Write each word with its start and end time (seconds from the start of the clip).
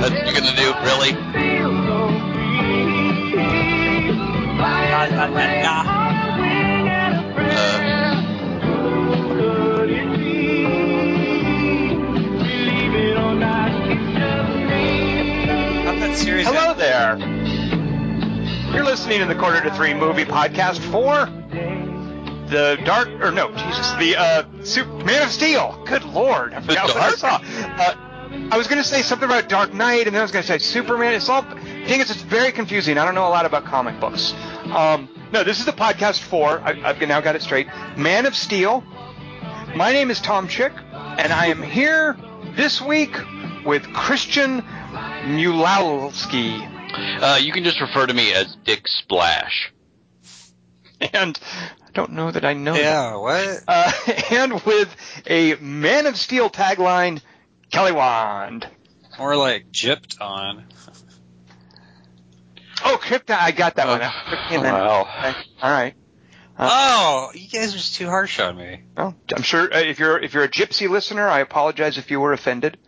That's 0.00 0.12
what 0.12 0.24
you're 0.24 0.32
gonna 0.32 0.56
do, 0.56 0.72
really? 0.82 1.12
Uh, 4.62 5.28
Not 15.84 15.98
that 15.98 16.16
serious. 16.16 16.48
Hello 16.48 16.72
there. 16.72 17.18
You're 18.74 18.84
listening 18.84 19.20
to 19.20 19.26
the 19.26 19.34
Quarter 19.34 19.62
to 19.64 19.74
Three 19.74 19.92
Movie 19.92 20.24
Podcast 20.24 20.78
for 20.78 21.26
the 22.48 22.80
Dark, 22.86 23.08
or 23.20 23.30
no, 23.30 23.50
Jesus, 23.52 23.92
the 23.98 24.16
uh, 24.16 24.44
Super, 24.62 25.04
Man 25.04 25.22
of 25.22 25.30
Steel. 25.30 25.82
Good 25.86 26.04
Lord, 26.04 26.54
I 26.54 26.62
forgot 26.62 26.88
what 26.88 26.96
I 26.96 27.10
saw. 27.10 27.40
Uh, 27.42 28.09
I 28.30 28.56
was 28.56 28.68
going 28.68 28.80
to 28.80 28.88
say 28.88 29.02
something 29.02 29.26
about 29.28 29.48
Dark 29.48 29.74
Knight, 29.74 30.06
and 30.06 30.14
then 30.14 30.20
I 30.20 30.22
was 30.22 30.30
going 30.30 30.42
to 30.42 30.48
say 30.48 30.58
Superman. 30.58 31.14
It's 31.14 31.28
all, 31.28 31.42
the 31.42 31.54
thing 31.86 32.00
is, 32.00 32.10
it's 32.10 32.22
very 32.22 32.52
confusing. 32.52 32.96
I 32.96 33.04
don't 33.04 33.14
know 33.14 33.26
a 33.26 33.28
lot 33.30 33.44
about 33.44 33.64
comic 33.64 33.98
books. 33.98 34.32
Um, 34.72 35.08
no, 35.32 35.42
this 35.42 35.58
is 35.58 35.66
the 35.66 35.72
podcast 35.72 36.20
for. 36.20 36.60
I, 36.60 36.80
I've 36.84 37.00
now 37.00 37.20
got 37.20 37.34
it 37.34 37.42
straight. 37.42 37.66
Man 37.96 38.26
of 38.26 38.36
Steel. 38.36 38.82
My 39.74 39.92
name 39.92 40.10
is 40.10 40.20
Tom 40.20 40.46
Chick, 40.48 40.72
and 40.92 41.32
I 41.32 41.46
am 41.46 41.62
here 41.62 42.16
this 42.56 42.80
week 42.80 43.16
with 43.64 43.84
Christian 43.92 44.62
Mulowski. 44.62 46.60
uh, 47.22 47.38
you 47.40 47.52
can 47.52 47.64
just 47.64 47.80
refer 47.80 48.06
to 48.06 48.14
me 48.14 48.32
as 48.32 48.56
Dick 48.64 48.86
Splash. 48.86 49.72
and 51.00 51.38
I 51.86 51.90
don't 51.94 52.12
know 52.12 52.30
that 52.30 52.44
I 52.44 52.52
know. 52.54 52.74
that. 52.74 52.80
Yeah, 52.80 53.16
what? 53.16 53.64
Uh, 53.66 53.92
and 54.30 54.60
with 54.62 54.94
a 55.26 55.54
Man 55.56 56.06
of 56.06 56.16
Steel 56.16 56.50
tagline, 56.50 57.20
Kelly 57.70 57.92
Wand. 57.92 58.66
More 59.18 59.36
like 59.36 59.70
gypped 59.72 60.20
on. 60.20 60.64
Oh, 62.84 62.98
Krypton! 63.00 63.36
I 63.38 63.50
got 63.50 63.76
that 63.76 63.86
one. 63.86 64.00
Oh, 64.02 64.04
Krypton. 64.04 64.58
Okay, 64.58 65.38
All 65.62 65.70
right. 65.70 65.94
Uh, 66.58 66.68
Oh, 66.72 67.30
you 67.34 67.48
guys 67.48 67.74
are 67.74 67.78
just 67.78 67.94
too 67.94 68.06
harsh 68.06 68.38
on 68.40 68.56
me. 68.56 68.82
Well, 68.96 69.14
I'm 69.34 69.42
sure 69.42 69.72
uh, 69.72 69.78
if 69.78 69.98
you're 69.98 70.18
if 70.18 70.34
you're 70.34 70.44
a 70.44 70.48
Gypsy 70.48 70.88
listener, 70.88 71.28
I 71.28 71.40
apologize 71.40 71.98
if 71.98 72.10
you 72.10 72.20
were 72.20 72.32
offended. 72.32 72.78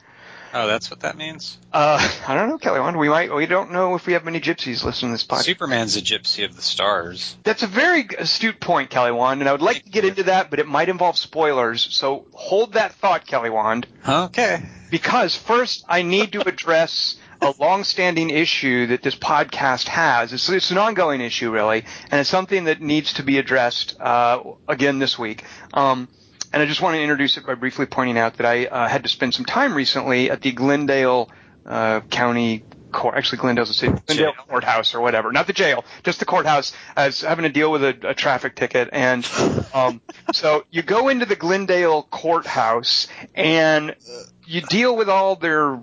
Oh, 0.55 0.67
that's 0.67 0.91
what 0.91 1.01
that 1.01 1.17
means? 1.17 1.59
Uh, 1.73 1.99
I 2.27 2.35
don't 2.35 2.49
know, 2.49 2.59
Kelly 2.59 2.97
We 2.97 3.09
might 3.09 3.35
we 3.35 3.47
don't 3.47 3.73
know 3.73 3.95
if 3.95 4.07
we 4.07 4.13
have 4.13 4.25
many 4.25 4.41
Gypsies 4.41 4.85
listening 4.85 5.11
to 5.11 5.15
this 5.15 5.25
podcast. 5.25 5.45
Superman's 5.45 5.97
a 5.97 6.01
gypsy 6.01 6.45
of 6.45 6.55
the 6.55 6.63
stars. 6.63 7.37
That's 7.43 7.63
a 7.63 7.67
very 7.67 8.07
astute 8.19 8.61
point, 8.61 8.91
Kelly 8.91 9.13
Wand, 9.13 9.41
and 9.41 9.49
I 9.49 9.53
would 9.53 9.63
like 9.63 9.85
to 9.85 9.91
get 9.91 10.05
into 10.05 10.25
that, 10.25 10.51
but 10.51 10.59
it 10.59 10.67
might 10.67 10.89
involve 10.89 11.17
spoilers. 11.17 11.83
So 11.95 12.27
hold 12.33 12.75
that 12.75 12.93
thought, 12.95 13.27
Kelly 13.27 13.51
Wand. 13.51 13.87
Okay. 14.07 14.63
Because 14.91 15.35
first, 15.35 15.85
I 15.89 16.03
need 16.03 16.33
to 16.33 16.47
address 16.47 17.17
a 17.41 17.55
long-standing 17.59 18.31
issue 18.31 18.89
that 18.89 19.03
this 19.03 19.17
podcast 19.17 19.89
has. 19.89 20.33
It's, 20.33 20.49
it's 20.49 20.71
an 20.71 20.79
ongoing 20.79 21.21
issue, 21.21 21.51
really, 21.51 21.85
and 22.11 22.21
it's 22.21 22.31
something 22.31 22.65
that 22.65 22.81
needs 22.81 23.15
to 23.15 23.23
be 23.23 23.39
addressed 23.39 24.01
uh, 24.01 24.43
again 24.69 24.99
this 24.99 25.19
week. 25.19 25.45
Um, 25.75 26.09
and 26.53 26.63
I 26.63 26.67
just 26.67 26.81
want 26.81 26.97
to 26.97 27.03
introduce 27.03 27.37
it 27.37 27.47
by 27.47 27.55
briefly 27.55 27.87
pointing 27.87 28.19
out 28.19 28.35
that 28.35 28.47
I 28.47 28.67
uh, 28.67 28.89
had 28.89 29.03
to 29.05 29.09
spend 29.09 29.35
some 29.35 29.45
time 29.45 29.75
recently 29.75 30.31
at 30.31 30.43
the 30.43 30.53
Glendale 30.53 31.31
uh, 31.65 32.01
County 32.01 32.65
Court. 32.91 33.15
Actually, 33.17 33.39
Glendale's 33.39 33.71
a 33.71 33.75
city. 33.75 33.93
Glendale 34.07 34.33
Jail. 34.33 34.45
Courthouse 34.49 34.95
or 34.95 35.01
whatever. 35.01 35.33
Not 35.33 35.47
the 35.47 35.53
jail, 35.55 35.85
just 36.03 36.19
the 36.19 36.27
courthouse. 36.27 36.73
I 36.97 37.07
was 37.07 37.23
having 37.23 37.45
to 37.45 37.49
deal 37.49 37.73
with 37.73 37.83
a, 37.83 37.97
a 38.09 38.15
traffic 38.15 38.55
ticket, 38.55 38.91
and 38.93 39.29
um, 39.73 40.01
so 40.33 40.65
you 40.71 40.83
go 40.83 41.09
into 41.09 41.25
the 41.25 41.37
Glendale 41.37 42.03
Courthouse 42.05 43.09
and 43.35 43.97
you 44.47 44.61
deal 44.61 44.95
with 44.95 45.09
all 45.09 45.37
their 45.37 45.81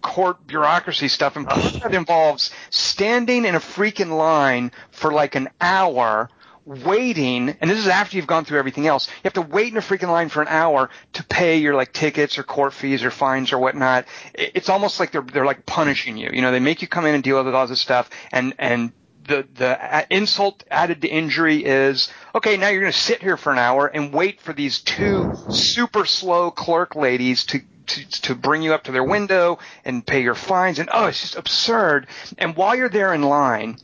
court 0.00 0.46
bureaucracy 0.46 1.08
stuff, 1.08 1.36
and 1.36 1.46
part 1.46 1.82
that 1.82 1.94
involves 1.94 2.52
standing 2.70 3.44
in 3.44 3.54
a 3.54 3.60
freaking 3.60 4.16
line 4.16 4.70
for 4.90 5.12
like 5.12 5.34
an 5.34 5.48
hour 5.60 6.30
waiting, 6.66 7.56
and 7.60 7.70
this 7.70 7.78
is 7.78 7.86
after 7.86 8.16
you've 8.16 8.26
gone 8.26 8.44
through 8.44 8.58
everything 8.58 8.86
else. 8.86 9.06
You 9.08 9.20
have 9.24 9.32
to 9.34 9.42
wait 9.42 9.72
in 9.72 9.78
a 9.78 9.80
freaking 9.80 10.08
line 10.08 10.28
for 10.28 10.42
an 10.42 10.48
hour 10.48 10.90
to 11.14 11.24
pay 11.24 11.58
your 11.58 11.74
like 11.74 11.92
tickets 11.92 12.38
or 12.38 12.42
court 12.42 12.72
fees 12.74 13.04
or 13.04 13.10
fines 13.10 13.52
or 13.52 13.58
whatnot. 13.58 14.06
It's 14.34 14.68
almost 14.68 15.00
like 15.00 15.12
they're 15.12 15.22
they're 15.22 15.46
like 15.46 15.64
punishing 15.64 16.16
you. 16.16 16.30
You 16.32 16.42
know, 16.42 16.50
they 16.50 16.60
make 16.60 16.82
you 16.82 16.88
come 16.88 17.06
in 17.06 17.14
and 17.14 17.22
deal 17.22 17.42
with 17.42 17.54
all 17.54 17.66
this 17.66 17.80
stuff, 17.80 18.10
and 18.32 18.54
and 18.58 18.92
the 19.26 19.46
the 19.54 20.06
insult 20.10 20.64
added 20.70 21.02
to 21.02 21.08
injury 21.08 21.64
is 21.64 22.10
okay. 22.34 22.56
Now 22.56 22.68
you're 22.68 22.80
going 22.80 22.92
to 22.92 22.98
sit 22.98 23.22
here 23.22 23.36
for 23.36 23.52
an 23.52 23.58
hour 23.58 23.86
and 23.86 24.12
wait 24.12 24.40
for 24.40 24.52
these 24.52 24.80
two 24.80 25.30
super 25.48 26.04
slow 26.04 26.50
clerk 26.50 26.94
ladies 26.94 27.44
to. 27.46 27.60
To, 27.86 28.04
to 28.22 28.34
bring 28.34 28.62
you 28.62 28.74
up 28.74 28.82
to 28.84 28.90
their 28.90 29.04
window 29.04 29.60
and 29.84 30.04
pay 30.04 30.20
your 30.20 30.34
fines 30.34 30.80
and 30.80 30.88
oh 30.92 31.06
it's 31.06 31.20
just 31.20 31.36
absurd 31.36 32.08
and 32.36 32.56
while 32.56 32.74
you're 32.74 32.88
there 32.88 33.14
in 33.14 33.22
line 33.22 33.78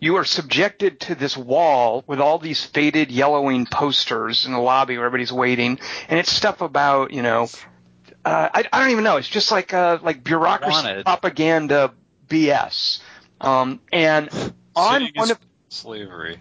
you 0.00 0.16
are 0.16 0.24
subjected 0.24 1.00
to 1.00 1.14
this 1.14 1.36
wall 1.36 2.04
with 2.06 2.20
all 2.20 2.38
these 2.38 2.64
faded 2.64 3.10
yellowing 3.10 3.66
posters 3.66 4.46
in 4.46 4.52
the 4.52 4.58
lobby 4.58 4.96
where 4.96 5.06
everybody's 5.06 5.32
waiting 5.32 5.78
and 6.08 6.18
it's 6.18 6.32
stuff 6.32 6.60
about 6.60 7.12
you 7.12 7.22
know 7.22 7.48
uh, 8.24 8.48
I, 8.52 8.64
I 8.72 8.80
don't 8.80 8.90
even 8.90 9.04
know 9.04 9.16
it's 9.16 9.28
just 9.28 9.50
like 9.50 9.72
uh, 9.72 9.98
like 10.02 10.22
bureaucracy 10.24 11.02
propaganda 11.02 11.92
BS 12.28 13.00
um, 13.40 13.80
and 13.92 14.28
on 14.74 15.08
one 15.14 15.30
of 15.30 15.38
slavery. 15.68 16.38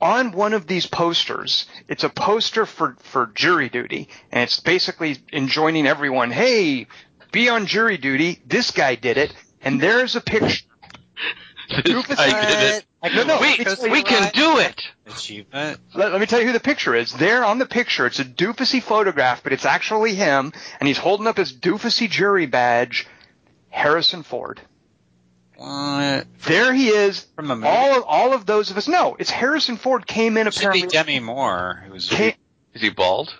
on 0.00 0.32
one 0.32 0.54
of 0.54 0.66
these 0.66 0.86
posters, 0.86 1.66
it's 1.88 2.04
a 2.04 2.08
poster 2.08 2.66
for, 2.66 2.96
for 3.00 3.30
jury 3.34 3.68
duty, 3.68 4.08
and 4.30 4.42
it's 4.42 4.60
basically 4.60 5.18
enjoining 5.32 5.86
everyone, 5.86 6.30
hey, 6.30 6.86
be 7.30 7.48
on 7.48 7.66
jury 7.66 7.96
duty. 7.96 8.40
This 8.46 8.70
guy 8.70 8.94
did 8.94 9.18
it, 9.18 9.34
and 9.62 9.80
there's 9.80 10.16
a 10.16 10.20
picture. 10.20 10.64
This 11.84 12.06
guy 12.16 12.46
did 12.46 12.74
it. 12.74 12.84
Like, 13.02 13.14
No, 13.14 13.24
no, 13.24 13.40
We, 13.40 13.90
we 13.90 14.02
can 14.02 14.30
do 14.32 14.58
it. 14.58 14.80
Achievement. 15.06 15.80
Let, 15.94 16.12
let 16.12 16.20
me 16.20 16.26
tell 16.26 16.40
you 16.40 16.46
who 16.46 16.52
the 16.52 16.60
picture 16.60 16.94
is. 16.94 17.12
There 17.12 17.44
on 17.44 17.58
the 17.58 17.66
picture, 17.66 18.06
it's 18.06 18.20
a 18.20 18.24
doofusy 18.24 18.82
photograph, 18.82 19.42
but 19.42 19.52
it's 19.52 19.64
actually 19.64 20.14
him, 20.14 20.52
and 20.78 20.86
he's 20.86 20.98
holding 20.98 21.26
up 21.26 21.36
his 21.36 21.52
doofusy 21.52 22.08
jury 22.08 22.46
badge, 22.46 23.06
Harrison 23.70 24.22
Ford. 24.22 24.60
What? 25.56 26.26
There 26.46 26.72
he 26.72 26.88
is. 26.88 27.26
From 27.36 27.50
a 27.50 27.56
movie? 27.56 27.68
All 27.68 27.98
of, 27.98 28.04
all 28.06 28.32
of 28.32 28.46
those 28.46 28.70
of 28.70 28.76
us. 28.76 28.88
No, 28.88 29.16
it's 29.18 29.30
Harrison 29.30 29.76
Ford 29.76 30.06
came 30.06 30.36
in 30.36 30.46
It 30.46 30.54
should 30.54 30.72
be 30.72 30.82
apparently. 30.82 30.88
Demi 30.88 31.20
Moore. 31.20 31.82
Who 31.86 31.92
was 31.92 32.08
Came, 32.08 32.34
Is 32.74 32.82
he 32.82 32.90
bald? 32.90 33.32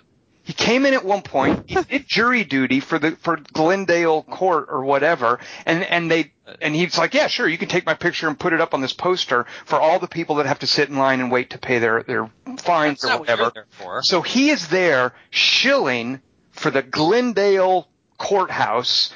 He 0.43 0.51
came 0.53 0.85
in 0.85 0.93
at 0.93 1.05
one 1.05 1.21
point. 1.21 1.63
He 1.67 1.75
did 1.89 2.07
jury 2.07 2.43
duty 2.43 2.79
for 2.79 2.99
the 2.99 3.11
for 3.11 3.37
Glendale 3.53 4.23
Court 4.23 4.67
or 4.69 4.83
whatever, 4.83 5.39
and 5.65 5.83
and 5.83 6.11
they 6.11 6.33
and 6.61 6.75
he's 6.75 6.97
like, 6.97 7.13
yeah, 7.13 7.27
sure, 7.27 7.47
you 7.47 7.57
can 7.57 7.69
take 7.69 7.85
my 7.85 7.93
picture 7.93 8.27
and 8.27 8.37
put 8.37 8.51
it 8.53 8.59
up 8.59 8.73
on 8.73 8.81
this 8.81 8.93
poster 8.93 9.45
for 9.65 9.79
all 9.79 9.99
the 9.99 10.07
people 10.07 10.35
that 10.35 10.45
have 10.45 10.59
to 10.59 10.67
sit 10.67 10.89
in 10.89 10.97
line 10.97 11.21
and 11.21 11.31
wait 11.31 11.51
to 11.51 11.57
pay 11.57 11.79
their 11.79 12.03
their 12.03 12.29
fines 12.57 13.01
That's 13.01 13.05
or 13.05 13.07
not 13.07 13.19
what 13.21 13.29
whatever. 13.29 14.01
So 14.03 14.21
he 14.21 14.49
is 14.49 14.67
there 14.67 15.13
shilling 15.29 16.21
for 16.51 16.69
the 16.69 16.81
Glendale 16.81 17.87
courthouse, 18.17 19.13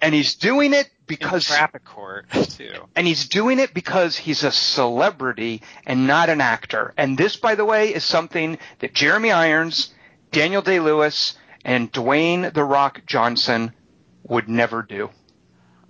and 0.00 0.14
he's 0.14 0.34
doing 0.34 0.72
it 0.72 0.86
In 0.86 0.90
because 1.06 1.46
traffic 1.46 1.84
court 1.84 2.26
too. 2.50 2.72
and 2.96 3.06
he's 3.06 3.28
doing 3.28 3.58
it 3.58 3.74
because 3.74 4.16
he's 4.16 4.42
a 4.44 4.50
celebrity 4.50 5.62
and 5.86 6.06
not 6.06 6.30
an 6.30 6.40
actor. 6.40 6.94
And 6.96 7.18
this, 7.18 7.36
by 7.36 7.54
the 7.54 7.64
way, 7.64 7.94
is 7.94 8.04
something 8.04 8.58
that 8.78 8.94
Jeremy 8.94 9.30
Irons, 9.30 9.92
Daniel 10.34 10.62
Day 10.62 10.80
Lewis, 10.80 11.34
and 11.64 11.90
Dwayne 11.92 12.52
The 12.52 12.64
Rock 12.64 13.02
Johnson 13.06 13.72
would 14.24 14.48
never 14.48 14.82
do. 14.82 15.10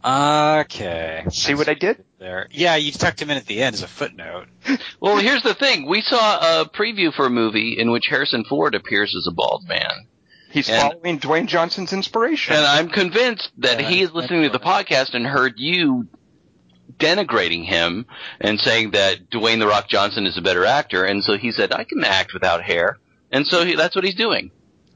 Okay. 0.05 1.25
See 1.31 1.55
what 1.55 1.69
I 1.69 1.75
did? 1.75 2.05
There. 2.19 2.47
Yeah, 2.51 2.77
you 2.77 2.93
tucked 2.93 3.21
him 3.23 3.31
in 3.31 3.37
at 3.39 3.47
the 3.47 3.63
end 3.63 3.75
as 3.75 3.83
a 3.83 3.89
footnote. 3.89 4.47
Well, 5.01 5.19
here's 5.19 5.43
the 5.43 5.53
thing. 5.55 5.87
We 5.87 6.01
saw 6.01 6.63
a 6.63 6.65
preview 6.69 7.13
for 7.13 7.27
a 7.27 7.31
movie 7.31 7.77
in 7.79 7.91
which 7.91 8.05
Harrison 8.09 8.43
Ford 8.49 8.75
appears 8.75 9.15
as 9.15 9.27
a 9.29 9.35
bald 9.35 9.69
man. 9.69 10.07
He's 10.51 10.71
And- 10.71 10.81
following 10.81 11.21
Dwayne 11.21 11.47
Johnson's 11.47 11.93
inspiration. 11.93 12.55
And 12.57 12.65
I'm 12.65 12.89
convinced 12.89 13.51
that 13.59 13.81
Yeah, 13.81 13.89
he 13.91 14.01
is 14.03 14.13
listening 14.13 14.45
to 14.45 14.49
the 14.49 14.59
podcast 14.61 15.13
and 15.13 15.27
heard 15.27 15.55
you 15.59 16.07
denigrating 16.99 17.67
him 17.67 18.07
and 18.41 18.59
saying 18.61 18.93
that 18.93 19.29
Dwayne 19.31 19.59
the 19.59 19.67
Rock 19.67 19.89
Johnson 19.89 20.25
is 20.27 20.39
a 20.39 20.43
better 20.43 20.65
actor, 20.65 21.05
and 21.05 21.23
so 21.23 21.37
he 21.37 21.53
said, 21.53 21.73
"I 21.73 21.85
can 21.85 22.03
act 22.03 22.33
without 22.33 22.63
hair," 22.63 22.99
and 23.35 23.47
so 23.47 23.65
he, 23.65 23.75
that's 23.75 23.95
what 23.95 24.05
he's 24.05 24.15
doing. 24.15 24.51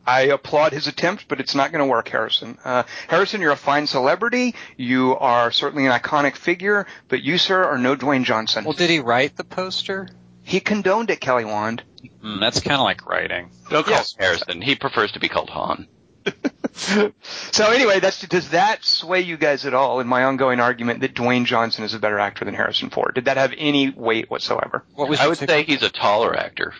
I 0.06 0.22
applaud 0.22 0.72
his 0.72 0.86
attempt, 0.86 1.28
but 1.28 1.38
it's 1.38 1.54
not 1.54 1.70
going 1.70 1.84
to 1.84 1.90
work, 1.90 2.08
Harrison. 2.08 2.56
Uh, 2.64 2.84
Harrison, 3.08 3.42
you're 3.42 3.52
a 3.52 3.56
fine 3.56 3.86
celebrity. 3.86 4.54
You 4.78 5.14
are 5.16 5.50
certainly 5.50 5.84
an 5.84 5.92
iconic 5.92 6.36
figure, 6.36 6.86
but 7.08 7.22
you, 7.22 7.36
sir, 7.36 7.62
are 7.62 7.76
no 7.76 7.94
Dwayne 7.94 8.24
Johnson. 8.24 8.64
Well, 8.64 8.72
did 8.72 8.88
he 8.88 9.00
write 9.00 9.36
the 9.36 9.44
poster? 9.44 10.08
he 10.44 10.60
condoned 10.60 11.10
it, 11.10 11.20
Kelly 11.20 11.44
Wand. 11.44 11.82
Hmm, 12.22 12.40
that's 12.40 12.60
kind 12.60 12.76
of 12.80 12.84
like 12.84 13.04
writing. 13.06 13.50
Don't 13.68 13.84
call 13.84 13.92
Yes. 13.92 14.14
him 14.14 14.22
Harrison. 14.22 14.62
He 14.62 14.76
prefers 14.76 15.12
to 15.12 15.20
be 15.20 15.28
called 15.28 15.50
Han. 15.50 15.86
so 16.72 17.70
anyway, 17.70 18.00
that's 18.00 18.20
does 18.28 18.50
that 18.50 18.84
sway 18.84 19.20
you 19.20 19.36
guys 19.36 19.66
at 19.66 19.74
all 19.74 20.00
in 20.00 20.06
my 20.06 20.24
ongoing 20.24 20.60
argument 20.60 21.00
that 21.00 21.14
Dwayne 21.14 21.44
Johnson 21.44 21.84
is 21.84 21.92
a 21.94 21.98
better 21.98 22.18
actor 22.18 22.44
than 22.46 22.54
Harrison 22.54 22.88
Ford? 22.90 23.14
Did 23.14 23.26
that 23.26 23.36
have 23.36 23.52
any 23.58 23.90
weight 23.90 24.30
whatsoever? 24.30 24.84
What 24.94 25.08
was 25.08 25.20
I 25.20 25.26
would 25.28 25.36
say 25.38 25.64
he's 25.64 25.82
a 25.82 25.90
taller 25.90 26.34
actor. 26.34 26.72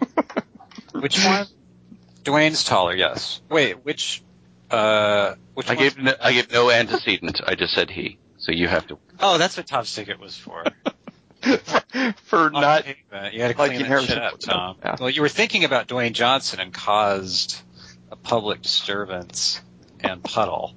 Which 1.00 1.24
one? 1.24 1.46
Dwayne's 2.24 2.64
taller, 2.64 2.94
yes. 2.94 3.40
Wait, 3.48 3.84
which 3.84 4.22
Uh, 4.70 5.34
which 5.54 5.70
I 5.70 5.74
one's- 5.74 5.94
gave 5.94 6.02
no, 6.04 6.14
I 6.20 6.32
gave 6.32 6.52
no 6.52 6.70
antecedent. 6.70 7.40
I 7.46 7.54
just 7.54 7.72
said 7.74 7.90
he. 7.90 8.18
So 8.36 8.52
you 8.52 8.68
have 8.68 8.86
to. 8.88 8.98
Oh, 9.20 9.38
that's 9.38 9.56
what 9.56 9.66
Tom's 9.66 9.94
ticket 9.94 10.20
was 10.20 10.36
for. 10.36 10.64
for 12.24 12.50
not. 12.50 12.80
Okay, 12.82 12.96
you 13.32 13.42
had 13.42 13.54
to 13.54 13.58
Like 13.58 13.70
clean 13.70 13.72
in 13.72 13.78
that 13.82 13.86
Harrison 13.88 14.08
shit 14.08 14.18
up, 14.22 14.38
Tom. 14.40 14.76
Yeah. 14.84 14.96
Well, 15.00 15.10
you 15.10 15.22
were 15.22 15.28
thinking 15.28 15.64
about 15.64 15.88
Dwayne 15.88 16.12
Johnson 16.12 16.60
and 16.60 16.72
caused 16.72 17.56
a 18.10 18.16
public 18.16 18.62
disturbance 18.62 19.60
and 20.00 20.22
puddle. 20.22 20.74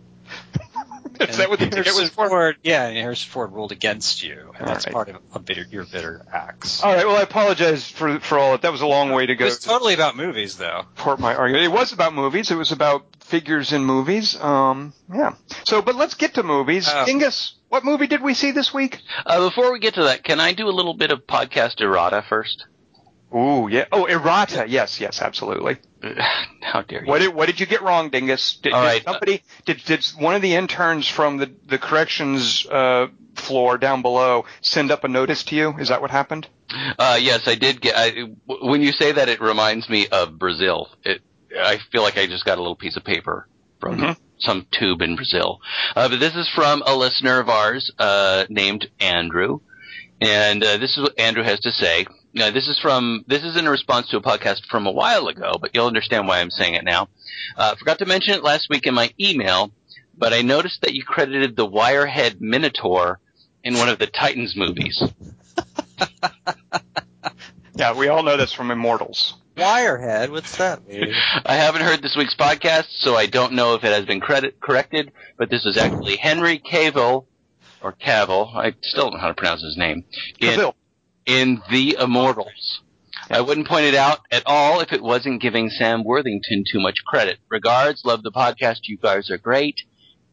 Is 1.19 1.37
that 1.37 1.49
what 1.49 1.59
the 1.59 1.65
And 1.65 1.73
ticket 1.73 1.93
was 1.93 2.09
for? 2.09 2.29
Ford, 2.29 2.57
yeah, 2.63 2.85
and 2.87 2.97
Harrison 2.97 3.29
Ford 3.29 3.51
ruled 3.51 3.71
against 3.71 4.23
you, 4.23 4.51
and 4.57 4.61
All 4.61 4.73
that's 4.73 4.85
right. 4.85 4.93
part 4.93 5.09
of 5.09 5.17
a 5.33 5.39
bitter, 5.39 5.65
your 5.69 5.85
bitter 5.85 6.25
acts. 6.31 6.83
All 6.83 6.93
right. 6.93 7.05
Well, 7.05 7.17
I 7.17 7.21
apologize 7.21 7.89
for 7.89 8.19
for 8.19 8.37
all 8.39 8.51
that. 8.53 8.61
That 8.63 8.71
was 8.71 8.81
a 8.81 8.87
long 8.87 9.11
way 9.11 9.25
to 9.25 9.35
go. 9.35 9.45
It 9.45 9.49
was 9.49 9.59
totally 9.59 9.93
about 9.93 10.15
movies, 10.15 10.57
though. 10.57 10.85
support 10.95 11.19
my 11.19 11.35
argument. 11.35 11.65
It 11.65 11.75
was 11.75 11.91
about 11.93 12.13
movies. 12.13 12.51
It 12.51 12.55
was 12.55 12.71
about 12.71 13.05
figures 13.21 13.71
in 13.73 13.83
movies. 13.83 14.39
Um, 14.39 14.93
yeah. 15.13 15.35
So, 15.65 15.81
but 15.81 15.95
let's 15.95 16.15
get 16.15 16.33
to 16.35 16.43
movies. 16.43 16.89
Oh. 16.91 17.05
Dingus, 17.05 17.55
what 17.69 17.85
movie 17.85 18.07
did 18.07 18.21
we 18.21 18.33
see 18.33 18.51
this 18.51 18.73
week? 18.73 18.99
Uh, 19.25 19.47
before 19.47 19.71
we 19.71 19.79
get 19.79 19.93
to 19.95 20.03
that, 20.03 20.23
can 20.23 20.39
I 20.39 20.53
do 20.53 20.67
a 20.67 20.71
little 20.71 20.93
bit 20.93 21.11
of 21.11 21.25
podcast 21.27 21.79
errata 21.81 22.23
first? 22.27 22.65
Ooh, 23.33 23.67
yeah. 23.71 23.85
Oh, 23.91 24.05
errata. 24.05 24.65
Yes, 24.67 24.99
yes, 24.99 25.21
absolutely. 25.21 25.77
How 26.61 26.81
dare 26.81 27.01
you? 27.03 27.07
What 27.07 27.19
did 27.19 27.33
what 27.33 27.45
did 27.47 27.59
you 27.59 27.65
get 27.65 27.81
wrong, 27.81 28.09
Dingus? 28.09 28.57
Did, 28.61 28.73
All 28.73 28.81
did 28.81 28.87
right. 28.87 29.03
somebody 29.03 29.43
did 29.65 29.77
did 29.85 30.05
one 30.17 30.35
of 30.35 30.41
the 30.41 30.55
interns 30.55 31.07
from 31.07 31.37
the 31.37 31.51
the 31.65 31.77
corrections 31.77 32.65
uh, 32.69 33.07
floor 33.35 33.77
down 33.77 34.01
below 34.01 34.45
send 34.61 34.91
up 34.91 35.03
a 35.03 35.07
notice 35.07 35.43
to 35.45 35.55
you? 35.55 35.77
Is 35.79 35.89
that 35.89 36.01
what 36.01 36.11
happened? 36.11 36.47
Uh, 36.97 37.17
yes, 37.21 37.47
I 37.47 37.55
did 37.55 37.81
get. 37.81 37.95
I, 37.97 38.31
when 38.45 38.81
you 38.81 38.91
say 38.93 39.11
that, 39.13 39.29
it 39.29 39.41
reminds 39.41 39.89
me 39.89 40.07
of 40.07 40.37
Brazil. 40.37 40.89
It. 41.03 41.21
I 41.57 41.77
feel 41.91 42.01
like 42.01 42.17
I 42.17 42.27
just 42.27 42.45
got 42.45 42.57
a 42.57 42.61
little 42.61 42.77
piece 42.77 42.95
of 42.95 43.03
paper 43.03 43.47
from 43.79 43.97
Mhm. 43.99 44.17
some 44.39 44.65
tube 44.71 45.01
in 45.01 45.15
Brazil. 45.17 45.59
Uh, 45.95 46.07
but 46.07 46.19
this 46.19 46.33
is 46.35 46.47
from 46.55 46.81
a 46.85 46.95
listener 46.95 47.39
of 47.39 47.49
ours 47.49 47.91
uh, 47.99 48.45
named 48.49 48.87
Andrew, 49.01 49.59
and 50.21 50.63
uh, 50.63 50.77
this 50.77 50.95
is 50.97 51.03
what 51.03 51.19
Andrew 51.19 51.43
has 51.43 51.59
to 51.61 51.71
say. 51.71 52.05
Now, 52.33 52.49
this 52.51 52.67
is 52.67 52.79
from 52.79 53.25
this 53.27 53.43
is 53.43 53.57
in 53.57 53.67
response 53.67 54.09
to 54.09 54.17
a 54.17 54.21
podcast 54.21 54.65
from 54.69 54.87
a 54.87 54.91
while 54.91 55.27
ago, 55.27 55.53
but 55.59 55.71
you'll 55.73 55.87
understand 55.87 56.27
why 56.27 56.39
I'm 56.39 56.49
saying 56.51 56.75
it 56.75 56.83
now. 56.83 57.09
Uh, 57.57 57.75
forgot 57.75 57.99
to 57.99 58.05
mention 58.05 58.33
it 58.35 58.43
last 58.43 58.67
week 58.69 58.87
in 58.87 58.93
my 58.93 59.13
email, 59.19 59.71
but 60.17 60.33
I 60.33 60.41
noticed 60.41 60.81
that 60.81 60.93
you 60.93 61.03
credited 61.03 61.55
the 61.55 61.67
Wirehead 61.67 62.39
Minotaur 62.39 63.19
in 63.63 63.75
one 63.75 63.89
of 63.89 63.99
the 63.99 64.07
Titans 64.07 64.55
movies. 64.55 65.01
Yeah, 67.81 67.97
we 67.97 68.09
all 68.09 68.21
know 68.21 68.37
this 68.37 68.53
from 68.53 68.69
Immortals. 68.69 69.35
Wirehead, 69.55 70.29
what's 70.29 70.57
that 70.57 70.87
mean? 70.87 71.13
I 71.45 71.55
haven't 71.55 71.81
heard 71.81 72.01
this 72.01 72.15
week's 72.15 72.35
podcast, 72.35 72.87
so 72.99 73.15
I 73.15 73.25
don't 73.25 73.53
know 73.53 73.73
if 73.75 73.83
it 73.83 73.91
has 73.91 74.05
been 74.05 74.19
credit 74.19 74.59
corrected, 74.59 75.11
but 75.37 75.49
this 75.49 75.65
is 75.65 75.77
actually 75.77 76.17
Henry 76.17 76.59
Cavill, 76.59 77.25
or 77.81 77.93
Cavill, 77.93 78.55
I 78.55 78.75
still 78.81 79.05
don't 79.05 79.13
know 79.13 79.19
how 79.19 79.29
to 79.29 79.33
pronounce 79.33 79.63
his 79.63 79.77
name, 79.77 80.03
in, 80.39 80.49
Cavill. 80.49 80.73
In 81.25 81.61
The 81.69 81.97
Immortals. 81.99 82.81
I 83.29 83.41
wouldn't 83.41 83.67
point 83.67 83.85
it 83.85 83.95
out 83.95 84.19
at 84.31 84.43
all 84.45 84.81
if 84.81 84.91
it 84.91 85.01
wasn't 85.01 85.41
giving 85.41 85.69
Sam 85.69 86.03
Worthington 86.03 86.63
too 86.69 86.79
much 86.79 87.03
credit. 87.05 87.39
Regards, 87.49 88.03
love 88.03 88.23
the 88.23 88.31
podcast, 88.31 88.79
you 88.83 88.97
guys 88.97 89.29
are 89.29 89.37
great. 89.37 89.75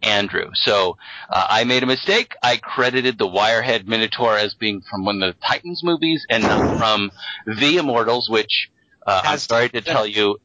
Andrew. 0.01 0.51
So 0.55 0.97
uh, 1.29 1.47
I 1.51 1.65
made 1.65 1.83
a 1.83 1.87
mistake. 1.87 2.35
I 2.43 2.57
credited 2.57 3.19
the 3.19 3.27
Wirehead 3.27 3.87
Minotaur 3.89 4.37
as 4.37 4.55
being 4.55 4.81
from 4.89 5.05
one 5.05 5.21
of 5.23 5.35
the 5.35 5.41
Titans 5.45 5.83
movies 5.83 6.25
and 6.31 6.45
not 6.45 6.79
from 6.79 7.11
The 7.47 7.79
Immortals, 7.79 8.29
which 8.31 8.71
uh, 9.07 9.23
I'm 9.25 9.39
sorry 9.39 9.69
to 9.71 9.81
tell 9.81 10.07
you, 10.07 10.39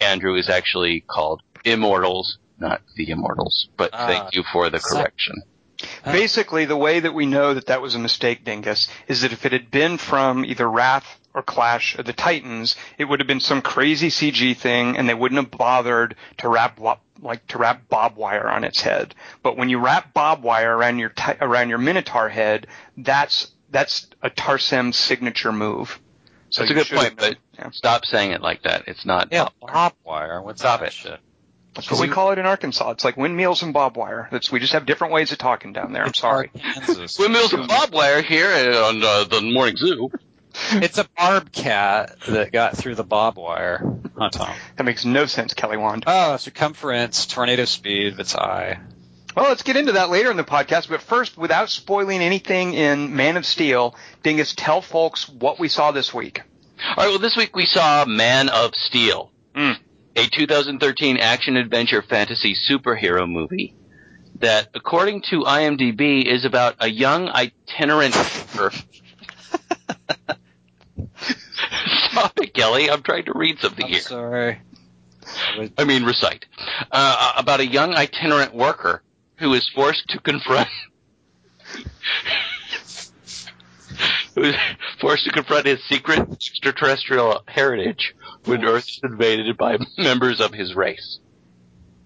Andrew 0.00 0.34
is 0.36 0.48
actually 0.48 1.00
called 1.08 1.42
Immortals, 1.64 2.38
not 2.58 2.82
The 2.96 3.10
Immortals. 3.10 3.68
But 3.76 3.90
Ah. 3.92 4.06
thank 4.06 4.34
you 4.34 4.42
for 4.52 4.70
the 4.70 4.80
correction. 4.80 5.36
Oh. 6.04 6.12
Basically, 6.12 6.64
the 6.64 6.76
way 6.76 7.00
that 7.00 7.14
we 7.14 7.26
know 7.26 7.54
that 7.54 7.66
that 7.66 7.82
was 7.82 7.94
a 7.94 7.98
mistake, 7.98 8.44
Dingus, 8.44 8.88
is 9.08 9.22
that 9.22 9.32
if 9.32 9.44
it 9.44 9.52
had 9.52 9.70
been 9.70 9.98
from 9.98 10.44
either 10.44 10.68
Wrath 10.68 11.18
or 11.34 11.42
Clash 11.42 11.96
of 11.98 12.06
the 12.06 12.12
Titans, 12.12 12.76
it 12.98 13.04
would 13.04 13.20
have 13.20 13.26
been 13.26 13.40
some 13.40 13.62
crazy 13.62 14.08
CG 14.08 14.56
thing, 14.56 14.96
and 14.96 15.08
they 15.08 15.14
wouldn't 15.14 15.40
have 15.40 15.50
bothered 15.50 16.16
to 16.38 16.48
wrap 16.48 16.80
like 17.20 17.46
to 17.48 17.58
wrap 17.58 17.88
bob 17.88 18.16
wire 18.16 18.48
on 18.48 18.64
its 18.64 18.80
head. 18.80 19.14
But 19.42 19.56
when 19.56 19.68
you 19.68 19.78
wrap 19.78 20.12
bob 20.12 20.42
wire 20.42 20.76
around 20.76 20.98
your 20.98 21.10
ti- 21.10 21.38
around 21.40 21.68
your 21.68 21.78
Minotaur 21.78 22.28
head, 22.28 22.66
that's 22.96 23.50
that's 23.70 24.06
a 24.22 24.30
Tarsem 24.30 24.94
signature 24.94 25.52
move. 25.52 26.00
So 26.50 26.62
That's 26.62 26.70
a 26.70 26.74
good 26.74 26.86
should 26.86 26.98
have 26.98 27.16
point, 27.16 27.18
but. 27.18 27.36
Yeah. 27.58 27.70
stop 27.70 28.04
saying 28.04 28.32
it 28.32 28.42
like 28.42 28.62
that. 28.62 28.84
It's 28.86 29.04
not. 29.04 29.28
Yeah, 29.32 29.48
bob 29.60 29.94
wire. 30.04 30.42
What's 30.42 30.60
Stop 30.60 30.80
that 30.80 30.92
it. 31.04 31.20
Shit? 31.84 31.90
that's 31.90 32.00
what 32.00 32.08
we 32.08 32.14
call 32.14 32.30
it 32.32 32.38
in 32.38 32.46
Arkansas. 32.46 32.90
It's 32.90 33.04
like 33.04 33.16
windmills 33.16 33.62
and 33.62 33.72
bob 33.72 33.96
wire. 33.96 34.28
That's 34.30 34.50
we 34.50 34.60
just 34.60 34.72
have 34.72 34.86
different 34.86 35.12
ways 35.12 35.32
of 35.32 35.38
talking 35.38 35.72
down 35.72 35.92
there. 35.92 36.02
I'm 36.02 36.08
It's 36.08 36.18
sorry. 36.20 36.50
Arkansas. 36.76 37.06
Windmills 37.22 37.52
and 37.52 37.68
Bob 37.68 37.92
Wire 37.92 38.22
here 38.22 38.50
on 38.50 39.02
uh, 39.02 39.24
the 39.24 39.40
Morning 39.42 39.76
Zoo. 39.76 40.10
it's 40.72 40.98
a 40.98 41.06
barb 41.16 41.52
cat 41.52 42.16
that 42.28 42.50
got 42.52 42.76
through 42.76 42.94
the 42.94 43.04
bob 43.04 43.36
wire. 43.36 43.82
Huh, 44.16 44.30
Tom? 44.30 44.54
That 44.76 44.84
makes 44.84 45.04
no 45.04 45.26
sense, 45.26 45.52
Kelly 45.54 45.76
Wand. 45.76 46.04
Oh, 46.06 46.36
circumference, 46.38 47.26
tornado 47.26 47.66
speed 47.66 48.14
of 48.14 48.20
its 48.20 48.34
eye. 48.34 48.78
Well, 49.36 49.48
let's 49.50 49.62
get 49.62 49.76
into 49.76 49.92
that 49.92 50.08
later 50.08 50.30
in 50.30 50.38
the 50.38 50.44
podcast, 50.44 50.88
but 50.88 51.02
first, 51.02 51.36
without 51.36 51.68
spoiling 51.68 52.22
anything 52.22 52.72
in 52.72 53.14
Man 53.14 53.36
of 53.36 53.44
Steel, 53.44 53.94
Dingus, 54.22 54.54
tell 54.56 54.80
folks 54.80 55.28
what 55.28 55.58
we 55.58 55.68
saw 55.68 55.90
this 55.92 56.14
week. 56.14 56.40
All 56.88 56.94
right. 57.04 57.08
Well, 57.10 57.18
this 57.18 57.36
week 57.36 57.54
we 57.54 57.66
saw 57.66 58.06
Man 58.06 58.48
of 58.48 58.74
Steel, 58.74 59.30
Mm. 59.54 59.76
A 60.16 60.26
2013 60.26 61.18
action 61.18 61.56
adventure 61.56 62.02
fantasy 62.02 62.56
superhero 62.68 63.30
movie 63.30 63.76
that, 64.40 64.68
according 64.74 65.22
to 65.30 65.42
IMDb, 65.42 66.24
is 66.24 66.44
about 66.44 66.76
a 66.80 66.88
young 66.88 67.28
itinerant. 67.28 68.14
Stop 72.10 72.32
it, 72.40 72.54
Kelly. 72.54 72.90
I'm 72.90 73.02
trying 73.02 73.26
to 73.26 73.32
read 73.34 73.58
something 73.60 73.84
I'm 73.84 73.92
here. 73.92 74.00
sorry. 74.00 74.60
I 75.76 75.84
mean, 75.84 76.04
recite. 76.04 76.46
Uh, 76.90 77.32
about 77.36 77.60
a 77.60 77.66
young 77.66 77.94
itinerant 77.94 78.54
worker 78.54 79.02
who 79.36 79.52
is 79.54 79.68
forced 79.74 80.08
to 80.08 80.18
confront. 80.20 80.68
who 84.34 84.42
is 84.44 84.54
forced 85.00 85.24
to 85.24 85.32
confront 85.32 85.66
his 85.66 85.78
secret 85.88 86.20
extraterrestrial 86.30 87.42
heritage 87.46 88.14
when 88.46 88.64
Earth 88.64 88.88
is 88.88 89.00
invaded 89.02 89.56
by 89.56 89.78
members 89.98 90.40
of 90.40 90.52
his 90.52 90.74
race. 90.74 91.18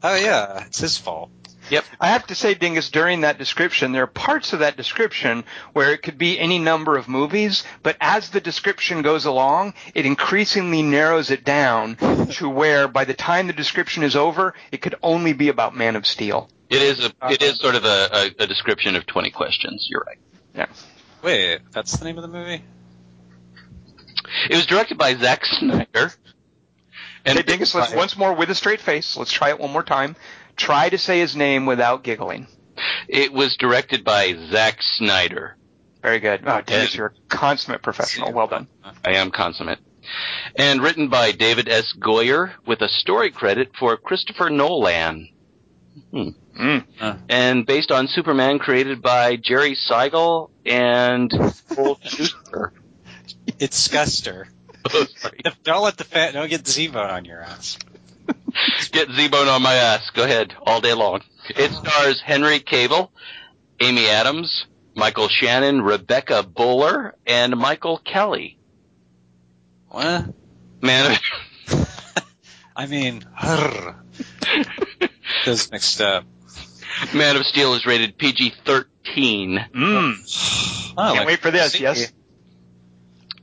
Oh 0.02 0.16
yeah, 0.16 0.64
it's 0.66 0.78
his 0.78 0.96
fault. 0.96 1.30
Yep. 1.70 1.84
I 2.00 2.08
have 2.08 2.26
to 2.26 2.34
say, 2.34 2.54
Dingus, 2.54 2.90
during 2.90 3.20
that 3.20 3.38
description, 3.38 3.92
there 3.92 4.02
are 4.02 4.08
parts 4.08 4.52
of 4.52 4.58
that 4.58 4.76
description 4.76 5.44
where 5.72 5.92
it 5.92 6.02
could 6.02 6.18
be 6.18 6.38
any 6.38 6.58
number 6.58 6.96
of 6.96 7.06
movies, 7.06 7.62
but 7.84 7.96
as 8.00 8.30
the 8.30 8.40
description 8.40 9.02
goes 9.02 9.24
along, 9.24 9.74
it 9.94 10.04
increasingly 10.04 10.82
narrows 10.82 11.30
it 11.30 11.44
down 11.44 11.96
to 12.32 12.48
where 12.48 12.88
by 12.88 13.04
the 13.04 13.14
time 13.14 13.46
the 13.46 13.52
description 13.52 14.02
is 14.02 14.16
over, 14.16 14.54
it 14.72 14.82
could 14.82 14.96
only 15.02 15.32
be 15.32 15.48
about 15.48 15.76
Man 15.76 15.94
of 15.94 16.06
Steel. 16.06 16.50
It 16.68 16.82
is 16.82 17.04
a, 17.04 17.12
it 17.30 17.42
is 17.42 17.52
uh-huh. 17.52 17.62
sort 17.62 17.74
of 17.76 17.84
a, 17.84 18.32
a, 18.40 18.44
a 18.44 18.46
description 18.46 18.96
of 18.96 19.06
20 19.06 19.30
questions. 19.30 19.86
You're 19.88 20.04
right. 20.06 20.18
Yeah. 20.54 20.66
Wait, 21.22 21.60
that's 21.70 21.96
the 21.96 22.04
name 22.04 22.18
of 22.18 22.22
the 22.22 22.28
movie? 22.28 22.62
It 24.48 24.56
was 24.56 24.66
directed 24.66 24.98
by 24.98 25.14
Zack 25.14 25.44
Snyder. 25.44 26.12
And 27.24 27.36
hey, 27.38 27.42
Dingus, 27.42 27.74
let's 27.74 27.94
once 27.94 28.16
more 28.16 28.34
with 28.34 28.50
a 28.50 28.54
straight 28.54 28.80
face. 28.80 29.16
Let's 29.16 29.32
try 29.32 29.50
it 29.50 29.58
one 29.60 29.72
more 29.72 29.82
time. 29.82 30.16
Try 30.56 30.88
to 30.88 30.98
say 30.98 31.20
his 31.20 31.36
name 31.36 31.66
without 31.66 32.02
giggling. 32.02 32.46
it 33.08 33.32
was 33.32 33.56
directed 33.58 34.04
by 34.04 34.34
Zack 34.50 34.78
Snyder. 34.80 35.56
Very 36.02 36.18
good. 36.18 36.42
Oh, 36.46 36.60
Dingus, 36.62 36.86
And- 36.90 36.94
you're 36.94 37.06
a 37.14 37.28
consummate 37.28 37.82
professional. 37.82 38.32
Well 38.32 38.46
done. 38.46 38.68
I 39.04 39.16
am 39.16 39.30
consummate. 39.30 39.80
And 40.56 40.80
written 40.82 41.08
by 41.08 41.32
David 41.32 41.68
S. 41.68 41.92
Goyer 41.98 42.52
with 42.66 42.80
a 42.80 42.88
story 42.88 43.30
credit 43.30 43.72
for 43.78 43.96
Christopher 43.98 44.48
Nolan. 44.48 45.28
Mm. 46.12 46.34
And 47.28 47.66
based 47.66 47.90
on 47.90 48.08
Superman 48.08 48.58
created 48.58 49.02
by 49.02 49.36
Jerry 49.36 49.74
Siegel 49.74 50.50
and 50.64 51.30
Cole 51.74 51.98
Shuster. 52.04 52.72
It's 53.58 53.88
Scuster. 53.88 54.46
Oh. 54.92 55.04
Don't 55.62 55.82
let 55.84 55.98
the 55.98 56.04
fat. 56.04 56.32
Don't 56.32 56.48
get 56.48 56.66
Z-Bone 56.66 57.10
on 57.10 57.24
your 57.26 57.42
ass. 57.42 57.76
Get 58.92 59.10
Z-Bone 59.10 59.46
on 59.46 59.60
my 59.60 59.74
ass. 59.74 60.08
Go 60.14 60.24
ahead. 60.24 60.54
All 60.66 60.80
day 60.80 60.94
long. 60.94 61.20
It 61.50 61.70
stars 61.70 62.20
Henry 62.24 62.60
Cavill, 62.60 63.10
Amy 63.78 64.06
Adams, 64.08 64.64
Michael 64.96 65.28
Shannon, 65.28 65.82
Rebecca 65.82 66.42
Buller, 66.42 67.14
and 67.26 67.58
Michael 67.58 67.98
Kelly. 67.98 68.58
What? 69.88 70.32
Man, 70.80 71.18
I 72.74 72.86
mean, 72.86 73.22
those 75.44 75.70
mixed 75.70 76.00
up. 76.00 76.24
Man 77.14 77.36
of 77.36 77.44
Steel 77.46 77.74
is 77.74 77.84
rated 77.84 78.16
PG-13 78.16 78.86
Mm. 79.74 80.94
Oh, 80.96 80.96
Can't 80.96 81.16
like- 81.18 81.26
wait 81.26 81.40
for 81.40 81.50
this. 81.50 81.72
see? 81.72 81.82
Yes. 81.82 82.12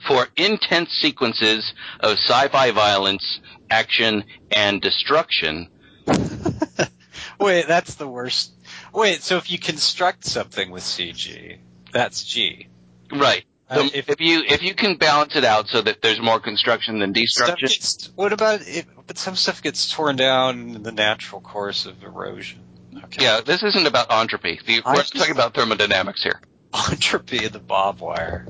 For 0.08 0.28
intense 0.36 0.92
sequences 1.02 1.74
of 2.00 2.18
sci-fi 2.18 2.72
violence, 2.72 3.40
action, 3.70 4.24
and 4.52 4.82
destruction. 4.82 5.68
Wait, 7.40 7.68
that's 7.68 7.96
the 7.96 8.08
worst. 8.08 8.52
Wait, 8.94 9.22
so 9.22 9.38
if 9.38 9.52
you 9.52 9.60
construct 9.60 10.26
something 10.26 10.72
with 10.72 10.84
CG, 10.84 11.58
that's 11.92 12.24
G. 12.24 12.68
Right. 13.12 13.46
So 13.74 13.82
Uh, 13.82 13.90
if, 13.94 14.10
if- 14.10 14.22
you 14.22 14.44
if 14.48 14.64
you 14.64 14.74
can 14.74 14.96
balance 14.98 15.36
it 15.36 15.44
out 15.44 15.68
so 15.68 15.82
that 15.82 16.02
there's 16.02 16.22
more 16.22 16.40
construction 16.40 17.00
than 17.00 17.12
destruction, 17.12 17.68
gets, 17.68 18.10
what 18.16 18.32
about 18.34 18.62
if, 18.66 18.86
but 19.06 19.18
some 19.18 19.36
stuff 19.36 19.62
gets 19.62 19.92
torn 19.92 20.16
down 20.16 20.76
in 20.76 20.84
the 20.84 20.92
natural 20.92 21.42
course 21.42 21.86
of 21.86 22.02
erosion. 22.04 22.64
Okay. 23.04 23.24
yeah, 23.24 23.42
this 23.42 23.62
isn't 23.64 23.86
about 23.86 24.12
entropy. 24.12 24.60
The, 24.66 24.82
we're 24.86 24.96
just- 24.96 25.16
talking 25.16 25.34
about 25.34 25.54
thermodynamics 25.54 26.24
here. 26.24 26.40
Entropy 26.92 27.46
of 27.46 27.52
the 27.54 27.60
bob 27.60 28.00
wire. 28.00 28.48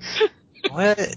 what? 0.70 1.16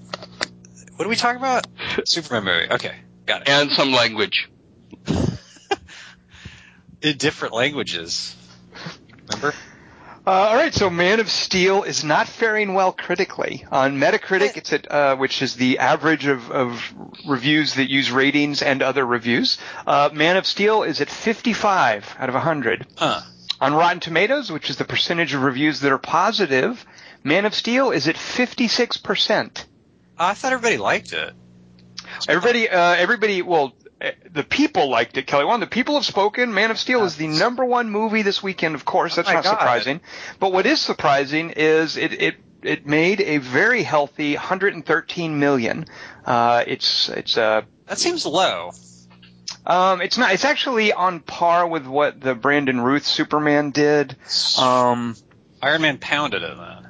What 0.95 1.05
are 1.05 1.09
we 1.09 1.15
talking 1.15 1.39
about? 1.39 1.65
Superman 2.05 2.43
movie. 2.43 2.73
Okay, 2.73 2.95
got 3.25 3.41
it. 3.41 3.49
And 3.49 3.71
some 3.71 3.91
language. 3.91 4.49
In 7.01 7.17
different 7.17 7.53
languages. 7.55 8.35
Remember? 9.29 9.55
Uh, 10.25 10.29
all 10.29 10.55
right, 10.55 10.71
so 10.71 10.87
Man 10.87 11.19
of 11.19 11.31
Steel 11.31 11.81
is 11.81 12.03
not 12.03 12.27
faring 12.27 12.75
well 12.75 12.91
critically. 12.91 13.65
On 13.71 13.97
Metacritic, 13.97 14.55
it's 14.55 14.71
at 14.71 14.91
uh, 14.91 15.15
which 15.15 15.41
is 15.41 15.55
the 15.55 15.79
average 15.79 16.27
of, 16.27 16.51
of 16.51 16.93
reviews 17.27 17.73
that 17.75 17.89
use 17.89 18.11
ratings 18.11 18.61
and 18.61 18.83
other 18.83 19.03
reviews. 19.03 19.57
Uh, 19.87 20.11
Man 20.13 20.37
of 20.37 20.45
Steel 20.45 20.83
is 20.83 21.01
at 21.01 21.09
55 21.09 22.17
out 22.19 22.29
of 22.29 22.35
100. 22.35 22.85
Huh. 22.97 23.21
On 23.59 23.73
Rotten 23.73 23.99
Tomatoes, 23.99 24.51
which 24.51 24.69
is 24.69 24.77
the 24.77 24.85
percentage 24.85 25.33
of 25.33 25.41
reviews 25.41 25.79
that 25.79 25.91
are 25.91 25.97
positive, 25.97 26.85
Man 27.23 27.45
of 27.45 27.53
Steel 27.53 27.91
is 27.91 28.07
at 28.07 28.15
56%. 28.15 29.65
I 30.17 30.33
thought 30.33 30.53
everybody 30.53 30.77
liked 30.77 31.13
it. 31.13 31.33
Everybody, 32.27 32.69
uh, 32.69 32.77
everybody, 32.95 33.41
well, 33.41 33.73
eh, 34.01 34.11
the 34.31 34.43
people 34.43 34.89
liked 34.89 35.17
it, 35.17 35.27
Kelly. 35.27 35.45
One, 35.45 35.59
the 35.59 35.67
people 35.67 35.95
have 35.95 36.05
spoken. 36.05 36.53
Man 36.53 36.71
of 36.71 36.77
Steel 36.77 37.03
is 37.03 37.15
the 37.15 37.27
number 37.27 37.63
one 37.65 37.89
movie 37.89 38.21
this 38.21 38.43
weekend, 38.43 38.75
of 38.75 38.85
course. 38.85 39.15
That's 39.15 39.29
Oh 39.29 39.33
not 39.33 39.43
God. 39.43 39.51
surprising. 39.51 40.01
But 40.39 40.51
what 40.51 40.65
is 40.65 40.81
surprising 40.81 41.51
is 41.51 41.97
it, 41.97 42.13
it, 42.21 42.35
it 42.63 42.85
made 42.85 43.21
a 43.21 43.37
very 43.37 43.83
healthy 43.83 44.33
113 44.35 45.39
million. 45.39 45.85
Uh, 46.25 46.63
it's, 46.67 47.09
it's, 47.09 47.37
uh, 47.37 47.61
That 47.87 47.97
seems 47.97 48.25
low. 48.25 48.71
um, 49.65 50.01
it's 50.01 50.17
not, 50.17 50.33
it's 50.33 50.45
actually 50.45 50.91
on 50.93 51.19
par 51.21 51.67
with 51.67 51.85
what 51.87 52.19
the 52.19 52.35
Brandon 52.35 52.79
Routh 52.81 53.05
Superman 53.05 53.71
did. 53.71 54.15
Um, 54.59 55.15
Iron 55.61 55.81
Man 55.81 55.97
pounded 55.97 56.43
it 56.43 56.57
then. 56.57 56.87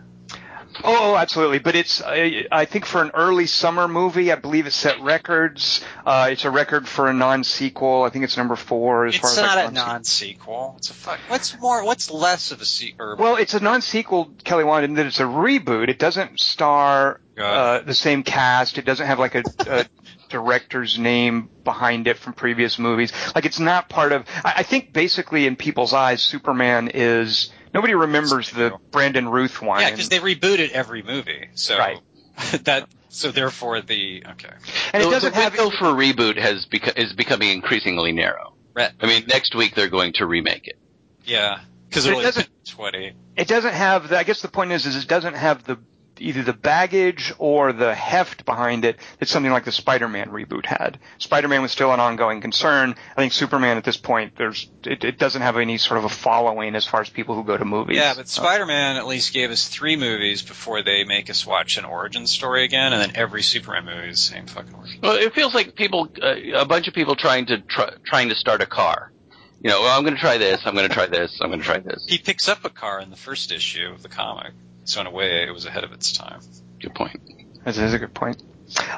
Oh, 0.84 1.14
oh, 1.14 1.16
absolutely. 1.16 1.60
But 1.60 1.76
it's, 1.76 2.02
I, 2.02 2.46
I 2.52 2.66
think 2.66 2.86
for 2.86 3.02
an 3.02 3.12
early 3.14 3.46
summer 3.46 3.88
movie, 3.88 4.32
I 4.32 4.36
believe 4.36 4.68
it 4.68 4.74
set 4.74 5.02
records. 5.02 5.84
Uh, 6.06 6.30
it's 6.32 6.46
a 6.46 6.52
record 6.52 6.88
for 6.88 7.08
a 7.08 7.14
non-sequel. 7.14 8.04
I 8.04 8.10
think 8.10 8.24
it's 8.24 8.38
number 8.38 8.56
four 8.56 9.06
as 9.06 9.16
far 9.16 9.30
as 9.30 9.38
It's 9.38 9.46
not 9.46 9.58
like, 9.58 9.70
a 9.70 9.72
non-sequel. 9.72 10.76
It's 10.78 10.90
a 10.90 10.94
fuck. 10.94 11.20
What's 11.28 11.60
more? 11.60 11.84
What's 11.84 12.10
less 12.10 12.52
of 12.52 12.62
a 12.62 12.66
sequel? 12.66 13.16
Well, 13.18 13.36
it's 13.36 13.54
a 13.54 13.60
non-sequel, 13.60 14.34
Kelly 14.44 14.64
Wand, 14.64 14.86
in 14.86 14.94
that 14.96 15.06
it's 15.06 15.20
a 15.20 15.24
reboot. 15.24 15.90
It 15.90 16.00
doesn't 16.00 16.40
star 16.40 17.20
uh, 17.38 17.80
the 17.80 17.94
same 17.94 18.24
cast. 18.24 18.78
It 18.78 18.86
doesn't 18.86 19.06
have 19.06 19.20
like 19.20 19.36
a, 19.36 19.44
a 19.68 19.86
director's 20.30 20.98
name 20.98 21.50
behind 21.64 22.08
it 22.08 22.18
from 22.18 22.34
previous 22.34 22.80
movies. 22.80 23.12
Like 23.36 23.46
it's 23.46 23.60
not 23.60 23.90
part 23.90 24.12
of. 24.12 24.26
I, 24.44 24.54
I 24.58 24.64
think 24.64 24.94
basically 24.94 25.46
in 25.46 25.56
people's 25.56 25.94
eyes, 25.94 26.22
Superman 26.22 26.90
is 26.94 27.52
nobody 27.74 27.94
remembers 27.94 28.50
the 28.52 28.78
Brandon 28.92 29.28
Routh 29.30 29.62
one. 29.62 29.82
yeah, 29.82 29.92
because 29.92 30.10
they 30.10 30.20
rebooted 30.20 30.72
every 30.72 31.04
movie. 31.04 31.50
So 31.56 31.78
Right. 31.78 32.00
that. 32.64 32.88
So 33.10 33.32
therefore, 33.32 33.82
the 33.82 34.24
okay. 34.32 34.50
and 34.94 35.04
it 35.04 35.06
the, 35.06 35.12
doesn't 35.12 35.34
have 35.34 35.52
the 35.54 35.58
have. 35.64 35.72
window 35.72 35.78
for 35.78 35.86
reboot 35.88 36.38
has 36.38 36.66
beco- 36.66 36.98
is 36.98 37.12
becoming 37.14 37.50
increasingly 37.50 38.14
narrow. 38.14 38.54
Right. 38.74 38.92
I 39.02 39.06
mean, 39.06 39.26
next 39.28 39.54
week 39.54 39.76
they're 39.76 39.90
going 39.90 40.14
to 40.14 40.26
remake 40.26 40.68
it. 40.68 40.78
Yeah, 41.26 41.60
because 41.90 42.06
it 42.06 42.18
it 42.18 42.22
doesn't- 42.22 42.50
twenty. 42.66 43.12
it 43.36 43.48
doesn't 43.50 43.74
have 43.74 44.08
the, 44.10 44.18
I 44.18 44.24
guess 44.24 44.42
the 44.42 44.48
point 44.48 44.72
is, 44.72 44.86
is 44.86 44.96
it 45.04 45.10
doesn't 45.10 45.34
have 45.36 45.66
the, 45.66 45.78
either 46.22 46.44
the 46.44 46.54
baggage 46.54 47.34
or 47.38 47.74
the 47.74 47.94
heft 47.94 48.46
behind 48.46 48.86
it 48.86 48.98
that 49.20 49.28
something 49.28 49.52
like 49.52 49.66
the 49.66 49.72
Spider-Man 49.72 50.30
reboot 50.30 50.66
had. 50.66 51.00
Spider-Man 51.18 51.62
was 51.62 51.72
still 51.72 51.92
an 51.94 52.00
ongoing 52.00 52.42
concern. 52.42 52.96
I 53.12 53.16
think 53.16 53.34
Superman 53.34 53.78
at 53.78 53.84
this 53.84 53.98
point, 53.98 54.34
there's, 54.38 54.70
it, 54.86 55.04
it 55.04 55.18
doesn't 55.18 55.42
have 55.42 55.58
any 55.58 55.78
sort 55.78 55.98
of 55.98 56.06
a 56.06 56.10
following 56.10 56.76
as 56.76 56.86
far 56.86 57.02
as 57.02 57.10
people 57.10 57.36
who 57.36 57.44
go 57.44 57.58
to 57.58 57.66
movies. 57.66 57.98
Yeah, 57.98 58.14
but 58.16 58.28
Spider-Man 58.28 58.98
at 58.98 59.08
least 59.08 59.34
gave 59.34 59.52
us 59.52 59.68
three 59.68 59.96
movies 59.96 60.42
before 60.42 60.84
they 60.84 61.04
make 61.04 61.30
us 61.30 61.46
watch 61.46 61.78
an 61.78 61.86
origin 61.86 62.28
story 62.28 62.64
again, 62.64 62.94
and 62.94 63.02
then 63.02 63.12
every 63.16 63.44
Superman 63.44 63.86
movie 63.86 64.10
is 64.10 64.28
the 64.28 64.36
same 64.36 64.48
fucking 64.48 64.74
origin. 64.74 65.00
Well, 65.02 65.18
it 65.18 65.34
feels 65.34 65.54
like 65.54 65.76
people, 65.76 66.10
uh, 66.22 66.36
a 66.56 66.66
bunch 66.66 66.88
of 66.88 66.94
people 66.94 67.16
trying 67.16 67.48
to 67.48 67.62
try, 67.62 67.90
trying 68.06 68.30
to 68.30 68.36
start 68.36 68.62
a 68.62 68.66
car. 68.66 69.12
You 69.64 69.70
know, 69.70 69.82
well, 69.82 69.96
I'm 69.96 70.04
going 70.04 70.16
to 70.16 70.20
try 70.20 70.40
this. 70.40 70.62
I'm 70.66 70.74
going 70.74 70.88
to 70.88 70.94
try 70.94 71.06
this. 71.06 71.38
I'm 71.40 71.50
going 71.50 71.60
to 71.60 71.66
try 71.66 71.78
this. 71.78 72.04
He 72.08 72.18
picks 72.18 72.50
up 72.50 72.66
a 72.66 72.70
car 72.70 73.00
in 73.00 73.12
the 73.12 73.16
first 73.16 73.52
issue 73.52 73.92
of 73.94 74.02
the 74.02 74.10
comic, 74.10 74.54
so 74.92 75.02
in 75.02 75.08
a 75.08 75.12
way, 75.12 75.44
it 75.48 75.52
was 75.52 75.66
ahead 75.66 75.84
of 75.84 75.92
its 75.94 76.12
time. 76.12 76.42
Good 76.80 76.94
point. 76.94 77.20
That 77.64 77.78
is 77.78 77.94
a 77.94 78.00
good 78.00 78.14
point. 78.14 78.42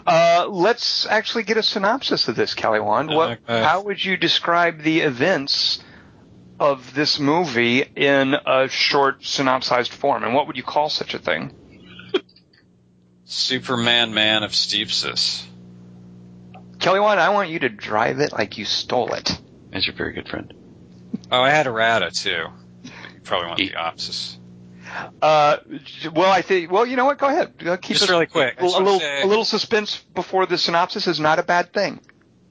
Uh, 0.06 0.48
let's 0.50 1.06
actually 1.06 1.44
get 1.44 1.58
a 1.58 1.64
synopsis 1.64 2.28
of 2.28 2.36
this, 2.36 2.54
Kelly 2.56 2.80
Wand. 2.80 3.10
What, 3.10 3.40
Okay. 3.48 3.62
how 3.64 3.82
would 3.84 4.04
you 4.04 4.18
describe 4.18 4.82
the 4.82 5.02
events 5.02 5.84
of 6.60 6.94
this 6.94 7.20
movie 7.20 7.82
in 7.82 8.34
a 8.46 8.68
short 8.70 9.24
synopsized 9.26 9.92
form, 9.92 10.24
and 10.24 10.34
what 10.34 10.48
would 10.48 10.58
you 10.58 10.64
call 10.64 10.90
such 10.90 11.14
a 11.14 11.20
thing? 11.20 11.52
Superman 13.26 14.14
Man 14.14 14.44
of 14.44 14.52
Steepsis. 14.52 15.44
Kelly 16.80 17.00
Wand, 17.00 17.20
I 17.20 17.30
want 17.30 17.50
you 17.50 17.60
to 17.60 17.70
drive 17.70 18.20
it 18.20 18.32
like 18.34 18.58
you 18.58 18.66
stole 18.66 19.14
it. 19.14 19.30
As 19.72 19.88
your 19.88 19.96
very 19.96 20.14
good 20.14 20.28
friend. 20.28 20.54
Oh, 21.32 21.42
I 21.42 21.50
had 21.50 21.66
errata 21.68 22.12
too. 22.12 22.46
You 22.84 22.92
probably 23.24 23.48
want 23.48 23.58
the 23.58 23.70
opsis. 23.72 24.38
Uh, 25.22 25.58
well, 26.14 26.32
I 26.32 26.42
think. 26.42 26.72
Well, 26.72 26.86
you 26.86 26.96
know 26.96 27.06
what? 27.06 27.18
Go 27.18 27.28
ahead. 27.28 27.54
Uh, 27.66 27.78
keep 27.78 27.94
Just 27.94 28.04
us- 28.04 28.10
really 28.10 28.26
quick, 28.28 28.56
I 28.58 28.62
A 28.62 28.64
just 28.64 28.78
little, 28.78 29.00
say- 29.00 29.22
a 29.22 29.26
little 29.26 29.46
suspense 29.46 29.98
before 30.14 30.46
the 30.46 30.58
synopsis 30.58 31.08
is 31.08 31.20
not 31.20 31.40
a 31.40 31.44
bad 31.44 31.74
thing. 31.74 32.00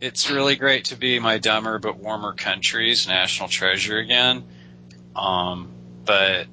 It's 0.01 0.31
really 0.31 0.57
great 0.57 0.87
to 0.87 0.97
be 0.97 1.19
my 1.21 1.39
dumber 1.39 1.79
but 1.79 1.97
warmer 1.97 2.33
country's 2.35 3.07
national 3.07 3.49
treasure 3.49 3.99
again. 3.99 4.45
Um, 5.15 5.69
but 6.05 6.47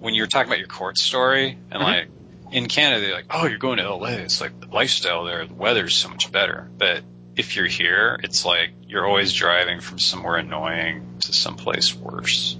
when 0.00 0.14
you're 0.14 0.26
talking 0.26 0.48
about 0.48 0.58
your 0.58 0.66
court 0.68 0.98
story 0.98 1.56
and 1.70 1.80
Mhm. 1.82 1.84
like 1.84 2.08
in 2.52 2.66
Canada, 2.66 3.00
they're 3.02 3.14
like, 3.14 3.26
"Oh, 3.30 3.46
you're 3.46 3.58
going 3.58 3.78
to 3.78 3.84
LA. 3.84 4.08
It's 4.10 4.40
like 4.40 4.58
the 4.60 4.66
lifestyle 4.68 5.24
there. 5.24 5.44
The 5.46 5.54
weather's 5.54 5.94
so 5.96 6.08
much 6.08 6.30
better." 6.32 6.68
But 6.78 7.02
if 7.36 7.54
you're 7.56 7.66
here, 7.66 8.18
it's 8.22 8.44
like 8.44 8.70
you're 8.88 9.06
always 9.06 9.32
driving 9.32 9.80
from 9.80 9.98
somewhere 9.98 10.36
annoying 10.36 11.18
to 11.20 11.32
someplace 11.32 11.94
worse 11.94 12.56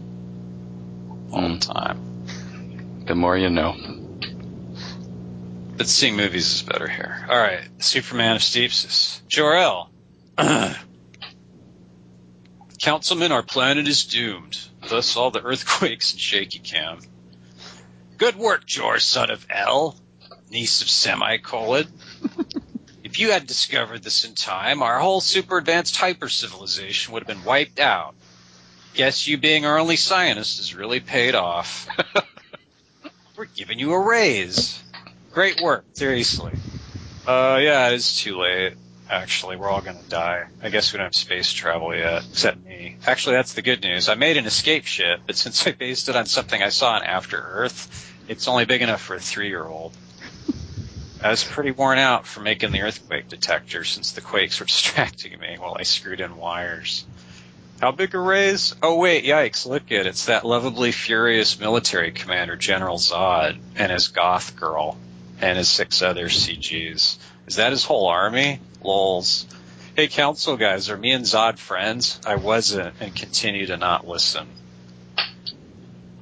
all 1.33 1.40
Mm. 1.40 1.61
the 1.61 1.73
time. 1.75 1.99
The 3.06 3.14
more 3.14 3.36
you 3.36 3.50
know. 3.50 3.76
But 5.76 5.88
seeing 5.88 6.16
movies 6.16 6.52
is 6.54 6.62
better 6.62 6.88
here. 6.88 7.26
All 7.28 7.38
right, 7.38 7.68
Superman 7.78 8.36
of 8.36 8.42
Steepsis. 8.42 9.20
Jor-El. 9.28 9.90
Councilman, 12.80 13.32
our 13.32 13.42
planet 13.42 13.86
is 13.86 14.04
doomed. 14.04 14.58
Thus 14.88 15.16
all 15.16 15.30
the 15.30 15.42
earthquakes 15.42 16.12
and 16.12 16.20
shaky 16.20 16.58
cam. 16.58 17.00
Good 18.18 18.36
work, 18.36 18.66
Jor, 18.66 18.98
son 18.98 19.30
of 19.30 19.46
El, 19.50 19.96
niece 20.50 20.82
of 20.82 20.88
Semicolon. 20.88 21.86
if 23.04 23.18
you 23.18 23.30
had 23.32 23.46
discovered 23.46 24.02
this 24.02 24.25
in 24.25 24.34
time, 24.34 24.82
our 24.82 24.98
whole 24.98 25.20
super 25.20 25.58
advanced 25.58 25.96
hyper 25.96 26.28
civilization 26.28 27.12
would 27.12 27.22
have 27.22 27.28
been 27.28 27.44
wiped 27.44 27.78
out. 27.78 28.14
Guess 28.94 29.26
you 29.26 29.36
being 29.36 29.66
our 29.66 29.78
only 29.78 29.96
scientist 29.96 30.56
has 30.56 30.75
really 30.75 31.00
paid 31.00 31.34
off. 31.34 31.86
We're 33.37 33.45
giving 33.45 33.78
you 33.78 33.93
a 33.93 34.00
raise. 34.00 34.83
Great 35.33 35.61
work, 35.61 35.85
seriously. 35.93 36.52
Uh, 37.26 37.59
yeah, 37.61 37.88
it 37.88 37.95
is 37.95 38.16
too 38.16 38.38
late. 38.38 38.75
Actually, 39.11 39.57
we're 39.57 39.69
all 39.69 39.83
gonna 39.83 40.00
die. 40.09 40.47
I 40.62 40.71
guess 40.71 40.93
we 40.93 40.97
don't 40.97 41.05
have 41.05 41.14
space 41.14 41.52
travel 41.52 41.95
yet, 41.95 42.25
except 42.31 42.64
me. 42.64 42.97
Actually, 43.07 43.37
that's 43.37 43.52
the 43.52 43.61
good 43.61 43.83
news. 43.83 44.09
I 44.09 44.14
made 44.14 44.38
an 44.38 44.47
escape 44.47 44.87
ship, 44.87 45.21
but 45.26 45.37
since 45.37 45.66
I 45.66 45.73
based 45.73 46.09
it 46.09 46.16
on 46.16 46.25
something 46.25 46.62
I 46.62 46.71
saw 46.71 46.97
in 46.97 47.02
After 47.02 47.37
Earth, 47.37 48.14
it's 48.26 48.49
only 48.49 48.64
big 48.64 48.81
enough 48.81 49.02
for 49.02 49.14
a 49.14 49.21
three-year-old. 49.21 49.95
I 51.23 51.28
was 51.28 51.45
pretty 51.45 51.73
worn 51.73 51.99
out 51.99 52.26
from 52.26 52.45
making 52.45 52.73
the 52.73 52.81
earthquake 52.81 53.28
detector 53.28 53.85
since 53.85 54.12
the 54.12 54.23
quakes 54.23 54.61
were 54.61 54.66
distracting 54.66 55.38
me 55.38 55.57
while 55.59 55.76
I 55.78 55.83
screwed 55.83 56.21
in 56.21 56.37
wires. 56.37 57.05
How 57.80 57.92
big 57.92 58.14
a 58.14 58.18
raise? 58.18 58.75
Oh 58.83 58.97
wait, 58.97 59.25
yikes, 59.25 59.66
look 59.66 59.92
at 59.92 60.00
it. 60.00 60.06
It's 60.06 60.26
that 60.26 60.47
lovably 60.47 60.92
furious 60.92 61.61
military 61.61 62.11
commander, 62.11 62.56
General 62.56 62.97
Zod, 62.97 63.59
and 63.76 63.92
his 63.92 64.09
goth 64.09 64.56
girl, 64.56 64.97
and 65.42 65.59
his 65.59 65.68
six 65.68 66.00
other 66.00 66.28
CGs. 66.28 67.18
Is 67.47 67.56
that 67.56 67.73
his 67.73 67.85
whole 67.85 68.06
army? 68.06 68.61
Lols. 68.83 69.47
Hey 69.95 70.09
council 70.09 70.56
guys, 70.56 70.88
are 70.88 70.97
me 70.97 71.12
and 71.12 71.26
Zod 71.26 71.59
friends? 71.59 72.18
I 72.26 72.37
wasn't, 72.37 72.95
and 73.00 73.14
continue 73.14 73.66
to 73.66 73.76
not 73.76 74.09
listen. 74.09 74.47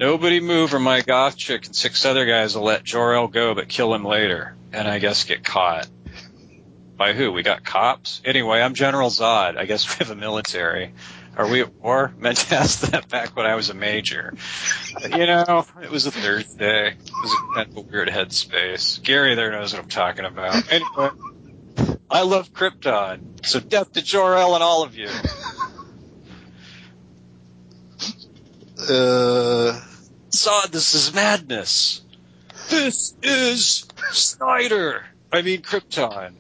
Nobody 0.01 0.41
move 0.41 0.75
or 0.75 0.81
my 0.81 1.03
goth 1.03 1.37
chick 1.37 1.67
and 1.67 1.77
six 1.77 2.05
other 2.05 2.27
guys 2.27 2.57
will 2.57 2.65
let 2.65 2.83
Jor-El 2.83 3.29
go 3.29 3.55
but 3.55 3.69
kill 3.69 3.95
him 3.95 4.05
later, 4.05 4.57
and 4.73 4.89
I 4.89 4.99
guess 4.99 5.23
get 5.23 5.45
caught. 5.45 5.87
By 6.97 7.13
who? 7.13 7.33
We 7.33 7.43
got 7.43 7.65
cops? 7.65 8.21
Anyway, 8.25 8.61
I'm 8.61 8.75
General 8.75 9.11
Zod. 9.11 9.57
I 9.57 9.67
guess 9.67 9.89
we 9.99 10.05
have 10.05 10.17
a 10.17 10.21
military. 10.21 10.95
Are 11.37 11.49
we 11.49 11.61
at 11.61 11.75
war? 11.75 12.15
Meant 12.19 12.39
to 12.39 12.55
ask 12.57 12.81
that 12.91 13.09
back 13.09 13.37
when 13.37 13.47
I 13.47 13.55
was 13.55 13.71
a 13.71 13.75
major. 13.75 14.35
You 15.03 15.27
know, 15.27 15.67
it 15.83 15.91
was 15.91 16.07
a 16.07 16.11
Thursday. 16.11 16.89
It 16.93 17.13
was 17.23 17.33
a 17.33 17.55
kind 17.55 17.71
of 17.71 17.77
a 17.77 17.81
weird 17.81 18.09
headspace. 18.09 19.03
Gary 19.03 19.35
there 19.35 19.51
knows 19.51 19.73
what 19.73 19.83
I'm 19.83 19.89
talking 19.89 20.25
about. 20.25 20.71
Anyway, 20.73 21.11
I 22.11 22.23
love 22.23 22.53
Krypton. 22.53 23.45
So 23.45 23.61
death 23.61 23.93
to 23.93 24.03
Jor-El 24.03 24.55
and 24.55 24.63
all 24.63 24.85
of 24.85 24.95
you. 24.97 25.09
Uh, 28.79 29.81
Zod, 30.31 30.71
this 30.71 30.95
is 30.95 31.15
madness. 31.15 32.03
This 32.69 33.15
is 33.23 33.87
Snyder. 34.11 35.05
I 35.33 35.43
mean 35.43 35.63
Krypton. 35.63 36.35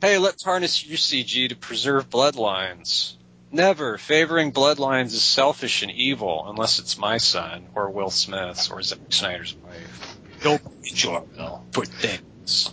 Hey, 0.00 0.18
let's 0.18 0.42
harness 0.42 0.82
UCG 0.82 1.50
to 1.50 1.56
preserve 1.56 2.08
bloodlines. 2.08 3.16
Never. 3.52 3.98
Favoring 3.98 4.52
bloodlines 4.52 5.06
is 5.06 5.22
selfish 5.22 5.82
and 5.82 5.90
evil, 5.90 6.44
unless 6.48 6.78
it's 6.78 6.96
my 6.96 7.18
son, 7.18 7.66
or 7.74 7.90
Will 7.90 8.10
Smith's, 8.10 8.70
or 8.70 8.82
Zack 8.82 8.98
Snyder's 9.08 9.54
wife. 9.56 10.16
Don't 10.42 10.82
Jor-El 10.82 11.66
for 11.72 11.84
things. 11.84 12.72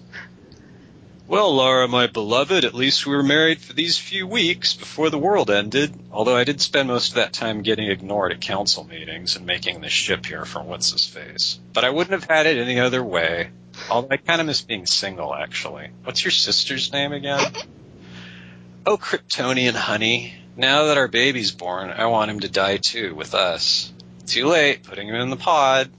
Well, 1.28 1.54
Laura, 1.54 1.90
my 1.90 2.08
beloved, 2.08 2.64
at 2.64 2.74
least 2.74 3.06
we 3.06 3.14
were 3.14 3.24
married 3.24 3.60
for 3.60 3.74
these 3.74 3.98
few 3.98 4.26
weeks 4.26 4.74
before 4.76 5.10
the 5.10 5.18
world 5.18 5.50
ended. 5.50 5.94
Although 6.10 6.38
I 6.38 6.46
did 6.46 6.62
spend 6.62 6.88
most 6.88 7.10
of 7.10 7.16
that 7.16 7.34
time 7.34 7.64
getting 7.64 7.90
ignored 7.90 8.32
at 8.32 8.40
council 8.40 8.86
meetings 8.86 9.36
and 9.36 9.46
making 9.46 9.82
the 9.82 9.90
ship 9.90 10.26
here 10.26 10.46
from 10.46 10.68
what's 10.68 10.92
his 10.92 11.06
face. 11.06 11.60
But 11.74 11.84
I 11.84 11.90
wouldn't 11.90 12.14
have 12.14 12.30
had 12.30 12.46
it 12.46 12.60
any 12.60 12.80
other 12.80 13.04
way. 13.04 13.50
Although 13.90 14.08
I 14.12 14.18
kind 14.18 14.40
of 14.40 14.48
miss 14.48 14.62
being 14.62 14.86
single, 14.86 15.36
actually. 15.36 15.90
What's 16.06 16.24
your 16.24 16.32
sister's 16.32 16.92
name 16.94 17.14
again? 17.14 17.54
Oh, 18.90 18.96
Kryptonian 18.96 19.74
honey. 19.74 20.34
Now 20.58 20.86
that 20.86 20.98
our 20.98 21.08
baby's 21.08 21.52
born, 21.52 21.92
I 21.92 22.08
want 22.08 22.32
him 22.32 22.40
to 22.40 22.50
die 22.50 22.78
too, 22.78 23.14
with 23.14 23.36
us. 23.36 23.94
Too 24.26 24.48
late, 24.48 24.82
putting 24.82 25.08
him 25.08 25.14
in 25.14 25.30
the 25.30 25.36
pod. 25.36 25.92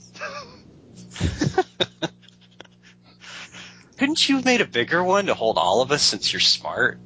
Couldn't 3.98 4.28
you 4.28 4.34
have 4.36 4.44
made 4.44 4.60
a 4.60 4.66
bigger 4.66 5.02
one 5.02 5.26
to 5.26 5.34
hold 5.34 5.58
all 5.58 5.80
of 5.80 5.92
us 5.92 6.02
since 6.02 6.32
you're 6.32 6.40
smart? 6.40 6.98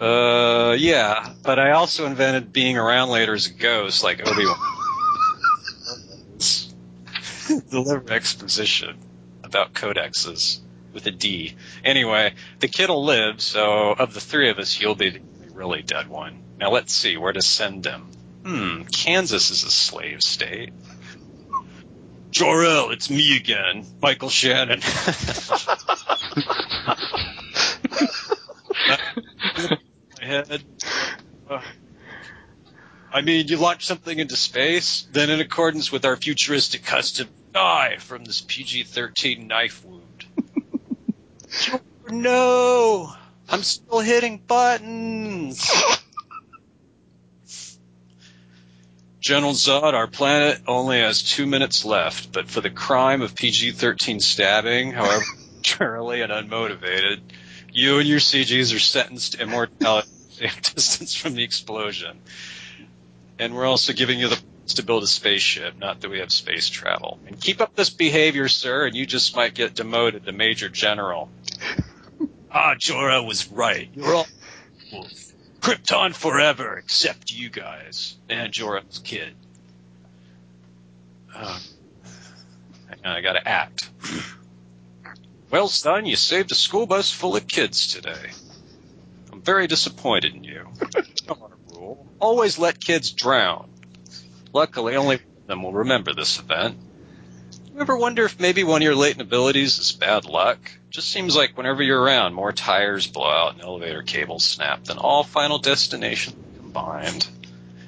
Uh, 0.00 0.74
yeah, 0.76 1.32
but 1.44 1.60
I 1.60 1.70
also 1.72 2.06
invented 2.06 2.52
being 2.52 2.76
around 2.76 3.10
later 3.10 3.34
as 3.34 3.46
a 3.46 3.52
ghost, 3.52 4.02
like 4.02 4.20
Obi-Wan. 4.26 4.58
Deliver 7.70 8.12
exposition 8.12 8.98
about 9.44 9.74
codexes 9.74 10.58
with 10.92 11.06
a 11.06 11.12
D. 11.12 11.54
Anyway, 11.84 12.34
the 12.58 12.66
kid'll 12.66 13.04
live, 13.04 13.40
so 13.40 13.92
of 13.92 14.12
the 14.12 14.20
three 14.20 14.50
of 14.50 14.58
us, 14.58 14.80
you'll 14.80 14.96
be 14.96 15.10
the 15.10 15.20
really 15.54 15.82
dead 15.82 16.08
one. 16.08 16.42
Now 16.58 16.70
let's 16.70 16.92
see, 16.92 17.16
where 17.16 17.32
to 17.32 17.42
send 17.42 17.86
him? 17.86 18.08
Hmm, 18.44 18.82
Kansas 18.84 19.50
is 19.50 19.64
a 19.64 19.70
slave 19.70 20.22
state. 20.22 20.72
Jor-El, 22.30 22.90
it's 22.90 23.10
me 23.10 23.36
again, 23.36 23.84
Michael 24.00 24.30
Shannon. 24.30 24.80
Head. 30.20 30.64
Uh, 31.48 31.60
I 33.12 33.20
mean, 33.20 33.48
you 33.48 33.58
launch 33.58 33.84
something 33.86 34.18
into 34.18 34.36
space, 34.36 35.06
then 35.12 35.28
in 35.28 35.40
accordance 35.40 35.92
with 35.92 36.06
our 36.06 36.16
futuristic 36.16 36.84
custom, 36.84 37.28
die 37.52 37.98
from 37.98 38.24
this 38.24 38.40
PG-13 38.40 39.46
knife 39.46 39.84
wound. 39.84 40.24
no! 42.10 43.14
I'm 43.52 43.62
still 43.62 44.00
hitting 44.00 44.38
buttons! 44.38 45.70
General 49.20 49.52
Zod, 49.52 49.94
our 49.94 50.08
planet 50.08 50.62
only 50.66 50.98
has 50.98 51.22
two 51.22 51.46
minutes 51.46 51.84
left, 51.84 52.32
but 52.32 52.48
for 52.48 52.60
the 52.60 52.70
crime 52.70 53.22
of 53.22 53.36
PG-13 53.36 54.20
stabbing, 54.20 54.90
however 54.92 55.22
arbitrarily 55.62 56.22
and 56.22 56.32
unmotivated, 56.32 57.20
you 57.72 57.98
and 57.98 58.08
your 58.08 58.18
CGs 58.18 58.74
are 58.74 58.80
sentenced 58.80 59.34
to 59.34 59.42
immortality 59.42 60.08
safe 60.30 60.62
distance 60.74 61.14
from 61.14 61.34
the 61.34 61.44
explosion. 61.44 62.18
And 63.38 63.54
we're 63.54 63.66
also 63.66 63.92
giving 63.92 64.18
you 64.18 64.28
the 64.28 64.36
chance 64.36 64.74
to 64.74 64.82
build 64.82 65.02
a 65.02 65.06
spaceship, 65.06 65.78
not 65.78 66.00
that 66.00 66.10
we 66.10 66.18
have 66.18 66.32
space 66.32 66.68
travel. 66.68 67.20
And 67.26 67.40
keep 67.40 67.60
up 67.60 67.76
this 67.76 67.90
behavior, 67.90 68.48
sir, 68.48 68.86
and 68.86 68.96
you 68.96 69.06
just 69.06 69.36
might 69.36 69.54
get 69.54 69.74
demoted 69.74 70.24
to 70.24 70.32
Major 70.32 70.68
General. 70.68 71.28
Ah, 72.52 72.74
Jor-El 72.78 73.26
was 73.26 73.50
right. 73.50 73.88
You're 73.94 74.14
all 74.14 74.26
Krypton 75.60 76.14
forever, 76.14 76.76
except 76.76 77.30
you 77.30 77.48
guys 77.50 78.16
and 78.28 78.52
Jor-El's 78.52 78.98
kid. 78.98 79.34
Uh, 81.34 81.58
hang 82.88 82.98
on, 83.04 83.12
I 83.12 83.20
gotta 83.20 83.46
act. 83.46 83.88
Well, 85.50 85.68
son, 85.68 86.06
you 86.06 86.16
saved 86.16 86.50
a 86.50 86.54
school 86.54 86.86
bus 86.86 87.10
full 87.12 87.36
of 87.36 87.46
kids 87.46 87.88
today. 87.88 88.30
I'm 89.32 89.42
very 89.42 89.66
disappointed 89.66 90.34
in 90.34 90.44
you. 90.44 90.66
rule. 91.74 92.06
Always 92.18 92.58
let 92.58 92.80
kids 92.80 93.10
drown. 93.12 93.68
Luckily, 94.52 94.96
only 94.96 95.16
one 95.16 95.24
of 95.42 95.46
them 95.46 95.62
will 95.62 95.72
remember 95.72 96.14
this 96.14 96.38
event. 96.38 96.76
You 97.74 97.80
ever 97.80 97.96
wonder 97.96 98.26
if 98.26 98.38
maybe 98.38 98.64
one 98.64 98.82
of 98.82 98.84
your 98.84 98.94
latent 98.94 99.22
abilities 99.22 99.78
is 99.78 99.92
bad 99.92 100.26
luck? 100.26 100.58
Just 100.90 101.08
seems 101.08 101.34
like 101.34 101.56
whenever 101.56 101.82
you're 101.82 102.02
around, 102.02 102.34
more 102.34 102.52
tires 102.52 103.06
blow 103.06 103.30
out 103.30 103.54
and 103.54 103.62
elevator 103.62 104.02
cables 104.02 104.44
snap 104.44 104.84
than 104.84 104.98
all 104.98 105.24
Final 105.24 105.58
Destination 105.58 106.34
combined. 106.58 107.26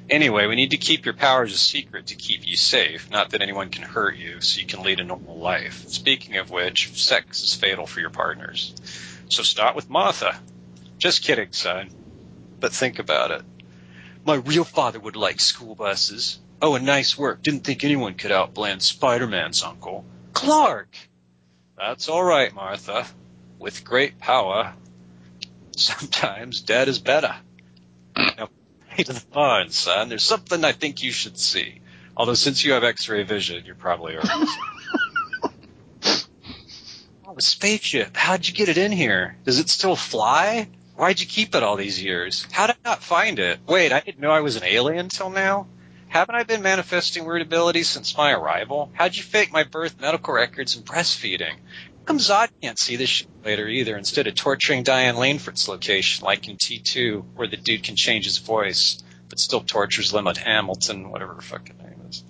Anyway, 0.09 0.47
we 0.47 0.57
need 0.57 0.71
to 0.71 0.79
keep 0.79 1.05
your 1.05 1.13
powers 1.13 1.53
a 1.53 1.59
secret 1.59 2.07
to 2.07 2.15
keep 2.15 2.47
you 2.47 2.57
safe, 2.57 3.11
not 3.11 3.31
that 3.31 3.43
anyone 3.43 3.69
can 3.69 3.83
hurt 3.83 4.17
you, 4.17 4.41
so 4.41 4.59
you 4.59 4.67
can 4.67 4.83
lead 4.83 5.01
a 5.01 5.05
normal 5.05 5.37
life. 5.37 5.87
Speaking 5.89 6.39
of 6.39 6.51
which, 6.51 6.99
sex 6.99 7.43
is 7.43 7.55
fatal 7.55 7.87
for 7.87 8.01
your 8.01 8.11
partners. 8.11 8.75
So 9.29 9.43
start 9.43 9.77
with 9.77 9.91
Martha. 9.91 10.35
Just 10.97 11.23
kidding, 11.23 11.53
son. 11.53 11.91
But 12.59 12.73
think 12.73 12.99
about 12.99 13.33
it. 13.33 13.43
My 14.25 14.37
real 14.37 14.65
father 14.65 14.99
would 14.99 15.17
like 15.17 15.41
school 15.41 15.75
buses. 15.75 16.39
Oh, 16.65 16.77
and 16.77 16.87
nice 16.87 17.19
work. 17.19 17.43
Didn't 17.43 17.65
think 17.65 17.85
anyone 17.85 18.15
could 18.15 18.33
outbland 18.33 18.81
Spider-Man's 18.81 19.63
uncle. 19.63 20.03
Clark! 20.33 20.97
That's 21.77 22.09
all 22.09 22.25
right, 22.25 22.55
Martha. 22.55 23.07
With 23.59 23.85
great 23.85 24.19
power, 24.19 24.73
sometimes 25.77 26.63
dead 26.63 26.89
is 26.89 26.99
better. 26.99 27.35
Now, 28.17 28.49
to 28.97 29.13
the 29.13 29.23
barn, 29.31 29.69
son. 29.69 30.09
There's 30.09 30.23
something 30.23 30.65
I 30.65 30.73
think 30.73 31.03
you 31.03 31.13
should 31.13 31.37
see. 31.37 31.83
Although 32.17 32.33
since 32.33 32.65
you 32.65 32.73
have 32.73 32.83
X-ray 32.83 33.25
vision, 33.25 33.67
you're 33.67 33.75
probably 33.75 34.17
already. 34.17 34.31
oh, 37.27 37.35
the 37.35 37.43
spaceship. 37.43 38.17
How'd 38.17 38.49
you 38.49 38.55
get 38.55 38.71
it 38.71 38.79
in 38.79 38.91
here? 38.91 39.37
Does 39.45 39.59
it 39.59 39.69
still 39.69 39.97
fly? 39.97 40.71
Why'd 40.97 41.21
you 41.21 41.27
keep 41.27 41.55
it 41.55 41.63
all 41.63 41.77
these 41.77 42.03
years? 42.03 42.47
How 42.53 42.69
did 42.69 42.77
I 42.87 42.89
not 42.89 43.03
find 43.03 43.39
it? 43.39 43.61
Wait, 43.67 43.93
I 43.93 44.01
didn't 44.01 44.21
know 44.21 44.31
I 44.31 44.41
was 44.41 44.57
an 44.57 44.65
alien 44.65 45.11
till 45.11 45.29
now? 45.29 45.67
Haven't 46.15 46.37
I 46.37 46.45
been 46.45 46.63
manifesting 46.63 47.25
weird 47.25 47.43
abilities 47.43 47.89
since 47.89 48.17
my 48.17 48.31
arrival? 48.31 48.89
How'd 48.93 49.17
you 49.17 49.25
fake 49.25 49.51
my 49.53 49.65
birth, 49.65 50.01
medical 50.01 50.33
records, 50.33 50.77
and 50.77 50.87
breastfeeding? 50.87 51.51
How 51.51 52.05
come 52.05 52.19
Zod 52.19 52.51
can't 52.63 52.79
see 52.79 52.95
this 52.95 53.11
shit 53.11 53.27
later 53.45 53.67
either 53.67 53.97
instead 53.97 54.29
of 54.29 54.37
torturing 54.37 54.85
Diane 54.85 55.17
Lane 55.17 55.41
for 55.41 55.51
its 55.51 55.67
location 55.67 56.25
like 56.25 56.47
in 56.47 56.57
T2 56.57 57.35
where 57.35 57.49
the 57.49 57.57
dude 57.57 57.83
can 57.83 57.97
change 57.97 58.27
his 58.27 58.39
voice 58.39 59.03
but 59.29 59.41
still 59.41 59.61
tortures 59.61 60.15
Limit 60.15 60.37
Hamilton, 60.37 61.11
whatever 61.11 61.35
her 61.35 61.41
fucking 61.41 61.79
name 61.79 62.07
is. 62.09 62.23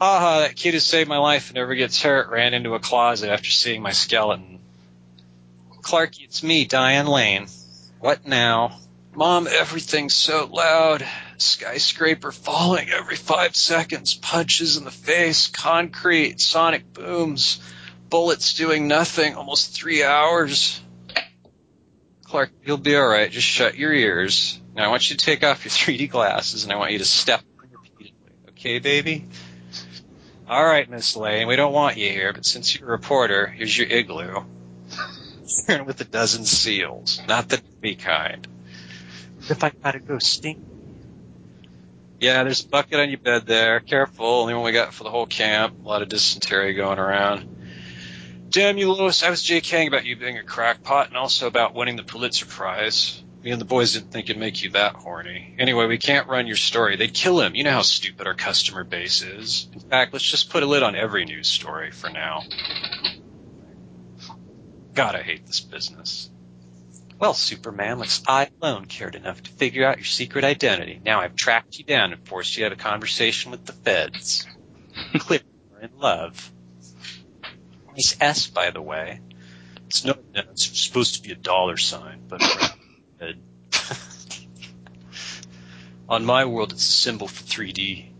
Haha, 0.00 0.40
that 0.40 0.56
kid 0.56 0.74
who 0.74 0.80
saved 0.80 1.08
my 1.08 1.18
life 1.18 1.50
and 1.50 1.54
never 1.54 1.76
gets 1.76 2.02
hurt 2.02 2.30
ran 2.30 2.52
into 2.52 2.74
a 2.74 2.80
closet 2.80 3.30
after 3.30 3.50
seeing 3.50 3.80
my 3.80 3.92
skeleton. 3.92 4.58
Clarky, 5.82 6.24
it's 6.24 6.42
me, 6.42 6.64
Diane 6.64 7.06
Lane. 7.06 7.46
What 8.00 8.26
now? 8.26 8.80
Mom, 9.14 9.46
everything's 9.46 10.14
so 10.14 10.48
loud. 10.52 11.06
Skyscraper 11.40 12.32
falling 12.32 12.90
every 12.90 13.16
five 13.16 13.56
seconds, 13.56 14.14
punches 14.14 14.76
in 14.76 14.84
the 14.84 14.90
face, 14.90 15.48
concrete, 15.48 16.40
sonic 16.40 16.92
booms, 16.92 17.60
bullets 18.10 18.54
doing 18.54 18.88
nothing, 18.88 19.34
almost 19.34 19.74
three 19.74 20.02
hours. 20.02 20.80
Clark, 22.24 22.50
you'll 22.64 22.76
be 22.76 22.96
alright, 22.96 23.30
just 23.30 23.46
shut 23.46 23.76
your 23.76 23.92
ears. 23.92 24.60
Now 24.74 24.84
I 24.84 24.88
want 24.88 25.10
you 25.10 25.16
to 25.16 25.24
take 25.24 25.44
off 25.44 25.64
your 25.64 25.70
3D 25.98 26.10
glasses 26.10 26.64
and 26.64 26.72
I 26.72 26.76
want 26.76 26.92
you 26.92 26.98
to 26.98 27.04
step 27.04 27.42
repeatedly. 27.56 28.14
Okay, 28.50 28.78
baby? 28.78 29.26
Alright, 30.48 30.90
Miss 30.90 31.16
Lane, 31.16 31.46
we 31.46 31.56
don't 31.56 31.72
want 31.72 31.96
you 31.96 32.10
here, 32.10 32.32
but 32.32 32.46
since 32.46 32.74
you're 32.74 32.88
a 32.88 32.92
reporter, 32.92 33.46
here's 33.46 33.76
your 33.76 33.88
igloo. 33.88 34.44
with 35.86 36.00
a 36.00 36.04
dozen 36.04 36.44
seals, 36.44 37.20
not 37.28 37.48
the 37.48 37.60
me 37.82 37.94
kind 37.94 38.46
if 39.50 39.64
I 39.64 39.70
gotta 39.70 40.00
go 40.00 40.18
stink. 40.18 40.58
Yeah, 42.20 42.42
there's 42.42 42.64
a 42.64 42.68
bucket 42.68 42.98
on 42.98 43.10
your 43.10 43.20
bed 43.20 43.46
there. 43.46 43.78
Careful, 43.80 44.26
only 44.26 44.54
one 44.54 44.64
we 44.64 44.72
got 44.72 44.92
for 44.92 45.04
the 45.04 45.10
whole 45.10 45.26
camp. 45.26 45.84
A 45.84 45.88
lot 45.88 46.02
of 46.02 46.08
dysentery 46.08 46.74
going 46.74 46.98
around. 46.98 47.56
Damn 48.50 48.78
you, 48.78 48.92
Lois. 48.92 49.22
I 49.22 49.30
was 49.30 49.42
JKing 49.42 49.86
about 49.86 50.04
you 50.04 50.16
being 50.16 50.38
a 50.38 50.42
crackpot 50.42 51.08
and 51.08 51.16
also 51.16 51.46
about 51.46 51.74
winning 51.74 51.96
the 51.96 52.02
Pulitzer 52.02 52.46
Prize. 52.46 53.22
Me 53.42 53.52
and 53.52 53.60
the 53.60 53.66
boys 53.66 53.92
didn't 53.92 54.10
think 54.10 54.28
it'd 54.28 54.40
make 54.40 54.64
you 54.64 54.70
that 54.70 54.96
horny. 54.96 55.54
Anyway, 55.58 55.86
we 55.86 55.98
can't 55.98 56.26
run 56.26 56.48
your 56.48 56.56
story. 56.56 56.96
They'd 56.96 57.14
kill 57.14 57.40
him. 57.40 57.54
You 57.54 57.62
know 57.62 57.72
how 57.72 57.82
stupid 57.82 58.26
our 58.26 58.34
customer 58.34 58.82
base 58.82 59.22
is. 59.22 59.68
In 59.72 59.80
fact, 59.80 60.12
let's 60.12 60.24
just 60.24 60.50
put 60.50 60.64
a 60.64 60.66
lid 60.66 60.82
on 60.82 60.96
every 60.96 61.24
news 61.24 61.46
story 61.46 61.92
for 61.92 62.10
now. 62.10 62.42
God, 64.94 65.14
I 65.14 65.22
hate 65.22 65.46
this 65.46 65.60
business. 65.60 66.30
Well, 67.18 67.34
Superman, 67.34 67.98
looks 67.98 68.22
I 68.28 68.48
alone 68.62 68.84
cared 68.84 69.16
enough 69.16 69.42
to 69.42 69.50
figure 69.50 69.84
out 69.84 69.98
your 69.98 70.04
secret 70.04 70.44
identity. 70.44 71.00
Now 71.04 71.20
I've 71.20 71.34
tracked 71.34 71.76
you 71.78 71.84
down 71.84 72.12
and 72.12 72.26
forced 72.28 72.56
you 72.56 72.64
to 72.64 72.70
have 72.70 72.78
a 72.78 72.80
conversation 72.80 73.50
with 73.50 73.64
the 73.64 73.72
feds. 73.72 74.46
Clearly, 75.14 75.44
we're 75.72 75.80
in 75.80 75.98
love. 75.98 76.52
Nice 77.88 78.16
S, 78.20 78.46
by 78.46 78.70
the 78.70 78.80
way. 78.80 79.20
It's 79.88 80.04
no, 80.04 80.14
no, 80.34 80.42
it's 80.52 80.78
supposed 80.78 81.16
to 81.16 81.22
be 81.22 81.32
a 81.32 81.36
dollar 81.36 81.76
sign, 81.76 82.22
but 82.28 82.40
on 86.08 86.24
my 86.24 86.44
world, 86.44 86.72
it's 86.72 86.88
a 86.88 86.92
symbol 86.92 87.26
for 87.26 87.42
3D. 87.42 88.10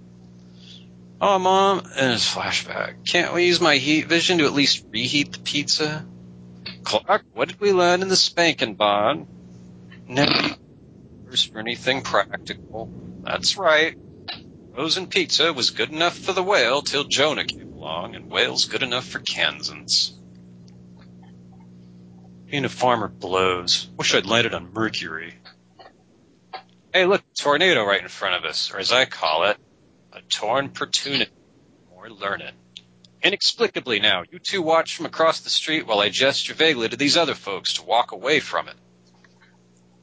Oh, 1.20 1.38
mom, 1.38 1.80
and 1.96 2.12
it's 2.12 2.32
flashback. 2.32 3.06
Can't 3.06 3.34
we 3.34 3.46
use 3.46 3.60
my 3.60 3.76
heat 3.76 4.06
vision 4.06 4.38
to 4.38 4.44
at 4.44 4.52
least 4.52 4.84
reheat 4.90 5.32
the 5.32 5.40
pizza? 5.40 6.06
Clark, 6.88 7.22
what 7.34 7.48
did 7.48 7.60
we 7.60 7.74
learn 7.74 8.00
in 8.00 8.08
the 8.08 8.16
spanking 8.16 8.74
bond? 8.74 9.26
Never 10.06 10.32
for 11.52 11.58
anything 11.58 12.00
practical. 12.00 12.90
That's 13.22 13.58
right. 13.58 13.94
Frozen 14.74 15.08
pizza 15.08 15.52
was 15.52 15.70
good 15.70 15.90
enough 15.90 16.16
for 16.16 16.32
the 16.32 16.42
whale 16.42 16.80
till 16.80 17.04
Jonah 17.04 17.44
came 17.44 17.74
along, 17.74 18.14
and 18.14 18.30
whale's 18.30 18.64
good 18.64 18.82
enough 18.82 19.06
for 19.06 19.18
Kansans. 19.18 20.18
Being 22.50 22.64
a 22.64 22.70
farmer 22.70 23.08
blows. 23.08 23.90
Wish 23.98 24.14
I'd 24.14 24.24
landed 24.24 24.54
on 24.54 24.72
Mercury. 24.72 25.34
Hey, 26.94 27.04
look, 27.04 27.22
tornado 27.34 27.84
right 27.84 28.00
in 28.00 28.08
front 28.08 28.36
of 28.36 28.48
us, 28.48 28.72
or 28.72 28.78
as 28.78 28.92
I 28.92 29.04
call 29.04 29.44
it, 29.50 29.58
a 30.14 30.22
torn 30.22 30.66
opportunity. 30.66 31.30
More 31.90 32.08
learning. 32.08 32.54
Inexplicably 33.22 34.00
now, 34.00 34.22
you 34.30 34.38
two 34.38 34.62
watch 34.62 34.96
from 34.96 35.06
across 35.06 35.40
the 35.40 35.50
street 35.50 35.86
while 35.86 36.00
I 36.00 36.08
gesture 36.08 36.54
vaguely 36.54 36.88
to 36.88 36.96
these 36.96 37.16
other 37.16 37.34
folks 37.34 37.74
to 37.74 37.82
walk 37.84 38.12
away 38.12 38.38
from 38.40 38.68
it. 38.68 38.76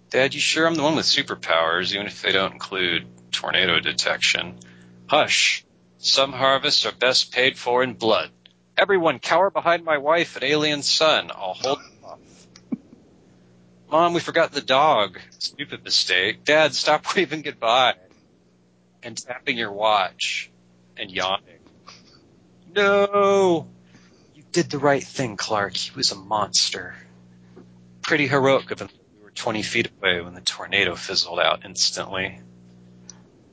Dad, 0.10 0.34
you 0.34 0.40
sure 0.40 0.68
I'm 0.68 0.76
the 0.76 0.84
one 0.84 0.96
with 0.96 1.06
superpowers, 1.06 1.94
even 1.94 2.08
if 2.08 2.22
they 2.22 2.32
don't 2.32 2.54
include 2.54 3.08
tornado 3.32 3.80
detection? 3.80 4.60
Hush. 5.08 5.66
Some 5.98 6.34
harvests 6.34 6.86
are 6.86 6.92
best 6.92 7.32
paid 7.32 7.58
for 7.58 7.84
in 7.84 7.94
blood. 7.94 8.30
Everyone 8.78 9.20
cower 9.20 9.50
behind 9.50 9.86
my 9.86 9.98
wife 9.98 10.36
and 10.36 10.44
alien 10.44 10.84
son. 10.84 11.32
I'll 11.34 11.54
hold 11.54 11.80
them 11.80 11.92
off. 12.04 12.20
Mom, 13.90 14.14
we 14.14 14.20
forgot 14.20 14.52
the 14.52 14.62
dog. 14.62 15.20
Stupid 15.40 15.84
mistake. 15.84 16.44
Dad, 16.44 16.76
stop 16.76 17.06
waving 17.16 17.42
goodbye. 17.42 17.96
And 19.02 19.18
tapping 19.18 19.58
your 19.58 19.72
watch. 19.72 20.52
And 20.98 21.10
yawning. 21.10 21.55
No! 22.76 23.68
You 24.34 24.44
did 24.52 24.70
the 24.70 24.80
right 24.80 25.04
thing, 25.04 25.38
Clark. 25.38 25.78
He 25.78 25.92
was 25.96 26.12
a 26.12 26.16
monster. 26.16 26.96
Pretty 28.02 28.28
heroic 28.28 28.70
of 28.72 28.82
him. 28.82 28.90
We 29.18 29.24
were 29.24 29.32
20 29.32 29.64
feet 29.64 29.90
away 29.98 30.20
when 30.20 30.34
the 30.34 30.42
tornado 30.42 30.96
fizzled 30.96 31.40
out 31.40 31.64
instantly. 31.64 32.42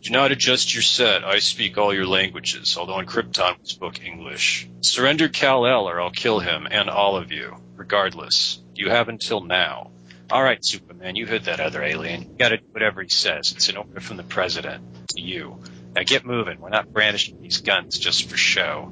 Do 0.02 0.10
not 0.10 0.32
adjust 0.32 0.74
your 0.74 0.82
set. 0.82 1.22
I 1.22 1.38
speak 1.38 1.78
all 1.78 1.94
your 1.94 2.06
languages, 2.06 2.76
although 2.76 2.98
in 2.98 3.06
Krypton 3.06 3.60
we 3.60 3.66
spoke 3.66 4.04
English. 4.04 4.68
Surrender 4.80 5.28
Kal-El 5.28 5.88
or 5.88 6.00
I'll 6.00 6.10
kill 6.10 6.40
him 6.40 6.66
and 6.68 6.90
all 6.90 7.16
of 7.16 7.30
you. 7.30 7.56
Regardless, 7.76 8.60
you 8.74 8.90
have 8.90 9.08
until 9.08 9.40
now. 9.40 9.92
All 10.32 10.42
right, 10.42 10.64
Superman, 10.64 11.14
you 11.14 11.26
hit 11.26 11.44
that 11.44 11.60
other 11.60 11.84
alien. 11.84 12.22
You 12.22 12.36
gotta 12.36 12.56
do 12.56 12.64
whatever 12.72 13.02
he 13.02 13.08
says. 13.08 13.52
It's 13.52 13.68
an 13.68 13.76
order 13.76 14.00
from 14.00 14.16
the 14.16 14.24
president 14.24 14.82
to 15.10 15.22
you. 15.22 15.60
Now 15.94 16.02
get 16.02 16.26
moving. 16.26 16.58
We're 16.58 16.70
not 16.70 16.92
brandishing 16.92 17.40
these 17.40 17.60
guns 17.60 17.96
just 17.96 18.28
for 18.28 18.36
show. 18.36 18.90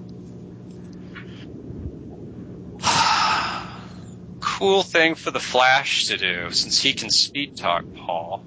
Cool 4.61 4.83
thing 4.83 5.15
for 5.15 5.31
the 5.31 5.41
Flash 5.41 6.09
to 6.09 6.19
do, 6.19 6.51
since 6.51 6.83
he 6.83 6.93
can 6.93 7.09
speed 7.09 7.57
talk 7.57 7.83
Paul. 7.95 8.45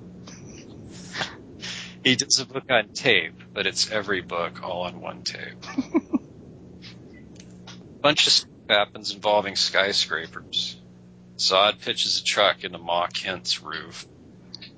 he 2.04 2.16
does 2.16 2.40
a 2.40 2.46
book 2.46 2.66
on 2.70 2.90
tape, 2.90 3.34
but 3.52 3.66
it's 3.66 3.90
every 3.90 4.22
book 4.22 4.62
all 4.62 4.84
on 4.84 5.02
one 5.02 5.24
tape. 5.24 5.58
A 5.76 6.20
Bunch 8.02 8.28
of 8.28 8.34
stuff 8.34 8.50
happens 8.70 9.12
involving 9.12 9.56
skyscrapers. 9.56 10.80
Zod 11.38 11.82
pitches 11.82 12.22
a 12.22 12.24
truck 12.24 12.64
into 12.64 12.78
Ma 12.78 13.08
Kent's 13.08 13.64
roof. 13.64 14.06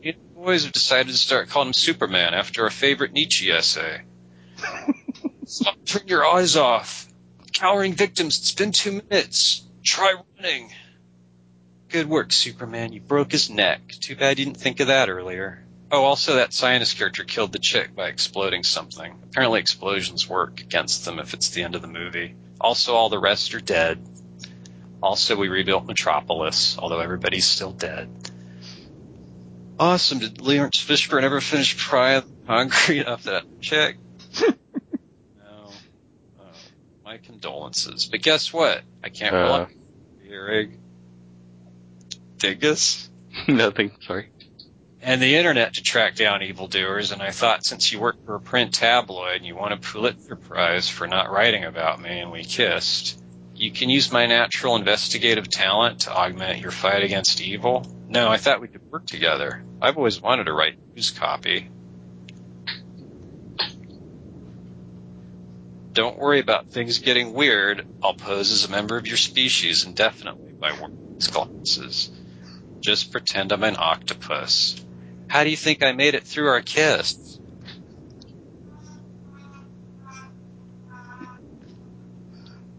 You 0.02 0.13
boys 0.34 0.63
have 0.63 0.71
decided 0.71 1.12
to 1.12 1.17
start 1.17 1.50
calling 1.50 1.67
him 1.67 1.74
Superman 1.74 2.34
after 2.34 2.65
a 2.65 2.71
favorite 2.71 3.12
Nietzsche 3.12 3.52
essay. 3.52 4.04
Stop, 5.45 5.76
turn 5.84 6.08
your 6.08 6.26
eyes 6.26 6.56
off. 6.56 7.10
Cowering 7.52 7.93
victims, 7.93 8.39
it's 8.39 8.54
been 8.54 8.71
two 8.71 9.02
minutes. 9.10 9.63
Try 9.84 10.15
running. 10.38 10.71
Good 11.95 12.10
work, 12.10 12.34
Superman. 12.34 12.91
You 12.91 12.99
broke 12.99 13.31
his 13.31 13.49
neck. 13.49 13.79
Too 13.88 14.17
bad 14.17 14.38
you 14.38 14.43
didn't 14.43 14.58
think 14.58 14.81
of 14.81 14.88
that 14.88 15.08
earlier. 15.08 15.63
Oh, 15.89 16.03
also 16.03 16.36
that 16.36 16.51
scientist 16.51 16.97
character 16.97 17.23
killed 17.23 17.53
the 17.53 17.58
chick 17.60 17.95
by 17.95 18.10
exploding 18.10 18.63
something. 18.63 19.17
Apparently 19.23 19.62
explosions 19.62 20.27
work 20.27 20.60
against 20.60 21.05
them 21.05 21.19
if 21.19 21.34
it's 21.34 21.51
the 21.51 21.63
end 21.63 21.73
of 21.73 21.81
the 21.81 21.88
movie. 21.88 22.36
Also, 22.60 22.93
all 22.95 23.08
the 23.08 23.17
rest 23.17 23.55
are 23.55 23.62
dead. 23.62 24.05
Also, 25.01 25.38
we 25.38 25.47
rebuilt 25.47 25.86
Metropolis, 25.86 26.75
although 26.77 26.99
everybody's 26.99 27.45
still 27.45 27.71
dead. 27.71 28.10
Awesome. 29.79 30.19
Did 30.19 30.41
Laurence 30.41 30.84
Fishburne 30.84 31.23
ever 31.23 31.39
finish 31.39 31.77
prying 31.77 32.23
concrete 32.45 33.05
off 33.05 33.23
that 33.23 33.45
chick? 33.62 33.95
no. 34.41 34.51
Oh, 35.47 35.71
my 37.05 37.19
condolences. 37.19 38.05
But 38.05 38.21
guess 38.21 38.51
what? 38.51 38.81
I 39.01 39.08
can't 39.08 39.34
Uh. 39.34 39.38
rely 39.38 39.60
on 39.62 39.73
Earache. 40.29 40.79
Dingus? 42.49 43.10
Nothing. 43.47 43.91
Sorry. 44.01 44.29
and 45.01 45.21
the 45.21 45.36
internet 45.36 45.75
to 45.75 45.84
track 45.84 46.15
down 46.15 46.41
evildoers, 46.41 47.12
and 47.12 47.21
I 47.21 47.31
thought 47.31 47.65
since 47.65 47.91
you 47.91 47.99
work 47.99 48.25
for 48.25 48.36
a 48.36 48.39
print 48.39 48.73
tabloid 48.73 49.38
and 49.38 49.45
you 49.45 49.55
won 49.55 49.71
a 49.71 49.77
Pulitzer 49.77 50.36
Prize 50.36 50.88
for 50.89 51.05
not 51.08 51.31
writing 51.31 51.63
about 51.63 52.01
me 52.01 52.19
and 52.19 52.31
we 52.31 52.43
kissed, 52.43 53.21
you 53.55 53.71
can 53.71 53.89
use 53.89 54.12
my 54.12 54.25
natural 54.25 54.75
investigative 54.75 55.49
talent 55.49 56.01
to 56.01 56.12
augment 56.12 56.60
your 56.60 56.71
fight 56.71 57.03
against 57.03 57.39
evil. 57.41 57.86
No, 58.08 58.27
I 58.29 58.38
thought 58.38 58.62
we 58.62 58.67
could 58.67 58.89
work 58.91 59.05
together. 59.05 59.63
I've 59.81 59.97
always 59.97 60.21
wanted 60.21 60.45
to 60.45 60.53
write 60.53 60.77
news 60.95 61.12
copy. 61.12 61.69
Don't 65.93 66.17
worry 66.19 66.39
about 66.39 66.71
things 66.71 66.99
getting 66.99 67.34
weird. 67.34 67.88
I'll 68.03 68.13
pose 68.13 68.51
as 68.51 68.65
a 68.65 68.71
member 68.71 68.97
of 68.97 69.08
your 69.08 69.17
species 69.17 69.86
indefinitely 69.86 70.51
by 70.51 70.71
wearing 70.73 71.13
these 71.13 71.27
glasses. 71.27 72.12
Just 72.86 73.12
pretend 73.12 73.52
I'm 73.52 73.63
an 73.63 73.78
octopus. 73.80 74.80
How 75.28 75.43
do 75.43 75.50
you 75.50 75.58
think 75.58 75.82
I 75.82 75.91
made 75.93 76.13
it 76.13 76.24
through 76.24 76.50
our 76.50 76.62
kiss? 76.62 77.13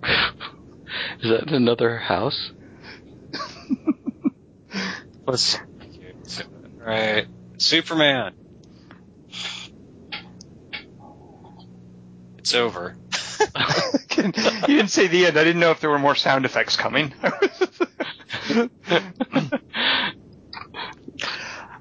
Is 0.05 1.29
that 1.29 1.51
another 1.51 1.97
house? 1.99 2.53
Let's 5.27 5.59
right. 6.79 7.27
Superman. 7.57 8.35
It's 12.38 12.55
over. 12.55 12.97
you 14.16 14.33
didn't 14.33 14.90
say 14.90 15.09
the 15.09 15.27
end. 15.27 15.37
I 15.37 15.42
didn't 15.42 15.59
know 15.59 15.73
if 15.73 15.81
there 15.81 15.90
were 15.90 15.99
more 15.99 16.14
sound 16.14 16.45
effects 16.45 16.77
coming. 16.77 17.12
uh, 18.90 19.00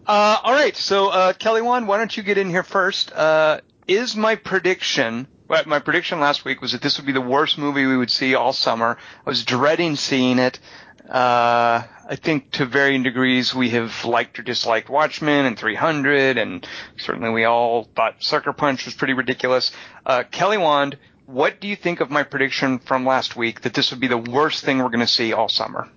all 0.07 0.53
right, 0.53 0.75
so 0.75 1.09
uh, 1.09 1.33
Kelly 1.33 1.61
Wand, 1.61 1.87
why 1.87 1.97
don't 1.97 2.15
you 2.15 2.23
get 2.23 2.37
in 2.37 2.49
here 2.49 2.63
first? 2.63 3.11
Uh, 3.11 3.61
is 3.87 4.15
my 4.15 4.35
prediction? 4.35 5.27
well, 5.47 5.63
My 5.67 5.79
prediction 5.79 6.19
last 6.19 6.45
week 6.45 6.61
was 6.61 6.71
that 6.71 6.81
this 6.81 6.97
would 6.97 7.05
be 7.05 7.11
the 7.11 7.21
worst 7.21 7.57
movie 7.57 7.85
we 7.85 7.97
would 7.97 8.11
see 8.11 8.35
all 8.35 8.53
summer. 8.53 8.97
I 9.25 9.29
was 9.29 9.43
dreading 9.45 9.95
seeing 9.95 10.39
it. 10.39 10.59
Uh, 11.07 11.83
I 12.07 12.15
think 12.15 12.51
to 12.53 12.65
varying 12.65 13.03
degrees 13.03 13.53
we 13.53 13.69
have 13.69 14.05
liked 14.05 14.39
or 14.39 14.41
disliked 14.41 14.89
Watchmen 14.89 15.45
and 15.45 15.57
300, 15.57 16.39
and 16.39 16.67
certainly 16.97 17.29
we 17.29 17.43
all 17.43 17.87
thought 17.95 18.23
Sucker 18.23 18.53
Punch 18.53 18.85
was 18.85 18.95
pretty 18.95 19.13
ridiculous. 19.13 19.71
Uh, 20.03 20.23
Kelly 20.31 20.57
Wand, 20.57 20.97
what 21.27 21.59
do 21.59 21.67
you 21.67 21.75
think 21.75 21.99
of 21.99 22.09
my 22.09 22.23
prediction 22.23 22.79
from 22.79 23.05
last 23.05 23.35
week 23.35 23.61
that 23.61 23.73
this 23.75 23.91
would 23.91 23.99
be 23.99 24.07
the 24.07 24.17
worst 24.17 24.63
thing 24.65 24.79
we're 24.79 24.89
going 24.89 24.99
to 24.99 25.07
see 25.07 25.31
all 25.33 25.49
summer? 25.49 25.89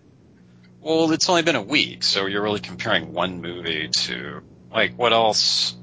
Well, 0.88 1.12
it's 1.12 1.29
only 1.29 1.42
been 1.42 1.55
a 1.55 1.61
week, 1.61 2.03
so 2.03 2.24
you're 2.24 2.40
really 2.40 2.61
comparing 2.61 3.12
one 3.12 3.42
movie 3.42 3.88
to 3.88 4.40
like 4.72 4.94
what 4.94 5.12
else? 5.12 5.77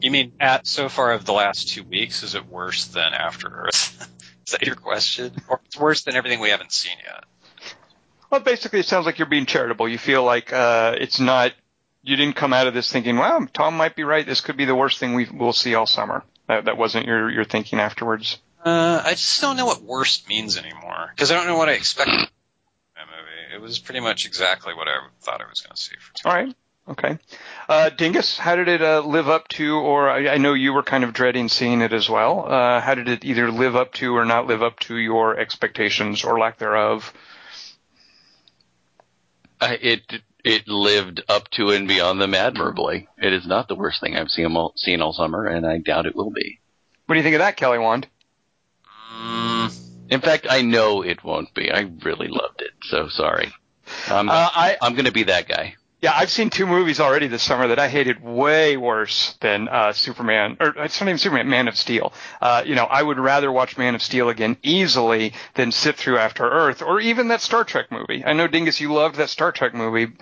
You 0.00 0.10
mean 0.10 0.32
at 0.40 0.66
so 0.66 0.88
far 0.88 1.12
of 1.12 1.26
the 1.26 1.34
last 1.34 1.68
two 1.68 1.82
weeks, 1.82 2.22
is 2.22 2.34
it 2.34 2.46
worse 2.46 2.86
than 2.86 3.12
After 3.12 3.46
Earth? 3.46 4.08
is 4.46 4.52
that 4.52 4.62
your 4.62 4.74
question? 4.74 5.32
Or 5.50 5.60
it's 5.66 5.78
worse 5.78 6.04
than 6.04 6.16
everything 6.16 6.40
we 6.40 6.48
haven't 6.48 6.72
seen 6.72 6.96
yet? 7.04 7.24
Well, 8.30 8.40
basically, 8.40 8.80
it 8.80 8.86
sounds 8.86 9.04
like 9.04 9.18
you're 9.18 9.28
being 9.28 9.44
charitable. 9.44 9.86
You 9.86 9.98
feel 9.98 10.24
like 10.24 10.50
uh, 10.50 10.96
it's 10.98 11.20
not 11.20 11.52
you 12.02 12.16
didn't 12.16 12.36
come 12.36 12.54
out 12.54 12.66
of 12.66 12.72
this 12.72 12.90
thinking, 12.90 13.18
"Wow, 13.18 13.46
Tom 13.52 13.76
might 13.76 13.96
be 13.96 14.02
right. 14.02 14.24
This 14.24 14.40
could 14.40 14.56
be 14.56 14.64
the 14.64 14.74
worst 14.74 14.98
thing 14.98 15.12
we 15.12 15.26
will 15.26 15.52
see 15.52 15.74
all 15.74 15.86
summer." 15.86 16.24
That, 16.48 16.64
that 16.64 16.78
wasn't 16.78 17.04
your 17.04 17.30
your 17.30 17.44
thinking 17.44 17.80
afterwards. 17.80 18.38
Uh, 18.64 19.02
I 19.04 19.10
just 19.10 19.42
don't 19.42 19.58
know 19.58 19.66
what 19.66 19.82
worst 19.82 20.26
means 20.26 20.56
anymore 20.56 21.10
because 21.14 21.30
I 21.30 21.34
don't 21.34 21.46
know 21.46 21.58
what 21.58 21.68
I 21.68 21.72
expected. 21.72 22.30
That 23.54 23.60
movie. 23.60 23.64
It 23.64 23.66
was 23.66 23.78
pretty 23.78 24.00
much 24.00 24.26
exactly 24.26 24.74
what 24.74 24.88
I 24.88 24.98
thought 25.20 25.40
I 25.40 25.48
was 25.48 25.60
going 25.60 25.74
to 25.74 25.82
see. 25.82 25.96
For 25.98 26.28
all 26.28 26.34
right. 26.34 26.54
Okay. 26.86 27.18
Uh, 27.66 27.88
Dingus, 27.88 28.36
how 28.36 28.56
did 28.56 28.68
it 28.68 28.82
uh, 28.82 29.00
live 29.00 29.28
up 29.28 29.48
to, 29.48 29.76
or 29.76 30.10
I, 30.10 30.34
I, 30.34 30.36
know 30.36 30.52
you 30.52 30.74
were 30.74 30.82
kind 30.82 31.02
of 31.02 31.14
dreading 31.14 31.48
seeing 31.48 31.80
it 31.80 31.94
as 31.94 32.10
well. 32.10 32.44
Uh, 32.46 32.78
how 32.78 32.94
did 32.94 33.08
it 33.08 33.24
either 33.24 33.50
live 33.50 33.74
up 33.74 33.94
to 33.94 34.14
or 34.14 34.26
not 34.26 34.46
live 34.46 34.62
up 34.62 34.78
to 34.80 34.96
your 34.96 35.38
expectations 35.38 36.24
or 36.24 36.38
lack 36.38 36.58
thereof? 36.58 37.12
it 39.62 40.02
it 40.44 40.68
lived 40.68 41.22
up 41.26 41.48
to 41.52 41.70
and 41.70 41.88
beyond 41.88 42.20
them 42.20 42.34
admirably. 42.34 43.08
It 43.16 43.32
is 43.32 43.46
not 43.46 43.66
the 43.66 43.74
worst 43.74 44.02
thing 44.02 44.14
I've 44.14 44.28
seen 44.28 44.54
all, 44.54 44.74
seen 44.76 45.00
all 45.00 45.14
summer, 45.14 45.46
and 45.46 45.66
I 45.66 45.78
doubt 45.78 46.04
it 46.04 46.14
will 46.14 46.30
be. 46.30 46.60
What 47.06 47.14
do 47.14 47.18
you 47.18 47.22
think 47.22 47.36
of 47.36 47.40
that, 47.40 47.56
Kelly 47.56 47.78
Wand? 47.78 48.06
Mm, 49.16 49.53
in 50.10 50.20
fact, 50.20 50.46
I 50.48 50.62
know 50.62 51.02
it 51.02 51.24
won't 51.24 51.52
be. 51.54 51.70
I 51.70 51.90
really 52.02 52.28
loved 52.28 52.62
it. 52.62 52.72
So 52.82 53.08
sorry. 53.08 53.52
I'm, 54.08 54.28
uh, 54.28 54.32
I, 54.32 54.76
I'm 54.80 54.94
going 54.94 55.04
to 55.04 55.12
be 55.12 55.24
that 55.24 55.48
guy. 55.48 55.76
Yeah, 56.00 56.12
I've 56.14 56.30
seen 56.30 56.50
two 56.50 56.66
movies 56.66 57.00
already 57.00 57.28
this 57.28 57.42
summer 57.42 57.68
that 57.68 57.78
I 57.78 57.88
hated 57.88 58.22
way 58.22 58.76
worse 58.76 59.38
than 59.40 59.68
uh, 59.68 59.94
Superman, 59.94 60.58
or 60.60 60.74
it's 60.84 61.00
not 61.00 61.08
even 61.08 61.16
Superman, 61.16 61.48
Man 61.48 61.66
of 61.66 61.78
Steel. 61.78 62.12
Uh, 62.42 62.62
you 62.66 62.74
know, 62.74 62.84
I 62.84 63.02
would 63.02 63.18
rather 63.18 63.50
watch 63.50 63.78
Man 63.78 63.94
of 63.94 64.02
Steel 64.02 64.28
again 64.28 64.58
easily 64.62 65.32
than 65.54 65.72
sit 65.72 65.96
through 65.96 66.18
After 66.18 66.44
Earth, 66.44 66.82
or 66.82 67.00
even 67.00 67.28
that 67.28 67.40
Star 67.40 67.64
Trek 67.64 67.90
movie. 67.90 68.22
I 68.22 68.34
know 68.34 68.46
Dingus, 68.46 68.82
you 68.82 68.92
loved 68.92 69.16
that 69.16 69.30
Star 69.30 69.50
Trek 69.50 69.72
movie. 69.72 70.12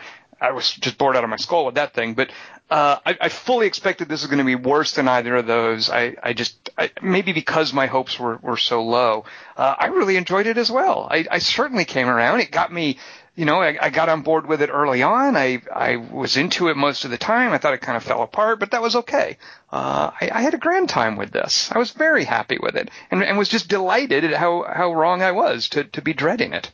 I 0.41 0.53
was 0.53 0.71
just 0.71 0.99
bored 0.99 1.17
out 1.17 1.25
of 1.25 1.31
my 1.31 1.37
skull 1.37 1.67
with 1.67 1.75
that 1.75 1.95
thing, 1.95 2.15
but 2.15 2.31
uh, 2.73 2.99
I, 3.05 3.19
I 3.21 3.29
fully 3.29 3.67
expected 3.67 4.09
this 4.09 4.23
was 4.23 4.31
going 4.31 4.39
to 4.39 4.45
be 4.45 4.55
worse 4.55 4.93
than 4.93 5.07
either 5.07 5.37
of 5.37 5.47
those. 5.47 5.91
I, 5.91 6.17
I 6.23 6.33
just 6.33 6.71
I, 6.79 6.91
maybe 7.03 7.33
because 7.33 7.75
my 7.75 7.87
hopes 7.87 8.19
were 8.19 8.37
were 8.37 8.57
so 8.57 8.83
low, 8.83 9.27
uh, 9.59 9.75
I 9.79 9.87
really 9.87 10.17
enjoyed 10.17 10.47
it 10.47 10.57
as 10.57 10.71
well. 10.71 11.07
I, 11.11 11.27
I 11.31 11.39
certainly 11.39 11.85
came 11.85 12.09
around. 12.09 12.41
It 12.41 12.51
got 12.51 12.73
me 12.73 12.99
you 13.35 13.47
know, 13.47 13.63
I, 13.63 13.79
I 13.81 13.91
got 13.91 14.09
on 14.09 14.23
board 14.23 14.47
with 14.47 14.61
it 14.61 14.71
early 14.71 15.03
on. 15.03 15.37
I 15.37 15.61
I 15.71 15.97
was 15.97 16.37
into 16.39 16.69
it 16.69 16.77
most 16.77 17.05
of 17.05 17.11
the 17.11 17.19
time. 17.19 17.53
I 17.53 17.59
thought 17.59 17.75
it 17.75 17.81
kind 17.83 17.97
of 17.97 18.05
fell 18.05 18.23
apart, 18.23 18.59
but 18.59 18.71
that 18.71 18.83
was 18.83 18.97
okay. 18.97 19.39
Uh, 19.71 20.11
I, 20.21 20.31
I 20.33 20.41
had 20.43 20.55
a 20.55 20.59
grand 20.59 20.89
time 20.89 21.17
with 21.17 21.31
this. 21.31 21.71
I 21.73 21.79
was 21.79 21.91
very 21.91 22.25
happy 22.25 22.59
with 22.59 22.77
it, 22.77 22.91
and, 23.11 23.23
and 23.23 23.37
was 23.37 23.49
just 23.49 23.69
delighted 23.69 24.25
at 24.25 24.33
how 24.35 24.65
how 24.65 24.95
wrong 24.95 25.23
I 25.23 25.33
was 25.33 25.69
to 25.71 25.85
to 25.85 26.03
be 26.03 26.13
dreading 26.13 26.53
it. 26.53 26.71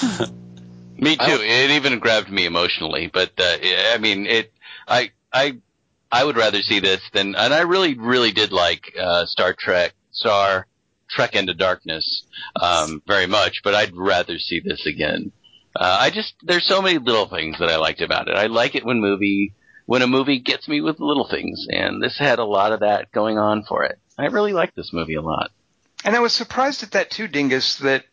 me 0.02 1.16
too. 1.16 1.40
it 1.40 1.70
even 1.72 1.98
grabbed 1.98 2.30
me 2.30 2.44
emotionally, 2.44 3.08
but 3.12 3.32
uh, 3.38 3.56
I 3.92 3.98
mean, 4.00 4.26
it. 4.26 4.52
I 4.86 5.10
I 5.32 5.58
I 6.10 6.24
would 6.24 6.36
rather 6.36 6.60
see 6.62 6.80
this 6.80 7.00
than, 7.12 7.34
and 7.34 7.52
I 7.52 7.62
really 7.62 7.98
really 7.98 8.32
did 8.32 8.52
like 8.52 8.92
uh, 8.98 9.26
Star 9.26 9.54
Trek 9.58 9.94
Star 10.12 10.66
Trek 11.10 11.34
Into 11.34 11.54
Darkness 11.54 12.24
um, 12.60 13.02
very 13.06 13.26
much, 13.26 13.60
but 13.62 13.74
I'd 13.74 13.96
rather 13.96 14.38
see 14.38 14.60
this 14.60 14.86
again. 14.86 15.32
Uh, 15.76 15.98
I 16.00 16.10
just 16.10 16.34
there's 16.42 16.66
so 16.66 16.80
many 16.80 16.98
little 16.98 17.28
things 17.28 17.58
that 17.58 17.68
I 17.68 17.76
liked 17.76 18.00
about 18.00 18.28
it. 18.28 18.36
I 18.36 18.46
like 18.46 18.74
it 18.74 18.84
when 18.84 19.00
movie 19.00 19.54
when 19.86 20.02
a 20.02 20.06
movie 20.06 20.38
gets 20.38 20.68
me 20.68 20.80
with 20.80 21.00
little 21.00 21.28
things, 21.28 21.66
and 21.68 22.02
this 22.02 22.18
had 22.18 22.38
a 22.38 22.44
lot 22.44 22.72
of 22.72 22.80
that 22.80 23.12
going 23.12 23.38
on 23.38 23.64
for 23.64 23.84
it. 23.84 23.98
I 24.16 24.26
really 24.26 24.52
like 24.52 24.74
this 24.74 24.92
movie 24.92 25.14
a 25.14 25.22
lot. 25.22 25.50
And 26.04 26.14
I 26.14 26.20
was 26.20 26.32
surprised 26.32 26.82
at 26.82 26.92
that 26.92 27.10
too, 27.10 27.28
Dingus, 27.28 27.76
that, 27.76 28.04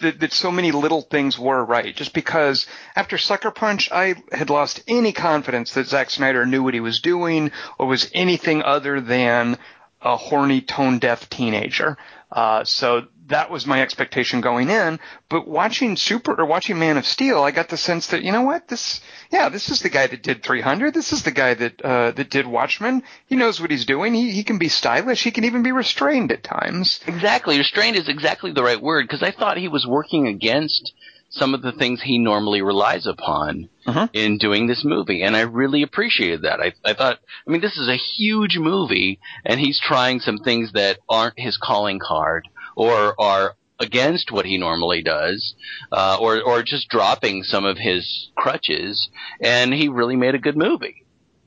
that 0.00 0.20
that, 0.20 0.32
so 0.32 0.50
many 0.50 0.72
little 0.72 1.02
things 1.02 1.38
were 1.38 1.64
right. 1.64 1.94
Just 1.94 2.12
because 2.12 2.66
after 2.96 3.18
Sucker 3.18 3.50
Punch, 3.50 3.90
I 3.92 4.16
had 4.32 4.50
lost 4.50 4.82
any 4.88 5.12
confidence 5.12 5.74
that 5.74 5.86
Zack 5.86 6.10
Snyder 6.10 6.46
knew 6.46 6.62
what 6.62 6.74
he 6.74 6.80
was 6.80 7.00
doing 7.00 7.52
or 7.78 7.86
was 7.86 8.10
anything 8.12 8.62
other 8.62 9.00
than 9.00 9.56
a 10.00 10.16
horny, 10.16 10.60
tone 10.60 10.98
deaf 10.98 11.28
teenager. 11.28 11.96
Uh, 12.30 12.64
so 12.64 13.06
that 13.28 13.50
was 13.50 13.66
my 13.66 13.82
expectation 13.82 14.40
going 14.40 14.70
in. 14.70 14.98
But 15.28 15.46
watching 15.46 15.96
Super 15.96 16.38
or 16.38 16.46
watching 16.46 16.78
Man 16.78 16.96
of 16.96 17.06
Steel, 17.06 17.42
I 17.42 17.50
got 17.50 17.68
the 17.68 17.76
sense 17.76 18.08
that 18.08 18.22
you 18.22 18.32
know 18.32 18.42
what 18.42 18.68
this, 18.68 19.00
yeah, 19.30 19.48
this 19.48 19.68
is 19.68 19.80
the 19.80 19.88
guy 19.88 20.06
that 20.06 20.22
did 20.22 20.42
300. 20.42 20.94
This 20.94 21.12
is 21.12 21.22
the 21.22 21.30
guy 21.30 21.54
that 21.54 21.82
uh, 21.82 22.10
that 22.12 22.30
did 22.30 22.46
Watchmen. 22.46 23.02
He 23.26 23.36
knows 23.36 23.60
what 23.60 23.70
he's 23.70 23.86
doing. 23.86 24.14
He 24.14 24.32
he 24.32 24.44
can 24.44 24.58
be 24.58 24.68
stylish. 24.68 25.22
He 25.22 25.30
can 25.30 25.44
even 25.44 25.62
be 25.62 25.72
restrained 25.72 26.32
at 26.32 26.42
times. 26.42 27.00
Exactly, 27.06 27.58
restrained 27.58 27.96
is 27.96 28.08
exactly 28.08 28.52
the 28.52 28.62
right 28.62 28.80
word 28.80 29.06
because 29.06 29.22
I 29.22 29.30
thought 29.30 29.58
he 29.58 29.68
was 29.68 29.86
working 29.86 30.26
against 30.26 30.92
some 31.30 31.54
of 31.54 31.62
the 31.62 31.72
things 31.72 32.00
he 32.00 32.18
normally 32.18 32.62
relies 32.62 33.06
upon 33.06 33.68
uh-huh. 33.86 34.08
in 34.12 34.38
doing 34.38 34.66
this 34.66 34.82
movie. 34.84 35.22
And 35.22 35.36
I 35.36 35.40
really 35.40 35.82
appreciated 35.82 36.42
that. 36.42 36.60
I, 36.60 36.72
I 36.84 36.94
thought, 36.94 37.18
I 37.46 37.50
mean, 37.50 37.60
this 37.60 37.76
is 37.76 37.88
a 37.88 37.96
huge 37.96 38.56
movie 38.58 39.20
and 39.44 39.60
he's 39.60 39.78
trying 39.78 40.20
some 40.20 40.38
things 40.38 40.72
that 40.72 40.98
aren't 41.08 41.38
his 41.38 41.58
calling 41.58 41.98
card 41.98 42.48
or 42.78 43.20
are 43.20 43.56
against 43.80 44.30
what 44.30 44.46
he 44.46 44.56
normally 44.56 45.02
does, 45.02 45.54
uh, 45.92 46.16
or, 46.20 46.40
or 46.40 46.62
just 46.62 46.88
dropping 46.88 47.42
some 47.42 47.64
of 47.64 47.76
his 47.76 48.30
crutches. 48.36 49.10
And 49.40 49.74
he 49.74 49.88
really 49.88 50.16
made 50.16 50.34
a 50.34 50.38
good 50.38 50.56
movie. 50.56 51.04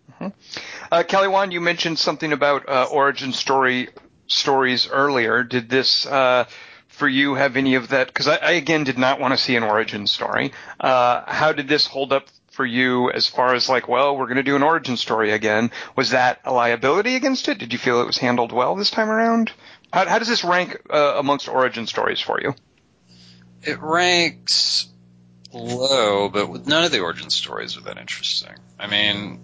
Uh-huh. 0.09 0.29
Uh, 0.91 1.03
Kelly 1.03 1.29
Wand, 1.29 1.53
you 1.53 1.61
mentioned 1.61 1.99
something 1.99 2.33
about 2.33 2.67
uh, 2.67 2.87
origin 2.91 3.31
story 3.31 3.89
stories 4.27 4.89
earlier. 4.91 5.43
Did 5.43 5.69
this 5.69 6.05
uh, 6.05 6.45
for 6.87 7.07
you 7.07 7.35
have 7.35 7.55
any 7.55 7.75
of 7.75 7.89
that? 7.89 8.07
Because 8.07 8.27
I, 8.27 8.35
I, 8.35 8.51
again 8.51 8.83
did 8.83 8.97
not 8.97 9.19
want 9.19 9.33
to 9.33 9.37
see 9.37 9.55
an 9.55 9.63
origin 9.63 10.07
story. 10.07 10.51
Uh, 10.79 11.23
how 11.25 11.53
did 11.53 11.67
this 11.67 11.87
hold 11.87 12.11
up 12.11 12.27
for 12.51 12.65
you 12.65 13.09
as 13.09 13.27
far 13.27 13.55
as 13.55 13.69
like, 13.69 13.87
well, 13.87 14.17
we're 14.17 14.25
going 14.25 14.35
to 14.35 14.43
do 14.43 14.55
an 14.55 14.63
origin 14.63 14.97
story 14.97 15.31
again? 15.31 15.71
Was 15.95 16.11
that 16.11 16.39
a 16.43 16.53
liability 16.53 17.15
against 17.15 17.47
it? 17.47 17.57
Did 17.57 17.71
you 17.71 17.79
feel 17.79 18.01
it 18.01 18.07
was 18.07 18.17
handled 18.17 18.51
well 18.51 18.75
this 18.75 18.91
time 18.91 19.09
around? 19.09 19.51
How, 19.91 20.07
how 20.07 20.19
does 20.19 20.27
this 20.27 20.43
rank 20.43 20.81
uh, 20.89 21.15
amongst 21.17 21.47
origin 21.47 21.87
stories 21.87 22.19
for 22.19 22.41
you? 22.41 22.55
It 23.63 23.79
ranks 23.81 24.87
low, 25.53 26.29
but 26.29 26.65
none 26.65 26.83
of 26.83 26.91
the 26.91 27.01
origin 27.01 27.29
stories 27.29 27.77
are 27.77 27.81
that 27.81 27.97
interesting. 27.97 28.55
I 28.79 28.87
mean, 28.87 29.41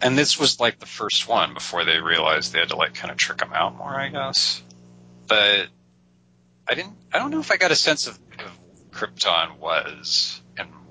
and 0.00 0.16
this 0.16 0.38
was 0.38 0.60
like 0.60 0.78
the 0.78 0.86
first 0.86 1.28
one 1.28 1.54
before 1.54 1.84
they 1.84 1.98
realized 1.98 2.52
they 2.52 2.60
had 2.60 2.68
to 2.68 2.76
like 2.76 2.94
kind 2.94 3.10
of 3.10 3.16
trick 3.16 3.38
them 3.38 3.52
out 3.52 3.76
more, 3.76 3.94
I 3.94 4.08
guess. 4.08 4.62
But 5.26 5.68
I 6.68 6.74
didn't. 6.74 6.94
I 7.12 7.18
don't 7.18 7.30
know 7.30 7.40
if 7.40 7.50
I 7.50 7.56
got 7.56 7.72
a 7.72 7.76
sense 7.76 8.06
of, 8.06 8.18
of 8.38 8.90
Krypton 8.90 9.58
was 9.58 10.40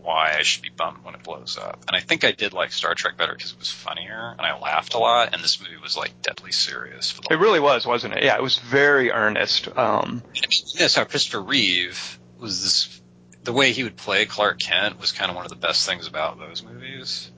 why 0.07 0.37
I 0.39 0.43
should 0.43 0.63
be 0.63 0.69
bummed 0.69 1.03
when 1.03 1.15
it 1.15 1.23
blows 1.23 1.57
up. 1.57 1.83
And 1.85 1.95
I 1.95 1.99
think 1.99 2.23
I 2.23 2.31
did 2.31 2.53
like 2.53 2.71
Star 2.71 2.95
Trek 2.95 3.17
better 3.17 3.33
because 3.33 3.51
it 3.51 3.59
was 3.59 3.69
funnier 3.69 4.35
and 4.37 4.41
I 4.41 4.57
laughed 4.57 4.93
a 4.93 4.99
lot. 4.99 5.33
And 5.33 5.43
this 5.43 5.61
movie 5.61 5.75
was 5.75 5.97
like 5.97 6.21
deadly 6.21 6.53
serious. 6.53 7.19
it 7.29 7.35
really 7.35 7.59
was, 7.59 7.85
wasn't 7.85 8.13
it? 8.13 8.23
Yeah, 8.23 8.37
it 8.37 8.41
was 8.41 8.57
very 8.57 9.11
earnest. 9.11 9.67
Um, 9.67 10.23
I 10.33 10.47
mean, 10.49 10.89
how 10.95 11.03
Christopher 11.03 11.41
Reeve 11.41 12.19
was 12.39 12.63
this. 12.63 13.01
The 13.43 13.51
way 13.51 13.73
he 13.73 13.83
would 13.83 13.97
play 13.97 14.25
Clark 14.25 14.59
Kent 14.59 14.97
was 14.97 15.11
kind 15.11 15.29
of 15.29 15.35
one 15.35 15.45
of 15.45 15.49
the 15.49 15.57
best 15.57 15.85
things 15.85 16.07
about 16.07 16.39
those 16.39 16.63
movies. 16.63 17.29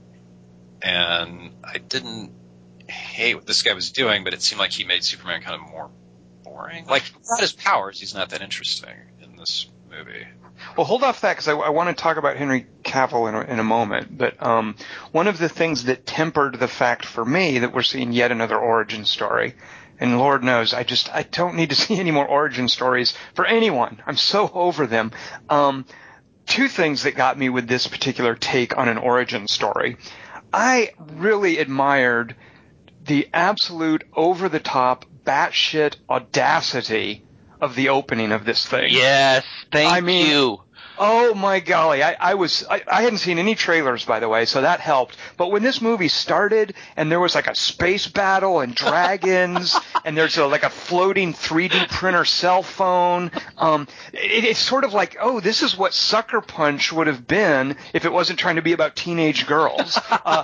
And 0.84 1.51
I 1.63 1.79
didn't 1.79 2.34
hate 2.88 3.34
what 3.34 3.47
this 3.47 3.63
guy 3.63 3.73
was 3.73 3.91
doing, 3.91 4.23
but 4.23 4.36
it 4.36 4.43
seemed 4.43 4.60
like 4.60 4.71
he 4.71 4.84
made 4.84 5.03
Superman 5.03 5.41
kind 5.41 5.55
of 5.55 5.67
more 5.67 5.89
boring. 6.43 6.86
Like, 6.86 7.03
without 7.19 7.41
his 7.41 7.51
powers, 7.51 7.99
he's 7.99 8.13
not 8.13 8.29
that 8.29 8.41
interesting 8.41 8.95
in 9.23 9.38
this 9.38 9.67
movie. 9.89 10.25
Well, 10.76 10.86
hold 10.86 11.04
off 11.04 11.22
that 11.22 11.34
because 11.34 11.48
I, 11.48 11.54
I, 11.54 11.69
want 11.69 11.95
to 11.95 12.02
talk 12.02 12.17
about 12.17 12.38
Henry 12.38 12.65
Cavill 12.84 13.30
in 13.30 13.36
a, 13.36 13.41
in 13.41 13.60
a 13.60 13.63
moment. 13.63 14.17
But 14.17 14.41
um, 14.41 14.76
one 15.12 15.28
of 15.28 15.38
the 15.38 15.50
things 15.50 15.86
that 15.86 16.06
tempered 16.06 16.60
the 16.60 16.67
fact 16.67 17.06
for 17.06 17.24
me 17.24 17.60
that 17.60 17.74
we're 17.74 17.82
seeing 17.82 18.12
yet 18.12 18.32
another 18.32 18.58
origin 18.58 19.06
story, 19.06 19.56
and 20.00 20.17
Lord 20.17 20.43
knows 20.43 20.74
I 20.74 20.84
just 20.84 21.13
I 21.13 21.24
don't 21.24 21.56
need 21.56 21.69
to 21.69 21.76
see 21.84 22.00
any 22.00 22.12
more 22.12 22.28
origin 22.28 22.67
stories 22.67 23.13
for 23.34 23.45
anyone. 23.45 24.02
I'm 24.06 24.17
so 24.17 24.50
over 24.54 24.88
them. 24.88 25.12
Um, 25.50 25.86
two 26.45 26.67
things 26.67 27.04
that 27.04 27.15
got 27.15 27.38
me 27.38 27.50
with 27.50 27.67
this 27.67 27.88
particular 27.88 28.36
take 28.36 28.78
on 28.78 28.89
an 28.89 28.98
origin 28.98 29.48
story. 29.48 29.98
I 30.52 30.91
really 31.00 31.60
admired 31.60 32.36
the 33.06 33.30
absolute 33.34 34.04
over 34.15 34.50
the 34.50 34.60
top 34.60 35.06
batshit 35.24 35.95
audacity 36.10 37.24
of 37.62 37.76
the 37.76 37.89
opening 37.89 38.32
of 38.32 38.45
this 38.45 38.65
thing. 38.65 38.89
Yes, 38.91 39.45
thank 39.72 39.91
I 39.91 40.02
mean, 40.02 40.28
you. 40.28 40.62
Oh 41.02 41.34
my 41.34 41.62
golly, 41.62 42.04
I, 42.04 42.17
I 42.19 42.34
was 42.34 42.65
I, 42.69 42.84
I 42.86 43.04
hadn't 43.04 43.19
seen 43.19 43.39
any 43.39 43.56
trailers 43.56 44.04
by 44.04 44.19
the 44.19 44.28
way, 44.28 44.43
so 44.43 44.62
that 44.62 44.82
helped. 44.82 45.15
But 45.38 45.50
when 45.50 45.63
this 45.63 45.82
movie 45.82 46.10
started 46.10 46.74
and 46.98 47.10
there 47.10 47.22
was 47.22 47.36
like 47.36 47.48
a 47.48 47.56
space 47.56 48.08
battle 48.08 48.60
and 48.60 48.76
dragons 48.76 49.78
and 50.06 50.17
there's 50.17 50.38
a, 50.38 50.45
like 50.45 50.63
a 50.63 50.69
floating 50.69 51.34
3D 51.34 51.89
printer 51.89 52.26
cell 52.26 52.63
phone, 52.63 53.32
um, 53.58 53.88
it, 54.12 54.43
it's 54.43 54.60
sort 54.60 54.84
of 54.84 54.93
like 54.93 55.15
oh, 55.22 55.39
this 55.39 55.63
is 55.63 55.78
what 55.78 55.93
Sucker 55.93 56.41
Punch 56.41 56.91
would 56.91 57.08
have 57.08 57.26
been 57.26 57.78
if 57.93 58.04
it 58.04 58.12
wasn't 58.12 58.38
trying 58.38 58.58
to 58.58 58.62
be 58.62 58.74
about 58.74 58.95
teenage 58.95 59.48
girls. 59.48 59.98
Uh, 60.26 60.43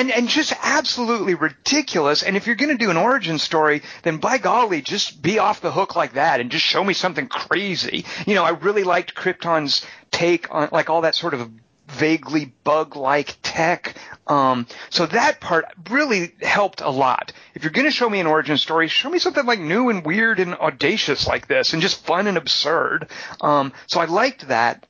and 0.00 0.10
and 0.10 0.28
just 0.28 0.54
absolutely 0.62 1.34
ridiculous. 1.34 2.22
And 2.22 2.36
if 2.36 2.46
you're 2.46 2.56
going 2.56 2.76
to 2.76 2.82
do 2.82 2.90
an 2.90 2.96
origin 2.96 3.38
story, 3.38 3.82
then 4.02 4.16
by 4.16 4.38
golly, 4.38 4.80
just 4.80 5.20
be 5.20 5.38
off 5.38 5.60
the 5.60 5.70
hook 5.70 5.94
like 5.94 6.14
that 6.14 6.40
and 6.40 6.50
just 6.50 6.64
show 6.64 6.82
me 6.82 6.94
something 6.94 7.28
crazy. 7.28 8.06
You 8.26 8.34
know, 8.34 8.44
I 8.44 8.50
really 8.50 8.84
liked 8.84 9.14
Krypton's 9.14 9.84
take 10.10 10.52
on 10.54 10.70
like 10.72 10.88
all 10.88 11.02
that 11.02 11.14
sort 11.14 11.34
of 11.34 11.50
vaguely 11.88 12.46
bug-like 12.64 13.36
tech. 13.42 13.96
Um, 14.26 14.66
so 14.90 15.06
that 15.06 15.40
part 15.40 15.64
really 15.90 16.32
helped 16.40 16.80
a 16.80 16.88
lot. 16.88 17.32
If 17.54 17.64
you're 17.64 17.72
going 17.72 17.86
to 17.86 17.90
show 17.90 18.08
me 18.08 18.20
an 18.20 18.26
origin 18.26 18.56
story, 18.56 18.88
show 18.88 19.10
me 19.10 19.18
something 19.18 19.44
like 19.44 19.58
new 19.60 19.90
and 19.90 20.06
weird 20.06 20.40
and 20.40 20.54
audacious 20.54 21.26
like 21.26 21.48
this, 21.48 21.72
and 21.72 21.82
just 21.82 22.06
fun 22.06 22.26
and 22.26 22.38
absurd. 22.38 23.08
Um, 23.40 23.72
so 23.86 24.00
I 24.00 24.04
liked 24.06 24.48
that. 24.48 24.86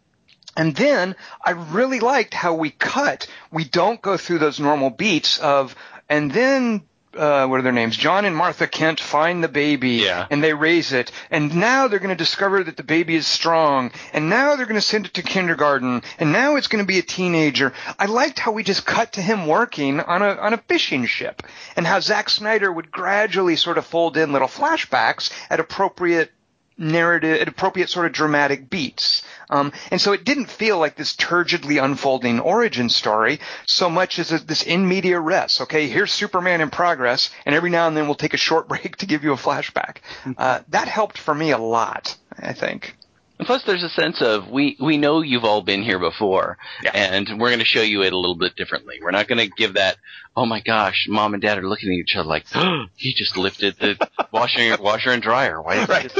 And 0.56 0.74
then 0.74 1.14
I 1.44 1.52
really 1.52 2.00
liked 2.00 2.34
how 2.34 2.54
we 2.54 2.70
cut. 2.70 3.26
We 3.52 3.64
don't 3.64 4.02
go 4.02 4.16
through 4.16 4.38
those 4.38 4.58
normal 4.60 4.90
beats 4.90 5.38
of, 5.38 5.74
and 6.08 6.30
then 6.32 6.82
uh, 7.16 7.44
what 7.48 7.58
are 7.58 7.62
their 7.62 7.72
names? 7.72 7.96
John 7.96 8.24
and 8.24 8.36
Martha 8.36 8.68
Kent 8.68 9.00
find 9.00 9.42
the 9.42 9.48
baby 9.48 10.02
Yeah. 10.04 10.26
and 10.30 10.42
they 10.44 10.54
raise 10.54 10.92
it. 10.92 11.10
And 11.30 11.56
now 11.56 11.88
they're 11.88 11.98
going 11.98 12.16
to 12.16 12.24
discover 12.24 12.62
that 12.62 12.76
the 12.76 12.84
baby 12.84 13.16
is 13.16 13.26
strong. 13.26 13.90
And 14.12 14.30
now 14.30 14.54
they're 14.54 14.66
going 14.66 14.76
to 14.76 14.80
send 14.80 15.06
it 15.06 15.14
to 15.14 15.22
kindergarten. 15.22 16.02
And 16.20 16.32
now 16.32 16.54
it's 16.54 16.68
going 16.68 16.84
to 16.84 16.88
be 16.88 16.98
a 17.00 17.02
teenager. 17.02 17.72
I 17.98 18.06
liked 18.06 18.38
how 18.38 18.52
we 18.52 18.62
just 18.62 18.86
cut 18.86 19.14
to 19.14 19.22
him 19.22 19.48
working 19.48 19.98
on 19.98 20.22
a, 20.22 20.34
on 20.36 20.52
a 20.52 20.58
fishing 20.58 21.04
ship 21.06 21.42
and 21.76 21.84
how 21.84 21.98
Zack 21.98 22.30
Snyder 22.30 22.70
would 22.70 22.92
gradually 22.92 23.56
sort 23.56 23.78
of 23.78 23.86
fold 23.86 24.16
in 24.16 24.32
little 24.32 24.46
flashbacks 24.48 25.32
at 25.50 25.58
appropriate 25.58 26.30
narrative, 26.78 27.40
at 27.40 27.48
appropriate 27.48 27.90
sort 27.90 28.06
of 28.06 28.12
dramatic 28.12 28.70
beats. 28.70 29.22
Um, 29.50 29.72
and 29.90 30.00
so 30.00 30.12
it 30.12 30.24
didn't 30.24 30.46
feel 30.50 30.78
like 30.78 30.96
this 30.96 31.14
turgidly 31.14 31.82
unfolding 31.82 32.40
origin 32.40 32.88
story 32.88 33.40
so 33.66 33.90
much 33.90 34.18
as 34.18 34.32
a, 34.32 34.38
this 34.38 34.62
in 34.62 34.88
media 34.88 35.20
res. 35.20 35.60
Okay, 35.60 35.88
here's 35.88 36.12
Superman 36.12 36.60
in 36.60 36.70
progress, 36.70 37.30
and 37.44 37.54
every 37.54 37.70
now 37.70 37.86
and 37.88 37.96
then 37.96 38.06
we'll 38.06 38.14
take 38.14 38.34
a 38.34 38.38
short 38.38 38.68
break 38.72 38.96
to 38.96 39.06
give 39.06 39.24
you 39.24 39.32
a 39.32 39.36
flashback. 39.36 39.96
Uh, 40.38 40.60
that 40.68 40.88
helped 40.88 41.18
for 41.18 41.34
me 41.34 41.50
a 41.50 41.58
lot, 41.58 42.16
I 42.38 42.52
think. 42.52 42.96
And 43.38 43.46
plus, 43.46 43.64
there's 43.64 43.82
a 43.82 43.88
sense 43.88 44.20
of 44.20 44.48
we 44.50 44.76
we 44.78 44.98
know 44.98 45.22
you've 45.22 45.44
all 45.44 45.62
been 45.62 45.82
here 45.82 45.98
before, 45.98 46.58
Yeah. 46.84 46.90
and 46.92 47.40
we're 47.40 47.48
going 47.48 47.58
to 47.60 47.64
show 47.64 47.80
you 47.80 48.02
it 48.02 48.12
a 48.12 48.18
little 48.18 48.36
bit 48.36 48.54
differently. 48.54 48.96
We're 49.02 49.12
not 49.12 49.28
going 49.28 49.38
to 49.38 49.48
give 49.56 49.74
that. 49.74 49.96
Oh 50.36 50.44
my 50.44 50.60
gosh, 50.60 51.06
mom 51.08 51.32
and 51.32 51.42
dad 51.42 51.56
are 51.56 51.66
looking 51.66 51.88
at 51.88 51.94
each 51.94 52.14
other 52.16 52.28
like, 52.28 52.44
oh, 52.54 52.84
he 52.96 53.14
just 53.14 53.38
lifted 53.38 53.76
the 53.80 53.96
washer 54.32 54.76
washer 54.78 55.10
and 55.12 55.22
dryer. 55.22 55.60
Why? 55.62 55.86
Did 55.86 55.86
he 55.86 55.92
Right. 55.92 56.12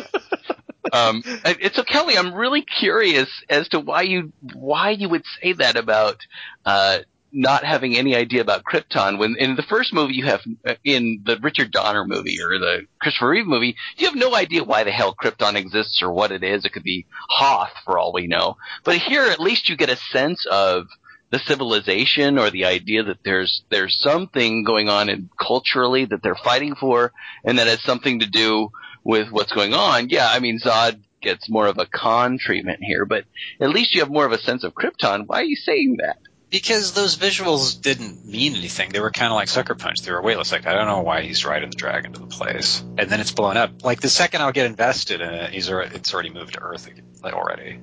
Do 0.90 1.30
that?" 1.42 1.46
um, 1.46 1.58
and 1.62 1.74
so 1.74 1.82
Kelly, 1.82 2.16
I'm 2.16 2.34
really 2.34 2.62
curious 2.62 3.28
as 3.48 3.68
to 3.68 3.80
why 3.80 4.02
you 4.02 4.32
why 4.54 4.90
you 4.90 5.08
would 5.08 5.24
say 5.40 5.52
that 5.54 5.76
about 5.76 6.16
uh, 6.64 6.98
not 7.32 7.64
having 7.64 7.96
any 7.96 8.14
idea 8.14 8.40
about 8.40 8.64
Krypton. 8.64 9.18
When 9.18 9.36
in 9.38 9.56
the 9.56 9.62
first 9.62 9.92
movie 9.92 10.14
you 10.14 10.24
have 10.24 10.42
uh, 10.66 10.74
in 10.84 11.22
the 11.24 11.38
Richard 11.40 11.70
Donner 11.70 12.04
movie 12.04 12.38
or 12.40 12.58
the 12.58 12.86
Christopher 13.00 13.30
Reeve 13.30 13.46
movie, 13.46 13.76
you 13.96 14.06
have 14.06 14.16
no 14.16 14.34
idea 14.34 14.64
why 14.64 14.84
the 14.84 14.90
hell 14.90 15.14
Krypton 15.14 15.54
exists 15.54 16.02
or 16.02 16.12
what 16.12 16.32
it 16.32 16.42
is. 16.42 16.64
It 16.64 16.72
could 16.72 16.82
be 16.82 17.06
Hoth 17.28 17.72
for 17.84 17.98
all 17.98 18.12
we 18.12 18.26
know. 18.26 18.56
But 18.84 18.98
here, 18.98 19.24
at 19.24 19.40
least 19.40 19.68
you 19.68 19.76
get 19.76 19.90
a 19.90 19.96
sense 19.96 20.46
of 20.50 20.86
the 21.30 21.38
civilization 21.38 22.38
or 22.38 22.50
the 22.50 22.64
idea 22.64 23.04
that 23.04 23.22
there's 23.24 23.62
there's 23.70 24.00
something 24.00 24.64
going 24.64 24.88
on 24.88 25.08
in 25.08 25.30
culturally 25.40 26.04
that 26.04 26.22
they're 26.22 26.34
fighting 26.34 26.74
for, 26.74 27.12
and 27.44 27.58
that 27.58 27.68
has 27.68 27.80
something 27.82 28.20
to 28.20 28.26
do 28.26 28.70
with 29.04 29.30
what's 29.30 29.52
going 29.52 29.74
on. 29.74 30.08
Yeah, 30.08 30.28
I 30.28 30.40
mean 30.40 30.58
Zod 30.58 31.00
gets 31.20 31.48
more 31.48 31.66
of 31.66 31.78
a 31.78 31.86
con 31.86 32.38
treatment 32.38 32.80
here, 32.82 33.04
but 33.04 33.24
at 33.60 33.70
least 33.70 33.94
you 33.94 34.00
have 34.00 34.10
more 34.10 34.24
of 34.24 34.32
a 34.32 34.38
sense 34.38 34.64
of 34.64 34.74
Krypton. 34.74 35.26
Why 35.26 35.40
are 35.40 35.44
you 35.44 35.56
saying 35.56 35.98
that? 36.00 36.18
Because 36.50 36.92
those 36.92 37.16
visuals 37.16 37.80
didn't 37.80 38.26
mean 38.26 38.56
anything. 38.56 38.90
They 38.90 38.98
were 38.98 39.12
kind 39.12 39.30
of 39.30 39.36
like 39.36 39.46
Sucker 39.46 39.76
Punch. 39.76 40.00
They 40.00 40.10
were 40.10 40.20
weightless. 40.20 40.50
Like, 40.50 40.66
I 40.66 40.72
don't 40.72 40.88
know 40.88 41.02
why 41.02 41.22
he's 41.22 41.44
riding 41.44 41.70
the 41.70 41.76
dragon 41.76 42.12
to 42.12 42.20
the 42.20 42.26
place. 42.26 42.82
And 42.98 43.08
then 43.08 43.20
it's 43.20 43.30
blown 43.30 43.56
up. 43.56 43.84
Like, 43.84 44.00
the 44.00 44.08
second 44.08 44.42
I'll 44.42 44.50
get 44.50 44.66
invested 44.66 45.20
in 45.20 45.32
it, 45.32 45.50
he's 45.50 45.70
already, 45.70 45.94
it's 45.94 46.12
already 46.12 46.30
moved 46.30 46.54
to 46.54 46.60
Earth 46.60 46.88
like, 47.22 47.34
already. 47.34 47.78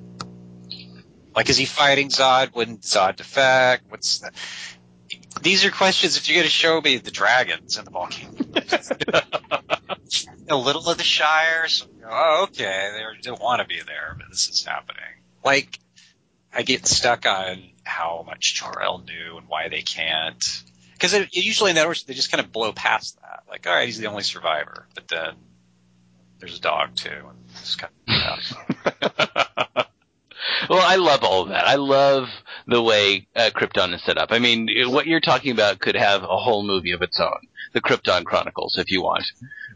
Like, 1.34 1.48
is 1.48 1.56
he 1.56 1.64
fighting 1.64 2.10
Zod? 2.10 2.54
Wouldn't 2.54 2.82
Zod 2.82 3.16
defect? 3.16 3.84
What's 3.88 4.18
the... 4.18 4.32
These 5.42 5.64
are 5.64 5.70
questions 5.70 6.16
if 6.16 6.28
you're 6.28 6.36
going 6.36 6.46
to 6.46 6.50
show 6.50 6.80
me 6.80 6.98
the 6.98 7.10
dragons 7.10 7.76
and 7.76 7.86
the 7.86 7.90
volcano. 7.90 8.32
a 10.48 10.56
little 10.56 10.88
of 10.88 10.98
the 10.98 11.04
Shire. 11.04 11.68
So, 11.68 11.86
oh, 12.08 12.44
okay. 12.44 12.90
They 12.94 13.02
don't 13.22 13.40
want 13.40 13.60
to 13.60 13.66
be 13.66 13.80
there, 13.84 14.16
but 14.18 14.28
this 14.30 14.48
is 14.48 14.64
happening. 14.64 15.02
Like, 15.44 15.78
I 16.52 16.62
get 16.62 16.86
stuck 16.86 17.26
on 17.26 17.62
how 17.84 18.24
much 18.26 18.54
Jor-El 18.54 18.98
knew 18.98 19.38
and 19.38 19.48
why 19.48 19.68
they 19.68 19.82
can't. 19.82 20.62
Because 20.92 21.14
usually 21.32 21.70
in 21.70 21.76
that 21.76 21.86
order, 21.86 22.00
they 22.06 22.14
just 22.14 22.30
kind 22.30 22.44
of 22.44 22.50
blow 22.50 22.72
past 22.72 23.20
that. 23.20 23.44
Like, 23.48 23.66
all 23.66 23.72
right, 23.72 23.86
he's 23.86 23.98
the 23.98 24.06
only 24.06 24.24
survivor. 24.24 24.86
But 24.94 25.08
then 25.08 25.34
there's 26.38 26.58
a 26.58 26.60
dog, 26.60 26.96
too. 26.96 27.10
And 27.10 27.38
it's 27.60 27.76
kind 27.76 27.92
of, 29.76 29.87
Well, 30.68 30.82
I 30.82 30.96
love 30.96 31.22
all 31.22 31.42
of 31.42 31.48
that. 31.48 31.66
I 31.66 31.76
love 31.76 32.28
the 32.66 32.82
way 32.82 33.26
uh, 33.34 33.50
Krypton 33.54 33.94
is 33.94 34.02
set 34.04 34.18
up. 34.18 34.28
I 34.32 34.38
mean, 34.38 34.68
what 34.86 35.06
you're 35.06 35.20
talking 35.20 35.52
about 35.52 35.78
could 35.78 35.94
have 35.96 36.22
a 36.22 36.36
whole 36.36 36.62
movie 36.62 36.92
of 36.92 37.02
its 37.02 37.20
own, 37.20 37.48
the 37.72 37.80
Krypton 37.80 38.24
Chronicles, 38.24 38.76
if 38.78 38.90
you 38.90 39.02
want. 39.02 39.24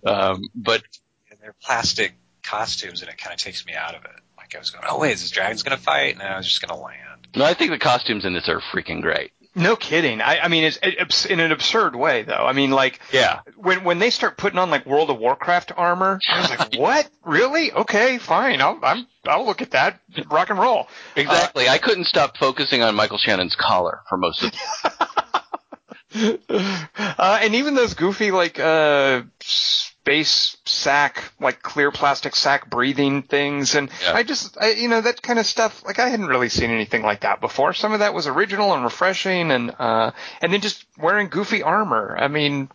Um, 0.04 0.48
but 0.54 0.82
and 1.30 1.38
they're 1.40 1.54
plastic 1.62 2.14
costumes, 2.42 3.02
and 3.02 3.10
it 3.10 3.18
kind 3.18 3.32
of 3.32 3.40
takes 3.40 3.64
me 3.66 3.74
out 3.74 3.94
of 3.94 4.04
it. 4.04 4.10
Like, 4.36 4.54
I 4.54 4.58
was 4.58 4.70
going, 4.70 4.84
oh, 4.88 4.98
wait, 4.98 5.12
is 5.12 5.20
this 5.20 5.30
dragon's 5.30 5.62
going 5.62 5.76
to 5.76 5.82
fight? 5.82 6.14
And 6.14 6.22
I 6.22 6.36
was 6.36 6.46
just 6.46 6.60
going 6.60 6.76
to 6.76 6.82
land. 6.82 7.28
no, 7.36 7.44
I 7.44 7.54
think 7.54 7.70
the 7.70 7.78
costumes 7.78 8.24
in 8.24 8.34
this 8.34 8.48
are 8.48 8.60
freaking 8.74 9.00
great. 9.00 9.32
No 9.54 9.76
kidding. 9.76 10.22
I, 10.22 10.40
I 10.40 10.48
mean, 10.48 10.64
it's, 10.64 10.78
it's 10.82 11.26
in 11.26 11.38
an 11.38 11.52
absurd 11.52 11.94
way, 11.94 12.22
though. 12.22 12.46
I 12.46 12.52
mean, 12.54 12.70
like 12.70 13.00
Yeah. 13.12 13.40
when 13.56 13.84
when 13.84 13.98
they 13.98 14.08
start 14.08 14.38
putting 14.38 14.58
on 14.58 14.70
like 14.70 14.86
World 14.86 15.10
of 15.10 15.18
Warcraft 15.18 15.72
armor, 15.76 16.18
I 16.30 16.40
was 16.40 16.50
like, 16.50 16.74
what? 16.78 17.10
Really? 17.24 17.70
Okay, 17.70 18.16
fine. 18.18 18.62
I'll 18.62 18.78
I'm 18.82 19.06
I'll 19.26 19.44
look 19.44 19.60
at 19.60 19.72
that. 19.72 20.00
Rock 20.30 20.48
and 20.50 20.58
roll. 20.58 20.88
Exactly. 21.16 21.68
I 21.68 21.76
couldn't 21.78 22.06
stop 22.06 22.38
focusing 22.38 22.82
on 22.82 22.94
Michael 22.94 23.18
Shannon's 23.18 23.54
collar 23.54 24.00
for 24.08 24.16
most 24.16 24.42
of 24.42 24.52
uh, 26.48 27.38
and 27.42 27.54
even 27.54 27.74
those 27.74 27.94
goofy 27.94 28.30
like 28.30 28.58
uh 28.58 29.22
space 30.02 30.56
sack 30.64 31.32
like 31.38 31.62
clear 31.62 31.92
plastic 31.92 32.34
sack 32.34 32.68
breathing 32.68 33.22
things 33.22 33.76
and 33.76 33.88
Yeah. 34.02 34.14
i 34.14 34.24
just 34.24 34.58
I, 34.60 34.70
you 34.72 34.88
know 34.88 35.00
that 35.00 35.22
kind 35.22 35.38
of 35.38 35.46
stuff 35.46 35.84
like 35.84 36.00
i 36.00 36.08
hadn't 36.08 36.26
really 36.26 36.48
seen 36.48 36.72
anything 36.72 37.02
like 37.02 37.20
that 37.20 37.40
before 37.40 37.72
some 37.72 37.92
of 37.92 38.00
that 38.00 38.12
was 38.12 38.26
original 38.26 38.74
and 38.74 38.82
refreshing 38.82 39.52
and 39.52 39.72
uh 39.78 40.10
and 40.40 40.52
then 40.52 40.60
just 40.60 40.84
wearing 40.98 41.28
goofy 41.28 41.62
armor 41.62 42.16
i 42.18 42.26
mean 42.26 42.68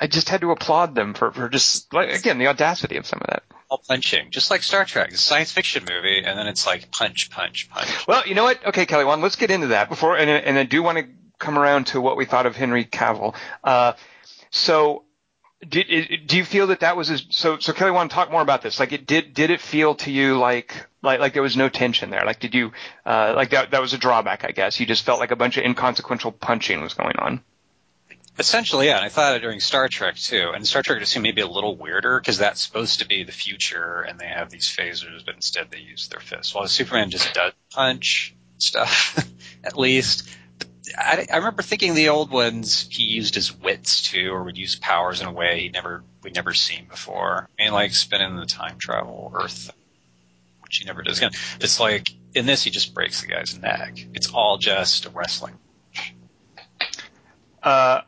i 0.00 0.06
just 0.06 0.28
had 0.28 0.42
to 0.42 0.52
applaud 0.52 0.94
them 0.94 1.14
for 1.14 1.32
for 1.32 1.48
just 1.48 1.92
like 1.92 2.10
again 2.10 2.38
the 2.38 2.46
audacity 2.46 2.96
of 2.96 3.06
some 3.06 3.18
of 3.22 3.26
that 3.26 3.42
All 3.68 3.82
punching, 3.88 4.30
just 4.30 4.52
like 4.52 4.62
Star 4.62 4.84
Trek. 4.84 5.08
It's 5.10 5.16
a 5.20 5.26
science 5.26 5.50
fiction 5.50 5.84
movie, 5.88 6.22
and 6.24 6.38
then 6.38 6.46
it's 6.46 6.64
like 6.66 6.90
punch, 6.92 7.30
punch, 7.30 7.68
punch. 7.70 8.06
Well, 8.08 8.24
you 8.26 8.34
know 8.36 8.42
what? 8.44 8.64
Okay, 8.66 8.84
Kelly, 8.86 9.04
one, 9.04 9.20
let's 9.20 9.36
get 9.36 9.50
into 9.52 9.68
that 9.68 9.88
before, 9.88 10.16
and, 10.16 10.28
and 10.30 10.58
I 10.58 10.64
do 10.64 10.82
want 10.82 10.98
to 10.98 11.04
come 11.38 11.56
around 11.56 11.86
to 11.88 12.00
what 12.00 12.16
we 12.16 12.24
thought 12.24 12.46
of 12.46 12.56
Henry 12.56 12.84
Cavill. 12.84 13.34
Uh, 13.62 13.92
so, 14.50 15.04
did 15.68 16.26
do 16.26 16.36
you 16.38 16.44
feel 16.44 16.68
that 16.68 16.80
that 16.80 16.96
was 16.96 17.10
as, 17.10 17.24
so? 17.30 17.58
So, 17.58 17.72
Kelly, 17.72 17.90
want 17.90 18.10
to 18.10 18.14
talk 18.14 18.30
more 18.30 18.40
about 18.40 18.62
this? 18.62 18.80
Like, 18.80 18.92
it 18.92 19.06
did 19.06 19.34
did 19.34 19.50
it 19.50 19.60
feel 19.60 19.94
to 19.96 20.10
you 20.10 20.38
like 20.38 20.86
like 21.02 21.20
like 21.20 21.34
there 21.34 21.42
was 21.42 21.56
no 21.56 21.68
tension 21.68 22.08
there? 22.10 22.24
Like, 22.24 22.40
did 22.40 22.54
you 22.54 22.72
uh, 23.04 23.34
like 23.36 23.50
that 23.50 23.72
that 23.72 23.80
was 23.82 23.92
a 23.92 23.98
drawback? 23.98 24.44
I 24.44 24.52
guess 24.52 24.80
you 24.80 24.86
just 24.86 25.04
felt 25.04 25.20
like 25.20 25.32
a 25.32 25.36
bunch 25.36 25.58
of 25.58 25.64
inconsequential 25.64 26.32
punching 26.32 26.80
was 26.80 26.94
going 26.94 27.16
on. 27.18 27.42
Essentially, 28.38 28.86
yeah. 28.86 28.96
And 28.96 29.04
I 29.04 29.10
thought 29.10 29.36
it 29.36 29.40
during 29.40 29.60
Star 29.60 29.86
Trek 29.88 30.16
too. 30.16 30.52
And 30.54 30.66
Star 30.66 30.82
Trek 30.82 31.00
just 31.00 31.12
seemed 31.12 31.24
maybe 31.24 31.42
a 31.42 31.46
little 31.46 31.76
weirder 31.76 32.18
because 32.18 32.38
that's 32.38 32.62
supposed 32.62 33.00
to 33.00 33.06
be 33.06 33.24
the 33.24 33.32
future, 33.32 34.00
and 34.00 34.18
they 34.18 34.28
have 34.28 34.48
these 34.48 34.66
phasers, 34.66 35.26
but 35.26 35.34
instead 35.34 35.70
they 35.70 35.80
use 35.80 36.08
their 36.08 36.20
fists. 36.20 36.54
While 36.54 36.66
Superman 36.68 37.10
just 37.10 37.34
does 37.34 37.52
punch 37.70 38.34
stuff, 38.56 39.28
at 39.64 39.76
least. 39.76 40.26
I, 40.96 41.26
I 41.32 41.36
remember 41.36 41.62
thinking 41.62 41.94
the 41.94 42.08
old 42.08 42.30
ones 42.30 42.86
he 42.90 43.04
used 43.04 43.34
his 43.34 43.54
wits 43.54 44.02
too, 44.02 44.32
or 44.32 44.44
would 44.44 44.58
use 44.58 44.76
powers 44.76 45.20
in 45.20 45.26
a 45.26 45.32
way 45.32 45.60
he 45.60 45.68
never 45.68 46.04
we'd 46.22 46.34
never 46.34 46.54
seen 46.54 46.86
before. 46.88 47.48
I 47.58 47.64
mean, 47.64 47.72
like 47.72 47.92
spinning 47.92 48.36
the 48.36 48.46
time 48.46 48.78
travel 48.78 49.32
Earth, 49.34 49.70
which 50.62 50.78
he 50.78 50.84
never 50.84 51.02
does 51.02 51.18
again. 51.18 51.32
It's 51.60 51.80
like 51.80 52.10
in 52.34 52.46
this 52.46 52.64
he 52.64 52.70
just 52.70 52.94
breaks 52.94 53.20
the 53.20 53.28
guy's 53.28 53.58
neck. 53.58 53.98
It's 54.14 54.32
all 54.32 54.58
just 54.58 55.06
a 55.06 55.10
wrestling. 55.10 55.58
Uh, 57.62 58.02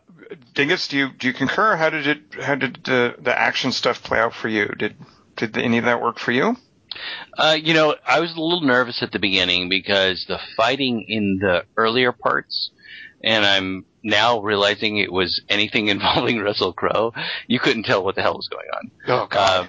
Dingus, 0.55 0.89
do 0.89 0.97
you 0.97 1.11
do 1.11 1.27
you 1.27 1.33
concur? 1.33 1.77
How 1.77 1.91
did 1.91 2.07
it 2.07 2.23
how 2.43 2.55
did 2.55 2.85
the 2.85 3.15
the 3.19 3.39
action 3.39 3.73
stuff 3.73 4.03
play 4.03 4.19
out 4.19 4.35
for 4.35 4.49
you? 4.49 4.67
Did 4.67 4.97
did 5.37 5.57
any 5.59 5.79
of 5.79 5.85
that 5.85 6.01
work 6.01 6.19
for 6.19 6.33
you? 6.33 6.57
Uh, 7.37 7.57
you 7.61 7.75
know, 7.75 7.95
I 8.07 8.21
was 8.21 8.33
a 8.33 8.41
little 8.41 8.61
nervous 8.63 9.03
at 9.03 9.13
the 9.13 9.19
beginning 9.19 9.69
because 9.69 10.25
the 10.29 10.39
fighting 10.57 11.05
in 11.09 11.39
the 11.41 11.65
earlier 11.77 12.13
parts, 12.13 12.71
and 13.23 13.45
I'm 13.45 13.85
now 14.03 14.41
realizing 14.41 14.99
it 14.99 15.13
was 15.13 15.43
anything 15.49 15.89
involving 15.89 16.41
Russell 16.41 16.73
Crowe. 16.73 17.13
You 17.47 17.61
couldn't 17.61 17.85
tell 17.85 18.05
what 18.05 18.15
the 18.15 18.23
hell 18.23 18.35
was 18.35 18.49
going 18.49 18.69
on. 18.75 18.91
Oh 19.09 19.23
Uh, 19.39 19.67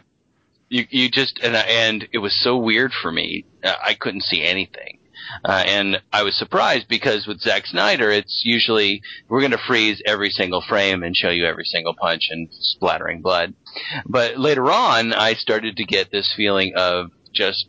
you 0.69 0.85
you 0.89 1.09
just 1.09 1.39
and 1.43 1.55
and 1.55 2.07
it 2.11 2.17
was 2.17 2.33
so 2.41 2.57
weird 2.57 2.91
for 2.93 3.11
me. 3.11 3.45
Uh, 3.63 3.75
I 3.83 3.93
couldn't 3.93 4.23
see 4.23 4.43
anything. 4.43 4.99
Uh, 5.45 5.63
and 5.65 6.01
I 6.11 6.23
was 6.23 6.37
surprised 6.37 6.87
because 6.87 7.27
with 7.27 7.39
Zack 7.39 7.65
Snyder, 7.65 8.09
it's 8.09 8.41
usually 8.43 9.01
we're 9.29 9.39
going 9.39 9.51
to 9.51 9.57
freeze 9.57 10.01
every 10.05 10.29
single 10.29 10.61
frame 10.61 11.01
and 11.03 11.15
show 11.15 11.29
you 11.29 11.45
every 11.45 11.65
single 11.65 11.95
punch 11.95 12.23
and 12.29 12.49
splattering 12.51 13.21
blood. 13.21 13.53
But 14.05 14.37
later 14.37 14.71
on, 14.71 15.13
I 15.13 15.33
started 15.33 15.77
to 15.77 15.85
get 15.85 16.11
this 16.11 16.33
feeling 16.35 16.73
of 16.75 17.07
just 17.33 17.65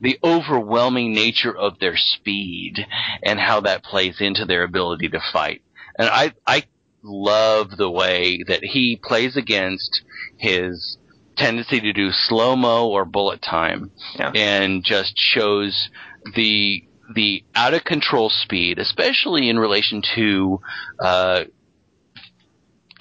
the 0.00 0.18
overwhelming 0.22 1.14
nature 1.14 1.56
of 1.56 1.78
their 1.78 1.96
speed 1.96 2.86
and 3.22 3.38
how 3.38 3.60
that 3.60 3.84
plays 3.84 4.20
into 4.20 4.44
their 4.44 4.62
ability 4.64 5.08
to 5.10 5.20
fight. 5.32 5.62
And 5.98 6.08
I 6.08 6.32
I 6.46 6.64
love 7.02 7.70
the 7.76 7.90
way 7.90 8.42
that 8.48 8.64
he 8.64 8.98
plays 9.02 9.36
against 9.36 10.02
his 10.38 10.98
tendency 11.36 11.80
to 11.80 11.92
do 11.92 12.10
slow 12.12 12.56
mo 12.56 12.88
or 12.88 13.04
bullet 13.04 13.42
time, 13.42 13.90
Yeah. 14.18 14.32
and 14.34 14.84
just 14.84 15.14
shows 15.16 15.88
the 16.34 16.84
the 17.14 17.44
out 17.54 17.74
of 17.74 17.84
control 17.84 18.30
speed, 18.30 18.78
especially 18.78 19.48
in 19.50 19.58
relation 19.58 20.02
to 20.14 20.60
uh, 21.00 21.44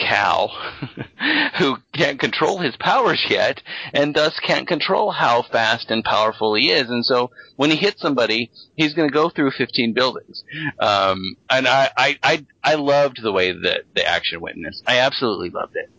Cal, 0.03 0.49
who 1.57 1.77
can't 1.93 2.19
control 2.19 2.59
his 2.59 2.75
powers 2.77 3.23
yet, 3.29 3.61
and 3.93 4.13
thus 4.13 4.39
can't 4.39 4.67
control 4.67 5.11
how 5.11 5.41
fast 5.41 5.89
and 5.89 6.03
powerful 6.03 6.55
he 6.55 6.71
is. 6.71 6.89
And 6.89 7.05
so 7.05 7.31
when 7.55 7.71
he 7.71 7.77
hits 7.77 8.01
somebody, 8.01 8.51
he's 8.75 8.93
going 8.93 9.07
to 9.07 9.13
go 9.13 9.29
through 9.29 9.51
15 9.51 9.93
buildings. 9.93 10.43
Um, 10.79 11.35
and 11.49 11.67
I, 11.67 11.89
I, 11.95 12.17
I, 12.21 12.45
I 12.63 12.75
loved 12.75 13.21
the 13.21 13.31
way 13.31 13.51
that 13.51 13.83
the 13.95 14.05
action 14.05 14.41
went 14.41 14.57
in 14.57 14.63
this. 14.63 14.81
I 14.85 14.99
absolutely 14.99 15.49
loved 15.49 15.75
it. 15.75 15.89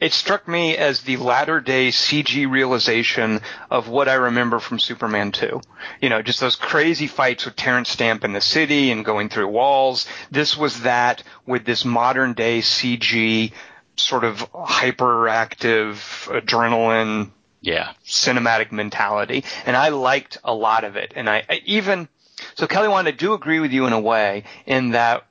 It 0.00 0.12
struck 0.12 0.46
me 0.48 0.76
as 0.76 1.00
the 1.02 1.16
latter 1.16 1.60
day 1.60 1.88
CG 1.88 2.48
realization 2.50 3.40
of 3.70 3.88
what 3.88 4.08
I 4.08 4.14
remember 4.14 4.58
from 4.58 4.78
Superman 4.78 5.32
2. 5.32 5.60
You 6.00 6.08
know, 6.08 6.22
just 6.22 6.40
those 6.40 6.56
crazy 6.56 7.06
fights 7.06 7.44
with 7.44 7.56
Terrence 7.56 7.90
Stamp 7.90 8.24
in 8.24 8.32
the 8.32 8.40
city 8.40 8.90
and 8.90 9.04
going 9.04 9.28
through 9.28 9.48
walls. 9.48 10.06
This 10.30 10.56
was 10.56 10.80
that 10.82 11.22
with 11.46 11.64
this 11.64 11.84
modern 11.84 12.32
day 12.34 12.60
CG 12.60 13.52
sort 13.96 14.24
of 14.24 14.50
hyperactive 14.52 15.96
adrenaline 16.28 17.30
Yeah. 17.60 17.92
cinematic 18.04 18.72
mentality, 18.72 19.44
and 19.64 19.76
I 19.76 19.88
liked 19.88 20.38
a 20.44 20.54
lot 20.54 20.84
of 20.84 20.96
it. 20.96 21.12
And 21.16 21.28
I, 21.28 21.44
I 21.48 21.62
even 21.64 22.08
so, 22.54 22.66
Kelly, 22.66 22.88
Wand, 22.88 23.08
I 23.08 23.12
do 23.12 23.32
agree 23.32 23.60
with 23.60 23.72
you 23.72 23.86
in 23.86 23.92
a 23.92 24.00
way 24.00 24.44
in 24.66 24.90
that 24.90 25.25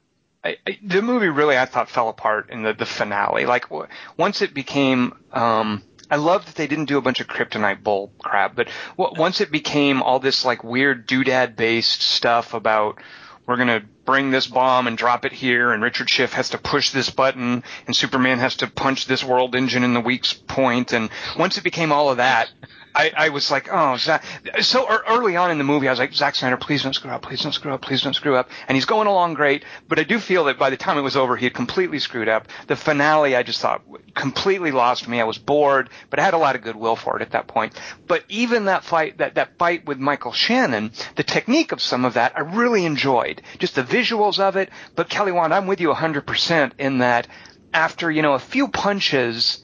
I, 0.46 0.58
I, 0.68 0.80
the 0.84 1.02
movie 1.02 1.28
really 1.28 1.58
I 1.58 1.66
thought 1.66 1.90
fell 1.90 2.08
apart 2.08 2.52
in 2.52 2.62
the 2.62 2.74
the 2.74 2.86
finale. 2.86 3.46
Like 3.46 3.64
w- 3.70 3.88
once 4.18 4.42
it 4.42 4.54
became. 4.54 5.14
Um, 5.34 5.84
I 6.10 6.18
love 6.18 6.46
that 6.46 6.54
they 6.54 6.68
didn't 6.68 6.86
do 6.86 7.00
a 7.00 7.02
bunch 7.02 7.20
of 7.20 7.26
kryptonite 7.26 7.82
bull 7.82 8.12
crap, 8.20 8.56
but 8.56 8.70
w- 8.96 9.20
once 9.20 9.42
it 9.42 9.52
became 9.52 10.04
all 10.04 10.20
this 10.20 10.46
like 10.46 10.64
weird 10.64 11.08
doodad 11.08 11.56
based 11.56 12.00
stuff 12.04 12.54
about 12.54 13.02
we're 13.48 13.58
gonna 13.58 13.82
bring 14.06 14.30
this 14.30 14.46
bomb 14.46 14.86
and 14.86 15.00
drop 15.00 15.26
it 15.26 15.32
here, 15.32 15.72
and 15.72 15.82
Richard 15.82 16.10
Schiff 16.10 16.34
has 16.34 16.50
to 16.50 16.60
push 16.60 16.92
this 16.92 17.10
button, 17.10 17.64
and 17.88 17.96
Superman 17.96 18.38
has 18.38 18.58
to 18.58 18.68
punch 18.68 19.08
this 19.08 19.24
world 19.24 19.56
engine 19.56 19.84
in 19.84 19.96
the 19.96 20.00
weak 20.00 20.26
point, 20.48 20.94
and 20.94 21.10
once 21.40 21.58
it 21.58 21.64
became 21.64 21.92
all 21.92 22.10
of 22.12 22.18
that, 22.18 22.50
I, 22.96 23.12
I 23.16 23.30
was 23.30 23.52
like, 23.52 23.68
oh, 23.70 23.98
Zack. 23.98 24.24
So 24.62 24.88
early 24.88 25.36
on 25.36 25.52
in 25.52 25.58
the 25.58 25.66
movie, 25.66 25.88
I 25.88 25.92
was 25.92 26.00
like, 26.00 26.14
Zack 26.14 26.36
Snyder, 26.36 26.56
please 26.56 26.82
don't 26.82 26.94
screw 26.94 27.12
up, 27.12 27.22
please 27.22 27.42
don't 27.42 27.52
screw 27.52 27.74
up, 27.74 27.82
please 27.82 28.02
don't 28.02 28.14
screw 28.14 28.36
up. 28.36 28.50
And 28.68 28.76
he's 28.76 28.86
going 28.86 29.08
along 29.08 29.34
great, 29.34 29.66
but 29.90 30.00
I 30.00 30.04
do 30.04 30.18
feel 30.18 30.46
that 30.46 30.58
by 30.58 30.70
the 30.70 30.78
time 30.78 30.98
it 30.98 31.02
was 31.02 31.18
over, 31.18 31.36
he 31.36 31.46
had 31.46 31.54
completely 31.54 32.00
screwed 32.00 32.30
up. 32.30 32.48
The 32.68 32.78
finale, 32.78 33.36
I 33.36 33.44
just 33.44 33.60
thought 33.60 33.82
completely 34.14 34.72
lost 34.72 35.10
me. 35.10 35.20
I 35.20 35.26
was 35.26 35.38
bored, 35.38 35.90
but 36.10 36.20
I 36.20 36.24
had 36.24 36.34
a 36.34 36.38
lot 36.38 36.56
of 36.56 36.62
goodwill 36.62 36.96
for 36.96 37.18
it 37.18 37.22
at 37.22 37.32
that 37.32 37.48
point. 37.48 37.74
But 38.08 38.24
even 38.30 38.66
that 38.66 38.86
fight, 38.86 39.18
that, 39.18 39.36
that 39.36 39.58
fight 39.58 39.86
with 39.86 40.00
Michael 40.00 40.32
Shannon, 40.32 40.92
the 41.18 41.24
technique 41.24 41.74
of 41.74 41.82
some 41.82 42.06
of 42.06 42.14
that, 42.14 42.38
I 42.38 42.42
really 42.42 42.86
enjoyed. 42.86 43.42
Just 43.60 43.76
the 43.76 43.84
visuals 43.84 44.40
of 44.40 44.56
it. 44.56 44.70
But 44.96 45.10
Kelly 45.10 45.34
Wand, 45.34 45.54
I'm 45.54 45.68
with 45.68 45.82
you 45.82 45.94
100% 45.94 46.72
in 46.80 47.00
that 47.00 47.28
after, 47.74 48.10
you 48.10 48.22
know, 48.22 48.34
a 48.34 48.40
few 48.40 48.70
punches, 48.70 49.64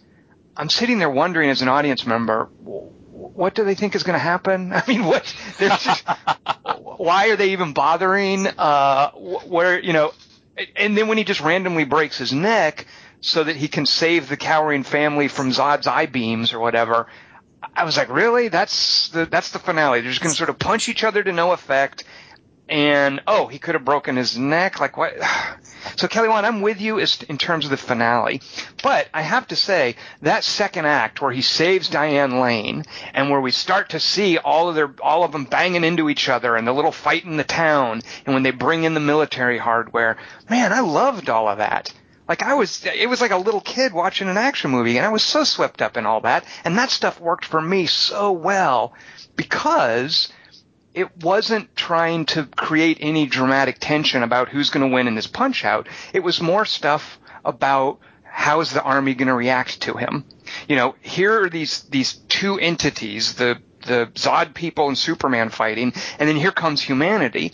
I'm 0.57 0.69
sitting 0.69 0.99
there 0.99 1.09
wondering 1.09 1.49
as 1.49 1.61
an 1.61 1.69
audience 1.69 2.05
member, 2.05 2.49
what 3.21 3.55
do 3.55 3.63
they 3.63 3.75
think 3.75 3.95
is 3.95 4.03
going 4.03 4.15
to 4.15 4.19
happen? 4.19 4.73
I 4.73 4.83
mean, 4.87 5.05
what? 5.05 5.33
They're 5.57 5.69
just, 5.69 6.03
why 6.97 7.29
are 7.29 7.35
they 7.35 7.51
even 7.51 7.73
bothering? 7.73 8.47
Uh, 8.47 9.11
where 9.11 9.79
you 9.79 9.93
know, 9.93 10.13
and 10.75 10.97
then 10.97 11.07
when 11.07 11.17
he 11.17 11.23
just 11.23 11.41
randomly 11.41 11.85
breaks 11.85 12.17
his 12.17 12.33
neck 12.33 12.85
so 13.21 13.43
that 13.43 13.55
he 13.55 13.67
can 13.67 13.85
save 13.85 14.27
the 14.27 14.37
cowering 14.37 14.83
family 14.83 15.27
from 15.27 15.49
Zod's 15.49 15.87
eye 15.87 16.07
beams 16.07 16.53
or 16.53 16.59
whatever, 16.59 17.07
I 17.75 17.83
was 17.83 17.97
like, 17.97 18.09
really? 18.09 18.47
That's 18.49 19.09
the 19.09 19.25
that's 19.25 19.51
the 19.51 19.59
finale. 19.59 20.01
They're 20.01 20.09
just 20.11 20.21
going 20.21 20.31
to 20.31 20.37
sort 20.37 20.49
of 20.49 20.59
punch 20.59 20.89
each 20.89 21.03
other 21.03 21.23
to 21.23 21.31
no 21.31 21.51
effect. 21.51 22.03
And 22.71 23.21
oh, 23.27 23.47
he 23.47 23.59
could 23.59 23.75
have 23.75 23.83
broken 23.83 24.15
his 24.15 24.37
neck. 24.37 24.79
Like 24.79 24.97
what? 24.97 25.13
So 25.97 26.07
Kelly 26.07 26.29
I'm 26.29 26.61
with 26.61 26.79
you 26.79 26.99
as, 26.99 27.21
in 27.23 27.37
terms 27.37 27.65
of 27.65 27.71
the 27.71 27.77
finale, 27.77 28.41
but 28.81 29.07
I 29.13 29.23
have 29.23 29.47
to 29.47 29.55
say 29.55 29.95
that 30.21 30.43
second 30.43 30.85
act 30.85 31.21
where 31.21 31.31
he 31.31 31.41
saves 31.41 31.89
Diane 31.89 32.39
Lane 32.39 32.85
and 33.13 33.29
where 33.29 33.41
we 33.41 33.51
start 33.51 33.89
to 33.89 33.99
see 33.99 34.37
all 34.37 34.69
of 34.69 34.75
their 34.75 34.93
all 35.01 35.23
of 35.23 35.31
them 35.31 35.45
banging 35.45 35.83
into 35.83 36.09
each 36.09 36.29
other 36.29 36.55
and 36.55 36.67
the 36.67 36.71
little 36.71 36.91
fight 36.91 37.25
in 37.25 37.35
the 37.35 37.43
town 37.43 38.01
and 38.25 38.33
when 38.33 38.43
they 38.43 38.51
bring 38.51 38.83
in 38.83 38.93
the 38.93 38.99
military 38.99 39.57
hardware, 39.57 40.17
man, 40.49 40.71
I 40.71 40.79
loved 40.79 41.29
all 41.29 41.47
of 41.47 41.57
that. 41.57 41.91
Like 42.29 42.43
I 42.43 42.53
was, 42.53 42.85
it 42.85 43.09
was 43.09 43.19
like 43.19 43.31
a 43.31 43.37
little 43.37 43.59
kid 43.59 43.91
watching 43.91 44.29
an 44.29 44.37
action 44.37 44.71
movie, 44.71 44.97
and 44.97 45.05
I 45.05 45.09
was 45.09 45.23
so 45.23 45.43
swept 45.43 45.81
up 45.81 45.97
in 45.97 46.05
all 46.05 46.21
that, 46.21 46.45
and 46.63 46.77
that 46.77 46.89
stuff 46.89 47.19
worked 47.19 47.43
for 47.43 47.59
me 47.59 47.87
so 47.87 48.31
well 48.31 48.93
because 49.35 50.31
it 50.93 51.23
wasn't 51.23 51.75
trying 51.75 52.25
to 52.27 52.45
create 52.45 52.97
any 53.01 53.25
dramatic 53.25 53.77
tension 53.79 54.23
about 54.23 54.49
who's 54.49 54.69
going 54.69 54.87
to 54.89 54.93
win 54.93 55.07
in 55.07 55.15
this 55.15 55.27
punch 55.27 55.63
out. 55.63 55.87
It 56.13 56.21
was 56.21 56.41
more 56.41 56.65
stuff 56.65 57.19
about 57.45 57.99
how 58.23 58.61
is 58.61 58.71
the 58.71 58.83
army 58.83 59.13
going 59.13 59.27
to 59.27 59.33
react 59.33 59.81
to 59.81 59.93
him. 59.93 60.25
You 60.67 60.75
know, 60.75 60.95
here 61.01 61.43
are 61.43 61.49
these 61.49 61.83
these 61.83 62.13
two 62.13 62.59
entities, 62.59 63.35
the 63.35 63.59
the 63.85 64.09
Zod 64.13 64.53
people 64.53 64.87
and 64.87 64.97
Superman 64.97 65.49
fighting, 65.49 65.93
and 66.19 66.29
then 66.29 66.35
here 66.35 66.51
comes 66.51 66.81
humanity. 66.81 67.51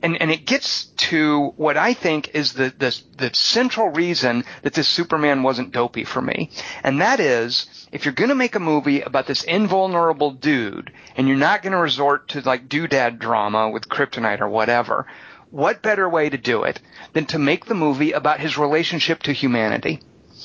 And, 0.00 0.20
and 0.20 0.30
it 0.30 0.46
gets 0.46 0.86
to 1.08 1.52
what 1.56 1.76
I 1.76 1.92
think 1.92 2.30
is 2.34 2.52
the, 2.52 2.72
the, 2.78 3.00
the 3.16 3.34
central 3.34 3.88
reason 3.88 4.44
that 4.62 4.72
this 4.72 4.86
Superman 4.86 5.42
wasn't 5.42 5.72
dopey 5.72 6.04
for 6.04 6.22
me. 6.22 6.50
And 6.84 7.00
that 7.00 7.18
is, 7.18 7.66
if 7.90 8.04
you're 8.04 8.14
gonna 8.14 8.36
make 8.36 8.54
a 8.54 8.60
movie 8.60 9.00
about 9.00 9.26
this 9.26 9.42
invulnerable 9.42 10.30
dude, 10.30 10.92
and 11.16 11.26
you're 11.26 11.36
not 11.36 11.62
gonna 11.62 11.80
resort 11.80 12.28
to 12.28 12.42
like 12.42 12.68
doodad 12.68 13.18
drama 13.18 13.70
with 13.70 13.88
kryptonite 13.88 14.40
or 14.40 14.48
whatever, 14.48 15.06
what 15.50 15.82
better 15.82 16.08
way 16.08 16.28
to 16.28 16.38
do 16.38 16.62
it 16.62 16.80
than 17.12 17.26
to 17.26 17.38
make 17.38 17.64
the 17.64 17.74
movie 17.74 18.12
about 18.12 18.40
his 18.40 18.58
relationship 18.58 19.22
to 19.24 19.32
humanity? 19.32 20.00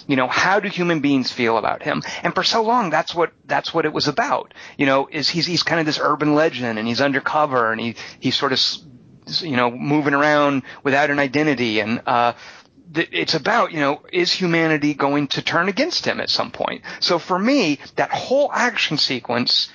You 0.08 0.16
know, 0.16 0.28
how 0.28 0.60
do 0.60 0.68
human 0.68 1.02
beings 1.02 1.32
feel 1.32 1.58
about 1.58 1.84
him? 1.84 2.02
And 2.24 2.34
for 2.34 2.44
so 2.44 2.64
long, 2.64 2.90
that's 2.90 3.14
what 3.14 3.32
that's 3.46 3.74
what 3.74 3.86
it 3.86 3.94
was 3.94 4.08
about. 4.08 4.54
You 4.78 4.86
know, 4.86 5.08
is 5.10 5.30
he's 5.30 5.46
he's 5.46 5.64
kind 5.64 5.80
of 5.80 5.86
this 5.86 6.00
urban 6.02 6.36
legend, 6.36 6.80
and 6.80 6.88
he's 6.88 7.00
undercover, 7.00 7.72
and 7.72 7.80
he 7.80 7.96
he's 8.20 8.36
sort 8.36 8.52
of 8.52 8.60
you 9.42 9.56
know 9.56 9.72
moving 9.72 10.14
around 10.14 10.64
without 10.84 11.10
an 11.10 11.20
identity, 11.20 11.80
and 11.80 12.02
uh, 12.06 12.34
th- 12.94 13.10
it's 13.12 13.34
about 13.34 13.72
you 13.72 13.80
know 13.80 14.02
is 14.12 14.32
humanity 14.32 14.94
going 14.94 15.28
to 15.30 15.42
turn 15.42 15.70
against 15.70 16.06
him 16.06 16.20
at 16.20 16.30
some 16.30 16.52
point? 16.52 16.82
So 17.00 17.20
for 17.20 17.38
me, 17.38 17.80
that 17.96 18.12
whole 18.12 18.52
action 18.52 18.98
sequence 18.98 19.70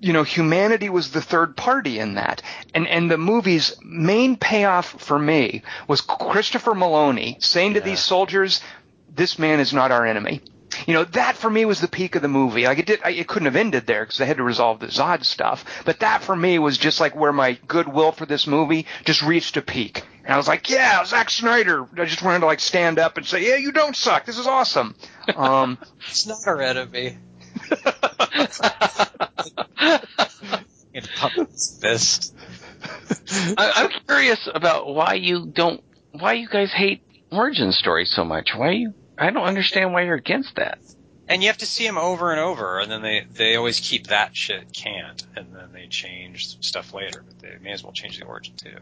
you 0.00 0.14
know, 0.14 0.22
humanity 0.22 0.88
was 0.88 1.10
the 1.10 1.20
third 1.20 1.56
party 1.56 1.98
in 1.98 2.14
that. 2.14 2.40
And, 2.74 2.88
and 2.88 3.10
the 3.10 3.18
movie's 3.18 3.76
main 3.82 4.36
payoff 4.36 4.86
for 4.86 5.18
me 5.18 5.62
was 5.86 6.00
Christopher 6.00 6.72
Meloni 6.72 7.42
saying 7.42 7.74
to 7.74 7.80
these 7.82 8.00
soldiers, 8.00 8.62
this 9.14 9.38
man 9.38 9.60
is 9.60 9.74
not 9.74 9.92
our 9.92 10.06
enemy. 10.06 10.40
You 10.86 10.94
know, 10.94 11.04
that 11.04 11.36
for 11.36 11.50
me 11.50 11.64
was 11.64 11.80
the 11.80 11.88
peak 11.88 12.14
of 12.14 12.22
the 12.22 12.28
movie. 12.28 12.64
Like 12.64 12.78
it 12.78 12.86
did, 12.86 13.00
I, 13.04 13.10
it 13.10 13.26
couldn't 13.26 13.46
have 13.46 13.56
ended 13.56 13.86
there 13.86 14.04
because 14.04 14.18
they 14.18 14.26
had 14.26 14.36
to 14.36 14.42
resolve 14.42 14.80
the 14.80 14.86
Zod 14.86 15.24
stuff. 15.24 15.64
But 15.84 16.00
that 16.00 16.22
for 16.22 16.34
me 16.34 16.58
was 16.58 16.78
just 16.78 17.00
like 17.00 17.14
where 17.14 17.32
my 17.32 17.58
goodwill 17.66 18.12
for 18.12 18.26
this 18.26 18.46
movie 18.46 18.86
just 19.04 19.22
reached 19.22 19.56
a 19.56 19.62
peak. 19.62 20.02
And 20.24 20.32
I 20.32 20.36
was 20.36 20.46
like, 20.48 20.70
yeah, 20.70 21.04
Zack 21.04 21.30
Snyder. 21.30 21.86
I 21.98 22.04
just 22.04 22.22
wanted 22.22 22.40
to 22.40 22.46
like 22.46 22.60
stand 22.60 22.98
up 22.98 23.16
and 23.16 23.26
say, 23.26 23.48
yeah, 23.48 23.56
you 23.56 23.72
don't 23.72 23.96
suck. 23.96 24.26
This 24.26 24.38
is 24.38 24.46
awesome. 24.46 24.94
Um, 25.34 25.78
It's 26.08 26.26
not 26.26 26.46
our 26.46 26.60
enemy. 26.60 27.18
And 30.92 31.08
pump 31.16 31.50
his 31.50 31.78
fist. 31.80 32.34
I, 33.56 33.72
I'm 33.76 33.90
curious 34.06 34.48
about 34.52 34.92
why 34.92 35.14
you 35.14 35.46
don't, 35.46 35.82
why 36.12 36.32
you 36.34 36.48
guys 36.48 36.72
hate 36.72 37.02
origin 37.30 37.72
stories 37.72 38.10
so 38.14 38.24
much. 38.24 38.50
Why 38.56 38.72
you? 38.72 38.94
I 39.20 39.30
don't 39.30 39.44
understand 39.44 39.92
why 39.92 40.02
you're 40.02 40.16
against 40.16 40.56
that. 40.56 40.78
And 41.28 41.42
you 41.42 41.48
have 41.48 41.58
to 41.58 41.66
see 41.66 41.86
them 41.86 41.98
over 41.98 42.32
and 42.32 42.40
over, 42.40 42.80
and 42.80 42.90
then 42.90 43.02
they 43.02 43.24
they 43.32 43.54
always 43.54 43.78
keep 43.78 44.08
that 44.08 44.36
shit 44.36 44.72
canned, 44.72 45.22
and 45.36 45.54
then 45.54 45.70
they 45.72 45.86
change 45.86 46.58
stuff 46.60 46.92
later. 46.92 47.22
But 47.24 47.38
they 47.38 47.56
may 47.62 47.70
as 47.70 47.84
well 47.84 47.92
change 47.92 48.18
the 48.18 48.24
origin 48.24 48.54
too. 48.56 48.78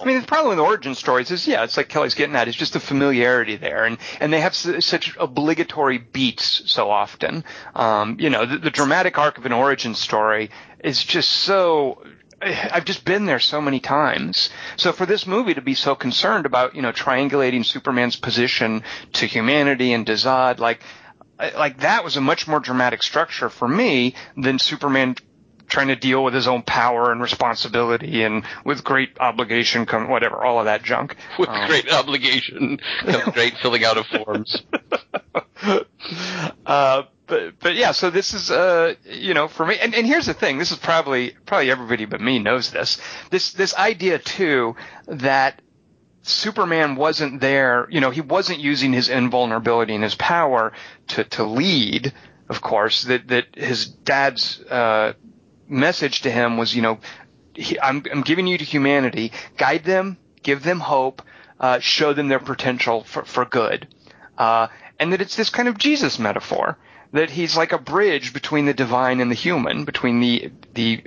I 0.00 0.04
mean, 0.04 0.20
the 0.20 0.26
problem 0.26 0.50
with 0.50 0.60
origin 0.64 0.94
stories 0.94 1.32
is, 1.32 1.46
yeah, 1.46 1.64
it's 1.64 1.76
like 1.76 1.88
Kelly's 1.88 2.14
getting 2.14 2.36
at, 2.36 2.46
it's 2.46 2.56
just 2.56 2.72
the 2.74 2.80
familiarity 2.80 3.56
there, 3.56 3.84
and 3.84 3.98
and 4.20 4.32
they 4.32 4.40
have 4.40 4.52
s- 4.52 4.84
such 4.84 5.16
obligatory 5.18 5.98
beats 5.98 6.70
so 6.70 6.88
often. 6.88 7.44
Um, 7.74 8.16
you 8.20 8.30
know, 8.30 8.46
the, 8.46 8.58
the 8.58 8.70
dramatic 8.70 9.18
arc 9.18 9.38
of 9.38 9.46
an 9.46 9.52
origin 9.52 9.94
story 9.94 10.50
is 10.84 11.02
just 11.02 11.30
so. 11.30 12.04
I've 12.42 12.84
just 12.84 13.04
been 13.04 13.26
there 13.26 13.38
so 13.38 13.60
many 13.60 13.80
times. 13.80 14.50
So 14.76 14.92
for 14.92 15.06
this 15.06 15.26
movie 15.26 15.54
to 15.54 15.62
be 15.62 15.74
so 15.74 15.94
concerned 15.94 16.44
about, 16.46 16.74
you 16.74 16.82
know, 16.82 16.92
triangulating 16.92 17.64
Superman's 17.64 18.16
position 18.16 18.82
to 19.14 19.26
humanity 19.26 19.92
and 19.92 20.06
to 20.06 20.12
Zod, 20.12 20.58
like, 20.58 20.82
like 21.38 21.80
that 21.80 22.04
was 22.04 22.16
a 22.16 22.20
much 22.20 22.48
more 22.48 22.60
dramatic 22.60 23.02
structure 23.02 23.48
for 23.48 23.68
me 23.68 24.14
than 24.36 24.58
Superman 24.58 25.16
trying 25.68 25.88
to 25.88 25.96
deal 25.96 26.22
with 26.22 26.34
his 26.34 26.46
own 26.46 26.62
power 26.62 27.10
and 27.10 27.22
responsibility 27.22 28.22
and 28.24 28.44
with 28.64 28.84
great 28.84 29.18
obligation 29.18 29.86
come 29.86 30.08
whatever 30.08 30.44
all 30.44 30.58
of 30.58 30.66
that 30.66 30.82
junk 30.82 31.16
With 31.38 31.48
Um, 31.48 31.66
great 31.66 31.90
obligation 31.90 32.78
comes 33.06 33.34
great 33.34 33.56
filling 33.56 33.82
out 33.82 33.96
of 33.96 34.06
forms. 34.06 34.62
uh, 36.66 37.04
but 37.32 37.58
but 37.60 37.74
yeah, 37.76 37.92
so 37.92 38.10
this 38.10 38.34
is 38.34 38.50
uh 38.50 38.94
you 39.04 39.32
know 39.32 39.48
for 39.48 39.64
me, 39.64 39.78
and, 39.80 39.94
and 39.94 40.06
here's 40.06 40.26
the 40.26 40.34
thing. 40.34 40.58
This 40.58 40.70
is 40.70 40.76
probably 40.76 41.34
probably 41.46 41.70
everybody 41.70 42.04
but 42.04 42.20
me 42.20 42.38
knows 42.38 42.70
this. 42.70 43.00
This 43.30 43.54
this 43.54 43.74
idea 43.74 44.18
too 44.18 44.76
that 45.06 45.62
Superman 46.20 46.94
wasn't 46.94 47.40
there. 47.40 47.88
You 47.90 48.02
know, 48.02 48.10
he 48.10 48.20
wasn't 48.20 48.58
using 48.58 48.92
his 48.92 49.08
invulnerability 49.08 49.94
and 49.94 50.04
his 50.04 50.14
power 50.14 50.74
to 51.08 51.24
to 51.24 51.44
lead. 51.44 52.12
Of 52.50 52.60
course, 52.60 53.04
that 53.04 53.28
that 53.28 53.46
his 53.56 53.86
dad's 53.86 54.60
uh, 54.64 55.14
message 55.66 56.20
to 56.22 56.30
him 56.30 56.58
was, 56.58 56.76
you 56.76 56.82
know, 56.82 56.98
he, 57.54 57.80
I'm 57.80 58.04
I'm 58.12 58.20
giving 58.20 58.46
you 58.46 58.58
to 58.58 58.64
humanity. 58.64 59.32
Guide 59.56 59.84
them, 59.84 60.18
give 60.42 60.62
them 60.62 60.80
hope, 60.80 61.22
uh, 61.58 61.78
show 61.78 62.12
them 62.12 62.28
their 62.28 62.40
potential 62.40 63.04
for 63.04 63.24
for 63.24 63.46
good. 63.46 63.88
Uh, 64.36 64.66
and 64.98 65.14
that 65.14 65.22
it's 65.22 65.36
this 65.36 65.48
kind 65.48 65.68
of 65.68 65.78
Jesus 65.78 66.18
metaphor 66.18 66.76
that 67.12 67.30
he's 67.30 67.56
like 67.56 67.72
a 67.72 67.78
bridge 67.78 68.32
between 68.32 68.66
the 68.66 68.74
divine 68.74 69.20
and 69.20 69.30
the 69.30 69.34
human, 69.34 69.84
between 69.84 70.20
the 70.20 70.52
the 70.74 71.04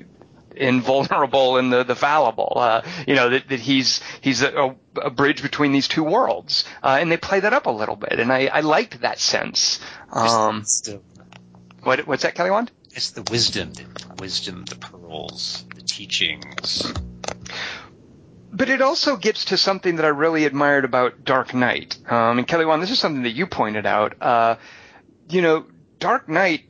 invulnerable 0.56 1.58
and 1.58 1.72
the 1.72 1.84
the 1.84 1.96
fallible. 1.96 2.54
Uh, 2.56 2.82
you 3.08 3.16
know 3.16 3.30
that, 3.30 3.50
that 3.50 3.60
he's 3.60 4.02
he's 4.22 4.42
a, 4.42 4.76
a 5.02 5.10
bridge 5.10 5.42
between 5.42 5.72
these 5.72 5.88
two 5.88 6.04
worlds, 6.04 6.66
uh, 6.84 6.98
and 7.00 7.12
they 7.12 7.18
play 7.18 7.40
that 7.40 7.54
up 7.54 7.66
a 7.66 7.72
little 7.72 7.96
bit, 7.96 8.20
and 8.20 8.32
I, 8.32 8.48
I 8.48 8.62
liked 8.62 9.02
that 9.02 9.20
sense. 9.20 9.80
Um, 10.12 10.64
what 11.84 12.08
what's 12.08 12.24
that, 12.24 12.36
Kelly 12.36 12.52
Wand? 12.52 12.72
It's 12.92 13.12
the 13.12 13.24
wisdom, 13.24 13.74
the 13.74 13.86
wisdom, 14.20 14.64
the 14.66 14.76
pearls, 14.76 15.66
the 15.76 15.82
teachings. 15.82 16.94
But 18.54 18.70
it 18.70 18.82
also 18.82 19.18
gets 19.18 19.46
to 19.46 19.58
something 19.58 19.98
that 19.98 20.06
I 20.06 20.10
really 20.10 20.46
admired 20.46 20.86
about 20.86 21.26
Dark 21.26 21.54
Knight. 21.54 21.98
Um, 22.10 22.38
and 22.38 22.48
Kelly 22.48 22.66
Wand, 22.66 22.82
this 22.82 22.90
is 22.90 23.00
something 23.00 23.24
that 23.24 23.34
you 23.34 23.48
pointed 23.48 23.86
out. 23.86 24.16
Uh, 24.22 24.56
you 25.28 25.42
know, 25.42 25.66
Dark 26.06 26.30
Knight, 26.30 26.66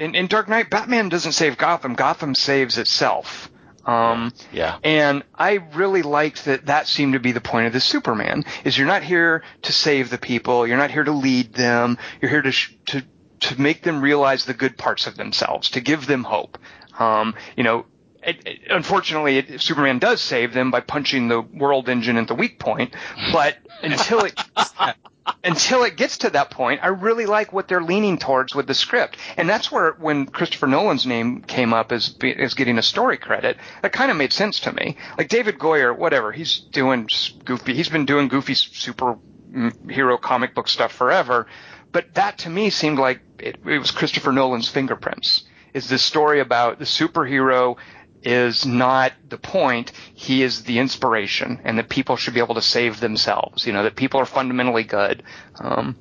in, 0.00 0.16
in 0.16 0.26
Dark 0.26 0.48
Knight, 0.48 0.68
Batman 0.68 1.08
doesn't 1.08 1.30
save 1.30 1.56
Gotham. 1.56 1.94
Gotham 1.94 2.34
saves 2.34 2.76
itself. 2.76 3.48
Um, 3.86 4.32
Yeah. 4.52 4.78
and 4.82 5.22
I 5.32 5.60
really 5.74 6.02
liked 6.02 6.46
that 6.46 6.66
that 6.66 6.88
seemed 6.88 7.12
to 7.12 7.20
be 7.20 7.30
the 7.30 7.40
point 7.40 7.68
of 7.68 7.72
the 7.72 7.78
Superman, 7.78 8.44
is 8.64 8.76
you're 8.76 8.88
not 8.88 9.04
here 9.04 9.44
to 9.62 9.72
save 9.72 10.10
the 10.10 10.18
people, 10.18 10.66
you're 10.66 10.76
not 10.78 10.90
here 10.90 11.04
to 11.04 11.12
lead 11.12 11.52
them, 11.52 11.98
you're 12.20 12.30
here 12.32 12.42
to, 12.42 12.50
sh- 12.50 12.72
to, 12.86 13.04
to 13.40 13.60
make 13.60 13.82
them 13.82 14.00
realize 14.00 14.44
the 14.44 14.54
good 14.54 14.76
parts 14.76 15.06
of 15.06 15.16
themselves, 15.16 15.70
to 15.70 15.80
give 15.80 16.06
them 16.06 16.24
hope. 16.24 16.58
Um, 16.98 17.34
you 17.56 17.62
know, 17.62 17.86
it, 18.24 18.44
it- 18.44 18.60
unfortunately, 18.70 19.38
it, 19.38 19.60
Superman 19.60 20.00
does 20.00 20.20
save 20.20 20.52
them 20.52 20.72
by 20.72 20.80
punching 20.80 21.28
the 21.28 21.42
world 21.42 21.88
engine 21.88 22.16
at 22.16 22.26
the 22.26 22.34
weak 22.34 22.58
point, 22.58 22.92
but 23.32 23.56
until 23.82 24.24
it, 24.24 24.34
until 25.42 25.84
it 25.84 25.96
gets 25.96 26.18
to 26.18 26.30
that 26.30 26.50
point, 26.50 26.80
I 26.82 26.88
really 26.88 27.26
like 27.26 27.52
what 27.52 27.68
they're 27.68 27.82
leaning 27.82 28.18
towards 28.18 28.54
with 28.54 28.66
the 28.66 28.74
script, 28.74 29.16
and 29.36 29.48
that's 29.48 29.72
where 29.72 29.92
when 29.92 30.26
Christopher 30.26 30.66
Nolan's 30.66 31.06
name 31.06 31.40
came 31.42 31.72
up 31.72 31.92
as 31.92 32.14
as 32.38 32.54
getting 32.54 32.78
a 32.78 32.82
story 32.82 33.16
credit, 33.16 33.56
that 33.82 33.92
kind 33.92 34.10
of 34.10 34.16
made 34.16 34.32
sense 34.32 34.60
to 34.60 34.72
me. 34.72 34.96
Like 35.16 35.28
David 35.28 35.58
Goyer, 35.58 35.96
whatever 35.96 36.32
he's 36.32 36.58
doing, 36.58 37.08
goofy. 37.44 37.74
He's 37.74 37.88
been 37.88 38.06
doing 38.06 38.28
goofy 38.28 38.54
super 38.54 39.18
mm, 39.50 40.20
comic 40.20 40.54
book 40.54 40.68
stuff 40.68 40.92
forever, 40.92 41.46
but 41.92 42.14
that 42.14 42.38
to 42.38 42.50
me 42.50 42.70
seemed 42.70 42.98
like 42.98 43.20
it, 43.38 43.58
it 43.64 43.78
was 43.78 43.90
Christopher 43.90 44.32
Nolan's 44.32 44.68
fingerprints. 44.68 45.44
Is 45.72 45.88
this 45.88 46.02
story 46.02 46.40
about 46.40 46.78
the 46.78 46.84
superhero 46.84 47.76
is 48.24 48.66
not 48.66 49.12
the 49.28 49.38
point. 49.38 49.92
He 50.14 50.42
is 50.42 50.64
the 50.64 50.78
inspiration, 50.78 51.60
and 51.64 51.78
that 51.78 51.88
people 51.88 52.16
should 52.16 52.34
be 52.34 52.40
able 52.40 52.54
to 52.56 52.62
save 52.62 53.00
themselves. 53.00 53.66
You 53.66 53.72
know, 53.72 53.82
that 53.84 53.96
people 53.96 54.20
are 54.20 54.26
fundamentally 54.26 54.84
good. 54.84 55.22
Um, 55.58 55.96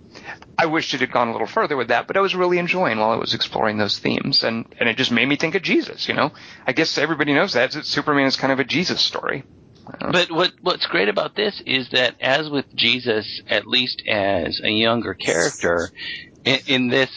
I 0.57 0.67
wish 0.67 0.93
it 0.93 1.01
had 1.01 1.11
gone 1.11 1.29
a 1.29 1.31
little 1.31 1.47
further 1.47 1.75
with 1.75 1.89
that, 1.89 2.07
but 2.07 2.17
I 2.17 2.21
was 2.21 2.35
really 2.35 2.57
enjoying 2.59 2.99
while 2.99 3.11
I 3.11 3.17
was 3.17 3.33
exploring 3.33 3.77
those 3.77 3.99
themes, 3.99 4.43
and 4.43 4.73
and 4.79 4.87
it 4.87 4.97
just 4.97 5.11
made 5.11 5.27
me 5.27 5.35
think 5.35 5.55
of 5.55 5.61
Jesus. 5.61 6.07
You 6.07 6.13
know, 6.13 6.31
I 6.65 6.73
guess 6.73 6.97
everybody 6.97 7.33
knows 7.33 7.53
that, 7.53 7.71
that 7.71 7.85
Superman 7.85 8.27
is 8.27 8.35
kind 8.35 8.53
of 8.53 8.59
a 8.59 8.63
Jesus 8.63 9.01
story. 9.01 9.43
But 9.99 10.31
what 10.31 10.53
what's 10.61 10.85
great 10.85 11.09
about 11.09 11.35
this 11.35 11.61
is 11.65 11.89
that 11.89 12.15
as 12.21 12.49
with 12.49 12.73
Jesus, 12.73 13.41
at 13.49 13.67
least 13.67 14.01
as 14.07 14.61
a 14.63 14.69
younger 14.69 15.13
character, 15.13 15.89
in, 16.45 16.59
in 16.67 16.87
this, 16.89 17.09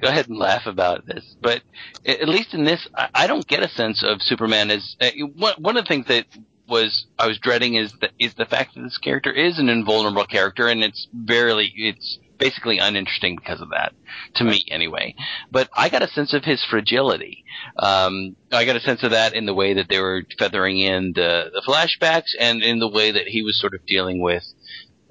go 0.00 0.08
ahead 0.08 0.28
and 0.28 0.38
laugh 0.38 0.66
about 0.66 1.06
this, 1.06 1.24
but 1.40 1.62
at 2.04 2.28
least 2.28 2.54
in 2.54 2.64
this, 2.64 2.86
I, 2.94 3.08
I 3.14 3.26
don't 3.26 3.46
get 3.46 3.62
a 3.62 3.68
sense 3.68 4.02
of 4.02 4.22
Superman 4.22 4.70
as 4.70 4.96
uh, 5.00 5.10
one 5.36 5.54
one 5.58 5.76
of 5.76 5.84
the 5.84 5.88
things 5.88 6.06
that 6.08 6.26
was 6.68 7.06
I 7.18 7.26
was 7.26 7.38
dreading 7.38 7.74
is 7.74 7.92
the, 8.00 8.10
is 8.18 8.34
the 8.34 8.46
fact 8.46 8.74
that 8.74 8.82
this 8.82 8.98
character 8.98 9.32
is 9.32 9.58
an 9.58 9.68
invulnerable 9.68 10.26
character, 10.26 10.68
and 10.68 10.82
it's 10.82 11.06
barely 11.12 11.72
it's 11.76 12.18
basically 12.38 12.78
uninteresting 12.78 13.36
because 13.36 13.60
of 13.60 13.70
that 13.70 13.92
to 14.36 14.44
me 14.44 14.64
anyway. 14.70 15.14
But 15.50 15.68
I 15.74 15.88
got 15.88 16.02
a 16.02 16.08
sense 16.08 16.34
of 16.34 16.44
his 16.44 16.64
fragility. 16.68 17.44
Um, 17.78 18.36
I 18.52 18.64
got 18.64 18.76
a 18.76 18.80
sense 18.80 19.02
of 19.02 19.12
that 19.12 19.34
in 19.34 19.46
the 19.46 19.54
way 19.54 19.74
that 19.74 19.88
they 19.88 20.00
were 20.00 20.22
feathering 20.38 20.78
in 20.78 21.12
the, 21.14 21.50
the 21.52 21.62
flashbacks 21.66 22.34
and 22.38 22.62
in 22.62 22.78
the 22.80 22.88
way 22.88 23.12
that 23.12 23.28
he 23.28 23.42
was 23.42 23.60
sort 23.60 23.74
of 23.74 23.86
dealing 23.86 24.20
with 24.20 24.42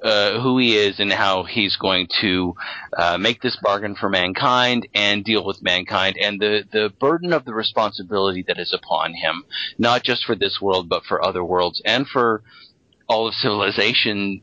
uh, 0.03 0.39
who 0.41 0.57
he 0.57 0.75
is 0.75 0.99
and 0.99 1.11
how 1.11 1.43
he's 1.43 1.77
going 1.77 2.07
to 2.21 2.55
uh, 2.97 3.17
make 3.17 3.41
this 3.41 3.57
bargain 3.61 3.95
for 3.95 4.09
mankind 4.09 4.87
and 4.93 5.23
deal 5.23 5.45
with 5.45 5.63
mankind 5.63 6.17
and 6.21 6.39
the, 6.39 6.63
the 6.71 6.91
burden 6.99 7.31
of 7.31 7.45
the 7.45 7.53
responsibility 7.53 8.43
that 8.45 8.59
is 8.59 8.73
upon 8.73 9.13
him, 9.13 9.43
not 9.77 10.03
just 10.03 10.25
for 10.25 10.35
this 10.35 10.59
world 10.61 10.89
but 10.89 11.05
for 11.05 11.23
other 11.23 11.43
worlds 11.43 11.81
and 11.85 12.07
for 12.07 12.43
all 13.07 13.27
of 13.27 13.33
civilization 13.33 14.41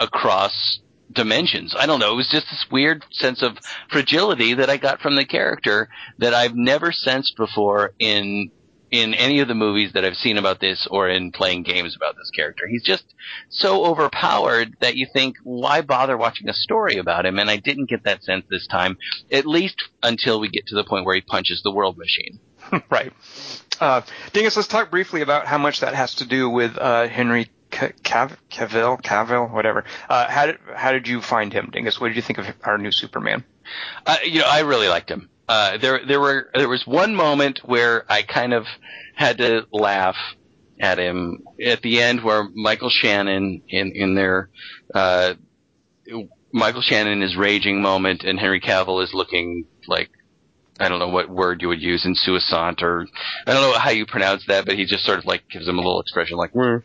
across 0.00 0.80
dimensions. 1.12 1.74
I 1.78 1.86
don't 1.86 2.00
know. 2.00 2.12
It 2.12 2.16
was 2.16 2.28
just 2.28 2.46
this 2.50 2.66
weird 2.70 3.04
sense 3.12 3.42
of 3.42 3.58
fragility 3.90 4.54
that 4.54 4.68
I 4.68 4.76
got 4.76 5.00
from 5.00 5.16
the 5.16 5.24
character 5.24 5.88
that 6.18 6.34
I've 6.34 6.54
never 6.54 6.92
sensed 6.92 7.36
before 7.36 7.92
in 7.98 8.50
in 8.90 9.14
any 9.14 9.40
of 9.40 9.48
the 9.48 9.54
movies 9.54 9.92
that 9.92 10.04
I've 10.04 10.16
seen 10.16 10.38
about 10.38 10.60
this 10.60 10.86
or 10.90 11.08
in 11.08 11.32
playing 11.32 11.64
games 11.64 11.96
about 11.96 12.16
this 12.16 12.30
character. 12.30 12.66
He's 12.66 12.84
just 12.84 13.04
so 13.48 13.84
overpowered 13.84 14.76
that 14.80 14.96
you 14.96 15.06
think, 15.12 15.36
why 15.42 15.80
bother 15.80 16.16
watching 16.16 16.48
a 16.48 16.54
story 16.54 16.96
about 16.98 17.26
him? 17.26 17.38
And 17.38 17.50
I 17.50 17.56
didn't 17.56 17.90
get 17.90 18.04
that 18.04 18.22
sense 18.22 18.44
this 18.48 18.66
time, 18.66 18.96
at 19.30 19.46
least 19.46 19.82
until 20.02 20.40
we 20.40 20.48
get 20.48 20.66
to 20.68 20.74
the 20.74 20.84
point 20.84 21.04
where 21.04 21.14
he 21.14 21.20
punches 21.20 21.62
the 21.62 21.72
world 21.72 21.98
machine. 21.98 22.38
right. 22.90 23.12
Uh, 23.80 24.02
Dingus, 24.32 24.56
let's 24.56 24.68
talk 24.68 24.90
briefly 24.90 25.20
about 25.20 25.46
how 25.46 25.58
much 25.58 25.80
that 25.80 25.94
has 25.94 26.14
to 26.16 26.26
do 26.26 26.48
with 26.48 26.76
uh, 26.78 27.08
Henry 27.08 27.50
C- 27.72 27.92
Cav- 28.02 28.36
Cavill, 28.50 29.00
Cavill, 29.02 29.52
whatever. 29.52 29.84
Uh, 30.08 30.28
how 30.28 30.46
did 30.46 30.58
how 30.74 30.92
did 30.92 31.06
you 31.08 31.20
find 31.20 31.52
him, 31.52 31.70
Dingus? 31.72 32.00
What 32.00 32.08
did 32.08 32.16
you 32.16 32.22
think 32.22 32.38
of 32.38 32.46
our 32.64 32.78
new 32.78 32.92
Superman? 32.92 33.44
Uh, 34.06 34.16
you 34.24 34.40
know, 34.40 34.46
I 34.48 34.60
really 34.60 34.88
liked 34.88 35.10
him. 35.10 35.28
Uh, 35.48 35.78
there, 35.78 36.00
there 36.06 36.20
were, 36.20 36.50
there 36.54 36.68
was 36.68 36.84
one 36.86 37.14
moment 37.14 37.60
where 37.64 38.04
I 38.10 38.22
kind 38.22 38.52
of 38.52 38.64
had 39.14 39.38
to 39.38 39.66
laugh 39.72 40.16
at 40.80 40.98
him 40.98 41.44
at 41.64 41.82
the 41.82 42.02
end 42.02 42.22
where 42.22 42.48
Michael 42.54 42.90
Shannon 42.90 43.62
in, 43.68 43.92
in 43.94 44.14
their, 44.14 44.50
uh, 44.94 45.34
Michael 46.52 46.82
Shannon 46.82 47.22
is 47.22 47.36
raging 47.36 47.80
moment 47.80 48.24
and 48.24 48.38
Henry 48.38 48.60
Cavill 48.60 49.02
is 49.02 49.14
looking 49.14 49.66
like, 49.86 50.10
I 50.78 50.88
don't 50.88 50.98
know 50.98 51.08
what 51.08 51.28
word 51.30 51.62
you 51.62 51.68
would 51.68 51.80
use 51.80 52.04
in 52.04 52.14
suissant 52.14 52.82
or, 52.82 53.06
I 53.46 53.52
don't 53.52 53.62
know 53.62 53.78
how 53.78 53.90
you 53.90 54.06
pronounce 54.06 54.44
that, 54.46 54.66
but 54.66 54.76
he 54.76 54.84
just 54.84 55.04
sort 55.04 55.18
of 55.18 55.24
like 55.24 55.48
gives 55.50 55.66
him 55.66 55.78
a 55.78 55.80
little 55.80 56.00
expression 56.00 56.36
like, 56.36 56.54
"Meh." 56.54 56.78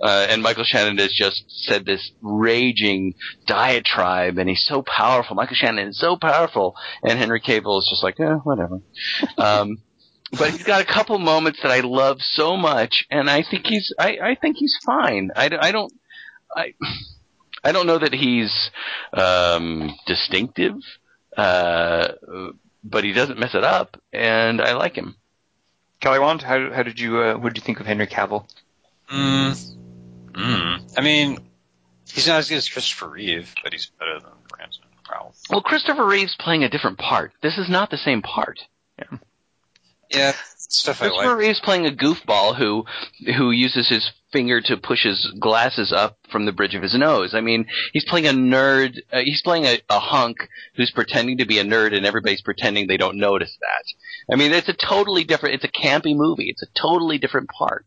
uh, 0.00 0.26
and 0.28 0.42
Michael 0.42 0.64
Shannon 0.64 0.98
has 0.98 1.12
just 1.12 1.44
said 1.48 1.84
this 1.84 2.12
raging 2.22 3.14
diatribe, 3.46 4.38
and 4.38 4.48
he's 4.48 4.64
so 4.64 4.82
powerful. 4.82 5.36
Michael 5.36 5.56
Shannon 5.56 5.88
is 5.88 5.98
so 5.98 6.16
powerful, 6.16 6.76
and 7.02 7.18
Henry 7.18 7.40
Cavill 7.40 7.78
is 7.78 7.88
just 7.90 8.02
like, 8.02 8.18
eh, 8.20 8.34
whatever. 8.44 8.80
Um, 9.38 9.78
but 10.32 10.50
he's 10.50 10.64
got 10.64 10.80
a 10.80 10.84
couple 10.84 11.18
moments 11.18 11.60
that 11.62 11.70
I 11.70 11.80
love 11.80 12.18
so 12.20 12.56
much, 12.56 13.04
and 13.10 13.30
I 13.30 13.42
think 13.48 13.66
he's, 13.66 13.92
I, 13.98 14.18
I 14.22 14.34
think 14.34 14.56
he's 14.56 14.76
fine. 14.84 15.30
I, 15.36 15.50
I 15.60 15.72
don't, 15.72 15.92
I, 16.54 16.74
I 17.62 17.72
don't 17.72 17.86
know 17.86 17.98
that 17.98 18.12
he's 18.12 18.70
um, 19.12 19.94
distinctive, 20.06 20.74
uh, 21.36 22.08
but 22.90 23.04
he 23.04 23.12
doesn't 23.12 23.38
mess 23.38 23.54
it 23.54 23.64
up, 23.64 24.00
and 24.12 24.60
I 24.60 24.74
like 24.74 24.94
him. 24.94 25.16
Kelly 26.00 26.18
Wand, 26.18 26.42
how, 26.42 26.72
how 26.72 26.82
did 26.82 27.00
you 27.00 27.18
uh, 27.18 27.34
what 27.34 27.52
did 27.52 27.60
you 27.60 27.64
think 27.64 27.80
of 27.80 27.86
Henry 27.86 28.06
Cavill? 28.06 28.46
Mm. 29.10 29.74
Mm. 30.32 30.94
I 30.96 31.00
mean, 31.00 31.38
he's 32.08 32.26
not 32.26 32.38
as 32.38 32.48
good 32.48 32.58
as 32.58 32.68
Christopher 32.68 33.08
Reeve, 33.08 33.54
but 33.62 33.72
he's 33.72 33.86
better 33.98 34.20
than 34.20 34.30
Brandon 34.48 34.82
Routh. 35.10 35.42
Well, 35.50 35.62
Christopher 35.62 36.06
Reeve's 36.06 36.36
playing 36.38 36.64
a 36.64 36.68
different 36.68 36.98
part. 36.98 37.32
This 37.42 37.58
is 37.58 37.68
not 37.68 37.90
the 37.90 37.98
same 37.98 38.22
part. 38.22 38.60
Yeah, 38.98 39.18
stuff 40.68 41.02
I 41.02 41.08
like. 41.08 41.36
Reeve's 41.36 41.60
playing 41.60 41.86
a 41.86 41.90
goofball 41.90 42.56
who 42.56 42.84
who 43.36 43.50
uses 43.50 43.88
his 43.88 44.10
finger 44.32 44.60
to 44.60 44.76
push 44.76 45.04
his 45.04 45.32
glasses 45.40 45.92
up 45.92 46.18
from 46.30 46.44
the 46.44 46.52
bridge 46.52 46.74
of 46.74 46.82
his 46.82 46.94
nose. 46.94 47.34
I 47.34 47.40
mean, 47.40 47.66
he's 47.92 48.04
playing 48.04 48.26
a 48.26 48.30
nerd. 48.30 48.98
Uh, 49.12 49.20
he's 49.24 49.42
playing 49.42 49.64
a, 49.64 49.78
a 49.88 49.98
hunk 49.98 50.38
who's 50.74 50.90
pretending 50.90 51.38
to 51.38 51.46
be 51.46 51.58
a 51.58 51.64
nerd, 51.64 51.96
and 51.96 52.04
everybody's 52.04 52.42
pretending 52.42 52.86
they 52.86 52.96
don't 52.96 53.18
notice 53.18 53.56
that. 53.60 54.32
I 54.32 54.36
mean, 54.36 54.52
it's 54.52 54.68
a 54.68 54.74
totally 54.74 55.24
different. 55.24 55.54
It's 55.56 55.64
a 55.64 55.68
campy 55.68 56.16
movie. 56.16 56.50
It's 56.50 56.62
a 56.62 56.80
totally 56.80 57.18
different 57.18 57.48
part. 57.48 57.86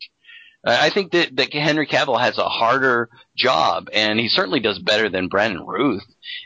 Uh, 0.63 0.77
I 0.79 0.89
think 0.89 1.11
that, 1.13 1.35
that 1.37 1.53
Henry 1.53 1.87
Cavill 1.87 2.19
has 2.19 2.37
a 2.37 2.49
harder 2.49 3.09
job, 3.37 3.89
and 3.93 4.19
he 4.19 4.27
certainly 4.27 4.59
does 4.59 4.79
better 4.79 5.09
than 5.09 5.29
Brandon 5.29 5.65
Routh. 5.65 6.03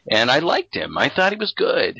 And 0.09 0.29
I 0.29 0.39
liked 0.39 0.75
him. 0.75 0.97
I 0.97 1.09
thought 1.09 1.31
he 1.31 1.39
was 1.39 1.53
good. 1.55 1.99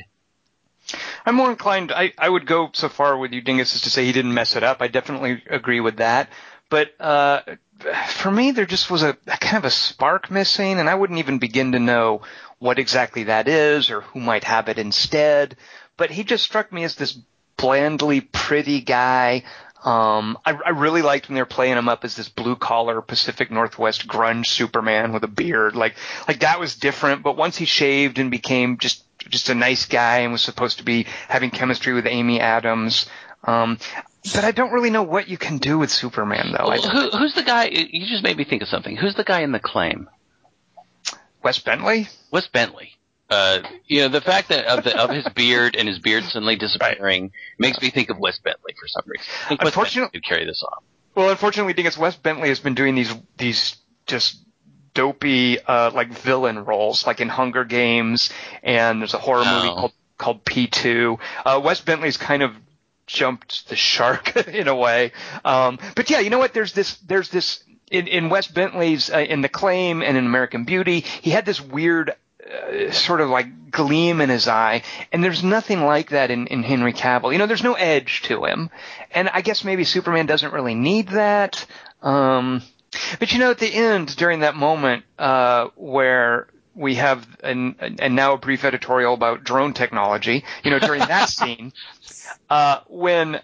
I'm 1.26 1.34
more 1.34 1.50
inclined. 1.50 1.90
I, 1.92 2.12
I 2.18 2.28
would 2.28 2.46
go 2.46 2.70
so 2.72 2.88
far 2.88 3.16
with 3.16 3.32
you, 3.32 3.40
Dingus, 3.40 3.74
as 3.74 3.82
to 3.82 3.90
say 3.90 4.04
he 4.04 4.12
didn't 4.12 4.34
mess 4.34 4.56
it 4.56 4.62
up. 4.62 4.82
I 4.82 4.88
definitely 4.88 5.42
agree 5.48 5.80
with 5.80 5.96
that. 5.96 6.28
But 6.68 6.98
uh, 7.00 7.40
for 8.08 8.30
me, 8.30 8.50
there 8.50 8.66
just 8.66 8.90
was 8.90 9.02
a, 9.02 9.16
a 9.26 9.36
kind 9.36 9.56
of 9.56 9.64
a 9.64 9.70
spark 9.70 10.30
missing, 10.30 10.78
and 10.78 10.88
I 10.88 10.94
wouldn't 10.94 11.18
even 11.18 11.38
begin 11.38 11.72
to 11.72 11.78
know 11.78 12.22
what 12.58 12.78
exactly 12.78 13.24
that 13.24 13.48
is 13.48 13.90
or 13.90 14.02
who 14.02 14.20
might 14.20 14.44
have 14.44 14.68
it 14.68 14.78
instead. 14.78 15.56
But 15.96 16.10
he 16.10 16.24
just 16.24 16.44
struck 16.44 16.72
me 16.72 16.84
as 16.84 16.94
this 16.94 17.16
blandly 17.56 18.20
pretty 18.20 18.80
guy. 18.80 19.44
Um, 19.84 20.38
I, 20.46 20.52
I 20.52 20.70
really 20.70 21.02
liked 21.02 21.28
when 21.28 21.34
they 21.34 21.42
were 21.42 21.46
playing 21.46 21.76
him 21.76 21.88
up 21.88 22.04
as 22.04 22.16
this 22.16 22.28
blue 22.28 22.56
collar 22.56 23.02
Pacific 23.02 23.50
Northwest 23.50 24.06
grunge 24.08 24.46
Superman 24.46 25.12
with 25.12 25.24
a 25.24 25.28
beard. 25.28 25.76
Like, 25.76 25.94
like 26.26 26.40
that 26.40 26.58
was 26.58 26.76
different. 26.76 27.22
But 27.22 27.36
once 27.36 27.56
he 27.56 27.66
shaved 27.66 28.18
and 28.18 28.30
became 28.30 28.78
just 28.78 29.03
just 29.28 29.48
a 29.48 29.54
nice 29.54 29.86
guy 29.86 30.18
and 30.18 30.32
was 30.32 30.42
supposed 30.42 30.78
to 30.78 30.84
be 30.84 31.06
having 31.28 31.50
chemistry 31.50 31.92
with 31.92 32.06
Amy 32.06 32.40
Adams. 32.40 33.06
Um, 33.42 33.78
but 34.34 34.44
I 34.44 34.52
don't 34.52 34.72
really 34.72 34.90
know 34.90 35.02
what 35.02 35.28
you 35.28 35.36
can 35.36 35.58
do 35.58 35.78
with 35.78 35.90
Superman 35.90 36.52
though. 36.52 36.66
I 36.66 36.78
Well, 36.78 36.90
who, 36.90 37.18
who's 37.18 37.34
the 37.34 37.42
guy? 37.42 37.66
You 37.66 38.06
just 38.06 38.22
made 38.22 38.36
me 38.36 38.44
think 38.44 38.62
of 38.62 38.68
something. 38.68 38.96
Who's 38.96 39.14
the 39.14 39.24
guy 39.24 39.40
in 39.40 39.52
the 39.52 39.60
claim? 39.60 40.08
Wes 41.42 41.58
Bentley? 41.58 42.08
Wes 42.30 42.48
Bentley. 42.48 42.92
Uh, 43.28 43.60
you 43.86 44.00
know, 44.00 44.08
the 44.08 44.20
fact 44.20 44.48
that 44.48 44.66
of, 44.66 44.84
the, 44.84 44.96
of 44.98 45.10
his 45.10 45.26
beard 45.34 45.76
and 45.76 45.88
his 45.88 45.98
beard 45.98 46.24
suddenly 46.24 46.56
disappearing 46.56 47.32
makes 47.58 47.80
me 47.80 47.90
think 47.90 48.10
of 48.10 48.18
Wes 48.18 48.38
Bentley 48.38 48.74
for 48.78 48.86
some 48.86 49.02
reason. 49.06 49.26
I 49.44 49.48
think 49.48 49.62
Wes 49.62 49.74
Bentley 49.74 50.08
could 50.08 50.24
carry 50.24 50.44
this 50.44 50.62
off. 50.62 50.84
Well, 51.14 51.30
unfortunately, 51.30 51.72
Dingus 51.74 51.96
Wes 51.96 52.16
Bentley 52.16 52.48
has 52.48 52.60
been 52.60 52.74
doing 52.74 52.94
these 52.94 53.14
these 53.38 53.76
just 54.06 54.43
dopey 54.94 55.58
uh, 55.60 55.90
like 55.92 56.08
villain 56.08 56.64
roles, 56.64 57.06
like 57.06 57.20
in 57.20 57.28
Hunger 57.28 57.64
Games, 57.64 58.30
and 58.62 59.00
there's 59.00 59.14
a 59.14 59.18
horror 59.18 59.42
Oh. 59.44 59.54
movie 59.62 59.68
called 59.74 59.92
called 60.16 60.44
P2. 60.44 61.18
Uh, 61.44 61.60
Wes 61.64 61.80
Bentley's 61.80 62.16
kind 62.16 62.42
of 62.42 62.52
jumped 63.06 63.68
the 63.68 63.76
shark 63.76 64.36
in 64.48 64.68
a 64.68 64.74
way. 64.74 65.12
Um, 65.44 65.78
but 65.96 66.08
yeah, 66.08 66.20
you 66.20 66.30
know 66.30 66.38
what? 66.38 66.54
There's 66.54 66.72
this 66.72 66.96
there's 66.98 67.28
this 67.28 67.62
in, 67.90 68.06
in 68.06 68.28
Wes 68.30 68.46
Bentley's 68.46 69.10
uh, 69.12 69.18
in 69.18 69.40
The 69.42 69.48
Claim 69.48 70.02
and 70.02 70.16
in 70.16 70.24
American 70.24 70.64
Beauty, 70.64 71.00
he 71.00 71.30
had 71.30 71.44
this 71.44 71.60
weird 71.60 72.14
uh, 72.44 72.90
sort 72.92 73.20
of 73.20 73.28
like 73.28 73.70
gleam 73.70 74.20
in 74.20 74.28
his 74.30 74.46
eye, 74.48 74.82
and 75.12 75.22
there's 75.22 75.42
nothing 75.42 75.82
like 75.82 76.10
that 76.10 76.30
in, 76.30 76.46
in 76.46 76.62
Henry 76.62 76.92
Cavill. 76.92 77.32
You 77.32 77.38
know, 77.38 77.46
there's 77.46 77.62
no 77.64 77.74
edge 77.74 78.22
to 78.22 78.44
him, 78.44 78.70
and 79.10 79.28
I 79.28 79.40
guess 79.40 79.64
maybe 79.64 79.82
Superman 79.84 80.26
doesn't 80.26 80.52
really 80.52 80.74
need 80.74 81.08
that. 81.08 81.66
Um, 82.02 82.62
but 83.18 83.32
you 83.32 83.38
know, 83.38 83.50
at 83.50 83.58
the 83.58 83.72
end, 83.72 84.16
during 84.16 84.40
that 84.40 84.54
moment 84.56 85.04
uh, 85.18 85.68
where 85.76 86.48
we 86.74 86.96
have 86.96 87.26
an, 87.42 87.76
and 87.98 88.16
now 88.16 88.34
a 88.34 88.38
brief 88.38 88.64
editorial 88.64 89.14
about 89.14 89.44
drone 89.44 89.72
technology, 89.72 90.44
you 90.62 90.70
know, 90.70 90.78
during 90.78 91.00
that 91.00 91.28
scene, 91.28 91.72
uh, 92.50 92.80
when 92.88 93.40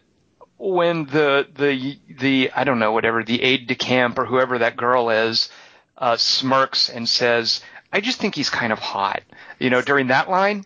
when 0.59 1.07
the 1.07 1.49
the 1.55 1.99
the 2.19 2.51
I 2.55 2.65
don't 2.65 2.79
know 2.79 2.93
whatever 2.93 3.25
the 3.25 3.43
aide 3.43 3.67
de 3.67 3.75
camp 3.75 4.19
or 4.19 4.27
whoever 4.27 4.59
that 4.59 4.77
girl 4.77 5.11
is 5.11 5.49
uh, 5.97 6.17
smirks 6.17 6.89
and 6.91 7.09
says, 7.09 7.63
"I 7.93 8.01
just 8.01 8.19
think 8.19 8.35
he's 8.35 8.51
kind 8.51 8.73
of 8.73 8.79
hot." 8.79 9.23
You 9.59 9.71
know, 9.71 9.81
during 9.81 10.09
that 10.09 10.29
line, 10.29 10.65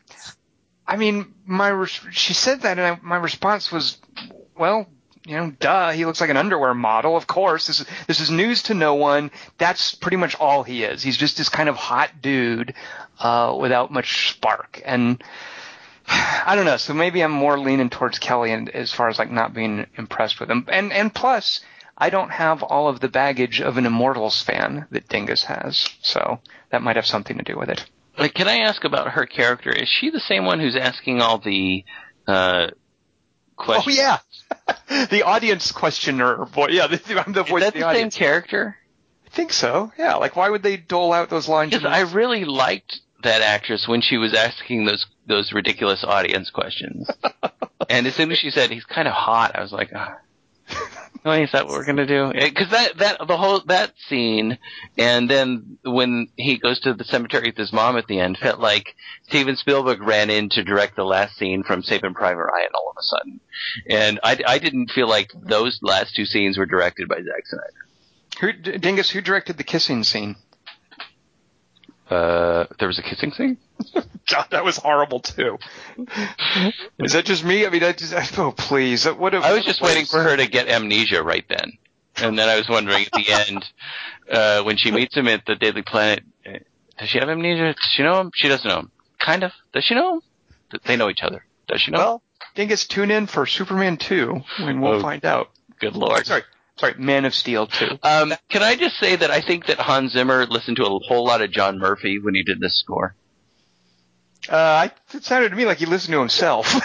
I 0.86 0.96
mean, 0.96 1.34
my 1.46 1.86
she 1.86 2.34
said 2.34 2.62
that, 2.62 2.78
and 2.78 2.86
I, 2.86 2.98
my 3.02 3.16
response 3.16 3.70
was, 3.70 3.98
"Well, 4.56 4.86
you 5.26 5.36
know, 5.36 5.50
duh, 5.58 5.92
he 5.92 6.04
looks 6.04 6.20
like 6.20 6.30
an 6.30 6.36
underwear 6.36 6.74
model. 6.74 7.16
Of 7.16 7.26
course, 7.26 7.66
this 7.66 7.80
is 7.80 7.86
this 8.06 8.20
is 8.20 8.30
news 8.30 8.64
to 8.64 8.74
no 8.74 8.94
one. 8.94 9.30
That's 9.58 9.94
pretty 9.94 10.18
much 10.18 10.38
all 10.38 10.62
he 10.62 10.84
is. 10.84 11.02
He's 11.02 11.16
just 11.16 11.38
this 11.38 11.48
kind 11.48 11.68
of 11.68 11.76
hot 11.76 12.20
dude 12.20 12.74
uh, 13.18 13.56
without 13.58 13.90
much 13.90 14.32
spark." 14.32 14.82
And 14.84 15.22
I 16.08 16.54
don't 16.54 16.66
know. 16.66 16.76
So 16.76 16.92
maybe 16.92 17.22
I'm 17.22 17.32
more 17.32 17.58
leaning 17.58 17.90
towards 17.90 18.18
Kelly 18.18 18.52
and 18.52 18.68
as 18.68 18.92
far 18.92 19.08
as 19.08 19.18
like 19.18 19.30
not 19.30 19.54
being 19.54 19.86
impressed 19.96 20.40
with 20.40 20.50
him. 20.50 20.66
And 20.68 20.92
and 20.92 21.14
plus, 21.14 21.60
I 21.96 22.10
don't 22.10 22.30
have 22.30 22.62
all 22.62 22.88
of 22.88 23.00
the 23.00 23.08
baggage 23.08 23.60
of 23.60 23.78
an 23.78 23.86
Immortals 23.86 24.42
fan 24.42 24.86
that 24.90 25.08
Dingus 25.08 25.44
has. 25.44 25.88
So 26.02 26.40
that 26.70 26.82
might 26.82 26.96
have 26.96 27.06
something 27.06 27.38
to 27.38 27.44
do 27.44 27.56
with 27.58 27.70
it. 27.70 27.84
Like, 28.18 28.34
can 28.34 28.46
I 28.46 28.58
ask 28.58 28.84
about 28.84 29.12
her 29.12 29.26
character? 29.26 29.70
Is 29.70 29.88
she 29.88 30.10
the 30.10 30.20
same 30.20 30.44
one 30.44 30.60
who's 30.60 30.76
asking 30.76 31.20
all 31.20 31.38
the 31.38 31.84
uh, 32.28 32.68
questions? 33.56 33.98
Oh 33.98 34.00
yeah, 34.88 35.06
the 35.06 35.22
audience 35.22 35.72
questioner. 35.72 36.44
Boy, 36.46 36.68
yeah, 36.68 36.84
I'm 37.26 37.32
the 37.32 37.44
Is 37.44 37.50
voice 37.50 37.62
that 37.62 37.68
of 37.68 37.74
the 37.74 37.80
the 37.80 37.94
same 37.94 38.10
character? 38.10 38.76
I 39.26 39.30
think 39.30 39.52
so. 39.52 39.92
Yeah. 39.98 40.16
Like, 40.16 40.36
why 40.36 40.50
would 40.50 40.62
they 40.62 40.76
dole 40.76 41.12
out 41.12 41.30
those 41.30 41.48
lines? 41.48 41.72
Because 41.72 41.86
I 41.86 42.00
really 42.00 42.44
liked 42.44 43.00
that 43.22 43.42
actress 43.42 43.88
when 43.88 44.00
she 44.00 44.16
was 44.16 44.34
asking 44.34 44.84
those 44.84 45.06
those 45.26 45.52
ridiculous 45.52 46.04
audience 46.04 46.50
questions. 46.50 47.10
and 47.88 48.06
as 48.06 48.14
soon 48.14 48.30
as 48.30 48.38
she 48.38 48.50
said 48.50 48.70
he's 48.70 48.84
kind 48.84 49.08
of 49.08 49.14
hot, 49.14 49.56
I 49.56 49.62
was 49.62 49.72
like, 49.72 49.90
oh, 49.94 49.98
really, 49.98 50.23
is 51.32 51.52
that 51.52 51.66
what 51.66 51.72
we're 51.72 51.86
gonna 51.86 52.06
do? 52.06 52.32
Because 52.32 52.70
that 52.70 52.98
that 52.98 53.26
the 53.26 53.36
whole 53.36 53.60
that 53.66 53.94
scene, 54.08 54.58
and 54.98 55.28
then 55.28 55.78
when 55.82 56.28
he 56.36 56.58
goes 56.58 56.80
to 56.80 56.92
the 56.92 57.04
cemetery 57.04 57.48
with 57.48 57.56
his 57.56 57.72
mom 57.72 57.96
at 57.96 58.06
the 58.06 58.20
end, 58.20 58.36
felt 58.36 58.60
like 58.60 58.94
Steven 59.28 59.56
Spielberg 59.56 60.02
ran 60.02 60.28
in 60.28 60.50
to 60.50 60.62
direct 60.62 60.96
the 60.96 61.04
last 61.04 61.36
scene 61.36 61.62
from 61.62 61.82
Saving 61.82 62.12
Private 62.12 62.44
Ryan 62.44 62.68
all 62.74 62.90
of 62.90 62.96
a 62.98 63.02
sudden, 63.02 63.40
and 63.88 64.20
I 64.22 64.38
I 64.46 64.58
didn't 64.58 64.90
feel 64.90 65.08
like 65.08 65.30
those 65.34 65.78
last 65.82 66.14
two 66.14 66.26
scenes 66.26 66.58
were 66.58 66.66
directed 66.66 67.08
by 67.08 67.16
Zack 67.16 67.46
Snyder. 67.46 67.84
Who, 68.40 68.52
D- 68.52 68.78
Dingus, 68.78 69.10
who 69.10 69.20
directed 69.20 69.56
the 69.56 69.64
kissing 69.64 70.04
scene? 70.04 70.36
Uh, 72.10 72.66
there 72.78 72.88
was 72.88 72.98
a 72.98 73.02
kissing 73.02 73.32
scene. 73.32 73.56
God, 74.30 74.46
that 74.50 74.64
was 74.64 74.76
horrible 74.76 75.20
too. 75.20 75.58
Is 76.98 77.12
that 77.12 77.24
just 77.24 77.44
me? 77.44 77.66
I 77.66 77.70
mean, 77.70 77.82
I 77.84 77.92
just, 77.92 78.38
oh 78.38 78.52
please, 78.52 79.04
what? 79.04 79.34
A, 79.34 79.38
I 79.38 79.52
was 79.52 79.64
just 79.64 79.80
waiting 79.80 80.06
for 80.06 80.22
her 80.22 80.36
to 80.36 80.46
get 80.46 80.68
amnesia 80.68 81.22
right 81.22 81.44
then, 81.48 81.72
and 82.16 82.38
then 82.38 82.48
I 82.48 82.56
was 82.56 82.68
wondering 82.68 83.04
at 83.04 83.12
the 83.12 83.32
end 83.48 83.64
uh, 84.30 84.62
when 84.62 84.76
she 84.76 84.90
meets 84.90 85.16
him 85.16 85.28
at 85.28 85.44
the 85.46 85.56
Daily 85.56 85.82
Planet, 85.82 86.24
uh, 86.46 86.52
does 86.98 87.08
she 87.08 87.18
have 87.18 87.28
amnesia? 87.28 87.74
Does 87.74 87.90
she 87.94 88.02
know 88.02 88.20
him? 88.20 88.30
She 88.34 88.48
doesn't 88.48 88.68
know 88.68 88.78
him. 88.80 88.90
Kind 89.18 89.42
of. 89.42 89.52
Does 89.72 89.84
she 89.84 89.94
know 89.94 90.14
him? 90.14 90.20
They 90.86 90.96
know 90.96 91.10
each 91.10 91.22
other. 91.22 91.44
Does 91.68 91.80
she 91.80 91.90
know? 91.90 91.98
him? 91.98 92.04
Well, 92.04 92.22
Dingus, 92.54 92.86
tune 92.86 93.10
in 93.10 93.26
for 93.26 93.46
Superman 93.46 93.96
2 93.96 94.40
when 94.60 94.80
we'll 94.80 94.94
Oh, 94.94 95.00
find 95.00 95.24
out. 95.24 95.50
good 95.80 95.94
Oh, 95.96 95.98
lord. 95.98 96.24
sorry, 96.26 96.42
sorry, 96.76 96.94
Man 96.98 97.24
of 97.24 97.34
Steel 97.34 97.66
2. 97.66 97.98
Um, 98.02 98.32
can 98.48 98.62
I 98.62 98.76
just 98.76 98.96
say 98.98 99.16
that 99.16 99.30
I 99.30 99.40
think 99.40 99.66
that 99.66 99.78
Hans 99.78 100.12
Zimmer 100.12 100.46
listened 100.46 100.76
to 100.78 100.84
a 100.84 100.98
whole 101.00 101.24
lot 101.24 101.42
of 101.42 101.50
John 101.50 101.78
Murphy 101.78 102.18
when 102.18 102.34
he 102.34 102.42
did 102.44 102.60
this 102.60 102.78
score. 102.78 103.14
Uh, 104.48 104.88
it 105.12 105.24
sounded 105.24 105.50
to 105.50 105.56
me 105.56 105.64
like 105.64 105.78
he 105.78 105.86
listened 105.86 106.12
to 106.12 106.20
himself. 106.20 106.74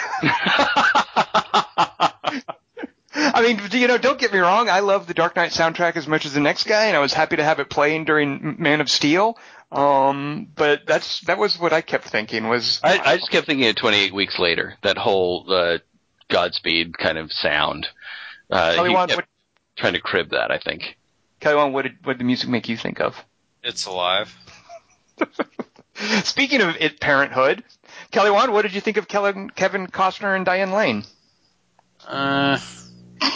I 3.12 3.42
mean, 3.42 3.60
you 3.72 3.88
know, 3.88 3.98
don't 3.98 4.18
get 4.18 4.32
me 4.32 4.38
wrong. 4.38 4.68
I 4.68 4.80
love 4.80 5.06
the 5.06 5.14
Dark 5.14 5.36
Knight 5.36 5.50
soundtrack 5.50 5.96
as 5.96 6.06
much 6.06 6.26
as 6.26 6.32
the 6.32 6.40
next 6.40 6.64
guy, 6.64 6.86
and 6.86 6.96
I 6.96 7.00
was 7.00 7.12
happy 7.12 7.36
to 7.36 7.44
have 7.44 7.60
it 7.60 7.68
playing 7.68 8.04
during 8.04 8.56
Man 8.58 8.80
of 8.80 8.90
Steel. 8.90 9.38
Um, 9.72 10.48
but 10.54 10.86
that's 10.86 11.20
that 11.22 11.38
was 11.38 11.58
what 11.58 11.72
I 11.72 11.80
kept 11.80 12.08
thinking 12.08 12.48
was 12.48 12.80
I, 12.82 12.98
I 12.98 13.16
just 13.18 13.30
kept 13.30 13.46
thinking 13.46 13.68
of 13.68 13.76
28 13.76 14.12
Weeks 14.12 14.38
Later, 14.38 14.74
that 14.82 14.98
whole 14.98 15.44
uh, 15.48 15.78
Godspeed 16.28 16.98
kind 16.98 17.18
of 17.18 17.32
sound. 17.32 17.86
Uh, 18.50 18.74
Kelly 18.74 18.88
he 18.88 18.94
Wan, 18.94 19.08
kept 19.08 19.18
what, 19.18 19.26
trying 19.76 19.92
to 19.92 20.00
crib 20.00 20.30
that, 20.30 20.50
I 20.50 20.58
think. 20.58 20.96
Kelly 21.38 21.56
Wand, 21.56 21.72
what 21.72 21.82
did 21.82 21.98
what 22.02 22.14
did 22.14 22.20
the 22.20 22.24
music 22.24 22.48
make 22.48 22.68
you 22.68 22.76
think 22.76 23.00
of? 23.00 23.16
It's 23.62 23.86
alive. 23.86 24.34
Speaking 26.24 26.60
of 26.62 26.76
it, 26.80 27.00
Parenthood, 27.00 27.62
Kelly 28.10 28.30
Wand, 28.30 28.52
what 28.52 28.62
did 28.62 28.74
you 28.74 28.80
think 28.80 28.96
of 28.96 29.06
Kevin, 29.06 29.50
Kevin 29.50 29.86
Costner 29.86 30.34
and 30.34 30.46
Diane 30.46 30.72
Lane? 30.72 31.04
Uh, 32.06 32.58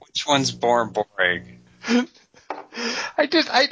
which 0.00 0.26
one's 0.26 0.60
more 0.60 0.86
boring? 0.86 1.60
I 3.18 3.26
just, 3.26 3.48
I 3.50 3.68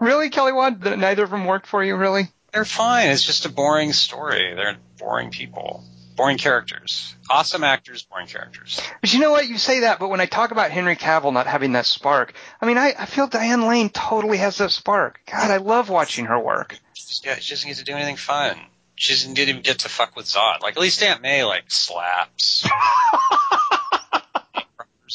really, 0.00 0.30
Kelly 0.30 0.52
Wand, 0.52 0.82
th- 0.82 0.98
neither 0.98 1.24
of 1.24 1.30
them 1.30 1.46
worked 1.46 1.66
for 1.66 1.82
you, 1.82 1.96
really. 1.96 2.28
They're 2.52 2.64
fine. 2.64 3.08
It's 3.08 3.24
just 3.24 3.46
a 3.46 3.48
boring 3.48 3.92
story. 3.92 4.54
They're 4.54 4.76
boring 4.98 5.30
people. 5.30 5.82
Boring 6.16 6.38
characters. 6.38 7.14
Awesome 7.30 7.64
actors, 7.64 8.02
boring 8.02 8.26
characters. 8.26 8.80
But 9.00 9.12
you 9.14 9.20
know 9.20 9.30
what? 9.30 9.48
You 9.48 9.56
say 9.58 9.80
that, 9.80 9.98
but 9.98 10.08
when 10.08 10.20
I 10.20 10.26
talk 10.26 10.50
about 10.50 10.70
Henry 10.70 10.96
Cavill 10.96 11.32
not 11.32 11.46
having 11.46 11.72
that 11.72 11.86
spark, 11.86 12.34
I 12.60 12.66
mean, 12.66 12.76
I, 12.78 12.92
I 12.98 13.06
feel 13.06 13.26
Diane 13.26 13.66
Lane 13.66 13.88
totally 13.88 14.36
has 14.38 14.58
that 14.58 14.70
spark. 14.72 15.20
God, 15.30 15.50
I 15.50 15.56
love 15.56 15.88
watching 15.88 16.26
her 16.26 16.38
work. 16.38 16.78
She, 16.94 17.06
just, 17.06 17.24
yeah, 17.24 17.36
she 17.36 17.54
doesn't 17.54 17.68
get 17.68 17.78
to 17.78 17.84
do 17.84 17.94
anything 17.94 18.16
fun. 18.16 18.58
she 18.94 19.14
didn't 19.14 19.48
even 19.48 19.62
get 19.62 19.80
to 19.80 19.88
fuck 19.88 20.14
with 20.14 20.26
Zod. 20.26 20.60
Like 20.60 20.76
at 20.76 20.82
least 20.82 21.02
Aunt 21.02 21.22
May 21.22 21.44
like 21.44 21.64
slaps. 21.68 22.68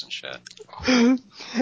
and 0.04 0.12
shit. 0.12 0.38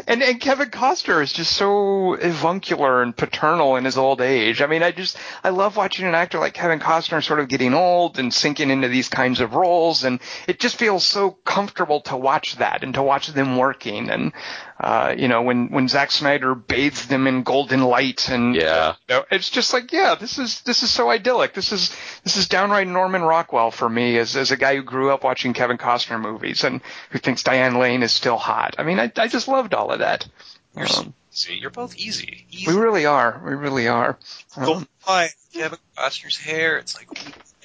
And 0.07 0.23
and 0.23 0.39
Kevin 0.39 0.69
Costner 0.69 1.21
is 1.21 1.33
just 1.33 1.51
so 1.53 2.13
avuncular 2.15 3.01
and 3.03 3.15
paternal 3.15 3.75
in 3.75 3.83
his 3.85 3.97
old 3.97 4.21
age. 4.21 4.61
I 4.61 4.67
mean, 4.67 4.83
I 4.83 4.91
just 4.91 5.17
I 5.43 5.49
love 5.49 5.75
watching 5.75 6.05
an 6.05 6.15
actor 6.15 6.39
like 6.39 6.53
Kevin 6.53 6.79
Costner 6.79 7.21
sort 7.23 7.39
of 7.41 7.49
getting 7.49 7.73
old 7.73 8.17
and 8.17 8.33
sinking 8.33 8.69
into 8.71 8.87
these 8.87 9.09
kinds 9.09 9.41
of 9.41 9.53
roles, 9.53 10.03
and 10.05 10.19
it 10.47 10.59
just 10.59 10.77
feels 10.77 11.05
so 11.05 11.31
comfortable 11.31 12.01
to 12.01 12.15
watch 12.17 12.55
that 12.57 12.83
and 12.83 12.93
to 12.93 13.03
watch 13.03 13.27
them 13.27 13.57
working. 13.57 14.09
And 14.09 14.31
uh, 14.79 15.13
you 15.17 15.27
know, 15.27 15.41
when 15.41 15.69
when 15.71 15.87
Zack 15.87 16.11
Snyder 16.11 16.55
bathes 16.55 17.07
them 17.07 17.27
in 17.27 17.43
golden 17.43 17.83
light, 17.83 18.29
and 18.29 18.55
Yeah. 18.55 18.95
you 19.09 19.15
know, 19.15 19.25
it's 19.31 19.49
just 19.49 19.73
like, 19.73 19.91
yeah, 19.91 20.15
this 20.15 20.37
is 20.39 20.61
this 20.61 20.83
is 20.83 20.91
so 20.91 21.09
idyllic. 21.09 21.53
This 21.53 21.71
is 21.73 21.95
this 22.23 22.37
is 22.37 22.47
downright 22.47 22.87
Norman 22.87 23.21
Rockwell 23.23 23.71
for 23.71 23.89
me 23.89 24.17
as 24.17 24.35
as 24.37 24.51
a 24.51 24.57
guy 24.57 24.75
who 24.75 24.83
grew 24.83 25.11
up 25.11 25.23
watching 25.23 25.53
Kevin 25.53 25.77
Costner 25.77 26.19
movies 26.19 26.63
and 26.63 26.81
who 27.11 27.19
thinks 27.19 27.43
Diane 27.43 27.77
Lane 27.77 28.03
is 28.03 28.11
still 28.25 28.37
hot. 28.37 28.73
I 28.79 28.83
mean, 28.83 28.99
I 28.99 29.11
I 29.17 29.27
just 29.27 29.47
loved 29.47 29.75
all 29.75 29.91
of 29.91 29.99
that. 29.99 30.27
You're 30.75 30.87
Um, 30.97 31.13
easy. 31.31 31.55
You're 31.61 31.69
both 31.69 31.95
easy. 31.95 32.47
Easy. 32.49 32.67
we 32.67 32.73
really 32.75 33.05
are. 33.05 33.39
We 33.45 33.53
really 33.53 33.87
are. 33.87 34.17
Um, 34.57 34.65
Golden 34.65 34.87
Pie, 35.05 35.29
Kevin 35.53 35.77
Costner's 35.95 36.37
hair. 36.37 36.77
It's 36.77 36.95
like, 36.95 37.07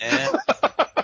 eh. 0.01 0.33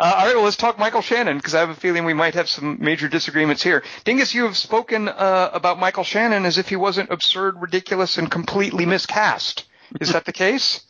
Uh, 0.00 0.14
all 0.16 0.26
right, 0.26 0.36
well, 0.36 0.44
let's 0.44 0.56
talk 0.56 0.78
Michael 0.78 1.00
Shannon 1.00 1.38
because 1.38 1.56
I 1.56 1.60
have 1.60 1.70
a 1.70 1.74
feeling 1.74 2.04
we 2.04 2.14
might 2.14 2.34
have 2.34 2.48
some 2.48 2.76
major 2.80 3.08
disagreements 3.08 3.60
here. 3.64 3.82
Dingus, 4.04 4.32
you 4.32 4.44
have 4.44 4.56
spoken 4.56 5.08
uh, 5.08 5.50
about 5.52 5.80
Michael 5.80 6.04
Shannon 6.04 6.44
as 6.44 6.56
if 6.58 6.68
he 6.68 6.76
wasn't 6.76 7.10
absurd, 7.10 7.60
ridiculous, 7.60 8.16
and 8.18 8.30
completely 8.30 8.86
miscast. 8.86 9.64
Is 10.00 10.12
that 10.12 10.24
the 10.24 10.32
case? 10.32 10.82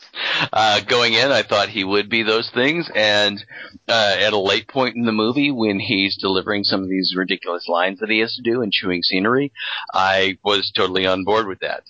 Uh, 0.52 0.80
going 0.80 1.14
in, 1.14 1.30
I 1.30 1.42
thought 1.42 1.68
he 1.68 1.84
would 1.84 2.08
be 2.08 2.22
those 2.22 2.50
things, 2.50 2.90
and 2.94 3.42
uh, 3.88 4.16
at 4.18 4.32
a 4.32 4.38
late 4.38 4.68
point 4.68 4.96
in 4.96 5.04
the 5.04 5.12
movie, 5.12 5.50
when 5.50 5.78
he's 5.78 6.16
delivering 6.16 6.64
some 6.64 6.82
of 6.82 6.88
these 6.88 7.14
ridiculous 7.16 7.66
lines 7.68 8.00
that 8.00 8.10
he 8.10 8.20
has 8.20 8.34
to 8.36 8.42
do 8.42 8.62
and 8.62 8.72
chewing 8.72 9.02
scenery, 9.02 9.52
I 9.92 10.38
was 10.44 10.72
totally 10.74 11.06
on 11.06 11.24
board 11.24 11.46
with 11.46 11.60
that. 11.60 11.84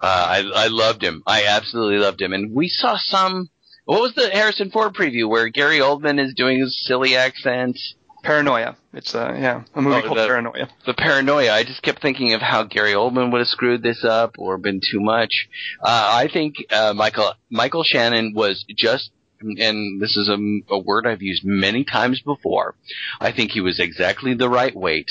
Uh, 0.00 0.42
I, 0.56 0.64
I 0.64 0.66
loved 0.68 1.02
him. 1.02 1.22
I 1.26 1.44
absolutely 1.44 1.98
loved 1.98 2.20
him, 2.20 2.32
and 2.32 2.54
we 2.54 2.68
saw 2.68 2.96
some. 2.96 3.50
What 3.84 4.00
was 4.00 4.14
the 4.14 4.30
Harrison 4.30 4.70
Ford 4.70 4.94
preview 4.94 5.28
where 5.28 5.48
Gary 5.48 5.78
Oldman 5.78 6.24
is 6.24 6.34
doing 6.34 6.60
his 6.60 6.84
silly 6.86 7.16
accent? 7.16 7.76
Paranoia. 8.22 8.76
It's 8.92 9.14
uh, 9.14 9.34
yeah, 9.38 9.64
a 9.74 9.82
movie 9.82 9.96
Oh, 9.96 10.02
called 10.06 10.18
the- 10.18 10.26
Paranoia. 10.26 10.68
the 10.86 10.94
paranoia. 10.94 11.52
I 11.52 11.64
just 11.64 11.82
kept 11.82 12.00
thinking 12.02 12.34
of 12.34 12.40
how 12.40 12.62
Gary 12.64 12.92
Oldman 12.92 13.32
would 13.32 13.38
have 13.38 13.48
screwed 13.48 13.82
this 13.82 14.04
up 14.04 14.36
or 14.38 14.58
been 14.58 14.80
too 14.80 15.00
much. 15.00 15.48
Uh, 15.80 16.10
I 16.14 16.28
think 16.32 16.56
uh, 16.70 16.92
Michael 16.94 17.32
Michael 17.50 17.82
Shannon 17.84 18.32
was 18.34 18.64
just, 18.76 19.10
and 19.40 20.00
this 20.00 20.16
is 20.16 20.28
a, 20.28 20.38
a 20.74 20.78
word 20.78 21.06
I've 21.06 21.22
used 21.22 21.42
many 21.44 21.84
times 21.84 22.20
before. 22.20 22.76
I 23.20 23.32
think 23.32 23.50
he 23.50 23.60
was 23.60 23.80
exactly 23.80 24.34
the 24.34 24.48
right 24.48 24.74
weight. 24.74 25.10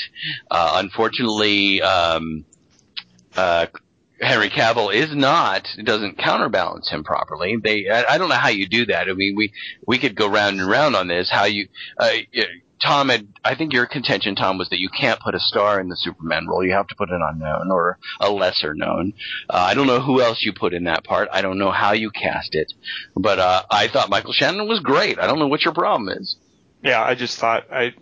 Uh, 0.50 0.74
unfortunately, 0.76 1.82
um, 1.82 2.44
uh, 3.36 3.66
Henry 4.20 4.48
Cavill 4.50 4.94
is 4.94 5.14
not. 5.14 5.66
Doesn't 5.82 6.16
counterbalance 6.16 6.88
him 6.88 7.02
properly. 7.04 7.56
They. 7.62 7.88
I, 7.90 8.14
I 8.14 8.18
don't 8.18 8.28
know 8.28 8.36
how 8.36 8.50
you 8.50 8.68
do 8.68 8.86
that. 8.86 9.08
I 9.10 9.12
mean, 9.14 9.34
we 9.36 9.52
we 9.86 9.98
could 9.98 10.14
go 10.14 10.28
round 10.28 10.60
and 10.60 10.70
round 10.70 10.94
on 10.96 11.08
this. 11.08 11.28
How 11.28 11.44
you. 11.44 11.66
Uh, 11.98 12.10
Tom 12.82 13.08
had, 13.08 13.28
I 13.44 13.54
think 13.54 13.72
your 13.72 13.86
contention, 13.86 14.34
Tom, 14.34 14.58
was 14.58 14.68
that 14.70 14.80
you 14.80 14.88
can't 14.88 15.20
put 15.20 15.34
a 15.34 15.40
star 15.40 15.80
in 15.80 15.88
the 15.88 15.96
Superman 15.96 16.46
role. 16.48 16.64
You 16.64 16.72
have 16.72 16.88
to 16.88 16.94
put 16.96 17.10
an 17.10 17.20
unknown 17.22 17.70
or 17.70 17.98
a 18.20 18.30
lesser 18.30 18.74
known. 18.74 19.12
Uh, 19.48 19.56
I 19.56 19.74
don't 19.74 19.86
know 19.86 20.00
who 20.00 20.20
else 20.20 20.42
you 20.42 20.52
put 20.52 20.74
in 20.74 20.84
that 20.84 21.04
part. 21.04 21.28
I 21.32 21.42
don't 21.42 21.58
know 21.58 21.70
how 21.70 21.92
you 21.92 22.10
cast 22.10 22.54
it, 22.54 22.72
but 23.14 23.38
uh, 23.38 23.62
I 23.70 23.88
thought 23.88 24.10
Michael 24.10 24.32
Shannon 24.32 24.68
was 24.68 24.80
great. 24.80 25.18
I 25.18 25.26
don't 25.26 25.38
know 25.38 25.46
what 25.46 25.64
your 25.64 25.74
problem 25.74 26.08
is. 26.08 26.36
Yeah, 26.82 27.02
I 27.02 27.14
just 27.14 27.38
thought 27.38 27.72
I, 27.72 27.94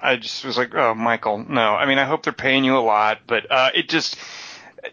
I 0.00 0.16
just 0.16 0.44
was 0.44 0.58
like, 0.58 0.74
oh, 0.74 0.94
Michael, 0.94 1.38
no. 1.38 1.74
I 1.74 1.86
mean, 1.86 1.98
I 1.98 2.04
hope 2.04 2.24
they're 2.24 2.32
paying 2.32 2.64
you 2.64 2.76
a 2.76 2.84
lot, 2.84 3.20
but 3.26 3.50
uh, 3.50 3.70
it 3.74 3.88
just, 3.88 4.16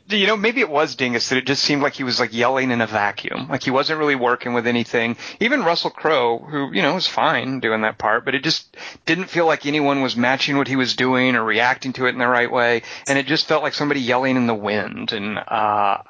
you 0.09 0.27
know, 0.27 0.37
maybe 0.37 0.61
it 0.61 0.69
was 0.69 0.95
Dingus 0.95 1.29
that 1.29 1.37
it 1.37 1.45
just 1.45 1.63
seemed 1.63 1.81
like 1.81 1.93
he 1.93 2.03
was 2.03 2.19
like 2.19 2.33
yelling 2.33 2.71
in 2.71 2.81
a 2.81 2.87
vacuum, 2.87 3.47
like 3.49 3.63
he 3.63 3.71
wasn't 3.71 3.99
really 3.99 4.15
working 4.15 4.53
with 4.53 4.67
anything. 4.67 5.17
Even 5.39 5.63
Russell 5.63 5.89
Crowe, 5.89 6.37
who 6.39 6.71
you 6.73 6.81
know 6.81 6.95
was 6.95 7.07
fine 7.07 7.59
doing 7.59 7.81
that 7.81 7.97
part, 7.97 8.25
but 8.25 8.35
it 8.35 8.43
just 8.43 8.75
didn't 9.05 9.25
feel 9.25 9.45
like 9.45 9.65
anyone 9.65 10.01
was 10.01 10.15
matching 10.15 10.57
what 10.57 10.67
he 10.67 10.75
was 10.75 10.95
doing 10.95 11.35
or 11.35 11.43
reacting 11.43 11.93
to 11.93 12.05
it 12.05 12.09
in 12.09 12.19
the 12.19 12.27
right 12.27 12.51
way, 12.51 12.83
and 13.07 13.17
it 13.19 13.25
just 13.25 13.47
felt 13.47 13.63
like 13.63 13.73
somebody 13.73 13.99
yelling 14.01 14.35
in 14.37 14.47
the 14.47 14.55
wind. 14.55 15.11
And 15.11 15.37
uh, 15.37 15.43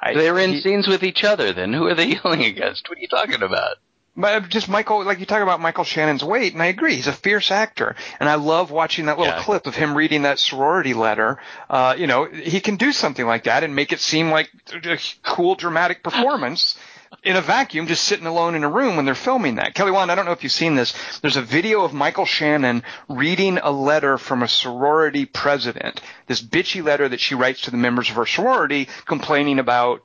I, 0.00 0.12
They're 0.14 0.38
in 0.38 0.52
he- 0.52 0.60
scenes 0.60 0.86
with 0.88 1.02
each 1.02 1.24
other. 1.24 1.52
Then 1.52 1.72
who 1.72 1.86
are 1.88 1.94
they 1.94 2.06
yelling 2.24 2.44
against? 2.44 2.88
What 2.88 2.98
are 2.98 3.00
you 3.00 3.08
talking 3.08 3.42
about? 3.42 3.76
But 4.14 4.48
just 4.50 4.68
Michael, 4.68 5.04
like 5.04 5.20
you 5.20 5.26
talk 5.26 5.42
about 5.42 5.60
Michael 5.60 5.84
Shannon's 5.84 6.22
weight, 6.22 6.52
and 6.52 6.62
I 6.62 6.66
agree, 6.66 6.96
he's 6.96 7.06
a 7.06 7.12
fierce 7.12 7.50
actor, 7.50 7.96
and 8.20 8.28
I 8.28 8.34
love 8.34 8.70
watching 8.70 9.06
that 9.06 9.18
little 9.18 9.32
Yeah. 9.32 9.42
clip 9.42 9.66
of 9.66 9.74
him 9.74 9.94
reading 9.96 10.22
that 10.22 10.38
sorority 10.38 10.92
letter. 10.92 11.38
Uh, 11.70 11.94
you 11.96 12.06
know, 12.06 12.26
he 12.26 12.60
can 12.60 12.76
do 12.76 12.92
something 12.92 13.26
like 13.26 13.44
that 13.44 13.64
and 13.64 13.74
make 13.74 13.90
it 13.92 14.00
seem 14.00 14.30
like 14.30 14.50
a 14.74 14.98
cool, 15.22 15.54
dramatic 15.54 16.02
performance. 16.02 16.76
In 17.24 17.36
a 17.36 17.42
vacuum, 17.42 17.86
just 17.86 18.04
sitting 18.04 18.26
alone 18.26 18.54
in 18.54 18.64
a 18.64 18.68
room 18.70 18.96
when 18.96 19.04
they're 19.04 19.14
filming 19.14 19.56
that. 19.56 19.74
Kelly 19.74 19.90
Wand, 19.92 20.10
I 20.10 20.14
don't 20.14 20.24
know 20.24 20.32
if 20.32 20.42
you've 20.42 20.50
seen 20.50 20.74
this. 20.76 20.94
There's 21.20 21.36
a 21.36 21.42
video 21.42 21.82
of 21.84 21.92
Michael 21.92 22.24
Shannon 22.24 22.82
reading 23.08 23.58
a 23.62 23.70
letter 23.70 24.16
from 24.18 24.42
a 24.42 24.48
sorority 24.48 25.26
president. 25.26 26.00
This 26.26 26.40
bitchy 26.42 26.82
letter 26.82 27.08
that 27.10 27.20
she 27.20 27.34
writes 27.34 27.60
to 27.62 27.70
the 27.70 27.76
members 27.76 28.08
of 28.10 28.16
her 28.16 28.24
sorority 28.26 28.88
complaining 29.04 29.58
about 29.58 30.02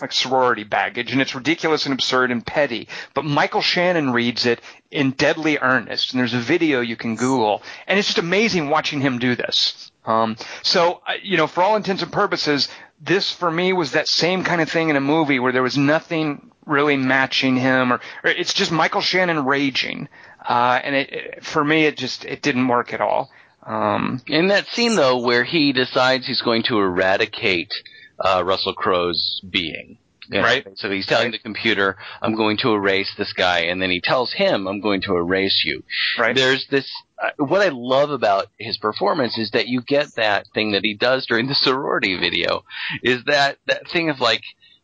like 0.00 0.12
sorority 0.12 0.64
baggage, 0.64 1.12
and 1.12 1.20
it's 1.20 1.34
ridiculous 1.34 1.86
and 1.86 1.92
absurd 1.92 2.30
and 2.30 2.44
petty. 2.44 2.88
But 3.14 3.24
Michael 3.24 3.62
Shannon 3.62 4.12
reads 4.12 4.46
it 4.46 4.60
in 4.90 5.12
deadly 5.12 5.58
earnest, 5.58 6.12
and 6.12 6.20
there's 6.20 6.34
a 6.34 6.40
video 6.40 6.80
you 6.80 6.96
can 6.96 7.16
Google, 7.16 7.62
and 7.86 7.98
it's 7.98 8.08
just 8.08 8.18
amazing 8.18 8.68
watching 8.70 9.00
him 9.00 9.18
do 9.18 9.34
this. 9.34 9.90
Um, 10.04 10.36
so, 10.62 11.02
you 11.22 11.36
know, 11.36 11.46
for 11.46 11.62
all 11.62 11.76
intents 11.76 12.02
and 12.02 12.12
purposes, 12.12 12.68
this 13.00 13.30
for 13.30 13.50
me 13.50 13.72
was 13.72 13.92
that 13.92 14.08
same 14.08 14.44
kind 14.44 14.60
of 14.60 14.70
thing 14.70 14.88
in 14.88 14.96
a 14.96 15.00
movie 15.00 15.38
where 15.38 15.52
there 15.52 15.62
was 15.62 15.76
nothing 15.76 16.50
really 16.64 16.96
matching 16.96 17.56
him, 17.56 17.92
or, 17.92 18.00
or 18.24 18.30
it's 18.30 18.54
just 18.54 18.72
Michael 18.72 19.00
Shannon 19.00 19.44
raging, 19.44 20.08
uh, 20.48 20.80
and 20.82 20.94
it, 20.94 21.12
it, 21.12 21.44
for 21.44 21.64
me, 21.64 21.86
it 21.86 21.96
just 21.96 22.24
it 22.24 22.42
didn't 22.42 22.68
work 22.68 22.92
at 22.92 23.00
all. 23.00 23.30
Um, 23.64 24.22
In 24.28 24.48
that 24.48 24.68
scene, 24.68 24.94
though, 24.94 25.18
where 25.18 25.42
he 25.42 25.72
decides 25.72 26.26
he's 26.26 26.42
going 26.42 26.62
to 26.64 26.78
eradicate 26.78 27.72
uh, 28.20 28.42
Russell 28.44 28.74
Crowe's 28.74 29.40
being. 29.48 29.98
You 30.28 30.38
know, 30.40 30.42
Right. 30.44 30.66
So 30.74 30.90
he's 30.90 31.06
telling 31.06 31.30
the 31.30 31.38
computer, 31.38 31.96
"I'm 32.20 32.34
going 32.34 32.56
to 32.58 32.72
erase 32.72 33.12
this 33.16 33.32
guy," 33.32 33.60
and 33.60 33.80
then 33.80 33.90
he 33.90 34.00
tells 34.00 34.32
him, 34.32 34.66
"I'm 34.66 34.80
going 34.80 35.02
to 35.02 35.16
erase 35.16 35.62
you." 35.64 35.84
right? 36.18 36.34
There's 36.34 36.66
this. 36.68 36.90
Uh, 37.22 37.30
what 37.38 37.62
I 37.62 37.68
love 37.72 38.10
about 38.10 38.48
his 38.58 38.76
performance 38.76 39.38
is 39.38 39.52
that 39.52 39.68
you 39.68 39.82
get 39.82 40.16
that 40.16 40.46
thing 40.52 40.72
that 40.72 40.82
he 40.84 40.94
does 40.94 41.26
during 41.26 41.46
the 41.46 41.54
sorority 41.54 42.16
video. 42.18 42.64
Is 43.04 43.22
that 43.26 43.58
that 43.66 43.88
thing 43.88 44.10
of 44.10 44.18
like 44.18 44.42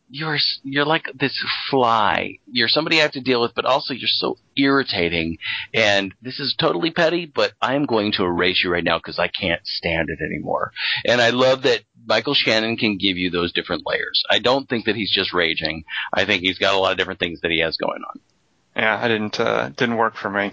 you're 0.09 0.35
s- 0.35 0.59
you're 0.63 0.85
like 0.85 1.07
this 1.13 1.37
fly. 1.69 2.37
You're 2.49 2.67
somebody 2.69 2.99
I 2.99 3.03
have 3.03 3.11
to 3.13 3.21
deal 3.21 3.41
with, 3.41 3.53
but 3.55 3.65
also 3.65 3.93
you're 3.93 4.07
so 4.07 4.37
irritating. 4.55 5.37
And 5.73 6.13
this 6.21 6.39
is 6.39 6.55
totally 6.57 6.91
petty, 6.91 7.25
but 7.25 7.53
I'm 7.61 7.85
going 7.85 8.11
to 8.13 8.23
erase 8.23 8.63
you 8.63 8.71
right 8.71 8.83
now 8.83 8.97
because 8.99 9.17
I 9.19 9.27
can't 9.27 9.61
stand 9.65 10.09
it 10.09 10.19
anymore. 10.23 10.71
And 11.05 11.19
I 11.19 11.31
love 11.31 11.63
that 11.63 11.81
Michael 12.05 12.33
Shannon 12.33 12.77
can 12.77 12.97
give 12.97 13.17
you 13.17 13.29
those 13.29 13.53
different 13.53 13.83
layers. 13.85 14.23
I 14.29 14.39
don't 14.39 14.67
think 14.67 14.85
that 14.85 14.95
he's 14.95 15.11
just 15.11 15.33
raging. 15.33 15.83
I 16.13 16.25
think 16.25 16.41
he's 16.41 16.59
got 16.59 16.75
a 16.75 16.77
lot 16.77 16.91
of 16.91 16.97
different 16.97 17.19
things 17.19 17.41
that 17.41 17.51
he 17.51 17.59
has 17.59 17.77
going 17.77 18.01
on. 18.07 18.19
Yeah, 18.75 18.99
I 19.01 19.07
didn't 19.07 19.39
uh, 19.39 19.69
didn't 19.69 19.97
work 19.97 20.15
for 20.15 20.29
me. 20.29 20.51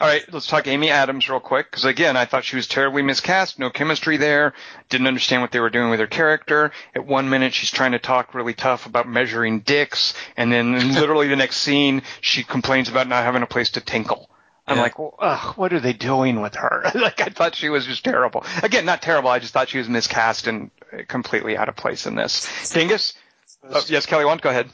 All 0.00 0.06
right, 0.06 0.22
let's 0.32 0.46
talk 0.46 0.68
Amy 0.68 0.90
Adams 0.90 1.28
real 1.28 1.40
quick 1.40 1.68
because 1.68 1.84
again, 1.84 2.16
I 2.16 2.24
thought 2.24 2.44
she 2.44 2.54
was 2.54 2.68
terribly 2.68 3.02
miscast. 3.02 3.58
No 3.58 3.68
chemistry 3.68 4.16
there. 4.16 4.52
Didn't 4.90 5.08
understand 5.08 5.42
what 5.42 5.50
they 5.50 5.58
were 5.58 5.70
doing 5.70 5.90
with 5.90 5.98
her 5.98 6.06
character. 6.06 6.70
At 6.94 7.04
one 7.04 7.28
minute, 7.28 7.52
she's 7.52 7.72
trying 7.72 7.92
to 7.92 7.98
talk 7.98 8.32
really 8.32 8.54
tough 8.54 8.86
about 8.86 9.08
measuring 9.08 9.60
dicks, 9.60 10.14
and 10.36 10.52
then 10.52 10.92
literally 10.94 11.26
the 11.26 11.34
next 11.34 11.56
scene, 11.58 12.02
she 12.20 12.44
complains 12.44 12.88
about 12.88 13.08
not 13.08 13.24
having 13.24 13.42
a 13.42 13.46
place 13.46 13.70
to 13.70 13.80
tinkle. 13.80 14.30
I'm 14.68 14.76
Yeah. 14.76 14.82
like, 14.82 14.98
well, 14.98 15.14
ugh, 15.18 15.56
what 15.56 15.72
are 15.72 15.80
they 15.80 15.92
doing 15.94 16.40
with 16.40 16.54
her? 16.56 16.82
like, 16.94 17.20
I 17.20 17.30
thought 17.30 17.54
she 17.54 17.68
was 17.70 17.86
just 17.86 18.04
terrible. 18.04 18.44
Again, 18.62 18.84
not 18.84 19.00
terrible. 19.02 19.30
I 19.30 19.38
just 19.38 19.52
thought 19.52 19.68
she 19.70 19.78
was 19.78 19.88
miscast 19.88 20.46
and 20.46 20.70
uh, 20.92 20.98
completely 21.08 21.56
out 21.56 21.68
of 21.68 21.76
place 21.76 22.06
in 22.06 22.14
this. 22.14 22.70
Dingus? 22.72 23.14
Oh, 23.64 23.82
yes, 23.88 24.06
Kelly, 24.06 24.24
want 24.24 24.42
go 24.42 24.50
ahead. 24.50 24.68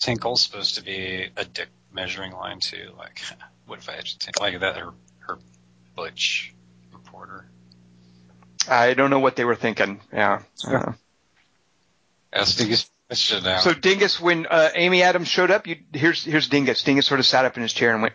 Tinkle's 0.00 0.42
supposed 0.42 0.76
to 0.76 0.82
be 0.84 1.28
a 1.36 1.44
dick 1.44 1.68
measuring 1.92 2.32
line 2.32 2.60
too. 2.60 2.90
Like, 2.96 3.20
what 3.66 3.78
if 3.80 3.88
I 3.88 3.92
had 3.92 4.06
to 4.06 4.18
tinkle 4.18 4.44
like 4.44 4.60
that? 4.60 4.76
Her, 4.76 4.90
her 5.26 5.38
butch 5.96 6.54
reporter. 6.92 7.44
I 8.68 8.94
don't 8.94 9.10
know 9.10 9.18
what 9.18 9.36
they 9.36 9.44
were 9.44 9.56
thinking. 9.56 10.00
Yeah. 10.12 10.42
Uh, 10.66 10.92
That's 12.32 12.54
the 12.54 12.64
that. 13.42 13.60
So 13.62 13.74
Dingus, 13.74 14.20
when 14.20 14.46
uh, 14.46 14.70
Amy 14.74 15.02
Adams 15.02 15.28
showed 15.28 15.50
up, 15.50 15.66
you 15.66 15.76
here's 15.92 16.24
here's 16.24 16.48
Dingus. 16.48 16.82
Dingus 16.82 17.06
sort 17.06 17.20
of 17.20 17.26
sat 17.26 17.44
up 17.44 17.56
in 17.56 17.62
his 17.62 17.72
chair 17.72 17.92
and 17.92 18.02
went. 18.02 18.14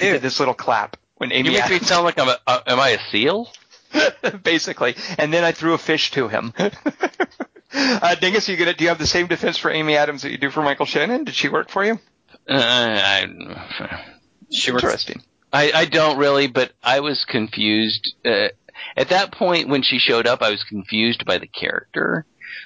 Did 0.00 0.22
this 0.22 0.38
little 0.38 0.54
clap 0.54 0.96
when 1.16 1.32
Amy. 1.32 1.50
You 1.50 1.58
make 1.60 1.70
me 1.70 1.78
sound 1.80 2.04
like 2.04 2.18
I'm 2.18 2.28
a, 2.28 2.38
uh, 2.46 2.60
am 2.66 2.80
I 2.80 2.90
a 2.90 2.98
seal? 3.10 3.48
basically, 4.42 4.94
and 5.18 5.32
then 5.32 5.44
I 5.44 5.52
threw 5.52 5.74
a 5.74 5.78
fish 5.78 6.12
to 6.12 6.28
him. 6.28 6.52
uh, 7.72 8.14
Dingus, 8.16 8.48
you 8.48 8.56
gonna 8.56 8.74
do 8.74 8.84
you 8.84 8.88
have 8.88 8.98
the 8.98 9.06
same 9.06 9.26
defense 9.26 9.58
for 9.58 9.70
Amy 9.70 9.96
Adams 9.96 10.22
that 10.22 10.30
you 10.30 10.38
do 10.38 10.50
for 10.50 10.62
Michael 10.62 10.86
Shannon? 10.86 11.24
Did 11.24 11.34
she 11.34 11.48
work 11.48 11.70
for 11.70 11.84
you? 11.84 11.98
Uh, 12.48 12.54
I, 12.56 13.26
She 14.50 14.72
works. 14.72 14.84
Interesting. 14.84 15.22
I, 15.52 15.72
I 15.72 15.84
don't 15.84 16.18
really, 16.18 16.46
but 16.46 16.72
I 16.82 17.00
was 17.00 17.24
confused. 17.24 18.14
Uh, 18.24 18.48
at 18.96 19.08
that 19.08 19.32
point, 19.32 19.68
when 19.68 19.82
she 19.82 19.98
showed 19.98 20.26
up, 20.26 20.42
I 20.42 20.50
was 20.50 20.62
confused 20.64 21.24
by 21.24 21.38
the 21.38 21.46
character. 21.46 22.24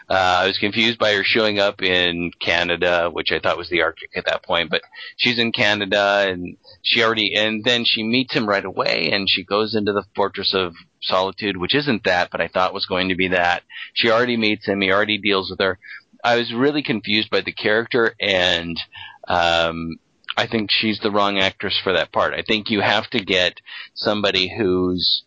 Uh, 0.09 0.41
I 0.43 0.47
was 0.47 0.59
confused 0.59 0.99
by 0.99 1.15
her 1.15 1.25
showing 1.25 1.59
up 1.59 1.81
in 1.81 2.31
Canada, 2.41 3.09
which 3.11 3.33
I 3.33 3.39
thought 3.39 3.57
was 3.57 3.71
the 3.71 3.83
Arctic 3.83 4.11
at 4.15 4.27
that 4.27 4.43
point, 4.43 4.71
but 4.71 4.83
she's 5.17 5.39
in 5.39 5.51
Canada 5.51 6.27
and 6.29 6.57
she 6.83 7.03
already, 7.03 7.35
and 7.35 7.65
then 7.65 7.85
she 7.87 8.03
meets 8.03 8.35
him 8.35 8.47
right 8.47 8.65
away 8.65 9.09
and 9.13 9.29
she 9.31 9.45
goes 9.45 9.75
into 9.75 9.93
the 9.93 10.05
Fortress 10.15 10.53
of 10.55 10.75
Solitude, 11.03 11.57
which 11.57 11.75
isn't 11.75 12.05
that, 12.05 12.31
but 12.31 12.43
I 12.43 12.49
thought 12.49 12.75
was 12.75 12.87
going 12.87 13.09
to 13.09 13.15
be 13.15 13.29
that. 13.29 13.63
She 13.95 14.11
already 14.11 14.37
meets 14.37 14.67
him, 14.67 14.83
he 14.83 14.93
already 14.93 15.19
deals 15.19 15.51
with 15.51 15.61
her. 15.61 15.79
I 16.23 16.37
was 16.37 16.53
really 16.53 16.83
confused 16.83 17.31
by 17.31 17.41
the 17.41 17.53
character 17.53 18.15
and, 18.21 18.79
um, 19.27 19.97
I 20.37 20.47
think 20.47 20.71
she's 20.71 20.99
the 21.01 21.11
wrong 21.11 21.39
actress 21.39 21.79
for 21.83 21.93
that 21.93 22.13
part. 22.13 22.35
I 22.35 22.43
think 22.43 22.69
you 22.69 22.81
have 22.81 23.09
to 23.11 23.25
get 23.25 23.61
somebody 23.95 24.53
who's 24.57 25.24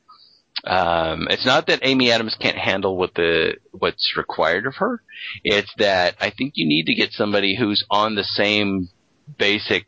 um, 0.64 1.28
it's 1.30 1.46
not 1.46 1.68
that 1.68 1.80
Amy 1.84 2.12
Adams 2.12 2.36
can't 2.40 2.58
handle 2.58 2.98
what 2.98 3.14
the 3.16 3.56
what's 3.72 4.16
required 4.18 4.66
of 4.66 4.76
her. 4.78 5.02
It's 5.44 5.72
that 5.78 6.16
I 6.20 6.32
think 6.32 6.54
you 6.56 6.68
need 6.68 6.86
to 6.88 6.96
get 6.96 7.12
somebody 7.14 7.56
who's 7.56 7.86
on 7.90 8.16
the 8.16 8.24
same 8.24 8.90
basic 9.38 9.86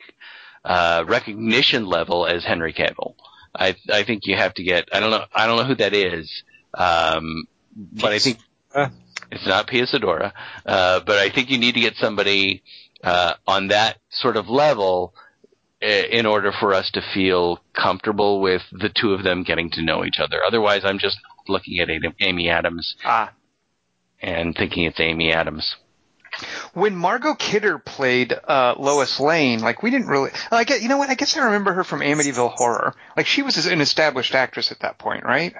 uh, 0.63 1.03
recognition 1.07 1.85
level 1.85 2.25
as 2.27 2.43
Henry 2.43 2.73
Cavill. 2.73 3.15
I 3.55 3.75
I 3.91 4.03
think 4.03 4.25
you 4.25 4.35
have 4.35 4.53
to 4.55 4.63
get 4.63 4.89
I 4.91 4.99
don't 4.99 5.11
know 5.11 5.25
I 5.33 5.47
don't 5.47 5.57
know 5.57 5.65
who 5.65 5.75
that 5.75 5.93
is, 5.93 6.43
um, 6.75 7.45
but 7.75 8.11
I 8.13 8.19
think 8.19 8.39
Uh. 8.73 8.89
it's 9.31 9.47
not 9.47 9.67
Pia 9.67 9.85
Zadora. 9.87 10.33
Uh, 10.65 10.99
but 10.99 11.17
I 11.17 11.29
think 11.29 11.49
you 11.49 11.57
need 11.57 11.73
to 11.75 11.81
get 11.81 11.95
somebody 11.95 12.63
uh, 13.03 13.33
on 13.47 13.69
that 13.69 13.97
sort 14.11 14.37
of 14.37 14.49
level 14.49 15.13
in 15.81 16.25
order 16.25 16.51
for 16.51 16.73
us 16.73 16.89
to 16.91 17.01
feel 17.13 17.59
comfortable 17.73 18.41
with 18.41 18.61
the 18.71 18.89
two 18.89 19.13
of 19.13 19.23
them 19.23 19.43
getting 19.43 19.69
to 19.71 19.81
know 19.81 20.03
each 20.03 20.19
other. 20.19 20.41
Otherwise, 20.45 20.81
I'm 20.83 20.99
just 20.99 21.17
looking 21.47 21.79
at 21.79 21.89
Amy 22.19 22.49
Adams 22.49 22.95
Ah. 23.05 23.31
and 24.21 24.55
thinking 24.55 24.83
it's 24.83 24.99
Amy 24.99 25.31
Adams. 25.31 25.75
When 26.73 26.95
Margot 26.95 27.33
Kidder 27.35 27.79
played 27.79 28.33
uh, 28.47 28.75
Lois 28.77 29.19
Lane, 29.19 29.59
like 29.61 29.81
we 29.83 29.89
didn't 29.89 30.07
really. 30.07 30.31
I 30.51 30.63
guess 30.63 30.81
you 30.81 30.87
know 30.87 30.97
what? 30.97 31.09
I 31.09 31.15
guess 31.15 31.35
I 31.35 31.43
remember 31.45 31.73
her 31.73 31.83
from 31.83 31.99
Amityville 32.01 32.53
Horror. 32.53 32.93
Like 33.17 33.25
she 33.25 33.41
was 33.41 33.65
an 33.65 33.81
established 33.81 34.35
actress 34.35 34.71
at 34.71 34.79
that 34.81 34.97
point, 34.99 35.23
right? 35.25 35.53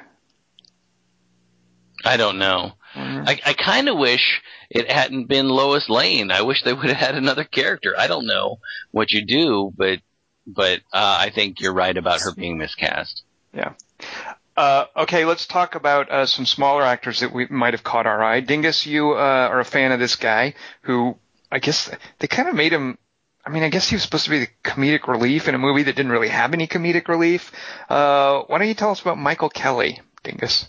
I 2.05 2.17
don't 2.17 2.37
know. 2.39 2.73
Mhm. 2.95 3.27
I, 3.27 3.39
I 3.45 3.53
kind 3.53 3.89
of 3.89 3.97
wish 3.97 4.41
it 4.69 4.89
hadn't 4.89 5.25
been 5.27 5.49
Lois 5.49 5.89
Lane. 5.89 6.31
I 6.31 6.43
wish 6.43 6.63
they 6.63 6.73
would 6.73 6.85
have 6.87 6.95
had 6.97 7.15
another 7.15 7.43
character. 7.43 7.93
I 7.97 8.07
don't 8.07 8.25
know 8.25 8.59
what 8.91 9.11
you 9.11 9.25
do, 9.25 9.73
but 9.75 9.99
but 10.45 10.79
uh, 10.93 11.17
I 11.19 11.29
think 11.29 11.59
you're 11.61 11.73
right 11.73 11.95
about 11.95 12.21
her 12.21 12.33
being 12.33 12.57
miscast. 12.57 13.23
Uh, 14.57 14.85
okay, 14.95 15.23
let's 15.23 15.45
talk 15.45 15.75
about 15.75 16.11
uh, 16.11 16.25
some 16.25 16.45
smaller 16.45 16.83
actors 16.83 17.21
that 17.21 17.33
we 17.33 17.47
might 17.49 17.73
have 17.73 17.83
caught 17.83 18.05
our 18.05 18.21
eye. 18.21 18.41
Dingus, 18.41 18.85
you 18.85 19.11
uh, 19.11 19.47
are 19.49 19.61
a 19.61 19.65
fan 19.65 19.93
of 19.93 19.99
this 19.99 20.17
guy 20.17 20.53
who 20.81 21.17
I 21.51 21.59
guess 21.59 21.89
they 22.19 22.27
kind 22.27 22.49
of 22.49 22.55
made 22.55 22.73
him. 22.73 22.97
I 23.45 23.51
mean, 23.51 23.63
I 23.63 23.69
guess 23.69 23.89
he 23.89 23.95
was 23.95 24.03
supposed 24.03 24.25
to 24.25 24.31
be 24.31 24.39
the 24.39 24.49
comedic 24.63 25.07
relief 25.07 25.47
in 25.47 25.55
a 25.55 25.57
movie 25.57 25.83
that 25.83 25.95
didn't 25.95 26.11
really 26.11 26.27
have 26.27 26.53
any 26.53 26.67
comedic 26.67 27.07
relief. 27.07 27.51
Uh, 27.89 28.41
why 28.47 28.57
don't 28.57 28.67
you 28.67 28.73
tell 28.73 28.91
us 28.91 29.01
about 29.01 29.17
Michael 29.17 29.49
Kelly, 29.49 30.01
Dingus? 30.23 30.67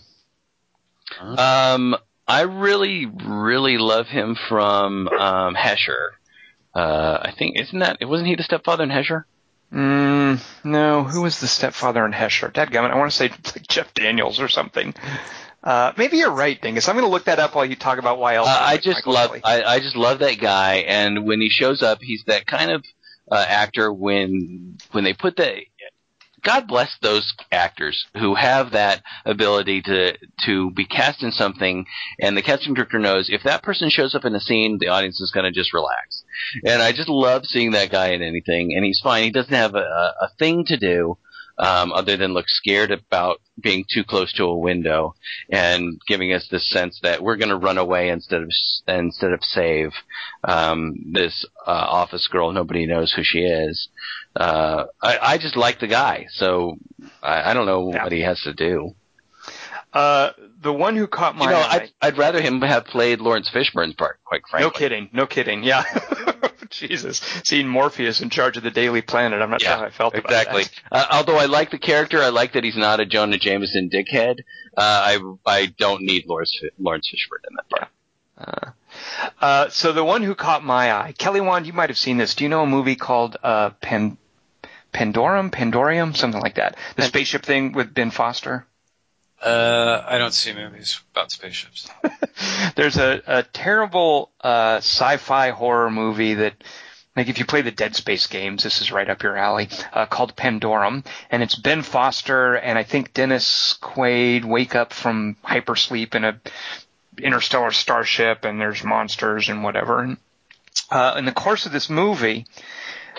Um, 1.19 1.95
I 2.27 2.41
really, 2.43 3.05
really 3.05 3.77
love 3.77 4.07
him 4.07 4.37
from 4.47 5.09
um, 5.09 5.53
Hesher. 5.53 6.11
Uh, 6.73 7.19
I 7.21 7.33
think 7.37 7.59
isn't 7.59 7.79
that 7.79 7.97
wasn't 8.07 8.29
he 8.29 8.35
the 8.35 8.43
stepfather 8.43 8.83
in 8.83 8.89
Hesher? 8.89 9.25
Mm, 9.71 10.41
no, 10.65 11.03
who 11.03 11.21
was 11.21 11.39
the 11.39 11.47
stepfather 11.47 12.05
in 12.05 12.11
Hesher? 12.11 12.49
Dadgummit, 12.49 12.91
I 12.91 12.97
want 12.97 13.11
to 13.11 13.17
say 13.17 13.29
like 13.55 13.67
Jeff 13.67 13.93
Daniels 13.93 14.39
or 14.39 14.49
something. 14.49 14.93
Uh, 15.63 15.93
maybe 15.95 16.17
you're 16.17 16.31
right, 16.31 16.59
Dingus. 16.59 16.89
I'm 16.89 16.95
going 16.95 17.05
to 17.05 17.11
look 17.11 17.25
that 17.25 17.39
up 17.39 17.55
while 17.55 17.65
you 17.65 17.75
talk 17.75 17.99
about 17.99 18.17
why 18.17 18.35
else. 18.35 18.47
Uh, 18.47 18.57
I 18.59 18.71
like 18.73 18.81
just 18.81 19.05
Michael 19.05 19.13
love 19.13 19.41
I, 19.43 19.63
I 19.63 19.79
just 19.79 19.95
love 19.95 20.19
that 20.19 20.39
guy, 20.39 20.77
and 20.87 21.25
when 21.25 21.39
he 21.39 21.49
shows 21.49 21.81
up, 21.81 21.99
he's 22.01 22.23
that 22.25 22.47
kind 22.47 22.71
of 22.71 22.83
uh, 23.31 23.45
actor 23.47 23.93
when 23.93 24.77
when 24.91 25.03
they 25.03 25.13
put 25.13 25.37
the 25.37 25.61
God 26.43 26.67
bless 26.67 26.97
those 27.01 27.33
actors 27.51 28.07
who 28.17 28.33
have 28.33 28.71
that 28.71 29.03
ability 29.25 29.83
to 29.83 30.17
to 30.45 30.71
be 30.71 30.85
cast 30.85 31.21
in 31.23 31.31
something, 31.31 31.85
and 32.19 32.35
the 32.35 32.41
casting 32.41 32.73
director 32.73 32.99
knows 32.99 33.29
if 33.29 33.43
that 33.43 33.63
person 33.63 33.89
shows 33.89 34.15
up 34.15 34.25
in 34.25 34.35
a 34.35 34.39
scene, 34.39 34.77
the 34.79 34.87
audience 34.87 35.21
is 35.21 35.31
going 35.31 35.45
to 35.45 35.51
just 35.51 35.73
relax. 35.73 36.20
And 36.65 36.81
I 36.81 36.91
just 36.91 37.09
love 37.09 37.45
seeing 37.45 37.71
that 37.71 37.91
guy 37.91 38.09
in 38.09 38.21
anything, 38.21 38.73
and 38.75 38.83
he's 38.85 38.99
fine. 39.01 39.23
He 39.23 39.31
doesn't 39.31 39.53
have 39.53 39.75
a, 39.75 39.79
a 40.21 40.29
thing 40.39 40.65
to 40.65 40.77
do 40.77 41.17
um, 41.57 41.91
other 41.91 42.17
than 42.17 42.33
look 42.33 42.45
scared 42.47 42.91
about 42.91 43.41
being 43.61 43.85
too 43.93 44.03
close 44.03 44.33
to 44.33 44.45
a 44.45 44.57
window 44.57 45.13
and 45.51 45.99
giving 46.07 46.33
us 46.33 46.47
this 46.49 46.67
sense 46.69 46.99
that 47.03 47.21
we're 47.21 47.35
going 47.37 47.49
to 47.49 47.57
run 47.57 47.77
away 47.77 48.09
instead 48.09 48.41
of 48.41 48.49
instead 48.87 49.31
of 49.31 49.43
save 49.43 49.91
um, 50.43 50.95
this 51.11 51.45
uh, 51.67 51.69
office 51.71 52.27
girl. 52.27 52.51
Nobody 52.51 52.85
knows 52.87 53.13
who 53.13 53.23
she 53.23 53.39
is. 53.39 53.89
Uh, 54.35 54.85
I, 55.03 55.17
I 55.21 55.37
just 55.37 55.55
like 55.57 55.79
the 55.79 55.87
guy, 55.87 56.27
so 56.31 56.77
I, 57.21 57.51
I 57.51 57.53
don't 57.53 57.65
know 57.67 57.91
Yeah. 57.93 58.03
what 58.03 58.11
he 58.11 58.21
has 58.21 58.39
to 58.41 58.53
do. 58.53 58.95
Uh, 59.93 60.31
the 60.61 60.73
one 60.73 60.95
who 60.95 61.07
caught 61.07 61.35
my 61.35 61.45
you 61.45 61.51
know, 61.51 61.57
eye. 61.57 61.69
I'd, 61.71 61.91
I'd 62.01 62.17
rather 62.17 62.41
him 62.41 62.61
have 62.61 62.85
played 62.85 63.19
Laurence 63.19 63.49
Fishburne's 63.49 63.95
part, 63.95 64.19
quite 64.23 64.41
frankly. 64.49 64.67
No 64.67 64.71
kidding. 64.71 65.09
No 65.11 65.25
kidding. 65.25 65.63
Yeah. 65.63 65.83
Jesus. 66.69 67.17
Seeing 67.43 67.67
Morpheus 67.67 68.21
in 68.21 68.29
charge 68.29 68.57
of 68.57 68.63
the 68.63 68.71
Daily 68.71 69.01
Planet. 69.01 69.41
I'm 69.41 69.49
not 69.49 69.61
sure 69.61 69.71
how 69.71 69.83
I 69.83 69.89
felt 69.89 70.13
about 70.15 70.31
Exactly. 70.31 70.63
Uh, 70.91 71.05
although 71.11 71.37
I 71.37 71.45
like 71.45 71.71
the 71.71 71.77
character, 71.77 72.21
I 72.21 72.29
like 72.29 72.53
that 72.53 72.63
he's 72.63 72.77
not 72.77 72.99
a 72.99 73.05
Jonah 73.05 73.37
Jameson 73.37 73.89
dickhead. 73.89 74.39
Uh, 74.77 75.17
I 75.17 75.19
I 75.45 75.65
don't 75.65 76.03
need 76.03 76.25
Lawrence 76.27 76.57
Laurence 76.79 77.09
Fishburne 77.09 77.49
in 77.49 77.55
that 77.57 77.69
part. 77.69 77.89
Uh, 78.37 78.71
uh, 79.41 79.69
so 79.69 79.91
the 79.91 80.03
one 80.03 80.23
who 80.23 80.33
caught 80.33 80.63
my 80.63 80.93
eye, 80.93 81.13
Kelly 81.17 81.41
Wand, 81.41 81.67
you 81.67 81.73
might 81.73 81.89
have 81.89 81.97
seen 81.97 82.17
this. 82.17 82.35
Do 82.35 82.43
you 82.45 82.49
know 82.49 82.63
a 82.63 82.67
movie 82.67 82.95
called 82.95 83.37
uh, 83.43 83.71
Pan- 83.81 84.17
Pandorum, 84.93 85.51
Pandorium, 85.51 86.15
something 86.15 86.41
like 86.41 86.55
that? 86.55 86.77
The 86.95 87.03
spaceship 87.03 87.43
thing 87.43 87.73
with 87.73 87.93
Ben 87.93 88.11
Foster. 88.11 88.65
Uh, 89.41 90.03
I 90.05 90.19
don't 90.19 90.33
see 90.33 90.53
movies 90.53 91.01
about 91.13 91.31
spaceships. 91.31 91.89
There's 92.75 92.97
a, 92.97 93.21
a 93.25 93.43
terrible 93.43 94.31
uh, 94.39 94.77
sci-fi 94.77 95.49
horror 95.49 95.89
movie 95.89 96.35
that, 96.35 96.53
like, 97.15 97.27
if 97.27 97.39
you 97.39 97.45
play 97.45 97.61
the 97.61 97.71
Dead 97.71 97.95
Space 97.95 98.27
games, 98.27 98.63
this 98.63 98.81
is 98.81 98.91
right 98.91 99.09
up 99.09 99.23
your 99.23 99.35
alley. 99.35 99.69
Uh, 99.91 100.05
called 100.05 100.35
Pandorum, 100.35 101.03
and 101.31 101.41
it's 101.41 101.55
Ben 101.55 101.81
Foster 101.81 102.53
and 102.55 102.77
I 102.77 102.83
think 102.83 103.13
Dennis 103.13 103.79
Quaid 103.81 104.45
wake 104.45 104.75
up 104.75 104.93
from 104.93 105.35
hypersleep 105.43 106.13
in 106.13 106.23
a 106.23 106.39
interstellar 107.17 107.71
starship, 107.71 108.45
and 108.45 108.61
there's 108.61 108.83
monsters 108.83 109.49
and 109.49 109.63
whatever. 109.63 110.01
And, 110.01 110.17
uh, 110.89 111.15
in 111.17 111.25
the 111.25 111.31
course 111.31 111.65
of 111.65 111.71
this 111.71 111.89
movie, 111.89 112.45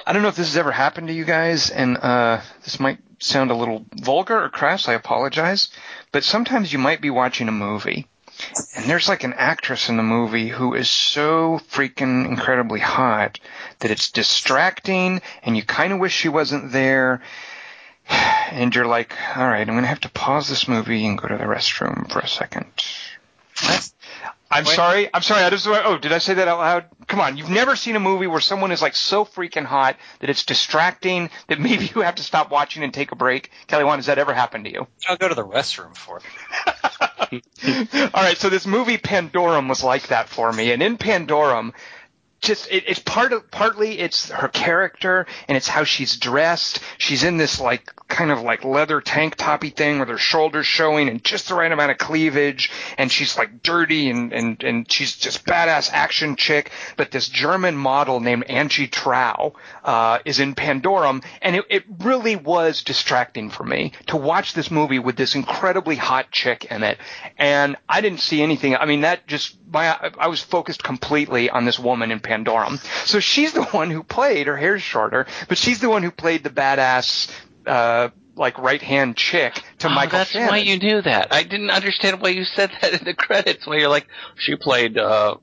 I 0.07 0.12
don't 0.12 0.22
know 0.22 0.28
if 0.28 0.36
this 0.36 0.48
has 0.48 0.57
ever 0.57 0.72
happened 0.72 1.09
to 1.09 1.14
you 1.14 1.24
guys, 1.24 1.70
and 1.70 1.96
uh, 1.96 2.40
this 2.64 2.80
might 2.80 2.98
sound 3.18 3.50
a 3.50 3.57
little 3.57 3.84
vulgar 4.00 4.44
or 4.44 4.48
crass. 4.48 4.88
I 4.88 4.94
apologize, 4.94 5.68
but 6.11 6.24
sometimes 6.24 6.72
you 6.72 6.78
might 6.78 7.00
be 7.00 7.11
watching 7.11 7.48
a 7.48 7.53
movie 7.53 8.09
and 8.76 8.86
there's 8.86 9.09
like 9.09 9.24
an 9.24 9.34
actress 9.34 9.88
in 9.88 9.96
the 9.96 10.03
movie 10.03 10.48
who 10.48 10.74
is 10.74 10.88
so 10.88 11.61
freaking 11.70 12.26
incredibly 12.26 12.80
hot 12.80 13.38
that 13.80 13.90
it's 13.90 14.11
distracting 14.11 15.20
and 15.42 15.57
you 15.57 15.62
kind 15.62 15.92
of 15.92 15.98
wish 15.98 16.14
she 16.14 16.28
wasn't 16.28 16.72
there. 16.72 17.22
And 18.50 18.74
you're 18.74 18.86
like, 18.86 19.14
all 19.36 19.46
right, 19.46 19.66
I'm 19.66 19.74
going 19.74 19.82
to 19.82 19.88
have 19.88 20.00
to 20.00 20.11
pause 20.11 20.48
this 20.48 20.68
movie 20.68 21.07
and 21.07 21.16
go 21.16 21.28
to 21.28 21.38
the 21.38 21.44
restroom 21.44 22.11
for 22.12 22.18
a 22.18 22.28
second. 22.28 22.66
I'm 24.53 24.64
sorry. 24.64 25.09
I'm 25.12 25.22
sorry. 25.22 25.42
I 25.42 25.50
just, 25.50 25.66
oh, 25.66 25.98
did 25.98 26.12
I 26.12 26.18
say 26.18 26.34
that 26.34 26.48
out 26.48 26.59
loud? 26.59 26.84
Come 27.09 27.20
on. 27.20 27.36
You've 27.36 27.50
never 27.50 27.74
seen 27.76 27.96
a 27.96 28.00
movie 28.00 28.26
where 28.26 28.40
someone 28.40 28.70
is 28.72 28.82
like 28.82 28.94
so 28.94 29.24
freaking 29.24 29.64
hot 29.64 29.96
that 30.20 30.30
it's 30.30 30.44
distracting 30.44 31.30
that 31.48 31.61
maybe 31.61 31.90
you 31.94 32.03
have 32.03 32.16
to 32.16 32.22
stop 32.22 32.50
watching 32.50 32.82
and 32.82 32.92
take 32.92 33.12
a 33.12 33.16
break. 33.16 33.50
Kelly, 33.66 33.84
Wand, 33.84 33.98
has 33.98 34.07
that 34.07 34.18
ever 34.18 34.32
happened 34.32 34.64
to 34.66 34.72
you? 34.72 34.86
I'll 35.09 35.16
go 35.16 35.28
to 35.28 35.34
the 35.34 35.46
restroom 35.46 35.96
for 35.96 36.18
it. 36.18 36.24
All 38.14 38.22
right, 38.22 38.36
so 38.36 38.50
this 38.50 38.66
movie 38.66 38.98
Pandorum 38.98 39.68
was 39.68 39.82
like 39.82 40.09
that 40.09 40.28
for 40.28 40.53
me, 40.53 40.72
and 40.72 40.82
in 40.82 40.98
Pandorum, 40.98 41.72
just 42.43 42.70
it, 42.70 42.84
it's 42.86 42.99
part 42.99 43.32
of 43.32 43.51
partly 43.51 43.99
it's 43.99 44.30
her 44.30 44.49
character 44.49 45.26
and 45.49 45.57
it's 45.57 45.68
how 45.68 45.84
she's 45.84 46.16
dressed. 46.16 46.80
She's 46.99 47.24
in 47.24 47.36
this 47.36 47.61
like 47.61 47.88
kind 48.09 48.30
of 48.30 48.43
like 48.43 48.62
leather 48.64 49.01
tank 49.01 49.36
toppy 49.36 49.70
thing 49.70 49.99
with 49.99 50.09
her 50.09 50.18
shoulders 50.18 50.66
showing 50.66 51.09
and 51.09 51.24
just 51.24 51.49
the 51.49 51.55
right 51.55 51.72
amount 51.72 51.93
of 51.93 51.99
cleavage, 51.99 52.70
and 52.99 53.11
she's 53.11 53.38
like 53.38 53.62
dirty 53.62 54.11
and 54.11 54.32
and 54.32 54.62
and 54.62 54.93
she's 54.93 55.16
just 55.16 55.47
badass 55.47 55.90
action 55.93 56.36
chick. 56.36 56.70
But 56.97 57.11
this 57.11 57.28
German 57.28 57.76
model 57.76 58.20
named 58.20 58.45
Antje 58.49 58.90
Traue 58.90 59.55
uh, 59.84 60.18
is 60.24 60.40
in 60.40 60.55
Pandorum, 60.55 61.24
and 61.40 61.57
it, 61.57 61.64
it 61.70 61.84
really 62.01 62.36
was 62.36 62.82
distracting 62.82 63.51
for 63.51 63.64
me 63.64 63.93
to 64.09 64.16
watch 64.16 64.53
this 64.53 64.70
movie 64.70 64.99
with 64.99 65.16
this 65.16 65.34
incredibly 65.34 65.97
hot 65.97 66.30
chick 66.30 66.66
in 66.66 66.82
it, 66.82 66.99
and 67.38 67.76
I 67.88 68.01
didn't 68.01 68.20
see 68.20 68.43
anything. 68.43 68.76
I 68.76 68.84
mean, 68.84 69.03
that 69.03 69.26
just 69.26 69.57
my 69.72 70.12
I 70.18 70.26
was 70.26 70.43
focused 70.43 70.82
completely 70.82 71.49
on 71.49 71.64
this 71.64 71.78
woman 71.78 72.11
in 72.11 72.20
Pandorum. 72.20 72.32
So 73.05 73.20
she's 73.20 73.53
the 73.53 73.64
one 73.64 73.91
who 73.91 74.03
played. 74.03 74.47
Her 74.47 74.57
hair's 74.57 74.83
shorter, 74.83 75.26
but 75.49 75.59
she's 75.59 75.80
the 75.80 75.89
one 75.89 76.03
who 76.03 76.11
played 76.11 76.43
the 76.45 76.51
badass. 76.51 77.30
Uh, 77.66 78.09
like 78.35 78.59
right 78.59 78.80
hand 78.80 79.16
chick 79.16 79.62
to 79.78 79.89
oh, 79.89 79.91
Michael 79.91 80.18
that's 80.18 80.30
Shannon. 80.30 80.49
why 80.49 80.57
you 80.59 80.78
knew 80.78 81.03
that. 81.03 81.28
I 81.33 81.43
didn't 81.43 81.70
understand 81.70 82.20
why 82.22 82.30
you 82.30 82.45
said 82.45 82.70
that 82.80 82.95
in 82.95 83.05
the 83.05 83.14
credits. 83.18 83.66
Why 83.66 83.76
you're 83.76 83.89
like, 83.89 84.09
she 84.37 84.57
played. 84.57 84.99
uh 84.99 85.37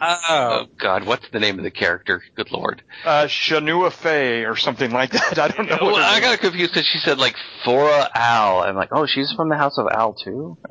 Oh, 0.00 0.18
Oh 0.28 0.66
God, 0.78 1.04
what's 1.06 1.28
the 1.30 1.40
name 1.40 1.58
of 1.58 1.64
the 1.64 1.70
character? 1.70 2.22
Good 2.34 2.52
Lord. 2.52 2.82
uh, 3.04 3.24
Shanua 3.24 3.92
Fay 3.92 4.44
or 4.44 4.56
something 4.56 4.90
like 4.90 5.10
that. 5.10 5.38
I 5.38 5.48
don't 5.48 5.68
know. 5.68 5.78
Well, 5.80 5.96
I 5.96 6.20
got 6.20 6.38
confused 6.40 6.72
because 6.72 6.86
she 6.86 6.98
said 6.98 7.18
like 7.18 7.36
Thora 7.64 8.08
Al. 8.14 8.60
I'm 8.60 8.76
like, 8.76 8.90
oh, 8.92 9.06
she's 9.06 9.32
from 9.32 9.48
the 9.48 9.56
House 9.56 9.78
of 9.78 9.86
Al 9.90 10.14
too. 10.14 10.58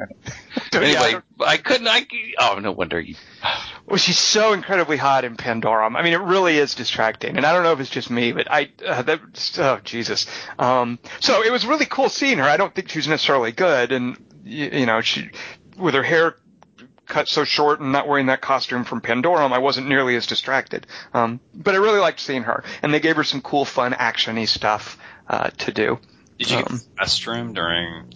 is. 0.81 0.93
Yeah, 0.93 1.01
I 1.01 1.07
anyway, 1.07 1.21
I 1.45 1.57
couldn't. 1.57 1.87
I 1.87 2.05
oh, 2.39 2.59
no 2.59 2.71
wonder 2.71 2.99
you. 2.99 3.15
Well, 3.85 3.97
she's 3.97 4.17
so 4.17 4.53
incredibly 4.53 4.97
hot 4.97 5.25
in 5.25 5.37
Pandorum. 5.37 5.95
I 5.95 6.01
mean, 6.03 6.13
it 6.13 6.21
really 6.21 6.57
is 6.57 6.75
distracting, 6.75 7.37
and 7.37 7.45
I 7.45 7.53
don't 7.53 7.63
know 7.63 7.73
if 7.73 7.79
it's 7.79 7.89
just 7.89 8.09
me, 8.09 8.31
but 8.31 8.49
I 8.51 8.69
uh, 8.85 9.01
that 9.03 9.21
oh 9.59 9.79
Jesus. 9.83 10.25
Um, 10.59 10.99
so 11.19 11.43
it 11.43 11.51
was 11.51 11.65
really 11.65 11.85
cool 11.85 12.09
seeing 12.09 12.39
her. 12.39 12.43
I 12.43 12.57
don't 12.57 12.73
think 12.73 12.89
she's 12.89 13.07
necessarily 13.07 13.51
good, 13.51 13.91
and 13.91 14.17
you, 14.43 14.69
you 14.71 14.85
know, 14.85 15.01
she 15.01 15.29
with 15.77 15.93
her 15.93 16.03
hair 16.03 16.35
cut 17.05 17.27
so 17.27 17.43
short 17.43 17.79
and 17.79 17.91
not 17.91 18.07
wearing 18.07 18.27
that 18.27 18.41
costume 18.41 18.83
from 18.83 19.01
Pandorum, 19.01 19.51
I 19.51 19.59
wasn't 19.59 19.87
nearly 19.87 20.15
as 20.15 20.25
distracted. 20.27 20.87
Um, 21.13 21.39
but 21.53 21.75
I 21.75 21.77
really 21.77 21.99
liked 21.99 22.19
seeing 22.19 22.43
her, 22.43 22.63
and 22.81 22.93
they 22.93 22.99
gave 22.99 23.15
her 23.15 23.23
some 23.23 23.41
cool, 23.41 23.65
fun, 23.65 23.93
actiony 23.93 24.47
stuff 24.47 24.97
uh, 25.27 25.49
to 25.49 25.71
do. 25.71 25.99
did 26.37 26.49
you 26.51 26.57
get 26.57 26.71
um, 26.71 26.77
the 26.77 27.03
restroom 27.03 27.53
during? 27.53 28.11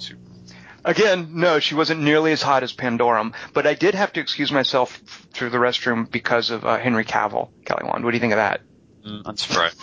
Again, 0.85 1.31
no, 1.33 1.59
she 1.59 1.75
wasn't 1.75 2.01
nearly 2.01 2.31
as 2.31 2.41
hot 2.41 2.63
as 2.63 2.73
Pandorum, 2.73 3.33
but 3.53 3.67
I 3.67 3.73
did 3.73 3.95
have 3.95 4.13
to 4.13 4.21
excuse 4.21 4.51
myself 4.51 4.97
through 5.33 5.49
the 5.49 5.57
restroom 5.57 6.09
because 6.09 6.49
of 6.49 6.65
uh, 6.65 6.77
Henry 6.77 7.03
Cavill. 7.05 7.49
Kelly 7.65 7.83
Wand, 7.83 8.03
what 8.03 8.11
do 8.11 8.17
you 8.17 8.21
think 8.21 8.33
of 8.33 8.37
that? 8.37 8.61
Mm, 9.05 9.23
That's 9.25 9.55
right. 9.57 9.73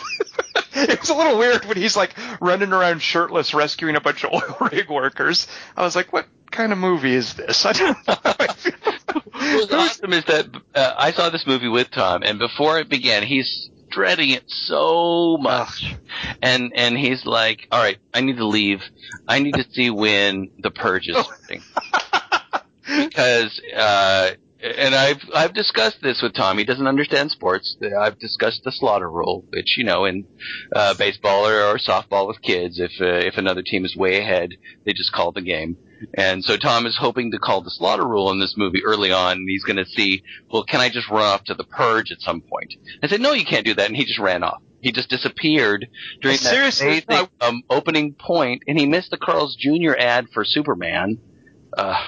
it 0.73 0.99
was 0.99 1.09
a 1.09 1.15
little 1.15 1.37
weird 1.37 1.65
when 1.65 1.77
he's 1.77 1.95
like 1.95 2.15
running 2.41 2.73
around 2.73 3.01
shirtless 3.01 3.53
rescuing 3.53 3.95
a 3.95 4.01
bunch 4.01 4.23
of 4.23 4.31
oil 4.33 4.69
rig 4.71 4.89
workers. 4.89 5.47
I 5.75 5.83
was 5.83 5.95
like, 5.95 6.11
what 6.11 6.25
kind 6.51 6.71
of 6.71 6.77
movie 6.77 7.13
is 7.13 7.33
this? 7.33 7.65
I 7.65 7.73
don't 7.73 8.07
know. 8.07 8.15
What's 9.33 9.73
awesome 9.73 10.13
is 10.13 10.25
that 10.25 10.47
uh, 10.75 10.93
I 10.97 11.11
saw 11.11 11.29
this 11.29 11.45
movie 11.47 11.67
with 11.67 11.91
Tom, 11.91 12.23
and 12.23 12.39
before 12.39 12.79
it 12.79 12.89
began, 12.89 13.23
he's 13.23 13.69
dreading 13.89 14.31
it 14.31 14.43
so 14.47 15.37
much, 15.39 15.95
and 16.41 16.71
and 16.75 16.97
he's 16.97 17.25
like, 17.25 17.67
"All 17.71 17.81
right, 17.81 17.97
I 18.13 18.21
need 18.21 18.37
to 18.37 18.47
leave. 18.47 18.81
I 19.27 19.39
need 19.39 19.55
to 19.55 19.65
see 19.71 19.89
when 19.89 20.51
the 20.59 20.71
purge 20.71 21.07
is 21.07 21.17
starting." 21.17 21.61
because 22.87 23.61
uh 23.75 24.31
and 24.59 24.95
I've 24.95 25.21
I've 25.33 25.53
discussed 25.53 26.01
this 26.01 26.21
with 26.21 26.33
Tom. 26.33 26.57
He 26.57 26.63
doesn't 26.63 26.87
understand 26.87 27.31
sports. 27.31 27.77
I've 27.99 28.17
discussed 28.17 28.61
the 28.63 28.71
slaughter 28.71 29.09
rule, 29.09 29.45
which 29.49 29.77
you 29.77 29.83
know 29.83 30.05
in 30.05 30.25
uh, 30.75 30.95
baseball 30.95 31.47
or, 31.47 31.61
or 31.63 31.77
softball 31.77 32.27
with 32.27 32.41
kids, 32.41 32.79
if 32.79 32.91
uh, 32.99 33.27
if 33.27 33.37
another 33.37 33.61
team 33.61 33.85
is 33.85 33.95
way 33.95 34.19
ahead, 34.19 34.51
they 34.85 34.93
just 34.93 35.11
call 35.11 35.31
the 35.31 35.41
game. 35.41 35.77
And 36.13 36.43
so 36.43 36.57
Tom 36.57 36.85
is 36.85 36.97
hoping 36.97 37.31
to 37.31 37.39
call 37.39 37.61
the 37.61 37.69
slaughter 37.71 38.07
rule 38.07 38.31
in 38.31 38.39
this 38.39 38.55
movie 38.57 38.83
early 38.85 39.11
on, 39.11 39.37
and 39.37 39.49
he's 39.49 39.63
going 39.63 39.77
to 39.77 39.85
see, 39.85 40.23
well, 40.51 40.63
can 40.63 40.79
I 40.79 40.89
just 40.89 41.09
run 41.09 41.23
off 41.23 41.43
to 41.45 41.53
the 41.53 41.63
purge 41.63 42.11
at 42.11 42.21
some 42.21 42.41
point? 42.41 42.75
I 43.01 43.07
said, 43.07 43.21
no, 43.21 43.33
you 43.33 43.45
can't 43.45 43.65
do 43.65 43.73
that, 43.73 43.87
and 43.87 43.95
he 43.95 44.05
just 44.05 44.19
ran 44.19 44.43
off. 44.43 44.61
He 44.81 44.91
just 44.91 45.09
disappeared 45.09 45.87
during 46.21 46.37
that 46.37 46.43
Seriously? 46.43 47.03
amazing, 47.07 47.29
um, 47.41 47.63
opening 47.69 48.13
point, 48.13 48.63
and 48.67 48.79
he 48.79 48.85
missed 48.85 49.11
the 49.11 49.17
Carl's 49.17 49.55
Jr. 49.55 49.95
ad 49.97 50.27
for 50.33 50.45
Superman. 50.45 51.19
Uh, 51.75 51.99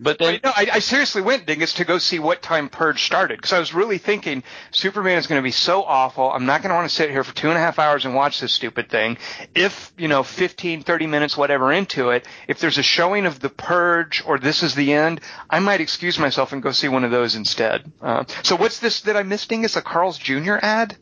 but 0.00 0.18
then 0.18 0.34
Wait, 0.34 0.44
no, 0.44 0.50
I, 0.50 0.68
I 0.72 0.78
seriously 0.78 1.20
went, 1.20 1.46
Dingus, 1.46 1.74
to 1.74 1.84
go 1.84 1.98
see 1.98 2.18
what 2.18 2.40
time 2.40 2.70
Purge 2.70 3.04
started 3.04 3.36
because 3.36 3.52
I 3.52 3.58
was 3.58 3.74
really 3.74 3.98
thinking 3.98 4.42
Superman 4.70 5.18
is 5.18 5.26
going 5.26 5.38
to 5.38 5.42
be 5.42 5.50
so 5.50 5.82
awful. 5.82 6.32
I'm 6.32 6.46
not 6.46 6.62
going 6.62 6.70
to 6.70 6.74
want 6.74 6.88
to 6.88 6.94
sit 6.94 7.10
here 7.10 7.22
for 7.22 7.34
two 7.34 7.48
and 7.48 7.58
a 7.58 7.60
half 7.60 7.78
hours 7.78 8.06
and 8.06 8.14
watch 8.14 8.40
this 8.40 8.52
stupid 8.52 8.88
thing. 8.88 9.18
If, 9.54 9.92
you 9.98 10.08
know, 10.08 10.22
15, 10.22 10.84
30 10.84 11.06
minutes, 11.06 11.36
whatever 11.36 11.70
into 11.70 12.10
it, 12.10 12.26
if 12.48 12.60
there's 12.60 12.78
a 12.78 12.82
showing 12.82 13.26
of 13.26 13.40
The 13.40 13.50
Purge 13.50 14.22
or 14.24 14.38
This 14.38 14.62
is 14.62 14.74
the 14.74 14.94
End, 14.94 15.20
I 15.50 15.58
might 15.58 15.82
excuse 15.82 16.18
myself 16.18 16.52
and 16.52 16.62
go 16.62 16.72
see 16.72 16.88
one 16.88 17.04
of 17.04 17.10
those 17.10 17.34
instead. 17.34 17.92
Uh, 18.00 18.24
so 18.42 18.56
what's 18.56 18.80
this 18.80 19.02
that 19.02 19.16
I 19.16 19.22
missed, 19.22 19.50
Dingus? 19.50 19.76
A 19.76 19.82
Carl's 19.82 20.16
Jr. 20.16 20.56
ad? 20.62 20.96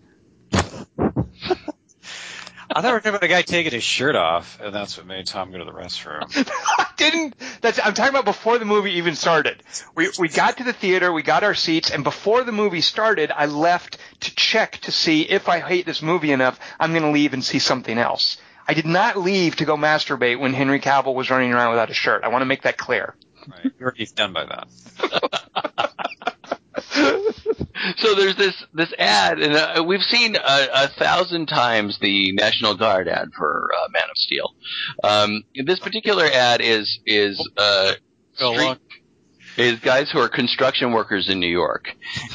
I 2.70 2.80
thought 2.82 2.88
we 2.88 2.92
were 2.92 2.98
talking 2.98 3.10
about 3.10 3.20
the 3.22 3.28
guy 3.28 3.42
taking 3.42 3.72
his 3.72 3.82
shirt 3.82 4.14
off, 4.14 4.60
and 4.60 4.74
that's 4.74 4.96
what 4.96 5.06
made 5.06 5.26
Tom 5.26 5.50
go 5.50 5.58
to 5.58 5.64
the 5.64 5.72
restroom. 5.72 6.22
I 6.78 6.86
didn't. 6.96 7.34
That's. 7.60 7.78
I'm 7.82 7.94
talking 7.94 8.10
about 8.10 8.24
before 8.24 8.58
the 8.58 8.64
movie 8.64 8.92
even 8.92 9.14
started. 9.14 9.62
We 9.94 10.10
we 10.18 10.28
got 10.28 10.58
to 10.58 10.64
the 10.64 10.72
theater, 10.72 11.12
we 11.12 11.22
got 11.22 11.44
our 11.44 11.54
seats, 11.54 11.90
and 11.90 12.04
before 12.04 12.44
the 12.44 12.52
movie 12.52 12.82
started, 12.82 13.32
I 13.34 13.46
left 13.46 13.98
to 14.20 14.34
check 14.34 14.78
to 14.78 14.92
see 14.92 15.22
if 15.22 15.48
I 15.48 15.60
hate 15.60 15.86
this 15.86 16.02
movie 16.02 16.32
enough, 16.32 16.60
I'm 16.78 16.90
going 16.90 17.04
to 17.04 17.10
leave 17.10 17.32
and 17.32 17.42
see 17.42 17.58
something 17.58 17.96
else. 17.96 18.36
I 18.66 18.74
did 18.74 18.86
not 18.86 19.16
leave 19.16 19.56
to 19.56 19.64
go 19.64 19.76
masturbate 19.76 20.38
when 20.38 20.52
Henry 20.52 20.78
Cavill 20.78 21.14
was 21.14 21.30
running 21.30 21.54
around 21.54 21.70
without 21.70 21.88
a 21.88 21.94
shirt. 21.94 22.22
I 22.22 22.28
want 22.28 22.42
to 22.42 22.46
make 22.46 22.62
that 22.62 22.76
clear. 22.76 23.14
Right. 23.46 23.72
You're 23.78 23.88
already 23.88 24.06
done 24.06 24.34
by 24.34 24.44
that. 24.44 25.92
so 27.98 28.14
there's 28.14 28.36
this 28.36 28.54
this 28.74 28.92
ad, 28.98 29.40
and 29.40 29.54
uh, 29.54 29.84
we've 29.86 30.02
seen 30.02 30.36
a, 30.36 30.68
a 30.72 30.88
thousand 30.88 31.46
times 31.46 31.98
the 32.00 32.32
National 32.32 32.74
Guard 32.76 33.08
ad 33.08 33.28
for 33.36 33.68
uh, 33.76 33.88
Man 33.92 34.02
of 34.10 34.16
Steel. 34.16 34.54
Um, 35.04 35.42
this 35.64 35.78
particular 35.80 36.24
ad 36.26 36.60
is 36.60 37.00
is 37.06 37.40
uh, 37.56 37.92
street- 38.52 38.66
is 39.56 39.80
guys 39.80 40.08
who 40.10 40.20
are 40.20 40.28
construction 40.28 40.92
workers 40.92 41.28
in 41.28 41.40
New 41.40 41.48
York, 41.50 41.88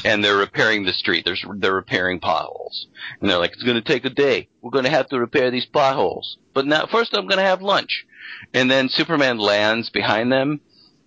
and 0.04 0.22
they're 0.22 0.36
repairing 0.36 0.84
the 0.84 0.92
street. 0.92 1.24
They're 1.24 1.36
they're 1.56 1.74
repairing 1.74 2.20
potholes, 2.20 2.86
and 3.20 3.30
they're 3.30 3.38
like, 3.38 3.52
it's 3.52 3.62
going 3.62 3.82
to 3.82 3.92
take 3.92 4.04
a 4.04 4.10
day. 4.10 4.48
We're 4.60 4.70
going 4.70 4.84
to 4.84 4.90
have 4.90 5.08
to 5.08 5.18
repair 5.18 5.50
these 5.50 5.66
potholes, 5.66 6.36
but 6.52 6.66
now 6.66 6.86
first 6.86 7.16
I'm 7.16 7.26
going 7.26 7.38
to 7.38 7.44
have 7.44 7.62
lunch, 7.62 8.04
and 8.52 8.70
then 8.70 8.88
Superman 8.88 9.38
lands 9.38 9.90
behind 9.90 10.30
them 10.30 10.60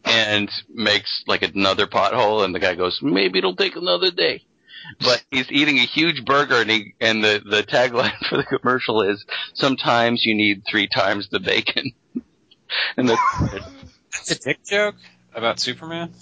and 0.03 0.49
makes 0.73 1.23
like 1.27 1.41
another 1.43 1.87
pothole, 1.87 2.43
and 2.43 2.53
the 2.53 2.59
guy 2.59 2.75
goes, 2.75 2.99
maybe 3.01 3.39
it'll 3.39 3.55
take 3.55 3.75
another 3.75 4.11
day. 4.11 4.43
But 4.99 5.23
he's 5.31 5.51
eating 5.51 5.77
a 5.79 5.85
huge 5.85 6.23
burger, 6.23 6.61
and 6.61 6.69
he 6.69 6.93
and 7.01 7.23
the 7.23 7.41
the 7.43 7.63
tagline 7.63 8.17
for 8.29 8.37
the 8.37 8.43
commercial 8.43 9.01
is, 9.01 9.25
"Sometimes 9.53 10.23
you 10.23 10.33
need 10.33 10.63
three 10.69 10.87
times 10.87 11.27
the 11.29 11.39
bacon." 11.39 11.91
and 12.97 13.09
the 13.09 13.17
It's 14.13 14.31
a 14.31 14.39
dick 14.39 14.59
joke 14.65 14.95
about 15.33 15.59
Superman. 15.59 16.13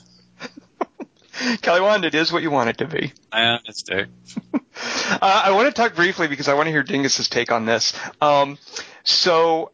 Kelly 1.61 1.81
Wand, 1.81 2.05
it 2.05 2.15
is 2.15 2.31
what 2.31 2.43
you 2.43 2.51
want 2.51 2.69
it 2.69 2.77
to 2.77 2.87
be. 2.87 3.11
Yeah, 3.33 3.59
it's 3.65 3.83
dick. 3.83 4.07
Uh, 4.77 5.43
I 5.45 5.51
want 5.51 5.67
to 5.67 5.73
talk 5.73 5.95
briefly 5.95 6.27
because 6.27 6.49
I 6.49 6.53
want 6.53 6.67
to 6.67 6.71
hear 6.71 6.83
Dingus's 6.83 7.29
take 7.29 7.49
on 7.49 7.65
this. 7.65 7.93
Um, 8.19 8.57
so, 9.05 9.71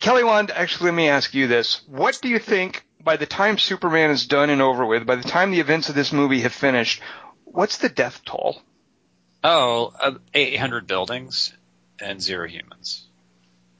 Kelly 0.00 0.24
Wand, 0.24 0.50
actually, 0.50 0.86
let 0.86 0.96
me 0.96 1.08
ask 1.08 1.34
you 1.34 1.46
this: 1.46 1.82
What 1.86 2.18
do 2.22 2.28
you 2.28 2.38
think 2.38 2.86
by 3.02 3.16
the 3.16 3.26
time 3.26 3.58
Superman 3.58 4.10
is 4.10 4.26
done 4.26 4.50
and 4.50 4.60
over 4.62 4.84
with, 4.86 5.06
by 5.06 5.16
the 5.16 5.28
time 5.28 5.50
the 5.50 5.60
events 5.60 5.88
of 5.88 5.94
this 5.94 6.12
movie 6.12 6.40
have 6.40 6.52
finished, 6.52 7.00
what's 7.44 7.78
the 7.78 7.88
death 7.88 8.20
toll? 8.24 8.60
Oh, 9.44 9.92
uh, 10.00 10.12
800 10.34 10.86
buildings 10.86 11.52
and 12.00 12.20
zero 12.20 12.48
humans. 12.48 13.06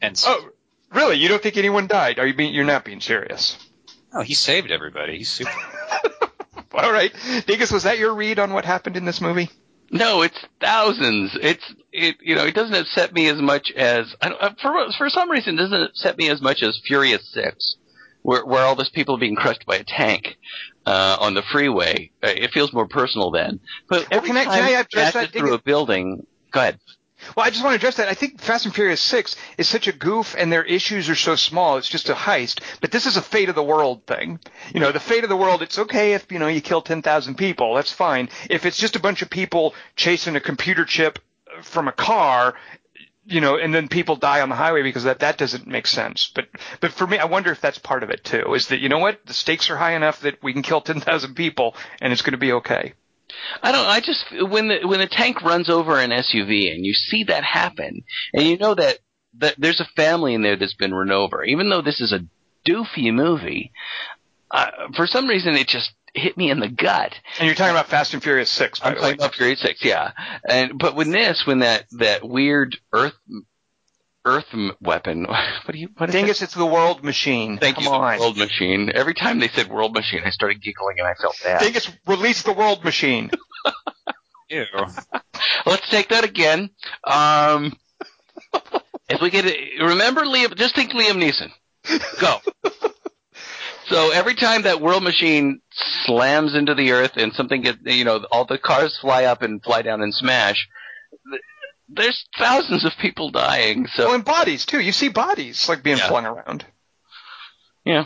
And 0.01 0.13
s- 0.17 0.25
Oh, 0.27 0.49
really? 0.93 1.17
You 1.17 1.29
don't 1.29 1.43
think 1.43 1.57
anyone 1.57 1.87
died? 1.89 2.19
Are 2.19 2.27
you 2.27 2.35
being? 2.35 2.55
You're 2.55 2.65
not 2.65 2.85
being 2.85 3.01
serious? 3.01 3.57
no, 4.13 4.21
he 4.23 4.35
saved 4.35 4.71
everybody. 4.71 5.19
He's 5.19 5.29
super. 5.31 5.51
All 6.75 6.93
right, 6.93 7.13
Dingus, 7.47 7.73
was 7.73 7.83
that 7.83 7.99
your 7.99 8.15
read 8.15 8.39
on 8.39 8.53
what 8.53 8.65
happened 8.65 8.97
in 8.97 9.05
this 9.05 9.21
movie? 9.21 9.51
No, 9.91 10.23
it's 10.23 10.39
thousands. 10.61 11.37
It's 11.41 11.65
it. 11.93 12.17
You 12.23 12.37
know, 12.37 12.45
it 12.45 12.55
doesn't 12.55 12.75
upset 12.77 13.13
me 13.13 13.27
as 13.29 13.41
much 13.43 13.73
as 13.73 14.15
I 14.23 14.29
don't, 14.29 14.41
uh, 14.43 14.55
for 14.63 14.73
for 14.97 15.11
some 15.11 15.29
reason 15.31 15.55
it 15.55 15.63
doesn't 15.63 15.83
upset 15.83 16.17
me 16.19 16.31
as 16.31 16.41
much 16.41 16.63
as 16.63 16.81
Furious 16.87 17.29
Six, 17.33 17.77
where 18.29 18.45
where 18.45 18.63
all 18.63 18.75
those 18.75 18.91
people 18.91 19.15
are 19.15 19.19
being 19.19 19.37
crushed 19.37 19.65
by 19.65 19.77
a 19.77 19.85
tank 19.85 20.37
uh, 20.85 21.17
on 21.19 21.33
the 21.33 21.41
freeway. 21.43 22.11
Uh, 22.23 22.29
it 22.29 22.51
feels 22.51 22.75
more 22.75 22.87
personal 22.87 23.31
then. 23.31 23.59
But 23.89 24.07
every 24.11 24.29
can 24.29 24.37
I- 24.37 24.45
time 24.45 24.55
can 24.55 24.65
I 24.65 24.71
address 24.81 25.15
that? 25.15 25.33
through 25.33 25.55
a 25.55 25.63
building, 25.63 26.27
go 26.53 26.61
ahead. 26.61 26.79
Well, 27.35 27.47
I 27.47 27.51
just 27.51 27.65
want 27.65 27.73
to 27.73 27.77
address 27.77 27.97
that. 27.97 28.09
I 28.09 28.15
think 28.15 28.39
Fast 28.41 28.67
and 28.67 28.75
Furious 28.75 29.01
6 29.01 29.35
is 29.57 29.67
such 29.67 29.89
a 29.89 29.93
goof 29.93 30.37
and 30.39 30.53
their 30.53 30.63
issues 30.63 31.09
are 31.09 31.17
so 31.17 31.35
small. 31.37 31.77
It's 31.79 31.89
just 31.89 32.11
a 32.11 32.15
heist. 32.15 32.61
But 32.81 32.93
this 32.93 33.07
is 33.07 33.17
a 33.17 33.23
fate 33.23 33.49
of 33.49 33.57
the 33.57 33.63
world 33.63 34.07
thing. 34.07 34.39
You 34.73 34.79
know, 34.81 34.93
the 34.93 35.01
fate 35.01 35.25
of 35.25 35.31
the 35.31 35.37
world, 35.37 35.61
it's 35.63 35.79
okay 35.81 36.13
if, 36.13 36.31
you 36.31 36.39
know, 36.39 36.47
you 36.47 36.61
kill 36.61 36.81
10,000 36.81 37.35
people. 37.35 37.75
That's 37.75 37.91
fine. 37.93 38.29
If 38.49 38.65
it's 38.67 38.77
just 38.79 38.95
a 38.95 39.01
bunch 39.01 39.23
of 39.23 39.31
people 39.31 39.75
chasing 39.97 40.37
a 40.37 40.41
computer 40.41 40.85
chip 40.85 41.19
from 41.63 41.89
a 41.89 41.93
car, 41.93 42.55
you 43.29 43.41
know, 43.43 43.57
and 43.57 43.75
then 43.75 43.89
people 43.89 44.17
die 44.17 44.41
on 44.41 44.49
the 44.49 44.55
highway 44.55 44.83
because 44.83 45.05
that, 45.05 45.21
that 45.21 45.37
doesn't 45.37 45.67
make 45.67 45.87
sense. 45.87 46.31
But, 46.35 46.49
but 46.81 46.93
for 46.93 47.07
me, 47.07 47.19
I 47.19 47.27
wonder 47.27 47.53
if 47.53 47.61
that's 47.61 47.79
part 47.79 48.03
of 48.03 48.11
it 48.11 48.25
too, 48.25 48.55
is 48.55 48.69
that, 48.69 48.81
you 48.81 48.89
know 48.89 48.99
what? 48.99 49.21
The 49.27 49.35
stakes 49.35 49.71
are 49.71 49.77
high 49.77 49.95
enough 49.95 50.21
that 50.23 50.43
we 50.43 50.53
can 50.55 50.63
kill 50.63 50.81
10,000 50.83 51.35
people 51.35 51.75
and 52.01 52.13
it's 52.13 52.23
going 52.23 52.33
to 52.33 52.39
be 52.39 52.53
okay. 52.53 52.95
I 53.63 53.73
don't. 53.73 53.87
I 53.87 54.01
just 54.01 54.25
when 54.51 54.69
the 54.69 54.87
when 54.87 55.01
the 55.01 55.07
tank 55.07 55.43
runs 55.43 55.69
over 55.69 56.01
an 56.01 56.11
SUV 56.11 56.73
and 56.73 56.85
you 56.85 56.95
see 56.95 57.25
that 57.25 57.45
happen, 57.45 58.03
and 58.33 58.47
you 58.47 58.57
know 58.57 58.75
that 58.75 58.99
that 59.35 59.55
there's 59.59 59.81
a 59.81 59.89
family 59.97 60.33
in 60.33 60.41
there 60.43 60.57
that's 60.57 60.75
been 60.75 60.95
run 60.95 61.13
over, 61.13 61.45
even 61.45 61.69
though 61.69 61.83
this 61.83 62.01
is 62.01 62.11
a 62.13 62.25
doofy 62.69 63.13
movie. 63.13 63.71
Uh, 64.51 64.71
for 64.97 65.07
some 65.07 65.29
reason, 65.29 65.55
it 65.55 65.69
just 65.69 65.93
hit 66.15 66.37
me 66.37 66.51
in 66.51 66.61
the 66.61 66.69
gut. 66.69 67.15
And 67.39 67.47
you're 67.47 67.55
talking 67.55 67.73
about 67.73 67.89
Fast 67.89 68.15
and 68.15 68.23
Furious 68.23 68.51
Six, 68.51 68.81
by 68.81 68.91
I'm 68.91 68.97
talking 68.97 69.15
about 69.15 69.35
Furious 69.35 69.61
Six, 69.61 69.85
yeah. 69.85 70.13
And 70.49 70.79
but 70.79 70.95
when 70.95 71.11
this, 71.11 71.47
when 71.47 71.61
that 71.61 71.87
that 71.99 72.27
weird 72.27 72.77
Earth 72.93 73.15
Earth 74.25 74.47
weapon, 74.81 75.25
what 75.29 75.73
do 75.73 75.79
you 75.79 75.89
what 75.97 76.09
is 76.09 76.15
it? 76.15 76.19
Dingus, 76.19 76.43
it's 76.43 76.55
the 76.55 76.67
World 76.67 77.05
Machine. 77.05 77.59
Thank 77.59 77.77
Come 77.77 77.85
you, 77.85 77.91
on. 77.91 78.17
the 78.17 78.23
World 78.23 78.37
Machine. 78.37 78.91
Every 78.95 79.15
time 79.15 79.39
they 79.39 79.49
said 79.49 79.69
World 79.69 79.95
Machine, 79.95 80.23
I 80.25 80.31
started 80.31 80.63
giggling 80.63 80.97
and 80.99 81.07
I 81.07 81.15
felt 81.15 81.37
bad. 81.43 81.61
Dingus, 81.61 81.91
release 82.07 82.43
the 82.43 82.53
World 82.53 82.85
Machine. 82.85 83.31
Ew. 84.51 84.65
Let's 85.67 85.89
take 85.91 86.09
that 86.09 86.25
again. 86.25 86.71
Um, 87.05 87.77
if 89.09 89.21
we 89.21 89.31
get 89.31 89.45
it, 89.45 89.83
remember 89.83 90.23
Liam, 90.23 90.57
just 90.57 90.75
think 90.75 90.93
Liam 90.93 91.23
Neeson. 91.23 91.51
Go. 92.21 92.39
So 93.89 94.11
every 94.11 94.35
time 94.35 94.63
that 94.63 94.81
world 94.81 95.03
machine 95.03 95.61
slams 96.05 96.55
into 96.55 96.75
the 96.75 96.93
earth 96.93 97.13
and 97.17 97.33
something 97.33 97.63
gets, 97.63 97.79
you 97.85 98.05
know, 98.05 98.25
all 98.31 98.45
the 98.45 98.59
cars 98.59 98.97
fly 99.01 99.25
up 99.25 99.43
and 99.43 99.63
fly 99.63 99.83
down 99.83 100.03
and 100.03 100.15
smash, 100.15 100.69
th- 101.31 101.43
there's 101.89 102.25
thousands 102.39 102.85
of 102.85 102.93
people 103.01 103.31
dying. 103.31 103.87
So 103.95 104.07
Well, 104.07 104.15
and 104.15 104.25
bodies 104.25 104.67
too. 104.67 104.81
You 104.81 104.93
see 104.93 105.09
bodies 105.09 105.69
like 105.69 105.83
being 105.83 105.99
Yeah. 105.99 106.09
flung 106.09 106.27
around. 106.27 106.65
yeah, 107.85 108.05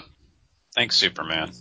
Thanks, 0.75 0.97
Superman. 0.97 1.53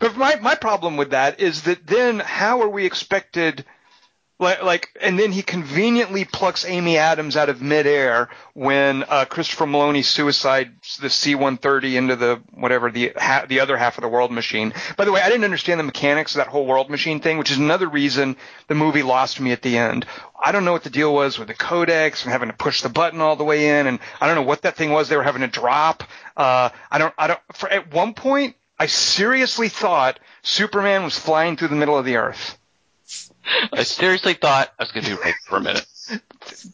But 0.00 0.16
my 0.16 0.36
my 0.36 0.54
problem 0.56 0.96
with 0.96 1.10
that 1.10 1.40
is 1.40 1.62
that 1.62 1.86
then 1.86 2.18
how 2.20 2.60
are 2.62 2.68
we 2.68 2.84
expected? 2.84 3.64
Like, 4.40 4.88
and 5.02 5.18
then 5.18 5.32
he 5.32 5.42
conveniently 5.42 6.24
plucks 6.24 6.64
Amy 6.64 6.96
Adams 6.96 7.36
out 7.36 7.50
of 7.50 7.60
midair 7.60 8.30
when 8.54 9.04
uh, 9.06 9.26
Christopher 9.26 9.66
Meloni 9.66 10.02
suicides 10.02 10.96
the 10.96 11.10
C-130 11.10 11.96
into 11.96 12.16
the 12.16 12.42
whatever 12.52 12.90
the 12.90 13.12
ha- 13.16 13.44
the 13.46 13.60
other 13.60 13.76
half 13.76 13.98
of 13.98 14.02
the 14.02 14.08
world 14.08 14.32
machine. 14.32 14.72
By 14.96 15.04
the 15.04 15.12
way, 15.12 15.20
I 15.20 15.28
didn't 15.28 15.44
understand 15.44 15.78
the 15.78 15.84
mechanics 15.84 16.34
of 16.34 16.38
that 16.38 16.46
whole 16.48 16.64
world 16.64 16.88
machine 16.88 17.20
thing, 17.20 17.36
which 17.36 17.50
is 17.50 17.58
another 17.58 17.86
reason 17.86 18.36
the 18.66 18.74
movie 18.74 19.02
lost 19.02 19.40
me 19.40 19.52
at 19.52 19.60
the 19.60 19.76
end. 19.76 20.06
I 20.42 20.52
don't 20.52 20.64
know 20.64 20.72
what 20.72 20.84
the 20.84 20.90
deal 20.90 21.12
was 21.12 21.38
with 21.38 21.48
the 21.48 21.54
codex 21.54 22.24
and 22.24 22.32
having 22.32 22.48
to 22.48 22.56
push 22.56 22.80
the 22.80 22.88
button 22.88 23.20
all 23.20 23.36
the 23.36 23.44
way 23.44 23.78
in, 23.78 23.86
and 23.86 23.98
I 24.22 24.26
don't 24.26 24.36
know 24.36 24.42
what 24.42 24.62
that 24.62 24.74
thing 24.76 24.90
was 24.90 25.10
they 25.10 25.16
were 25.18 25.22
having 25.22 25.42
to 25.42 25.48
drop. 25.48 26.02
Uh, 26.34 26.70
I 26.90 26.96
don't, 26.96 27.12
I 27.18 27.26
don't. 27.26 27.40
For, 27.52 27.68
at 27.68 27.92
one 27.92 28.14
point, 28.14 28.56
I 28.78 28.86
seriously 28.86 29.68
thought 29.68 30.18
Superman 30.40 31.04
was 31.04 31.18
flying 31.18 31.58
through 31.58 31.68
the 31.68 31.76
middle 31.76 31.98
of 31.98 32.06
the 32.06 32.16
earth. 32.16 32.56
I 33.72 33.82
seriously 33.82 34.34
thought 34.34 34.72
I 34.78 34.82
was 34.82 34.92
going 34.92 35.04
to 35.04 35.16
be 35.16 35.22
right 35.22 35.34
for 35.46 35.56
a 35.56 35.60
minute. 35.60 35.86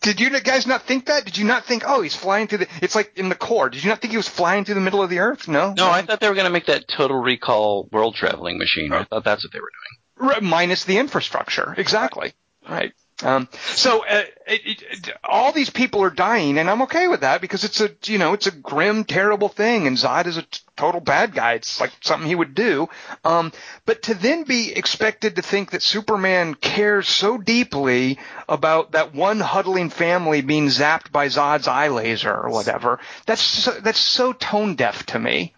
Did 0.01 0.21
you 0.21 0.31
guys 0.41 0.67
not 0.67 0.83
think 0.83 1.07
that? 1.07 1.25
Did 1.25 1.37
you 1.37 1.45
not 1.45 1.67
think, 1.67 1.83
oh, 1.87 2.01
he's 2.01 2.15
flying 2.17 2.47
through 2.47 2.59
the? 2.59 2.69
It's 2.81 2.95
like 2.95 3.13
in 3.17 3.29
the 3.29 3.35
core. 3.35 3.69
Did 3.69 3.85
you 3.85 3.91
not 3.91 4.01
think 4.01 4.13
he 4.13 4.17
was 4.17 4.29
flying 4.29 4.65
through 4.65 4.77
the 4.77 4.81
middle 4.81 5.03
of 5.03 5.11
the 5.11 5.19
earth? 5.19 5.47
No. 5.47 5.75
No, 5.75 5.91
I 5.91 6.03
thought 6.03 6.21
they 6.21 6.29
were 6.29 6.35
going 6.35 6.47
to 6.47 6.53
make 6.53 6.67
that 6.67 6.89
Total 6.89 7.17
Recall 7.17 7.89
world 7.93 8.15
traveling 8.15 8.59
machine. 8.59 8.93
I 8.93 9.05
thought 9.05 9.25
that's 9.25 9.45
what 9.45 9.53
they 9.53 9.61
were 9.61 9.71
doing. 10.19 10.31
R- 10.35 10.41
minus 10.41 10.85
the 10.85 10.97
infrastructure. 10.99 11.75
Exactly. 11.77 12.33
Right. 12.69 12.93
Um, 13.23 13.49
so 13.75 14.05
uh, 14.05 14.25
it, 14.47 14.83
it, 14.83 15.11
all 15.25 15.51
these 15.51 15.71
people 15.71 16.03
are 16.03 16.11
dying, 16.11 16.59
and 16.59 16.69
I'm 16.69 16.83
okay 16.83 17.09
with 17.09 17.23
that 17.23 17.41
because 17.41 17.65
it's 17.65 17.81
a 17.81 17.91
you 18.05 18.19
know 18.19 18.35
it's 18.35 18.47
a 18.47 18.51
grim, 18.51 19.05
terrible 19.05 19.49
thing, 19.49 19.87
and 19.87 19.97
Zod 19.97 20.27
is 20.27 20.37
a 20.37 20.43
t- 20.43 20.61
total 20.77 21.01
bad 21.01 21.33
guy. 21.35 21.55
It's 21.55 21.81
like 21.81 21.93
something 22.03 22.29
he 22.29 22.35
would 22.35 22.55
do. 22.55 22.91
Um, 23.25 23.53
but 23.87 24.03
to 24.03 24.15
then 24.15 24.45
be 24.45 24.71
expected 24.71 25.37
to 25.37 25.43
think 25.43 25.71
that 25.71 25.81
Superman 25.81 26.55
cares 26.55 27.09
so 27.09 27.39
deeply 27.39 28.19
about 28.51 28.93
that 28.93 29.15
one 29.15 29.41
huddling 29.41 29.89
family 29.89 30.43
being 30.43 30.67
zapped 30.67 31.11
by 31.11 31.29
Zod's 31.29 31.69
eye 31.69 31.89
laser 31.89 32.35
or 32.35 32.51
whatever, 32.51 33.01
that's 33.25 33.41
so, 33.41 33.71
that's 33.81 33.99
so 34.01 34.35
tone 34.35 34.75
deaf 34.75 35.07
to 35.07 35.19
me. 35.19 35.55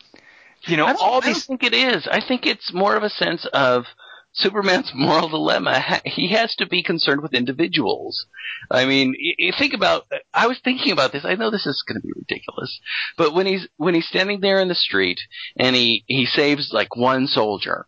You 0.62 0.76
know, 0.76 0.86
I 0.86 0.92
all 0.94 1.18
I 1.24 1.32
don't 1.32 1.34
think 1.34 1.64
it 1.64 1.74
is. 1.74 2.06
I 2.06 2.20
think 2.20 2.46
it's 2.46 2.72
more 2.72 2.94
of 2.94 3.02
a 3.02 3.11
sense 3.11 3.46
of 3.52 3.84
Superman's 4.33 4.93
moral 4.95 5.29
dilemma. 5.29 6.01
He 6.05 6.29
has 6.29 6.55
to 6.57 6.66
be 6.66 6.83
concerned 6.83 7.22
with 7.22 7.35
individuals. 7.35 8.26
I 8.70 8.85
mean, 8.87 9.14
you 9.18 9.53
think 9.59 9.74
about. 9.74 10.07
I 10.33 10.47
was 10.47 10.59
thinking 10.62 10.93
about 10.93 11.12
this. 11.12 11.24
I 11.24 11.35
know 11.35 11.51
this 11.51 11.66
is 11.66 11.83
going 11.87 12.01
to 12.01 12.07
be 12.07 12.12
ridiculous, 12.14 12.79
but 13.16 13.35
when 13.35 13.47
he's 13.47 13.66
when 13.76 13.95
he's 13.95 14.07
standing 14.07 14.41
there 14.41 14.61
in 14.61 14.68
the 14.68 14.74
street 14.74 15.18
and 15.59 15.74
he 15.74 16.05
he 16.07 16.26
saves 16.26 16.70
like 16.72 16.97
one 16.97 17.26
soldier, 17.26 17.87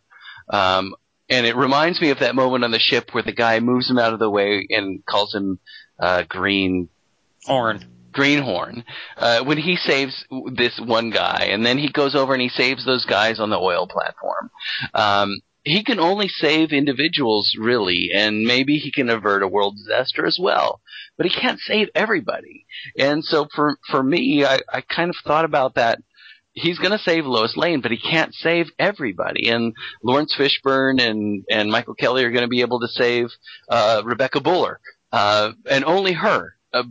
um, 0.49 0.95
and 1.29 1.45
it 1.45 1.55
reminds 1.55 2.01
me 2.01 2.09
of 2.09 2.19
that 2.19 2.35
moment 2.35 2.63
on 2.63 2.71
the 2.71 2.79
ship 2.79 3.13
where 3.13 3.23
the 3.23 3.31
guy 3.31 3.59
moves 3.59 3.89
him 3.89 3.97
out 3.97 4.13
of 4.13 4.19
the 4.19 4.29
way 4.29 4.67
and 4.69 5.05
calls 5.05 5.33
him 5.33 5.59
uh, 5.99 6.23
Green 6.27 6.89
Horn. 7.45 7.85
Greenhorn, 8.13 8.83
uh, 9.15 9.41
when 9.45 9.57
he 9.57 9.77
saves 9.77 10.25
this 10.53 10.77
one 10.83 11.11
guy, 11.11 11.47
and 11.49 11.65
then 11.65 11.77
he 11.77 11.89
goes 11.89 12.13
over 12.13 12.33
and 12.33 12.41
he 12.41 12.49
saves 12.49 12.85
those 12.85 13.05
guys 13.05 13.39
on 13.39 13.49
the 13.49 13.57
oil 13.57 13.87
platform. 13.87 14.51
Um, 14.93 15.39
he 15.63 15.83
can 15.83 15.99
only 15.99 16.27
save 16.27 16.71
individuals, 16.71 17.55
really, 17.57 18.09
and 18.13 18.43
maybe 18.43 18.77
he 18.77 18.91
can 18.91 19.09
avert 19.09 19.43
a 19.43 19.47
world 19.47 19.75
disaster 19.77 20.25
as 20.25 20.37
well. 20.41 20.81
But 21.17 21.27
he 21.27 21.31
can't 21.31 21.59
save 21.59 21.89
everybody. 21.93 22.65
And 22.97 23.23
so 23.23 23.47
for 23.53 23.77
for 23.89 24.01
me, 24.01 24.43
I, 24.45 24.59
I 24.71 24.81
kind 24.81 25.09
of 25.09 25.15
thought 25.23 25.45
about 25.45 25.75
that. 25.75 25.99
He's 26.53 26.79
going 26.79 26.91
to 26.91 26.97
save 26.97 27.25
Lois 27.25 27.55
Lane, 27.55 27.79
but 27.79 27.91
he 27.91 27.97
can't 27.97 28.33
save 28.33 28.67
everybody. 28.77 29.49
And 29.49 29.73
Laurence 30.03 30.35
Fishburne 30.37 30.99
and 30.99 31.45
and 31.49 31.71
Michael 31.71 31.95
Kelly 31.95 32.23
are 32.23 32.31
going 32.31 32.43
to 32.43 32.47
be 32.47 32.61
able 32.61 32.79
to 32.79 32.87
save 32.87 33.29
uh, 33.69 34.01
Rebecca 34.03 34.41
Buller, 34.41 34.79
uh, 35.11 35.51
and 35.69 35.85
only 35.85 36.13
her. 36.13 36.55
Uh, 36.73 36.83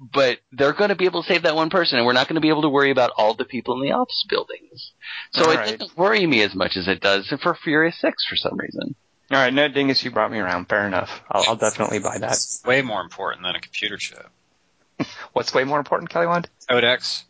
but 0.00 0.38
they're 0.52 0.72
going 0.72 0.90
to 0.90 0.96
be 0.96 1.06
able 1.06 1.22
to 1.22 1.28
save 1.28 1.42
that 1.42 1.54
one 1.54 1.70
person, 1.70 1.98
and 1.98 2.06
we're 2.06 2.12
not 2.12 2.28
going 2.28 2.34
to 2.34 2.40
be 2.40 2.48
able 2.48 2.62
to 2.62 2.68
worry 2.68 2.90
about 2.90 3.12
all 3.16 3.34
the 3.34 3.44
people 3.44 3.74
in 3.80 3.88
the 3.88 3.94
office 3.94 4.24
buildings. 4.28 4.92
So 5.34 5.46
All 5.46 5.50
it 5.50 5.56
right. 5.56 5.78
doesn't 5.78 5.98
worry 5.98 6.24
me 6.26 6.42
as 6.42 6.54
much 6.54 6.76
as 6.76 6.86
it 6.86 7.00
does 7.00 7.28
for 7.42 7.54
Furious 7.54 7.98
Six 7.98 8.24
for 8.26 8.36
some 8.36 8.56
reason. 8.56 8.94
All 9.30 9.38
right, 9.38 9.52
no, 9.52 9.66
Dingus, 9.68 10.04
you 10.04 10.10
brought 10.10 10.30
me 10.30 10.38
around. 10.38 10.68
Fair 10.68 10.86
enough. 10.86 11.22
I'll, 11.30 11.44
I'll 11.48 11.56
definitely 11.56 11.98
buy 11.98 12.18
that. 12.18 12.32
It's 12.32 12.62
way 12.64 12.82
more 12.82 13.00
important 13.00 13.42
than 13.42 13.56
a 13.56 13.60
computer 13.60 13.96
chip. 13.96 14.28
What's 15.32 15.52
way 15.52 15.64
more 15.64 15.78
important, 15.78 16.10
Kelly 16.10 16.26
Wand? 16.26 16.48
Codex. 16.68 17.24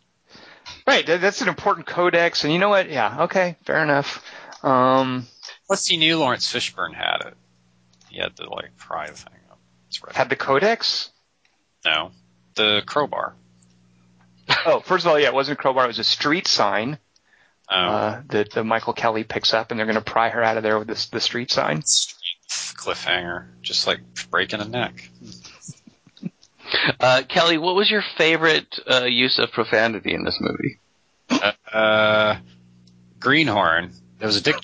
Right, 0.85 1.05
that's 1.05 1.41
an 1.41 1.47
important 1.47 1.87
codex, 1.87 2.43
and 2.43 2.53
you 2.53 2.59
know 2.59 2.69
what? 2.69 2.89
Yeah, 2.91 3.23
okay, 3.23 3.55
fair 3.65 3.81
enough. 3.81 4.23
Um, 4.63 5.25
Plus, 5.67 5.87
he 5.87 5.97
knew 5.97 6.17
Laurence 6.19 6.51
Fishburne 6.51 6.93
had 6.93 7.21
it. 7.25 7.33
He 8.09 8.19
had 8.19 8.35
to 8.37 8.49
like 8.49 8.77
pry 8.77 9.07
thing 9.07 9.33
up. 9.49 9.57
It's 9.87 10.03
right. 10.03 10.15
had 10.15 10.29
the 10.29 10.35
codex? 10.35 11.09
No, 11.85 12.11
the 12.55 12.83
crowbar. 12.85 13.33
Oh, 14.67 14.79
first 14.79 15.05
of 15.05 15.11
all, 15.11 15.19
yeah, 15.19 15.27
it 15.27 15.33
wasn't 15.33 15.57
a 15.59 15.61
crowbar; 15.61 15.85
it 15.85 15.87
was 15.87 15.99
a 15.99 16.03
street 16.03 16.47
sign 16.47 16.99
uh, 17.69 18.21
that 18.29 18.51
the 18.51 18.63
Michael 18.63 18.93
Kelly 18.93 19.23
picks 19.23 19.53
up, 19.53 19.71
and 19.71 19.79
they're 19.79 19.87
going 19.87 19.95
to 19.95 20.01
pry 20.01 20.29
her 20.29 20.43
out 20.43 20.57
of 20.57 20.63
there 20.63 20.77
with 20.77 20.87
this, 20.87 21.07
the 21.07 21.19
street 21.19 21.51
sign. 21.51 21.81
cliffhanger, 22.49 23.47
just 23.61 23.87
like 23.87 23.99
breaking 24.29 24.61
a 24.61 24.67
neck. 24.67 25.09
Uh, 26.99 27.21
Kelly, 27.27 27.57
what 27.57 27.75
was 27.75 27.89
your 27.89 28.03
favorite 28.17 28.79
uh, 28.89 29.05
use 29.05 29.39
of 29.39 29.51
profanity 29.51 30.13
in 30.13 30.23
this 30.23 30.39
movie? 30.39 30.79
Uh, 31.71 32.37
Greenhorn. 33.19 33.91
There 34.19 34.27
was 34.27 34.37
a 34.37 34.41
dick. 34.41 34.55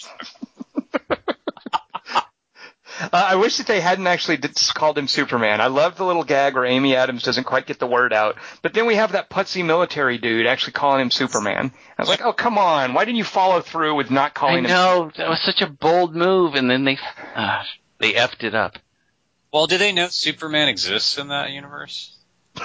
Uh, 3.02 3.10
I 3.14 3.36
wish 3.36 3.58
that 3.58 3.68
they 3.68 3.82
hadn't 3.82 4.08
actually 4.08 4.38
called 4.74 4.98
him 4.98 5.08
Superman. 5.08 5.62
I 5.62 5.68
love 5.68 5.98
the 5.98 6.06
little 6.06 6.24
gag 6.24 6.56
where 6.56 6.66
Amy 6.66 6.96
Adams 6.96 7.24
doesn't 7.24 7.46
quite 7.46 7.66
get 7.66 7.80
the 7.80 7.88
word 7.88 8.14
out, 8.14 8.36
but 8.62 8.74
then 8.74 8.86
we 8.86 8.96
have 8.96 9.14
that 9.14 9.30
putsy 9.30 9.66
military 9.66 10.18
dude 10.18 10.46
actually 10.46 10.74
calling 10.74 11.02
him 11.02 11.12
Superman. 11.12 11.72
I 11.98 12.02
was 12.02 12.10
like, 12.10 12.22
oh 12.22 12.34
come 12.34 12.58
on, 12.58 12.94
why 12.94 13.06
didn't 13.06 13.18
you 13.18 13.24
follow 13.24 13.62
through 13.62 13.96
with 13.96 14.12
not 14.12 14.32
I 14.32 14.34
calling 14.34 14.64
him? 14.66 14.72
know 14.72 15.12
that 15.18 15.30
was 15.30 15.42
such 15.42 15.62
a 15.62 15.68
bold 15.68 16.16
move, 16.16 16.56
and 16.56 16.70
then 16.70 16.84
they 16.84 16.98
uh, 17.36 17.64
they 18.00 18.14
effed 18.14 18.44
it 18.44 18.56
up. 18.56 18.78
Well, 19.52 19.68
do 19.68 19.78
they 19.78 19.92
know 19.92 20.08
Superman 20.08 20.70
exists 20.70 21.18
in 21.18 21.28
that 21.30 21.52
universe? 21.52 22.16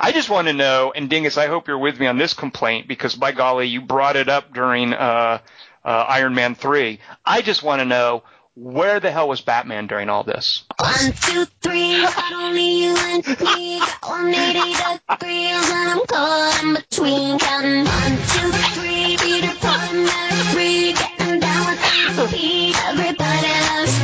I 0.00 0.12
just 0.12 0.30
want 0.30 0.48
to 0.48 0.52
know, 0.52 0.92
and 0.94 1.08
Dingus, 1.10 1.36
I 1.38 1.46
hope 1.46 1.68
you're 1.68 1.78
with 1.78 1.98
me 1.98 2.06
on 2.06 2.18
this 2.18 2.34
complaint 2.34 2.88
because 2.88 3.14
by 3.14 3.32
golly, 3.32 3.66
you 3.66 3.80
brought 3.82 4.16
it 4.16 4.28
up 4.28 4.52
during 4.52 4.92
uh, 4.92 5.38
uh, 5.84 5.88
Iron 5.88 6.34
Man 6.34 6.54
three. 6.54 7.00
I 7.24 7.42
just 7.42 7.62
want 7.62 7.80
to 7.80 7.84
know 7.84 8.22
where 8.56 9.00
the 9.00 9.10
hell 9.10 9.28
was 9.28 9.40
Batman 9.40 9.86
during 9.88 10.08
all 10.08 10.22
this? 10.22 10.62
One, 10.78 11.12
two, 11.22 11.44
three, 11.60 12.02
got 12.02 12.32
only 12.32 12.84
you 12.84 12.96
and 12.96 13.26
me. 13.26 13.80
Got 13.80 14.02
180 14.02 14.72
degrees 15.08 15.70
and 15.70 15.90
I'm 15.90 16.06
caught 16.06 16.62
in 16.62 16.74
between. 16.74 17.38
Counting 17.38 17.84
one, 17.84 18.16
two, 18.30 18.52
three, 18.74 19.16
Peter 19.18 19.54
Pan, 19.58 20.04
Mary 20.04 20.42
Free. 20.52 20.92
Getting 20.92 21.40
down 21.40 21.66
with 21.66 21.80
the. 22.16 22.74
Everybody 22.86 23.48
loves 23.68 23.98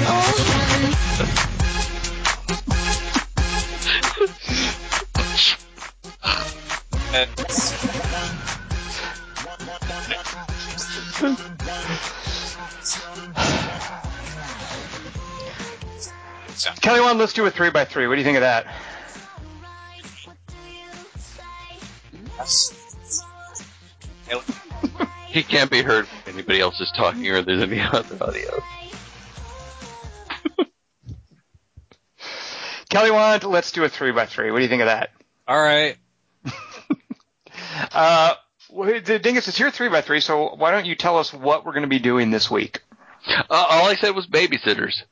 ocean. 12.90 13.36
So, 16.60 16.70
Kelly, 16.82 17.00
one, 17.00 17.16
let's 17.16 17.32
do 17.32 17.46
a 17.46 17.50
three 17.50 17.70
by 17.70 17.86
three. 17.86 18.06
What 18.06 18.16
do 18.16 18.20
you 18.20 18.24
think 18.24 18.36
of 18.36 18.42
that? 18.42 18.66
He 25.28 25.42
can't 25.44 25.70
be 25.70 25.80
heard. 25.80 26.06
anybody 26.26 26.60
else 26.60 26.80
is 26.80 26.92
talking 26.94 27.26
or 27.28 27.40
there's 27.40 27.62
any 27.62 27.80
other 27.80 28.22
audio. 28.22 28.62
Kelly 32.90 33.12
Wand, 33.12 33.44
let's 33.44 33.70
do 33.70 33.84
a 33.84 33.88
three 33.88 34.10
by 34.10 34.26
three. 34.26 34.50
What 34.50 34.58
do 34.58 34.64
you 34.64 34.68
think 34.68 34.82
of 34.82 34.88
that? 34.88 35.12
All 35.48 35.62
right. 35.62 35.96
Uh, 37.92 38.34
well, 38.68 39.00
the 39.00 39.18
Dingus, 39.18 39.48
it's 39.48 39.58
your 39.58 39.70
three 39.70 39.88
by 39.88 40.02
three, 40.02 40.20
so 40.20 40.54
why 40.56 40.70
don't 40.70 40.84
you 40.86 40.94
tell 40.94 41.16
us 41.18 41.32
what 41.32 41.64
we're 41.64 41.72
going 41.72 41.82
to 41.82 41.88
be 41.88 41.98
doing 41.98 42.30
this 42.30 42.50
week? 42.50 42.82
Uh, 43.26 43.44
all 43.48 43.88
I 43.88 43.94
said 43.94 44.14
was 44.14 44.26
babysitters. 44.26 45.02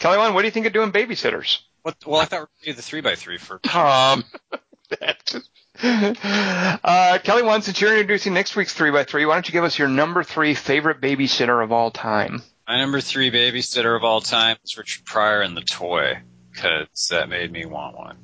Kelly 0.00 0.16
Wand, 0.16 0.34
what 0.34 0.40
do 0.42 0.46
you 0.46 0.50
think 0.50 0.66
of 0.66 0.72
doing 0.72 0.92
babysitters? 0.92 1.58
What, 1.82 1.94
well, 2.06 2.20
I 2.20 2.24
thought 2.24 2.36
we 2.36 2.40
were 2.40 2.46
going 2.46 2.60
to 2.62 2.70
do 2.70 2.72
the 2.74 2.82
three 2.82 3.00
by 3.02 3.14
three 3.14 3.38
for. 3.38 3.58
Tom. 3.62 4.24
uh, 5.82 7.18
Kelly 7.22 7.42
Wand, 7.42 7.64
since 7.64 7.80
you're 7.80 7.92
introducing 7.92 8.32
next 8.32 8.56
week's 8.56 8.72
three 8.72 8.90
by 8.90 9.04
three, 9.04 9.26
why 9.26 9.34
don't 9.34 9.46
you 9.46 9.52
give 9.52 9.64
us 9.64 9.78
your 9.78 9.88
number 9.88 10.24
three 10.24 10.54
favorite 10.54 11.00
babysitter 11.00 11.62
of 11.62 11.70
all 11.70 11.90
time? 11.90 12.42
My 12.66 12.78
number 12.78 13.00
three 13.00 13.30
babysitter 13.30 13.94
of 13.94 14.02
all 14.02 14.20
time 14.22 14.56
is 14.64 14.76
Richard 14.76 15.04
Pryor 15.04 15.42
and 15.42 15.54
the 15.56 15.62
Toy, 15.62 16.18
because 16.52 17.08
that 17.10 17.28
made 17.28 17.52
me 17.52 17.66
want 17.66 17.96
one. 17.96 18.16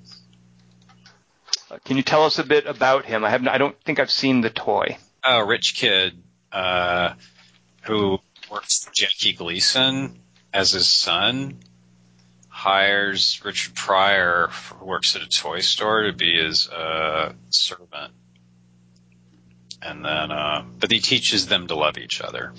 Uh, 1.71 1.79
Can 1.85 1.99
you 1.99 2.03
tell 2.03 2.25
us 2.25 2.39
a 2.39 2.45
bit 2.45 2.67
about 2.67 3.05
him? 3.05 3.23
I 3.25 3.31
have, 3.31 3.47
I 3.47 3.59
don't 3.59 3.79
think 3.83 3.99
I've 4.01 4.11
seen 4.11 4.41
the 4.41 4.51
toy. 4.51 4.97
a 5.25 5.45
rich 5.45 5.75
kid 5.75 6.23
uh, 6.53 7.15
who 7.83 8.19
works 8.51 8.85
for 8.85 8.93
Jackie 8.95 9.33
Gleason 9.33 10.21
as 10.57 10.71
his 10.71 10.89
son 10.89 11.59
hires 12.49 13.43
Richard 13.45 13.75
Pryor, 13.75 14.49
who 14.49 14.87
works 14.87 15.15
at 15.15 15.21
a 15.21 15.29
toy 15.29 15.61
store, 15.61 16.05
to 16.05 16.15
be 16.15 16.43
his 16.43 16.67
uh, 16.67 17.35
servant, 17.51 18.15
and 19.83 20.03
then 20.03 20.33
uh, 20.33 20.65
but 20.81 20.91
he 20.91 21.01
teaches 21.01 21.47
them 21.47 21.67
to 21.67 21.75
love 21.75 21.99
each 21.99 22.23
other. 22.23 22.55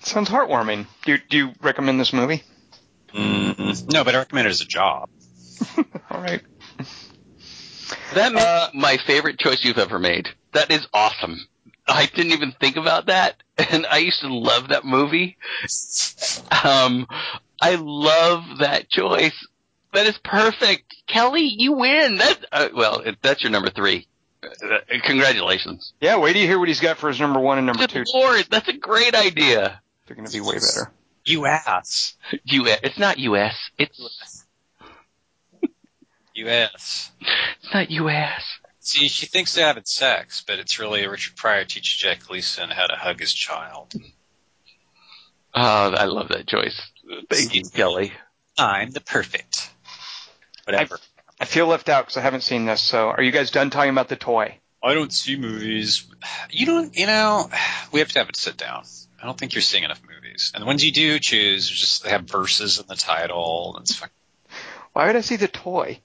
Sounds 0.00 0.28
heartwarming. 0.28 0.86
Do 1.04 1.12
you, 1.12 1.18
do 1.28 1.36
you 1.36 1.52
recommend 1.60 1.98
this 1.98 2.12
movie? 2.12 2.44
mm 3.12 3.92
No, 3.92 4.04
but 4.04 4.14
I 4.14 4.18
recommend 4.18 4.46
it 4.46 4.50
as 4.50 4.60
a 4.60 4.66
job. 4.66 5.08
All 6.10 6.20
right. 6.20 6.42
That 8.14 8.32
may 8.32 8.68
be 8.72 8.78
my 8.78 8.96
favorite 8.98 9.40
choice 9.40 9.64
you've 9.64 9.78
ever 9.78 9.98
made. 9.98 10.28
That 10.52 10.70
is 10.70 10.86
awesome. 10.94 11.48
I 11.88 12.06
didn't 12.06 12.32
even 12.32 12.52
think 12.52 12.76
about 12.76 13.06
that, 13.06 13.42
and 13.70 13.86
I 13.86 13.98
used 13.98 14.20
to 14.20 14.28
love 14.34 14.68
that 14.68 14.84
movie. 14.84 15.36
Um, 16.64 17.06
I 17.60 17.76
love 17.76 18.58
that 18.58 18.88
choice. 18.88 19.46
That 19.92 20.06
is 20.06 20.18
perfect, 20.18 20.94
Kelly. 21.06 21.54
You 21.56 21.74
win. 21.74 22.16
That 22.16 22.44
uh, 22.50 22.68
well, 22.74 23.02
that's 23.22 23.42
your 23.42 23.52
number 23.52 23.70
three. 23.70 24.08
Uh, 24.42 24.78
congratulations. 25.04 25.92
Yeah, 26.00 26.18
wait 26.18 26.32
till 26.32 26.42
you 26.42 26.48
hear 26.48 26.58
what 26.58 26.68
he's 26.68 26.80
got 26.80 26.98
for 26.98 27.08
his 27.08 27.20
number 27.20 27.38
one 27.40 27.58
and 27.58 27.66
number 27.66 27.86
Good 27.86 27.90
two. 27.90 28.04
lord, 28.12 28.44
that's 28.50 28.68
a 28.68 28.76
great 28.76 29.14
idea. 29.14 29.80
They're 30.06 30.16
going 30.16 30.26
to 30.26 30.32
be 30.32 30.40
way 30.40 30.54
better. 30.56 30.92
U.S. 31.26 31.62
ass. 31.66 32.14
U.S. 32.44 32.80
It's 32.82 32.98
not 32.98 33.18
U.S. 33.18 33.56
It's 33.78 33.98
U.S. 33.98 34.46
U.S. 36.34 37.10
it's 37.62 37.72
not 37.72 37.90
U.S. 37.90 38.42
See, 38.84 39.08
she 39.08 39.24
thinks 39.24 39.54
they're 39.54 39.66
having 39.66 39.86
sex, 39.86 40.44
but 40.46 40.58
it's 40.58 40.78
really 40.78 41.06
Richard 41.06 41.36
Pryor 41.36 41.64
teaches 41.64 41.96
Jack 41.96 42.26
Gleason 42.26 42.68
how 42.68 42.86
to 42.86 42.94
hug 42.94 43.18
his 43.18 43.32
child. 43.32 43.94
Oh, 45.54 45.94
I 45.94 46.04
love 46.04 46.28
that 46.28 46.46
choice. 46.46 46.82
Thank 47.30 47.54
you, 47.54 47.62
Kelly. 47.64 48.12
I'm 48.58 48.90
the 48.90 49.00
perfect. 49.00 49.70
Whatever. 50.64 50.98
I 51.40 51.46
feel 51.46 51.66
left 51.66 51.88
out 51.88 52.04
because 52.04 52.18
I 52.18 52.20
haven't 52.20 52.42
seen 52.42 52.66
this. 52.66 52.82
So, 52.82 53.08
are 53.08 53.22
you 53.22 53.30
guys 53.30 53.50
done 53.50 53.70
talking 53.70 53.90
about 53.90 54.10
the 54.10 54.16
toy? 54.16 54.58
I 54.82 54.92
don't 54.92 55.12
see 55.14 55.36
movies. 55.36 56.06
You 56.50 56.66
don't, 56.66 56.94
you 56.94 57.06
know, 57.06 57.48
we 57.90 58.00
have 58.00 58.10
to 58.10 58.18
have 58.18 58.28
it 58.28 58.36
sit 58.36 58.58
down. 58.58 58.84
I 59.20 59.24
don't 59.24 59.38
think 59.38 59.54
you're 59.54 59.62
seeing 59.62 59.84
enough 59.84 60.02
movies. 60.06 60.52
And 60.54 60.60
the 60.60 60.66
ones 60.66 60.84
you 60.84 60.92
do 60.92 61.18
choose, 61.18 61.70
just 61.70 62.04
they 62.04 62.10
have 62.10 62.24
verses 62.24 62.78
in 62.80 62.86
the 62.86 62.96
title. 62.96 63.78
It's 63.80 63.94
fucking, 63.94 64.12
Why 64.92 65.06
would 65.06 65.16
I 65.16 65.22
see 65.22 65.36
the 65.36 65.48
toy? 65.48 66.00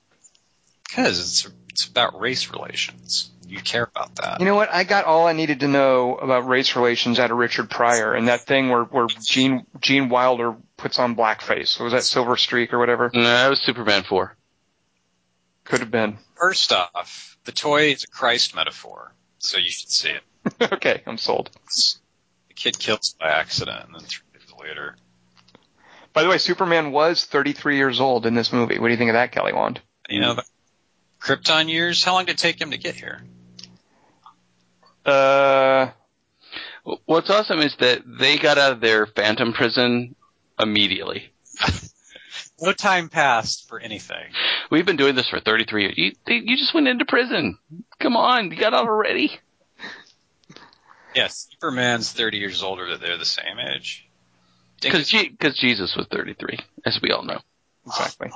Because 0.89 1.19
it's, 1.19 1.51
it's 1.69 1.85
about 1.85 2.19
race 2.19 2.51
relations. 2.51 3.31
You 3.47 3.59
care 3.59 3.83
about 3.83 4.15
that. 4.17 4.39
You 4.39 4.45
know 4.45 4.55
what? 4.55 4.71
I 4.71 4.83
got 4.83 5.05
all 5.05 5.25
I 5.25 5.33
needed 5.33 5.61
to 5.61 5.67
know 5.67 6.15
about 6.15 6.47
race 6.47 6.75
relations 6.75 7.19
out 7.19 7.31
of 7.31 7.37
Richard 7.37 7.69
Pryor 7.69 8.13
and 8.13 8.27
that 8.27 8.41
thing 8.41 8.69
where 8.69 8.83
where 8.83 9.07
Gene 9.07 9.65
Gene 9.79 10.09
Wilder 10.09 10.55
puts 10.77 10.99
on 10.99 11.15
blackface. 11.15 11.79
Was 11.79 11.93
that 11.93 12.03
Silver 12.03 12.37
Streak 12.37 12.73
or 12.73 12.79
whatever? 12.79 13.09
No, 13.11 13.23
that 13.23 13.49
was 13.49 13.59
Superman 13.59 14.03
four. 14.03 14.35
Could 15.63 15.79
have 15.79 15.89
been. 15.89 16.17
First 16.35 16.71
off, 16.71 17.37
the 17.45 17.51
toy 17.51 17.91
is 17.91 18.03
a 18.03 18.07
Christ 18.07 18.55
metaphor, 18.55 19.15
so 19.39 19.57
you 19.57 19.69
should 19.69 19.89
see 19.89 20.09
it. 20.09 20.71
okay, 20.73 21.01
I'm 21.07 21.17
sold. 21.17 21.49
The 22.49 22.53
kid 22.53 22.77
kills 22.77 23.15
by 23.19 23.29
accident, 23.29 23.85
and 23.85 23.95
then 23.95 24.01
three 24.01 24.25
days 24.33 24.53
later, 24.59 24.95
By 26.13 26.21
the 26.21 26.29
way, 26.29 26.37
Superman 26.37 26.91
was 26.91 27.25
33 27.25 27.77
years 27.77 27.99
old 27.99 28.27
in 28.27 28.35
this 28.35 28.53
movie. 28.53 28.77
What 28.77 28.87
do 28.87 28.91
you 28.91 28.97
think 28.97 29.09
of 29.09 29.15
that, 29.15 29.31
Kelly 29.31 29.53
Wand? 29.53 29.81
you 30.09 30.19
know, 30.19 30.33
the 30.33 30.43
Krypton 31.21 31.69
years. 31.69 32.03
How 32.03 32.13
long 32.13 32.25
did 32.25 32.33
it 32.33 32.37
take 32.37 32.59
him 32.59 32.71
to 32.71 32.77
get 32.77 32.95
here? 32.95 33.21
Uh, 35.05 35.91
What's 37.05 37.29
awesome 37.29 37.59
is 37.59 37.75
that 37.79 38.01
they 38.05 38.37
got 38.37 38.57
out 38.57 38.71
of 38.73 38.81
their 38.81 39.05
phantom 39.05 39.53
prison 39.53 40.15
immediately. 40.59 41.31
No 42.61 42.73
time 42.73 43.07
passed 43.07 43.69
for 43.69 43.79
anything. 43.79 44.21
We've 44.69 44.85
been 44.85 44.97
doing 44.97 45.15
this 45.15 45.29
for 45.29 45.39
33 45.39 45.81
years. 45.81 45.93
You, 45.97 46.11
you 46.27 46.57
just 46.57 46.73
went 46.73 46.89
into 46.89 47.05
prison. 47.05 47.57
Come 48.01 48.17
on, 48.17 48.51
you 48.51 48.57
got 48.57 48.73
out 48.73 48.85
already. 48.85 49.31
Yes, 51.15 51.47
Superman's 51.49 52.11
30 52.11 52.37
years 52.37 52.61
older, 52.61 52.85
but 52.85 52.99
they're 52.99 53.17
the 53.17 53.23
same 53.23 53.59
age. 53.59 54.09
Because 54.81 55.09
Jesus 55.09 55.95
was 55.95 56.07
33, 56.11 56.59
as 56.85 56.99
we 57.01 57.11
all 57.11 57.23
know. 57.23 57.39
exactly. 57.87 58.29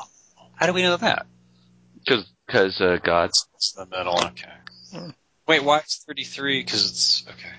How 0.56 0.68
do 0.68 0.74
we 0.74 0.84
know 0.84 0.96
that? 0.96 1.26
Because 2.00 2.26
uh, 2.82 2.98
God. 2.98 3.30
It's 3.56 3.74
the 3.74 3.86
middle. 3.86 4.20
Okay. 4.26 5.14
Wait, 5.48 5.64
why 5.64 5.80
it's 5.80 6.04
33? 6.06 6.64
Because 6.64 6.90
it's 6.90 7.26
okay. 7.28 7.50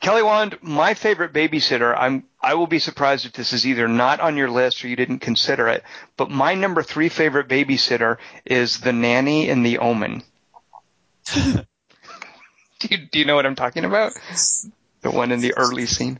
Kelly 0.00 0.22
Wand, 0.24 0.58
my 0.62 0.94
favorite 0.94 1.32
babysitter. 1.32 1.96
I'm. 1.96 2.24
I 2.40 2.54
will 2.54 2.66
be 2.66 2.80
surprised 2.80 3.24
if 3.24 3.32
this 3.32 3.52
is 3.52 3.64
either 3.64 3.86
not 3.86 4.18
on 4.18 4.36
your 4.36 4.50
list 4.50 4.84
or 4.84 4.88
you 4.88 4.96
didn't 4.96 5.20
consider 5.20 5.68
it. 5.68 5.84
But 6.16 6.28
my 6.28 6.54
number 6.54 6.82
three 6.82 7.08
favorite 7.08 7.48
babysitter 7.48 8.16
is 8.44 8.80
the 8.80 8.92
nanny 8.92 9.48
in 9.48 9.62
The 9.62 9.78
Omen. 9.78 10.24
do, 11.32 11.62
you, 12.90 12.98
do 13.12 13.18
you 13.20 13.24
know 13.24 13.36
what 13.36 13.46
I'm 13.46 13.54
talking 13.54 13.84
about? 13.84 14.12
The 15.02 15.12
one 15.12 15.30
in 15.30 15.40
the 15.40 15.54
early 15.56 15.86
scene. 15.86 16.18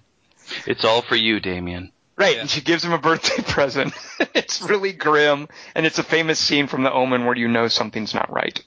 It's 0.64 0.84
all 0.84 1.02
for 1.02 1.16
you, 1.16 1.40
Damien. 1.40 1.90
Right, 2.16 2.34
Yeah. 2.36 2.42
and 2.42 2.50
she 2.50 2.60
gives 2.60 2.84
him 2.84 2.92
a 2.92 2.98
birthday 2.98 3.42
present. 3.46 3.94
it's 4.34 4.60
really 4.62 4.92
grim, 4.92 5.48
and 5.74 5.86
it's 5.86 5.98
a 5.98 6.02
famous 6.02 6.38
scene 6.38 6.66
from 6.66 6.82
The 6.82 6.92
Omen 6.92 7.24
where 7.24 7.36
you 7.36 7.48
know 7.48 7.68
something's 7.68 8.14
not 8.14 8.30
right. 8.32 8.62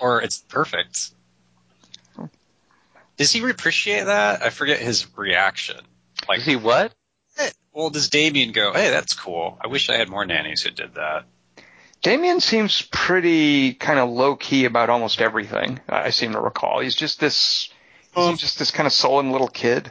Or 0.00 0.20
it's 0.22 0.38
perfect. 0.38 1.10
Does 3.16 3.32
he 3.32 3.48
appreciate 3.48 4.04
that? 4.04 4.42
I 4.42 4.50
forget 4.50 4.78
his 4.78 5.06
reaction. 5.16 5.76
Like, 6.28 6.38
Is 6.40 6.46
he 6.46 6.56
what? 6.56 6.92
eh, 7.38 7.50
well, 7.72 7.90
does 7.90 8.08
Damien 8.08 8.52
go, 8.52 8.72
hey, 8.72 8.90
that's 8.90 9.14
cool. 9.14 9.58
I 9.60 9.66
wish 9.68 9.88
I 9.90 9.96
had 9.96 10.08
more 10.08 10.24
nannies 10.24 10.62
who 10.62 10.70
did 10.70 10.94
that. 10.94 11.24
Damien 12.02 12.40
seems 12.40 12.80
pretty 12.90 13.74
kind 13.74 13.98
of 13.98 14.08
low 14.08 14.36
key 14.36 14.64
about 14.64 14.88
almost 14.88 15.20
everything. 15.20 15.80
I 15.88 16.10
seem 16.10 16.32
to 16.32 16.40
recall. 16.40 16.80
He's 16.80 16.94
just 16.96 17.20
this, 17.20 17.68
he's 18.14 18.38
just 18.38 18.58
this 18.58 18.70
kind 18.70 18.86
of 18.86 18.92
sullen 18.92 19.32
little 19.32 19.48
kid. 19.48 19.90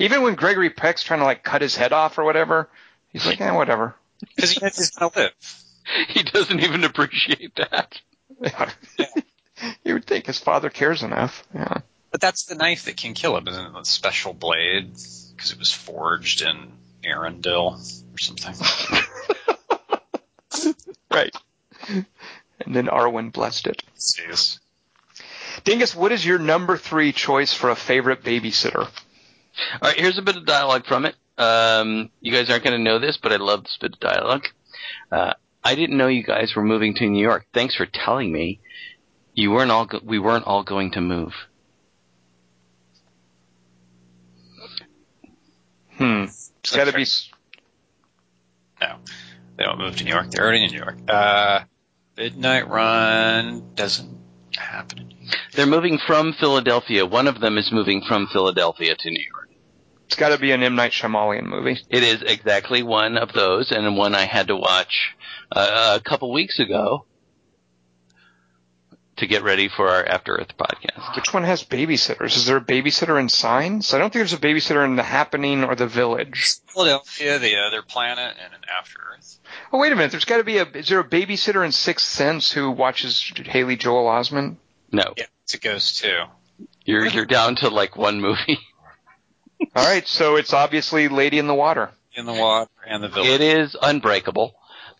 Even 0.00 0.22
when 0.22 0.34
Gregory 0.34 0.70
Peck's 0.70 1.02
trying 1.02 1.20
to 1.20 1.26
like 1.26 1.44
cut 1.44 1.62
his 1.62 1.76
head 1.76 1.92
off 1.92 2.18
or 2.18 2.24
whatever, 2.24 2.68
he's 3.12 3.26
like, 3.26 3.40
eh, 3.40 3.52
whatever. 3.52 3.94
Because 4.34 4.50
he 4.50 4.60
knows 4.60 4.76
he's 4.76 4.90
going 4.90 5.10
to 5.10 5.18
live. 5.18 5.32
He 6.08 6.22
doesn't 6.22 6.60
even 6.60 6.84
appreciate 6.84 7.56
that. 7.56 8.00
you 9.82 9.94
would 9.94 10.04
think 10.04 10.26
his 10.26 10.38
father 10.38 10.70
cares 10.70 11.02
enough. 11.02 11.42
Yeah. 11.52 11.78
But 12.12 12.20
that's 12.20 12.44
the 12.44 12.54
knife 12.54 12.84
that 12.84 12.96
can 12.96 13.14
kill 13.14 13.36
him, 13.36 13.48
isn't 13.48 13.64
it? 13.64 13.72
The 13.72 13.84
special 13.84 14.32
blade, 14.32 14.92
because 15.34 15.50
it 15.50 15.58
was 15.58 15.72
forged 15.72 16.42
in 16.42 16.70
Rivendell 17.02 17.80
or 18.12 18.18
something. 18.18 18.54
Right. 21.10 21.34
And 21.88 22.76
then 22.76 22.86
Arwen 22.86 23.32
blessed 23.32 23.66
it. 23.66 23.82
Jeez. 23.98 24.58
Dingus, 25.64 25.94
what 25.94 26.12
is 26.12 26.24
your 26.24 26.38
number 26.38 26.76
three 26.76 27.12
choice 27.12 27.52
for 27.52 27.70
a 27.70 27.76
favorite 27.76 28.22
babysitter? 28.22 28.88
All 29.82 29.88
right, 29.88 29.98
here's 29.98 30.18
a 30.18 30.22
bit 30.22 30.36
of 30.36 30.46
dialogue 30.46 30.86
from 30.86 31.04
it. 31.06 31.16
Um, 31.38 32.10
you 32.20 32.32
guys 32.32 32.50
aren't 32.50 32.64
going 32.64 32.76
to 32.76 32.82
know 32.82 32.98
this, 32.98 33.18
but 33.22 33.32
I 33.32 33.36
love 33.36 33.62
this 33.64 33.78
bit 33.80 33.94
of 33.94 34.00
dialogue. 34.00 34.44
Uh, 35.10 35.32
I 35.64 35.74
didn't 35.74 35.96
know 35.96 36.08
you 36.08 36.22
guys 36.22 36.54
were 36.54 36.62
moving 36.62 36.94
to 36.94 37.06
New 37.06 37.22
York. 37.22 37.46
Thanks 37.52 37.74
for 37.74 37.86
telling 37.86 38.32
me. 38.32 38.60
You 39.34 39.50
weren't 39.50 39.70
all. 39.70 39.86
Go- 39.86 40.00
we 40.04 40.18
weren't 40.18 40.46
all 40.46 40.62
going 40.62 40.90
to 40.92 41.00
move. 41.00 41.32
Hmm. 45.96 46.24
It's 46.24 46.74
got 46.74 46.86
to 46.86 46.92
be. 46.92 47.06
No, 48.80 48.96
they 49.56 49.64
don't 49.64 49.78
move 49.78 49.96
to 49.96 50.04
New 50.04 50.10
York. 50.10 50.30
They're 50.30 50.44
already 50.44 50.64
in 50.64 50.70
New 50.70 50.78
York. 50.78 50.98
Uh, 51.08 51.60
Midnight 52.16 52.68
Run 52.68 53.74
doesn't 53.74 54.18
happen 54.56 54.98
in 54.98 55.08
New 55.08 55.14
They're 55.54 55.66
moving 55.66 55.98
from 56.06 56.32
Philadelphia. 56.32 57.06
One 57.06 57.28
of 57.28 57.40
them 57.40 57.56
is 57.58 57.70
moving 57.72 58.02
from 58.06 58.26
Philadelphia 58.32 58.94
to 58.94 59.10
New 59.10 59.24
York. 59.32 59.39
It's 60.10 60.16
got 60.16 60.30
to 60.30 60.38
be 60.38 60.50
an 60.50 60.60
M 60.64 60.74
Night 60.74 60.90
Shyamalan 60.90 61.44
movie. 61.44 61.78
It 61.88 62.02
is 62.02 62.22
exactly 62.22 62.82
one 62.82 63.16
of 63.16 63.32
those, 63.32 63.70
and 63.70 63.96
one 63.96 64.16
I 64.16 64.24
had 64.24 64.48
to 64.48 64.56
watch 64.56 65.14
uh, 65.52 66.00
a 66.00 66.02
couple 66.02 66.32
weeks 66.32 66.58
ago 66.58 67.04
to 69.18 69.26
get 69.28 69.44
ready 69.44 69.68
for 69.68 69.88
our 69.88 70.04
After 70.04 70.34
Earth 70.34 70.56
podcast. 70.58 71.14
Which 71.14 71.32
one 71.32 71.44
has 71.44 71.62
babysitters? 71.62 72.36
Is 72.36 72.46
there 72.46 72.56
a 72.56 72.60
babysitter 72.60 73.20
in 73.20 73.28
Signs? 73.28 73.94
I 73.94 73.98
don't 73.98 74.12
think 74.12 74.18
there's 74.28 74.32
a 74.32 74.38
babysitter 74.38 74.84
in 74.84 74.96
The 74.96 75.04
Happening 75.04 75.62
or 75.62 75.76
The 75.76 75.86
Village. 75.86 76.54
Philadelphia, 76.66 77.38
the 77.38 77.58
other 77.58 77.82
planet, 77.82 78.34
and 78.44 78.52
an 78.52 78.62
After 78.76 78.98
Earth. 79.14 79.38
Oh 79.72 79.78
wait 79.78 79.92
a 79.92 79.94
minute. 79.94 80.10
There's 80.10 80.24
got 80.24 80.38
to 80.38 80.44
be 80.44 80.58
a. 80.58 80.64
Is 80.64 80.88
there 80.88 80.98
a 80.98 81.08
babysitter 81.08 81.64
in 81.64 81.70
Sixth 81.70 82.06
Sense 82.06 82.50
who 82.50 82.72
watches 82.72 83.32
Haley 83.46 83.76
Joel 83.76 84.06
Osment? 84.06 84.56
No, 84.90 85.04
Yeah, 85.16 85.26
it's 85.44 85.54
a 85.54 85.58
ghost 85.60 86.02
too. 86.02 86.18
you're 86.84 87.06
you're 87.06 87.26
down 87.26 87.54
to 87.56 87.68
like 87.68 87.96
one 87.96 88.20
movie. 88.20 88.58
All 89.74 89.84
right, 89.84 90.06
so 90.06 90.36
it's 90.36 90.52
obviously 90.52 91.08
Lady 91.08 91.38
in 91.38 91.46
the 91.46 91.54
Water. 91.54 91.90
In 92.14 92.26
the 92.26 92.32
water 92.32 92.70
and 92.86 93.04
the 93.04 93.08
village. 93.08 93.28
It 93.28 93.40
is 93.40 93.76
Unbreakable. 93.80 94.52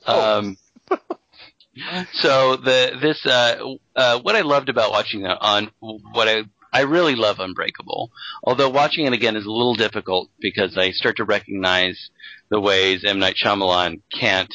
Oh. 0.06 0.38
Um, 0.38 0.56
so 2.12 2.56
the 2.56 2.96
this 3.00 3.26
uh, 3.26 3.74
uh, 3.96 4.20
what 4.20 4.36
I 4.36 4.42
loved 4.42 4.68
about 4.68 4.92
watching 4.92 5.24
it 5.24 5.36
on 5.40 5.70
what 5.80 6.28
I 6.28 6.44
I 6.72 6.82
really 6.82 7.16
love 7.16 7.40
Unbreakable. 7.40 8.12
Although 8.44 8.70
watching 8.70 9.06
it 9.06 9.12
again 9.12 9.36
is 9.36 9.44
a 9.44 9.50
little 9.50 9.74
difficult 9.74 10.30
because 10.38 10.76
I 10.76 10.92
start 10.92 11.16
to 11.16 11.24
recognize 11.24 12.10
the 12.48 12.60
ways 12.60 13.04
M 13.04 13.18
Night 13.18 13.34
Shyamalan 13.42 14.02
can't 14.12 14.54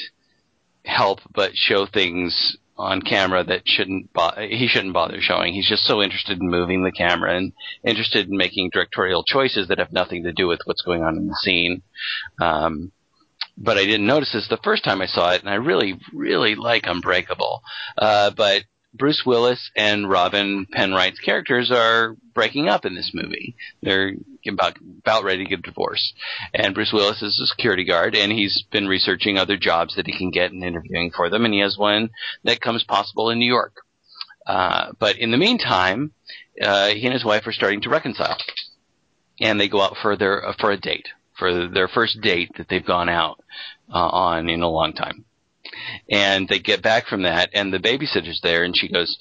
help 0.86 1.20
but 1.34 1.58
show 1.58 1.86
things 1.86 2.58
on 2.78 3.02
camera 3.02 3.44
that 3.44 3.62
shouldn't 3.66 4.12
bo- 4.12 4.36
he 4.38 4.68
shouldn't 4.68 4.94
bother 4.94 5.22
showing. 5.22 5.54
He's 5.54 5.70
just 5.70 5.84
so 5.84 6.02
interested 6.02 6.40
in 6.40 6.50
moving 6.50 6.84
the 6.84 6.92
camera 6.92 7.36
and 7.36 7.54
interested 7.86 8.28
in 8.28 8.38
making 8.38 8.72
directorial 8.74 9.24
choices 9.24 9.68
that 9.68 9.80
have 9.80 9.94
nothing 9.94 10.24
to 10.24 10.34
do 10.34 10.48
with 10.48 10.60
what's 10.66 10.82
going 10.82 11.04
on 11.04 11.18
in 11.18 11.28
the 11.28 11.36
scene. 11.36 11.82
Um, 12.42 12.92
but 13.58 13.78
I 13.78 13.86
didn't 13.86 14.08
notice 14.08 14.34
this 14.34 14.48
the 14.50 14.60
first 14.64 14.84
time 14.84 15.02
I 15.02 15.06
saw 15.06 15.32
it, 15.32 15.42
and 15.42 15.50
I 15.50 15.56
really, 15.56 15.98
really 16.14 16.56
like 16.56 16.86
Unbreakable. 16.86 17.62
Uh, 17.98 18.32
but 18.32 18.64
Bruce 18.94 19.24
Willis 19.26 19.72
and 19.76 20.10
Robin 20.10 20.66
Penwright's 20.72 21.20
characters 21.20 21.72
are 21.72 22.16
breaking 22.34 22.68
up 22.68 22.86
in 22.86 22.96
this 22.96 23.12
movie. 23.14 23.56
They're 23.82 24.14
about 24.54 24.78
about 25.00 25.24
ready 25.24 25.44
to 25.44 25.50
get 25.50 25.60
a 25.60 25.64
divorce, 25.64 26.14
and 26.54 26.74
Bruce 26.74 26.94
Willis 26.94 27.22
is 27.22 27.40
a 27.40 27.48
security 27.48 27.84
guard, 27.84 28.16
and 28.16 28.32
he's 28.32 28.64
been 28.72 28.88
researching 28.88 29.38
other 29.38 29.58
jobs 29.58 29.96
that 29.96 30.08
he 30.08 30.18
can 30.18 30.32
get 30.32 30.52
and 30.52 30.64
interviewing 30.64 31.12
for 31.16 31.30
them, 31.30 31.46
and 31.46 31.54
he 31.54 31.62
has 31.62 31.78
one 31.78 32.10
that 32.44 32.62
comes 32.62 32.84
possible 32.84 33.30
in 33.30 33.40
New 33.40 33.52
York. 33.52 33.74
Uh, 34.46 34.92
but 35.00 35.18
in 35.18 35.32
the 35.32 35.38
meantime, 35.38 36.12
uh, 36.62 36.90
he 36.90 37.06
and 37.06 37.14
his 37.14 37.26
wife 37.26 37.48
are 37.48 37.52
starting 37.52 37.82
to 37.82 37.90
reconcile, 37.90 38.38
and 39.40 39.60
they 39.60 39.68
go 39.68 39.82
out 39.82 39.98
for 40.02 40.16
their 40.16 40.48
uh, 40.48 40.54
for 40.60 40.72
a 40.72 40.78
date 40.78 41.08
for 41.38 41.68
their 41.68 41.88
first 41.88 42.22
date 42.22 42.52
that 42.58 42.68
they've 42.70 42.86
gone 42.86 43.10
out 43.10 43.44
uh, 43.94 43.98
on 43.98 44.50
in 44.50 44.62
a 44.62 44.70
long 44.70 44.94
time. 44.94 45.26
And 46.10 46.48
they 46.48 46.60
get 46.60 46.82
back 46.82 47.08
from 47.08 47.24
that, 47.24 47.50
and 47.54 47.74
the 47.74 47.80
babysitter's 47.80 48.40
there, 48.42 48.64
and 48.64 48.76
she 48.76 48.88
goes, 48.88 49.18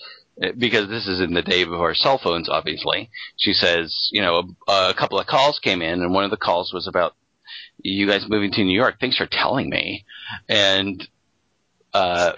because 0.59 0.89
this 0.89 1.07
is 1.07 1.21
in 1.21 1.35
the 1.35 1.43
day 1.43 1.65
before 1.65 1.95
cell 1.95 2.19
phones, 2.23 2.49
obviously. 2.49 3.11
She 3.39 3.53
says, 3.53 4.09
you 4.13 4.23
know, 4.23 4.55
a, 4.69 4.91
a 4.91 4.95
couple 4.95 5.19
of 5.19 5.27
calls 5.27 5.59
came 5.59 5.83
in, 5.83 6.03
and 6.03 6.13
one 6.13 6.25
of 6.25 6.31
the 6.31 6.37
calls 6.37 6.73
was 6.73 6.87
about 6.87 7.15
you 7.79 8.07
guys 8.07 8.25
moving 8.29 8.51
to 8.53 8.65
New 8.65 8.77
York. 8.77 8.97
Thanks 9.01 9.17
for 9.17 9.29
telling 9.31 9.69
me. 9.69 10.05
And 10.49 11.07
uh, 11.93 12.33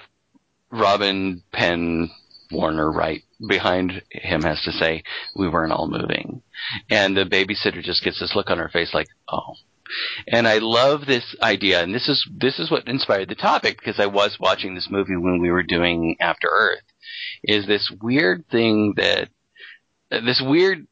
Robin 0.70 1.43
Penn 1.52 2.10
Warner, 2.51 2.90
right 2.90 3.23
behind 3.47 4.02
him, 4.10 4.43
has 4.43 4.62
to 4.62 4.73
say, 4.73 5.02
we 5.35 5.48
weren't 5.48 5.73
all 5.73 5.89
moving. 5.89 6.43
And 6.90 7.16
the 7.16 7.24
babysitter 7.24 7.82
just 7.82 8.05
gets 8.05 8.20
this 8.20 8.35
look 8.35 8.51
on 8.51 8.59
her 8.59 8.68
face 8.68 8.93
like, 8.94 9.09
oh. 9.28 9.55
And 10.27 10.48
I 10.48 10.59
love 10.59 11.06
this 11.06 11.36
idea, 11.40 11.81
and 11.81 11.94
this 11.94 12.09
is 12.09 12.28
this 12.36 12.59
is 12.59 12.73
what 12.73 12.89
inspired 12.89 13.28
the 13.28 13.36
topic 13.36 13.78
because 13.78 14.01
I 14.01 14.06
was 14.06 14.36
watching 14.40 14.74
this 14.74 14.89
movie 14.90 15.16
when 15.16 15.40
we 15.40 15.52
were 15.52 15.62
doing 15.62 16.16
After 16.20 16.48
Earth. 16.48 16.82
Is 17.42 17.66
this 17.66 17.90
weird 18.02 18.44
thing 18.50 18.94
that 18.96 19.28
this 20.10 20.42
weird 20.44 20.86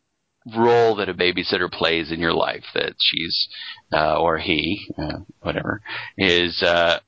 role 0.54 0.96
that 0.96 1.08
a 1.08 1.14
babysitter 1.14 1.70
plays 1.70 2.12
in 2.12 2.20
your 2.20 2.34
life 2.34 2.64
that 2.74 2.94
she's 2.98 3.48
uh, 3.92 4.18
or 4.20 4.38
he, 4.38 4.86
uh, 4.98 5.20
whatever, 5.40 5.80
is 6.18 6.62
uh, 6.62 6.98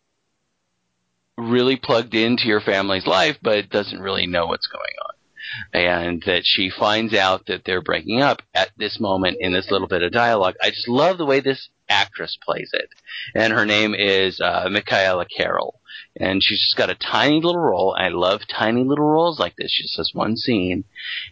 really 1.37 1.77
plugged 1.77 2.15
into 2.15 2.47
your 2.47 2.61
family's 2.61 3.07
life, 3.07 3.37
but 3.43 3.69
doesn't 3.69 4.01
really 4.01 4.27
know 4.27 4.47
what's 4.47 4.69
going 4.69 4.95
on 5.05 5.17
and 5.73 6.23
that 6.27 6.43
she 6.45 6.71
finds 6.71 7.15
out 7.15 7.47
that 7.47 7.63
they're 7.65 7.83
breaking 7.83 8.21
up 8.21 8.43
at 8.55 8.71
this 8.77 8.99
moment 9.01 9.37
in 9.41 9.53
this 9.53 9.71
little 9.71 9.89
bit 9.89 10.03
of 10.03 10.13
dialogue. 10.13 10.55
I 10.63 10.71
just 10.71 10.89
love 10.89 11.19
the 11.19 11.27
way 11.27 11.41
this 11.41 11.69
actress 11.89 12.37
plays 12.45 12.71
it. 12.73 12.89
And 13.35 13.53
her 13.53 13.67
name 13.67 13.95
is 13.95 14.41
uh, 14.41 14.69
Michaela 14.71 15.27
Carroll. 15.27 15.81
And 16.19 16.43
she's 16.43 16.61
just 16.61 16.77
got 16.77 16.91
a 16.91 16.95
tiny 16.95 17.41
little 17.41 17.61
role. 17.61 17.97
I 17.99 18.09
love 18.09 18.43
tiny 18.49 18.85
little 18.85 19.05
roles 19.05 19.39
like 19.39 19.57
this. 19.57 19.71
She 19.71 19.85
just 19.85 19.97
has 19.99 20.11
one 20.15 20.37
scene. 20.37 20.85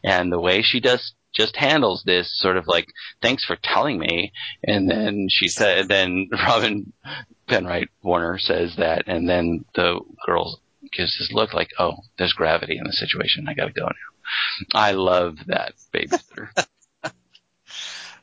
And 0.03 0.31
the 0.31 0.41
way 0.41 0.63
she 0.63 0.81
does 0.81 1.15
just 1.35 1.57
handles 1.57 2.03
this 2.05 2.39
sort 2.39 2.57
of 2.57 2.67
like, 2.67 2.87
thanks 3.21 3.45
for 3.45 3.57
telling 3.57 3.99
me. 3.99 4.33
And 4.63 4.89
then 4.89 5.27
she 5.31 5.49
said, 5.49 5.89
then 5.89 6.29
Robin 6.47 6.93
Penwright 7.49 7.89
Warner 8.03 8.39
says 8.39 8.77
that. 8.77 9.05
And 9.07 9.29
then 9.29 9.65
the 9.75 10.01
girl 10.27 10.61
gives 10.93 11.19
this 11.19 11.33
look 11.33 11.53
like, 11.53 11.71
oh, 11.79 11.95
there's 12.19 12.33
gravity 12.33 12.79
in 12.79 12.85
the 12.85 12.93
situation. 12.93 13.49
I 13.49 13.55
gotta 13.55 13.73
go 13.73 13.87
now. 13.87 13.93
I 14.75 14.93
love 14.93 15.37
that 15.47 15.75
babysitter. 15.93 16.49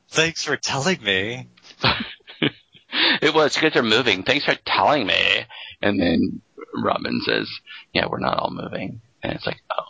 Thanks 0.09 0.43
for 0.43 0.57
telling 0.57 1.01
me. 1.01 1.47
it 3.21 3.33
was, 3.33 3.55
because 3.55 3.73
they're 3.73 3.83
moving. 3.83 4.23
Thanks 4.23 4.45
for 4.45 4.55
telling 4.65 5.07
me. 5.07 5.45
And 5.81 5.99
then 5.99 6.41
Robin 6.76 7.22
says, 7.26 7.49
yeah, 7.93 8.07
we're 8.07 8.19
not 8.19 8.38
all 8.38 8.52
moving. 8.52 9.02
And 9.23 9.34
it's 9.34 9.45
like, 9.45 9.61
oh. 9.72 9.84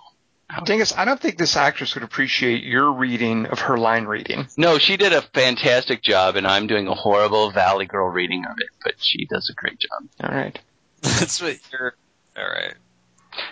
Dingus, 0.65 0.93
I 0.97 1.05
don't 1.05 1.19
think 1.19 1.37
this 1.37 1.55
actress 1.55 1.95
would 1.95 2.03
appreciate 2.03 2.63
your 2.63 2.91
reading 2.91 3.45
of 3.45 3.59
her 3.59 3.77
line 3.77 4.03
reading. 4.03 4.47
No, 4.57 4.79
she 4.79 4.97
did 4.97 5.13
a 5.13 5.21
fantastic 5.21 6.01
job, 6.03 6.35
and 6.35 6.45
I'm 6.45 6.67
doing 6.67 6.87
a 6.87 6.93
horrible 6.93 7.51
Valley 7.51 7.85
Girl 7.85 8.09
reading 8.09 8.43
of 8.45 8.57
it, 8.59 8.67
but 8.83 8.95
she 8.99 9.25
does 9.25 9.49
a 9.49 9.53
great 9.53 9.79
job. 9.79 10.09
All 10.21 10.35
right. 10.35 10.59
That's 11.01 11.41
what 11.41 11.57
you're. 11.71 11.95
All 12.37 12.43
right. 12.43 12.73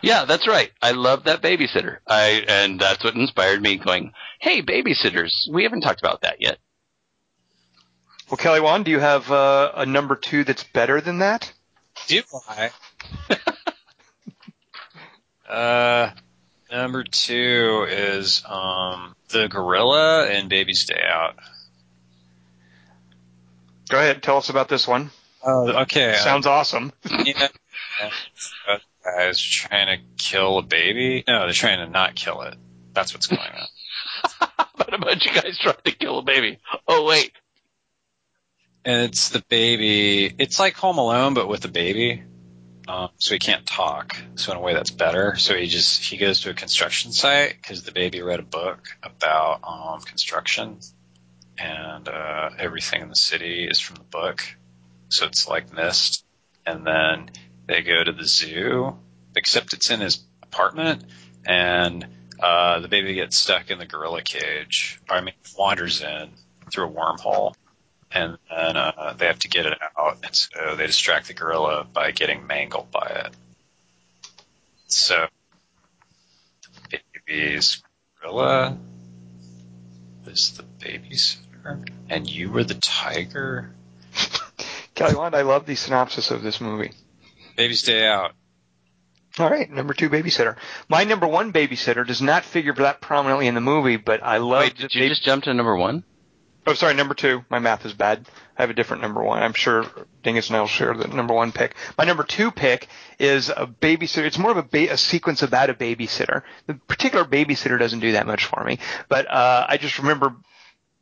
Yeah, 0.01 0.25
that's 0.25 0.47
right. 0.47 0.71
I 0.81 0.91
love 0.91 1.23
that 1.23 1.41
babysitter. 1.41 1.99
I 2.05 2.43
and 2.47 2.79
that's 2.79 3.03
what 3.03 3.15
inspired 3.15 3.61
me 3.61 3.77
going, 3.77 4.11
"Hey, 4.39 4.61
babysitters. 4.61 5.49
We 5.51 5.63
haven't 5.63 5.81
talked 5.81 6.01
about 6.01 6.21
that 6.21 6.41
yet." 6.41 6.57
Well, 8.29 8.37
Kelly 8.37 8.59
Wan, 8.59 8.83
do 8.83 8.91
you 8.91 8.99
have 8.99 9.31
uh, 9.31 9.71
a 9.73 9.85
number 9.85 10.15
two 10.15 10.43
that's 10.43 10.63
better 10.63 11.01
than 11.01 11.19
that? 11.19 11.51
Do 12.07 12.21
I? 12.47 12.71
uh, 15.49 16.11
number 16.71 17.03
two 17.03 17.85
is 17.89 18.43
um 18.47 19.15
the 19.29 19.47
gorilla 19.47 20.27
and 20.27 20.49
Baby's 20.49 20.85
Day 20.85 21.01
Out. 21.07 21.35
Go 23.89 23.97
ahead, 23.97 24.21
tell 24.21 24.37
us 24.37 24.49
about 24.49 24.69
this 24.69 24.87
one. 24.87 25.09
Oh, 25.43 25.81
okay. 25.81 26.15
Sounds 26.17 26.45
awesome. 26.45 26.91
yeah. 27.09 27.47
Uh, 28.67 28.77
guys 29.03 29.41
trying 29.41 29.87
to 29.87 30.03
kill 30.17 30.59
a 30.59 30.61
baby. 30.61 31.23
No, 31.27 31.41
they're 31.41 31.53
trying 31.53 31.79
to 31.79 31.91
not 31.91 32.15
kill 32.15 32.41
it. 32.41 32.55
That's 32.93 33.13
what's 33.13 33.27
going 33.27 33.41
on. 33.41 34.49
but 34.77 34.93
a 34.93 34.97
bunch 34.97 35.27
of 35.27 35.33
guys 35.33 35.57
trying 35.57 35.75
to 35.83 35.91
kill 35.91 36.19
a 36.19 36.23
baby. 36.23 36.59
Oh 36.87 37.05
wait. 37.05 37.31
And 38.85 39.03
it's 39.03 39.29
the 39.29 39.43
baby. 39.49 40.33
It's 40.37 40.59
like 40.59 40.75
Home 40.77 40.97
Alone, 40.97 41.33
but 41.33 41.47
with 41.47 41.65
a 41.65 41.69
baby. 41.69 42.23
Um, 42.89 43.09
so 43.19 43.35
he 43.35 43.39
can't 43.39 43.67
talk. 43.67 44.17
So 44.33 44.51
in 44.51 44.57
a 44.57 44.61
way, 44.61 44.73
that's 44.73 44.89
better. 44.89 45.35
So 45.35 45.55
he 45.55 45.67
just 45.67 46.01
he 46.01 46.17
goes 46.17 46.41
to 46.41 46.49
a 46.49 46.55
construction 46.55 47.11
site 47.11 47.55
because 47.61 47.83
the 47.83 47.91
baby 47.91 48.23
read 48.23 48.39
a 48.39 48.43
book 48.43 48.87
about 49.03 49.59
um, 49.63 50.01
construction, 50.01 50.79
and 51.59 52.09
uh, 52.09 52.49
everything 52.57 53.03
in 53.03 53.09
the 53.09 53.15
city 53.15 53.67
is 53.69 53.79
from 53.79 53.97
the 53.97 54.03
book. 54.03 54.43
So 55.09 55.27
it's 55.27 55.47
like 55.47 55.71
Mist. 55.71 56.25
And 56.65 56.85
then 56.85 57.29
they 57.67 57.83
go 57.83 58.03
to 58.03 58.11
the 58.11 58.25
zoo, 58.25 58.97
except 59.35 59.73
it's 59.73 59.91
in 59.91 59.99
his 59.99 60.23
apartment, 60.41 61.03
and 61.45 62.07
uh, 62.39 62.79
the 62.79 62.87
baby 62.87 63.13
gets 63.13 63.37
stuck 63.37 63.69
in 63.69 63.77
the 63.77 63.85
gorilla 63.85 64.23
cage. 64.23 64.99
I 65.07 65.21
mean, 65.21 65.35
wanders 65.55 66.01
in 66.01 66.31
through 66.71 66.87
a 66.87 66.91
wormhole, 66.91 67.53
and 68.11 68.37
then 68.49 68.77
uh, 68.77 69.13
they 69.17 69.27
have 69.27 69.39
to 69.39 69.49
get 69.49 69.65
it 69.65 69.77
out. 69.97 70.17
And 70.23 70.35
so 70.35 70.75
they 70.75 70.87
distract 70.87 71.27
the 71.27 71.33
gorilla 71.33 71.85
by 71.91 72.11
getting 72.11 72.47
mangled 72.47 72.91
by 72.91 73.23
it. 73.25 73.35
So, 74.87 75.27
the 76.89 76.99
baby's 77.27 77.83
gorilla 78.19 78.77
is 80.25 80.57
the 80.57 80.63
babysitter, 80.83 81.87
and 82.09 82.27
you 82.27 82.51
were 82.51 82.63
the 82.63 82.73
tiger. 82.75 83.71
Kelly 84.95 85.15
Wand, 85.15 85.35
I 85.35 85.43
love 85.43 85.65
the 85.65 85.75
synopsis 85.75 86.31
of 86.31 86.41
this 86.41 86.59
movie. 86.59 86.91
Baby's 87.55 87.83
Day 87.83 88.07
Out. 88.07 88.31
All 89.37 89.49
right, 89.49 89.69
number 89.69 89.93
two 89.93 90.09
babysitter. 90.09 90.55
My 90.89 91.03
number 91.03 91.27
one 91.27 91.53
babysitter 91.53 92.05
does 92.05 92.21
not 92.21 92.43
figure 92.43 92.73
that 92.73 92.99
prominently 92.99 93.47
in 93.47 93.53
the 93.53 93.61
movie, 93.61 93.97
but 93.97 94.23
I 94.23 94.37
love. 94.37 94.63
Wait, 94.63 94.75
did 94.75 94.95
you 94.95 95.07
just 95.07 95.23
jump 95.23 95.43
to 95.43 95.53
number 95.53 95.75
one? 95.75 96.03
Oh, 96.69 96.73
sorry, 96.75 96.93
number 96.93 97.15
two. 97.15 97.43
My 97.49 97.57
math 97.57 97.83
is 97.87 97.93
bad. 97.93 98.27
I 98.55 98.61
have 98.61 98.69
a 98.69 98.75
different 98.75 99.01
number 99.01 99.23
one. 99.23 99.41
I'm 99.41 99.53
sure 99.53 99.85
Dingus 100.21 100.49
and 100.49 100.57
I 100.57 100.59
will 100.59 100.67
share 100.67 100.93
the 100.93 101.07
number 101.07 101.33
one 101.33 101.51
pick. 101.51 101.73
My 101.97 102.03
number 102.03 102.23
two 102.23 102.51
pick 102.51 102.87
is 103.17 103.49
a 103.49 103.65
babysitter. 103.65 104.25
It's 104.25 104.37
more 104.37 104.51
of 104.51 104.57
a, 104.57 104.61
ba- 104.63 104.91
a 104.93 104.97
sequence 104.97 105.41
about 105.41 105.71
a 105.71 105.73
babysitter. 105.73 106.43
The 106.67 106.75
particular 106.75 107.25
babysitter 107.25 107.79
doesn't 107.79 108.01
do 108.01 108.11
that 108.11 108.27
much 108.27 108.45
for 108.45 108.63
me, 108.63 108.77
but 109.07 109.25
uh, 109.27 109.65
I 109.67 109.77
just 109.77 109.97
remember 109.97 110.35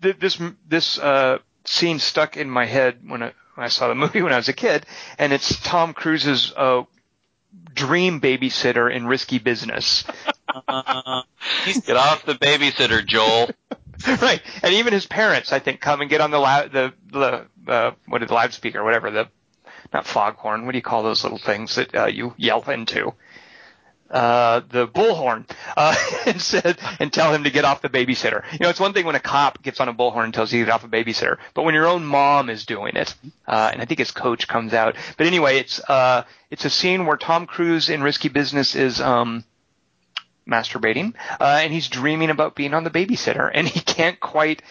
th- 0.02 0.18
this 0.20 0.40
this 0.70 0.98
uh, 1.00 1.40
scene 1.66 2.00
stuck 2.00 2.38
in 2.38 2.50
my 2.50 2.66
head 2.66 3.00
when 3.06 3.22
I, 3.22 3.34
when 3.56 3.66
I 3.66 3.68
saw 3.68 3.90
the 3.90 3.96
movie 4.04 4.22
when 4.22 4.32
I 4.32 4.38
was 4.38 4.48
a 4.48 4.54
kid, 4.54 4.86
and 5.20 5.34
it's 5.34 5.60
Tom 5.64 5.94
Cruise's 5.94 6.54
uh, 6.56 6.84
dream 7.74 8.22
babysitter 8.22 8.90
in 8.90 9.06
Risky 9.06 9.40
Business. 9.40 10.06
Uh, 10.68 11.22
Get 11.66 11.98
off 11.98 12.26
the 12.26 12.34
babysitter, 12.34 13.06
Joel. 13.06 13.50
right, 14.22 14.42
and 14.62 14.74
even 14.74 14.94
his 14.94 15.06
parents, 15.06 15.52
I 15.52 15.60
think, 15.60 15.82
come 15.82 16.02
and 16.02 16.10
get 16.10 16.22
on 16.22 16.32
the 16.32 16.40
lou- 16.40 16.70
the 16.70 16.94
the 17.12 17.72
uh, 17.72 17.92
what 18.08 18.22
is 18.22 18.28
the 18.28 18.34
loudspeaker, 18.34 18.84
whatever 18.84 19.12
the 19.12 19.28
not 19.94 20.06
foghorn. 20.06 20.66
What 20.66 20.72
do 20.74 20.78
you 20.78 20.84
call 20.84 21.04
those 21.04 21.24
little 21.24 21.38
things 21.38 21.76
that 21.76 21.96
uh, 21.96 22.06
you 22.06 22.34
yell 22.38 22.62
into? 22.70 23.14
Uh, 24.10 24.62
the 24.70 24.88
bullhorn, 24.88 25.50
uh, 25.76 25.94
and 26.26 26.42
said, 26.42 26.80
and 27.00 27.12
tell 27.12 27.34
him 27.34 27.44
to 27.44 27.50
get 27.50 27.66
off 27.66 27.82
the 27.82 27.90
babysitter. 27.90 28.42
You 28.54 28.60
know, 28.62 28.70
it's 28.70 28.80
one 28.80 28.94
thing 28.94 29.06
when 29.06 29.16
a 29.16 29.20
cop 29.20 29.62
gets 29.62 29.82
on 29.82 29.90
a 29.90 29.94
bullhorn 29.94 30.24
and 30.24 30.34
tells 30.34 30.54
you 30.54 30.62
to 30.62 30.66
get 30.66 30.74
off 30.74 30.86
a 30.86 30.88
babysitter, 30.88 31.38
but 31.54 31.64
when 31.64 31.74
your 31.74 31.88
own 31.88 32.06
mom 32.06 32.50
is 32.50 32.66
doing 32.66 32.96
it, 32.96 33.14
uh, 33.46 33.70
and 33.74 33.82
I 33.82 33.86
think 33.86 34.00
his 34.00 34.12
coach 34.12 34.48
comes 34.48 34.74
out. 34.74 34.96
But 35.18 35.28
anyway, 35.28 35.58
it's, 35.58 35.82
uh, 35.90 36.24
it's 36.50 36.64
a 36.64 36.70
scene 36.70 37.06
where 37.06 37.18
Tom 37.18 37.48
Cruise 37.48 37.90
in 37.90 38.02
Risky 38.02 38.30
Business 38.30 38.76
is, 38.76 39.02
um, 39.02 39.44
masturbating, 40.48 41.14
uh, 41.40 41.60
and 41.62 41.74
he's 41.74 41.88
dreaming 41.90 42.30
about 42.30 42.56
being 42.56 42.74
on 42.74 42.84
the 42.84 42.90
babysitter, 42.90 43.50
and 43.54 43.68
he 43.68 43.80
can't 43.80 44.20
quite 44.20 44.62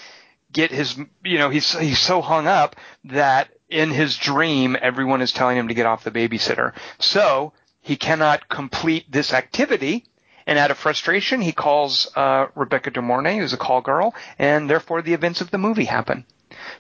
get 0.53 0.71
his, 0.71 0.97
you 1.25 1.39
know, 1.39 1.51
he's 1.51 1.79
he's 1.79 1.99
so 2.01 2.21
hung 2.23 2.47
up 2.47 2.77
that 3.05 3.51
in 3.69 3.91
his 3.91 4.17
dream 4.17 4.77
everyone 4.81 5.21
is 5.21 5.33
telling 5.33 5.57
him 5.59 5.69
to 5.69 5.75
get 5.75 5.87
off 5.87 6.05
the 6.05 6.11
babysitter. 6.11 6.73
So 6.99 7.53
he 7.81 7.97
cannot 7.97 8.49
complete 8.49 9.11
this 9.11 9.33
activity, 9.33 10.05
and 10.47 10.59
out 10.59 10.71
of 10.71 10.79
frustration 10.79 11.41
he 11.43 11.53
calls 11.53 12.09
uh, 12.17 12.47
Rebecca 12.55 12.91
De 12.91 13.03
Mornay, 13.03 13.39
who's 13.39 13.53
a 13.53 13.57
call 13.59 13.81
girl, 13.81 14.15
and 14.39 14.71
therefore 14.71 15.03
the 15.03 15.15
events 15.15 15.41
of 15.41 15.51
the 15.51 15.59
movie 15.59 15.85
happen. 15.85 16.25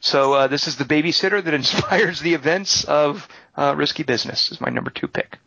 So 0.01 0.33
uh, 0.35 0.47
this 0.47 0.69
is 0.69 0.77
the 0.77 0.85
babysitter 0.85 1.43
that 1.43 1.55
inspires 1.63 2.21
the 2.21 2.35
events 2.35 2.85
of 2.85 3.29
uh, 3.57 3.75
Risky 3.77 4.05
Business. 4.05 4.51
Is 4.53 4.61
my 4.61 4.71
number 4.71 4.91
two 4.91 5.09
pick. 5.09 5.39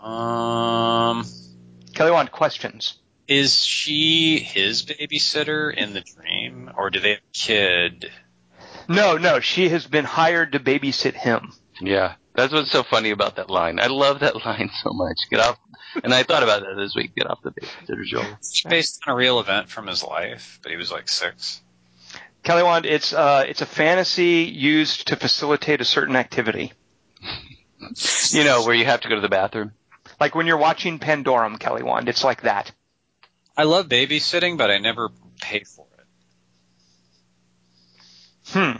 um, 0.00 1.24
Kelly 1.94 2.10
Wand, 2.10 2.30
questions. 2.32 2.94
is 3.28 3.62
she 3.64 4.38
his 4.38 4.82
babysitter 4.84 5.74
in 5.74 5.92
the 5.92 6.00
dream, 6.00 6.70
or 6.76 6.90
do 6.90 7.00
they 7.00 7.10
have 7.10 7.18
a 7.18 7.32
kid? 7.32 8.10
No, 8.88 9.16
no, 9.16 9.40
she 9.40 9.68
has 9.68 9.86
been 9.86 10.04
hired 10.04 10.52
to 10.52 10.60
babysit 10.60 11.14
him. 11.14 11.52
Yeah, 11.80 12.14
that's 12.34 12.52
what's 12.52 12.70
so 12.72 12.82
funny 12.82 13.10
about 13.10 13.36
that 13.36 13.48
line. 13.50 13.78
I 13.80 13.86
love 13.86 14.20
that 14.20 14.44
line 14.44 14.70
so 14.82 14.92
much. 14.92 15.16
Get 15.30 15.40
off. 15.40 15.58
And 16.04 16.14
I 16.14 16.22
thought 16.22 16.42
about 16.42 16.62
that 16.62 16.74
this 16.76 16.94
week. 16.94 17.14
Get 17.16 17.28
off 17.28 17.40
the 17.42 17.50
babysitter, 17.50 18.04
Joel. 18.04 18.24
It's 18.38 18.62
based 18.62 19.00
on 19.06 19.12
a 19.12 19.16
real 19.16 19.40
event 19.40 19.68
from 19.68 19.86
his 19.86 20.04
life, 20.04 20.58
but 20.62 20.70
he 20.70 20.76
was 20.76 20.90
like 20.92 21.08
six. 21.08 21.60
Kelly 22.42 22.62
Wand, 22.62 22.86
it's 22.86 23.12
uh, 23.12 23.44
it's 23.48 23.60
a 23.60 23.66
fantasy 23.66 24.42
used 24.52 25.08
to 25.08 25.16
facilitate 25.16 25.80
a 25.80 25.84
certain 25.84 26.16
activity. 26.16 26.72
You 28.30 28.44
know, 28.44 28.62
where 28.64 28.74
you 28.74 28.84
have 28.84 29.00
to 29.00 29.08
go 29.08 29.14
to 29.14 29.20
the 29.20 29.28
bathroom. 29.28 29.72
Like 30.20 30.34
when 30.34 30.46
you're 30.46 30.58
watching 30.58 30.98
Pandorum, 30.98 31.58
Kelly 31.58 31.82
Wand, 31.82 32.08
it's 32.08 32.22
like 32.22 32.42
that. 32.42 32.70
I 33.56 33.64
love 33.64 33.88
babysitting, 33.88 34.58
but 34.58 34.70
I 34.70 34.78
never 34.78 35.08
pay 35.40 35.64
for 35.64 35.86
it. 35.98 36.04
Hmm. 38.48 38.72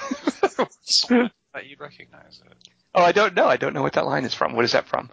I 0.00 0.48
thought 0.48 1.66
you'd 1.66 1.80
recognize 1.80 2.40
it. 2.44 2.52
Oh, 2.94 3.02
I 3.02 3.12
don't 3.12 3.34
know. 3.34 3.46
I 3.46 3.58
don't 3.58 3.74
know 3.74 3.82
what 3.82 3.92
that 3.94 4.06
line 4.06 4.24
is 4.24 4.34
from. 4.34 4.54
What 4.54 4.64
is 4.64 4.72
that 4.72 4.88
from? 4.88 5.10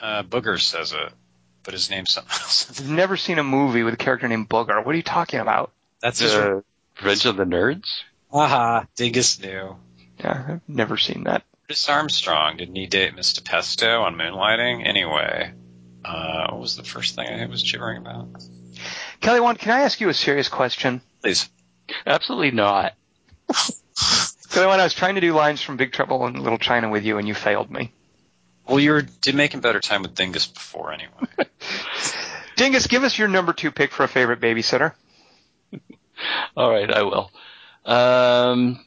Uh, 0.00 0.24
Booger 0.24 0.60
says 0.60 0.92
it, 0.92 1.12
but 1.62 1.72
his 1.72 1.88
name's 1.88 2.12
something 2.12 2.32
else. 2.32 2.68
I've 2.80 2.90
never 2.90 3.16
seen 3.16 3.38
a 3.38 3.44
movie 3.44 3.84
with 3.84 3.94
a 3.94 3.98
character 3.98 4.26
named 4.26 4.48
Booger. 4.48 4.84
What 4.84 4.92
are 4.92 4.96
you 4.96 5.04
talking 5.04 5.38
about? 5.38 5.70
That's 6.00 6.18
his. 6.18 6.32
The 6.32 6.64
Revenge 7.00 7.26
of 7.26 7.36
the 7.36 7.44
Nerds? 7.44 7.86
Aha, 8.32 8.86
Dingus 8.96 9.40
knew. 9.40 9.76
Yeah, 10.18 10.44
I've 10.48 10.68
never 10.68 10.96
seen 10.96 11.24
that. 11.24 11.44
Chris 11.72 11.88
Armstrong, 11.88 12.58
didn't 12.58 12.76
he 12.76 12.86
date 12.86 13.16
Mr. 13.16 13.42
Pesto 13.42 14.02
on 14.02 14.14
Moonlighting? 14.14 14.86
Anyway, 14.86 15.54
uh, 16.04 16.48
what 16.50 16.60
was 16.60 16.76
the 16.76 16.82
first 16.82 17.14
thing 17.14 17.26
I 17.26 17.46
was 17.46 17.62
gibbering 17.62 17.96
about? 17.96 18.28
Kelly 19.22 19.40
Wand, 19.40 19.58
can 19.58 19.72
I 19.72 19.80
ask 19.80 19.98
you 19.98 20.10
a 20.10 20.14
serious 20.14 20.48
question? 20.48 21.00
Please. 21.22 21.48
Absolutely 22.04 22.50
not. 22.50 22.92
Kelly 24.50 24.66
Wand, 24.66 24.82
I 24.82 24.84
was 24.84 24.92
trying 24.92 25.14
to 25.14 25.22
do 25.22 25.32
lines 25.32 25.62
from 25.62 25.78
Big 25.78 25.92
Trouble 25.92 26.26
in 26.26 26.34
Little 26.34 26.58
China 26.58 26.90
with 26.90 27.06
you, 27.06 27.16
and 27.16 27.26
you 27.26 27.32
failed 27.32 27.70
me. 27.70 27.90
Well, 28.68 28.78
you 28.78 28.90
were 28.90 29.00
did 29.22 29.34
making 29.34 29.60
better 29.60 29.80
time 29.80 30.02
with 30.02 30.14
Dingus 30.14 30.46
before, 30.46 30.92
anyway. 30.92 31.26
Dingus, 32.56 32.86
give 32.86 33.02
us 33.02 33.18
your 33.18 33.28
number 33.28 33.54
two 33.54 33.70
pick 33.70 33.92
for 33.92 34.02
a 34.02 34.08
favorite 34.08 34.42
babysitter. 34.42 34.92
All 36.54 36.70
right, 36.70 36.92
I 36.92 37.02
will. 37.02 37.30
Um, 37.86 38.84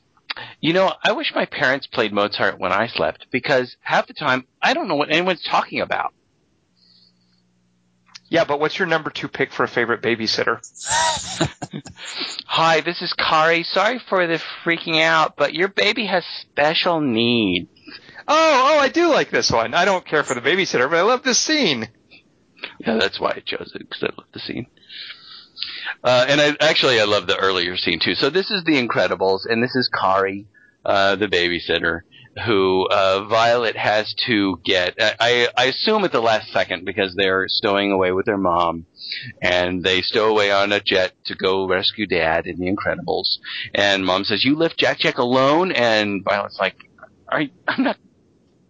you 0.62 0.74
know, 0.74 0.94
I 1.04 1.14
wish 1.14 1.34
my 1.34 1.46
parents 1.46 1.88
played 1.88 2.14
Mozart 2.14 2.60
when 2.60 2.72
I 2.72 2.88
slept 2.88 3.28
because 3.32 3.76
half 3.82 4.08
the 4.08 4.14
time 4.14 4.46
I 4.62 4.74
don't 4.74 4.88
know 4.88 4.96
what 4.96 5.10
anyone's 5.12 5.44
talking 5.44 5.82
about. 5.82 6.14
Yeah, 8.28 8.44
but 8.44 8.60
what's 8.60 8.80
your 8.80 8.88
number 8.88 9.12
two 9.12 9.28
pick 9.28 9.52
for 9.52 9.64
a 9.64 9.68
favorite 9.68 10.02
babysitter? 10.02 10.60
Hi, 12.48 12.82
this 12.82 13.02
is 13.02 13.14
Kari. 13.14 13.64
Sorry 13.64 14.00
for 14.10 14.26
the 14.26 14.42
freaking 14.64 15.00
out, 15.02 15.36
but 15.38 15.54
your 15.54 15.68
baby 15.68 16.08
has 16.08 16.26
special 16.42 17.02
needs. 17.02 17.70
Oh, 18.28 18.74
oh, 18.76 18.80
I 18.80 18.90
do 18.90 19.10
like 19.10 19.30
this 19.30 19.52
one. 19.52 19.76
I 19.76 19.86
don't 19.86 20.06
care 20.06 20.24
for 20.24 20.34
the 20.34 20.42
babysitter, 20.42 20.90
but 20.90 20.98
I 20.98 21.04
love 21.04 21.22
this 21.22 21.38
scene. 21.38 21.88
Yeah, 22.80 22.98
that's 22.98 23.20
why 23.20 23.34
I 23.36 23.42
chose 23.46 23.72
it 23.76 23.88
because 23.88 24.04
I 24.04 24.14
love 24.18 24.28
the 24.34 24.40
scene. 24.40 24.68
Uh, 26.04 26.26
and 26.28 26.42
I, 26.42 26.56
actually, 26.60 27.00
I 27.00 27.06
love 27.06 27.28
the 27.28 27.38
earlier 27.38 27.78
scene 27.78 28.00
too. 28.00 28.16
So 28.16 28.30
this 28.30 28.52
is 28.52 28.64
The 28.64 28.74
Incredibles, 28.74 29.42
and 29.46 29.64
this 29.64 29.76
is 29.76 29.90
Kari, 29.94 30.48
uh, 30.86 31.16
the 31.16 31.28
babysitter, 31.28 32.02
who 32.46 32.88
uh, 32.90 33.26
Violet 33.26 33.78
has 33.78 34.14
to 34.28 34.60
get. 34.66 34.96
I, 35.00 35.48
I 35.58 35.66
assume 35.66 36.04
at 36.04 36.12
the 36.12 36.22
last 36.22 36.52
second 36.52 36.86
because 36.86 37.16
they're 37.16 37.46
stowing 37.48 37.92
away 37.92 38.12
with 38.12 38.26
their 38.26 38.38
mom, 38.38 38.86
and 39.42 39.84
they 39.84 40.02
stow 40.02 40.30
away 40.30 40.52
on 40.52 40.72
a 40.72 40.82
jet 40.82 41.14
to 41.26 41.36
go 41.36 41.68
rescue 41.68 42.08
Dad 42.08 42.46
in 42.46 42.60
The 42.60 42.72
Incredibles. 42.72 43.38
And 43.74 44.06
Mom 44.06 44.26
says, 44.26 44.44
"You 44.44 44.56
left 44.56 44.78
Jack 44.78 45.00
Jack 45.00 45.18
alone," 45.18 45.72
and 45.72 46.24
Violet's 46.24 46.60
like, 46.60 46.76
"Are 47.30 47.42
you, 47.42 47.52
I'm 47.68 47.84
not." 47.84 47.98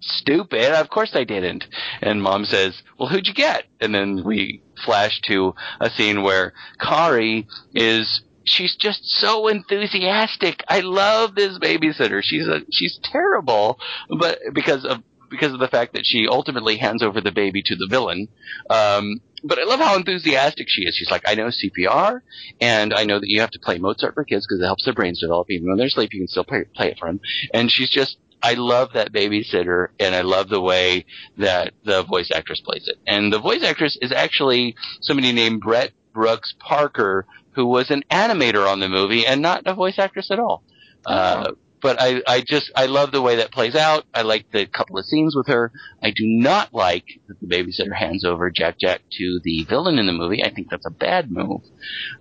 Stupid. 0.07 0.71
Of 0.71 0.89
course 0.89 1.11
I 1.15 1.23
didn't. 1.23 1.65
And 2.01 2.21
mom 2.21 2.45
says, 2.45 2.81
well, 2.99 3.09
who'd 3.09 3.27
you 3.27 3.33
get? 3.33 3.65
And 3.81 3.93
then 3.93 4.23
we 4.23 4.61
flash 4.85 5.19
to 5.21 5.55
a 5.81 5.89
scene 5.89 6.21
where 6.21 6.53
Kari 6.79 7.47
is 7.73 8.21
she's 8.43 8.75
just 8.75 9.01
so 9.03 9.47
enthusiastic. 9.47 10.63
I 10.67 10.81
love 10.81 11.33
this 11.33 11.57
babysitter. 11.57 12.21
She's 12.23 12.47
a 12.47 12.61
she's 12.71 12.99
terrible, 13.03 13.79
but 14.19 14.39
because 14.53 14.85
of 14.85 15.01
because 15.29 15.53
of 15.53 15.59
the 15.59 15.67
fact 15.67 15.93
that 15.93 16.05
she 16.05 16.27
ultimately 16.29 16.77
hands 16.77 17.01
over 17.01 17.19
the 17.19 17.31
baby 17.31 17.63
to 17.65 17.75
the 17.75 17.87
villain. 17.89 18.27
Um, 18.69 19.21
but 19.43 19.59
I 19.59 19.63
love 19.63 19.79
how 19.79 19.95
enthusiastic 19.95 20.67
she 20.69 20.83
is. 20.83 20.95
She's 20.95 21.11
like, 21.11 21.23
I 21.27 21.35
know 21.35 21.47
CPR, 21.47 22.21
and 22.61 22.93
I 22.93 23.05
know 23.05 23.19
that 23.19 23.29
you 23.29 23.41
have 23.41 23.51
to 23.51 23.59
play 23.59 23.77
Mozart 23.77 24.13
for 24.13 24.23
kids 24.23 24.45
because 24.47 24.61
it 24.61 24.65
helps 24.65 24.85
their 24.85 24.93
brains 24.93 25.19
develop. 25.19 25.49
Even 25.49 25.67
when 25.67 25.77
they're 25.77 25.87
asleep, 25.87 26.13
you 26.13 26.21
can 26.21 26.27
still 26.27 26.43
play, 26.45 26.65
play 26.75 26.91
it 26.91 26.99
for 26.99 27.07
them. 27.07 27.19
And 27.53 27.71
she's 27.71 27.89
just 27.89 28.17
I 28.45 28.53
love 28.53 28.93
that 28.93 29.11
babysitter, 29.11 29.87
and 29.99 30.13
I 30.13 30.21
love 30.21 30.49
the 30.49 30.61
way 30.61 31.05
that 31.37 31.73
the 31.83 32.03
voice 32.03 32.29
actress 32.31 32.61
plays 32.61 32.87
it. 32.87 32.97
And 33.07 33.33
the 33.33 33.39
voice 33.39 33.63
actress 33.63 33.97
is 33.99 34.11
actually 34.11 34.75
somebody 35.01 35.31
named 35.31 35.61
Brett 35.61 35.93
Brooks 36.13 36.53
Parker, 36.59 37.25
who 37.53 37.65
was 37.65 37.89
an 37.89 38.03
animator 38.11 38.67
on 38.71 38.79
the 38.81 38.87
movie 38.87 39.25
and 39.25 39.41
not 39.41 39.63
a 39.65 39.73
voice 39.73 39.97
actress 39.97 40.29
at 40.29 40.37
all. 40.37 40.61
Uh, 41.07 41.53
but 41.81 41.99
I, 41.99 42.21
I 42.27 42.41
just, 42.41 42.71
I 42.75 42.85
love 42.85 43.11
the 43.11 43.21
way 43.21 43.37
that 43.37 43.51
plays 43.51 43.75
out. 43.75 44.05
I 44.13 44.21
like 44.21 44.51
the 44.51 44.67
couple 44.67 44.99
of 44.99 45.05
scenes 45.05 45.35
with 45.35 45.47
her. 45.47 45.71
I 46.03 46.11
do 46.11 46.27
not 46.27 46.71
like 46.71 47.05
that 47.27 47.39
the 47.39 47.47
babysitter 47.47 47.95
hands 47.95 48.23
over 48.23 48.51
Jack 48.51 48.79
Jack 48.79 49.01
to 49.17 49.39
the 49.43 49.63
villain 49.63 49.97
in 49.97 50.05
the 50.05 50.13
movie. 50.13 50.43
I 50.43 50.51
think 50.51 50.69
that's 50.69 50.85
a 50.85 50.91
bad 50.91 51.31
move. 51.31 51.61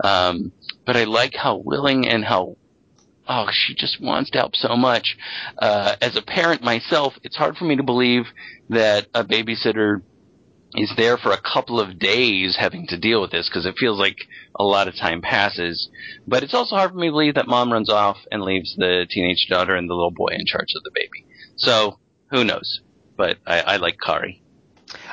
Um, 0.02 0.52
but 0.86 0.96
I 0.96 1.04
like 1.04 1.34
how 1.34 1.56
willing 1.56 2.08
and 2.08 2.24
how 2.24 2.56
oh, 3.28 3.48
she 3.50 3.74
just 3.74 4.00
wants 4.00 4.30
to 4.30 4.38
help 4.38 4.56
so 4.56 4.76
much. 4.76 5.16
Uh, 5.58 5.96
as 6.00 6.16
a 6.16 6.22
parent 6.22 6.62
myself, 6.62 7.14
it's 7.22 7.36
hard 7.36 7.56
for 7.56 7.64
me 7.64 7.76
to 7.76 7.82
believe 7.82 8.26
that 8.68 9.06
a 9.14 9.24
babysitter 9.24 10.02
is 10.76 10.92
there 10.96 11.16
for 11.16 11.30
a 11.30 11.40
couple 11.40 11.78
of 11.78 11.98
days 11.98 12.56
having 12.58 12.86
to 12.88 12.98
deal 12.98 13.20
with 13.20 13.30
this 13.30 13.48
because 13.48 13.64
it 13.64 13.76
feels 13.78 13.98
like 13.98 14.18
a 14.58 14.64
lot 14.64 14.88
of 14.88 14.96
time 14.96 15.20
passes. 15.20 15.88
But 16.26 16.42
it's 16.42 16.54
also 16.54 16.76
hard 16.76 16.90
for 16.90 16.96
me 16.96 17.06
to 17.06 17.12
believe 17.12 17.34
that 17.34 17.46
mom 17.46 17.72
runs 17.72 17.90
off 17.90 18.18
and 18.30 18.42
leaves 18.42 18.74
the 18.76 19.06
teenage 19.08 19.46
daughter 19.48 19.74
and 19.74 19.88
the 19.88 19.94
little 19.94 20.10
boy 20.10 20.30
in 20.32 20.46
charge 20.46 20.72
of 20.74 20.82
the 20.82 20.90
baby. 20.94 21.26
So 21.56 21.98
who 22.30 22.44
knows? 22.44 22.80
But 23.16 23.38
I, 23.46 23.60
I 23.60 23.76
like 23.76 23.98
Kari. 24.00 24.42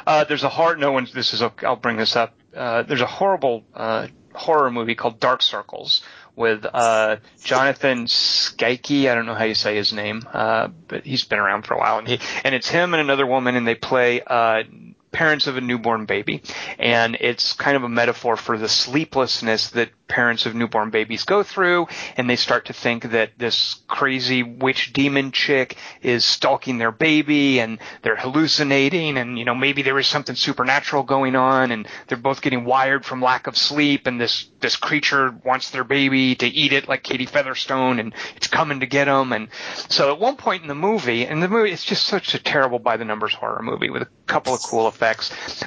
Uh, 0.05 0.23
there's 0.23 0.43
a 0.43 0.49
horror. 0.49 0.75
No 0.75 0.91
one. 0.91 1.07
This 1.13 1.33
is. 1.33 1.41
A, 1.41 1.53
I'll 1.63 1.75
bring 1.75 1.97
this 1.97 2.15
up. 2.15 2.35
Uh, 2.55 2.83
there's 2.83 3.01
a 3.01 3.07
horrible 3.07 3.63
uh, 3.73 4.07
horror 4.33 4.71
movie 4.71 4.95
called 4.95 5.19
Dark 5.19 5.41
Circles 5.41 6.01
with 6.35 6.65
uh, 6.65 7.17
Jonathan 7.43 8.05
Skyke. 8.05 9.09
I 9.09 9.15
don't 9.15 9.25
know 9.25 9.35
how 9.35 9.45
you 9.45 9.55
say 9.55 9.75
his 9.75 9.93
name, 9.93 10.23
uh, 10.31 10.69
but 10.87 11.05
he's 11.05 11.23
been 11.23 11.39
around 11.39 11.63
for 11.63 11.73
a 11.73 11.77
while, 11.77 11.97
and 11.97 12.07
he 12.07 12.19
and 12.43 12.55
it's 12.55 12.69
him 12.69 12.93
and 12.93 13.01
another 13.01 13.25
woman, 13.25 13.55
and 13.55 13.67
they 13.67 13.75
play. 13.75 14.21
Uh, 14.25 14.63
parents 15.11 15.47
of 15.47 15.57
a 15.57 15.61
newborn 15.61 16.05
baby. 16.05 16.41
And 16.79 17.17
it's 17.19 17.53
kind 17.53 17.75
of 17.75 17.83
a 17.83 17.89
metaphor 17.89 18.37
for 18.37 18.57
the 18.57 18.69
sleeplessness 18.69 19.71
that 19.71 19.89
parents 20.07 20.45
of 20.45 20.55
newborn 20.55 20.89
babies 20.89 21.23
go 21.23 21.43
through. 21.43 21.87
And 22.17 22.29
they 22.29 22.35
start 22.35 22.65
to 22.65 22.73
think 22.73 23.11
that 23.11 23.31
this 23.37 23.81
crazy 23.87 24.43
witch 24.43 24.93
demon 24.93 25.31
chick 25.31 25.77
is 26.01 26.25
stalking 26.25 26.77
their 26.77 26.91
baby 26.91 27.59
and 27.59 27.79
they're 28.01 28.15
hallucinating. 28.15 29.17
And 29.17 29.37
you 29.37 29.45
know 29.45 29.55
maybe 29.55 29.81
there 29.81 29.99
is 29.99 30.07
something 30.07 30.35
supernatural 30.35 31.03
going 31.03 31.35
on 31.35 31.71
and 31.71 31.87
they're 32.07 32.17
both 32.17 32.41
getting 32.41 32.65
wired 32.65 33.05
from 33.05 33.21
lack 33.21 33.47
of 33.47 33.57
sleep 33.57 34.07
and 34.07 34.19
this 34.19 34.47
this 34.59 34.75
creature 34.75 35.33
wants 35.43 35.71
their 35.71 35.83
baby 35.83 36.35
to 36.35 36.47
eat 36.47 36.71
it 36.73 36.87
like 36.87 37.03
Katie 37.03 37.25
Featherston 37.25 37.99
and 37.99 38.13
it's 38.35 38.47
coming 38.47 38.81
to 38.81 38.85
get 38.85 39.05
them 39.05 39.33
and 39.33 39.47
so 39.89 40.11
at 40.11 40.19
one 40.19 40.35
point 40.35 40.61
in 40.61 40.67
the 40.67 40.75
movie 40.75 41.25
and 41.25 41.41
the 41.41 41.47
movie 41.47 41.71
it's 41.71 41.83
just 41.83 42.05
such 42.05 42.35
a 42.35 42.39
terrible 42.39 42.79
by 42.79 42.97
the 42.97 43.05
numbers 43.05 43.33
horror 43.33 43.61
movie 43.63 43.89
with 43.89 44.03
a 44.03 44.07
couple 44.27 44.53
of 44.53 44.61
cool 44.61 44.87
effects 44.87 45.00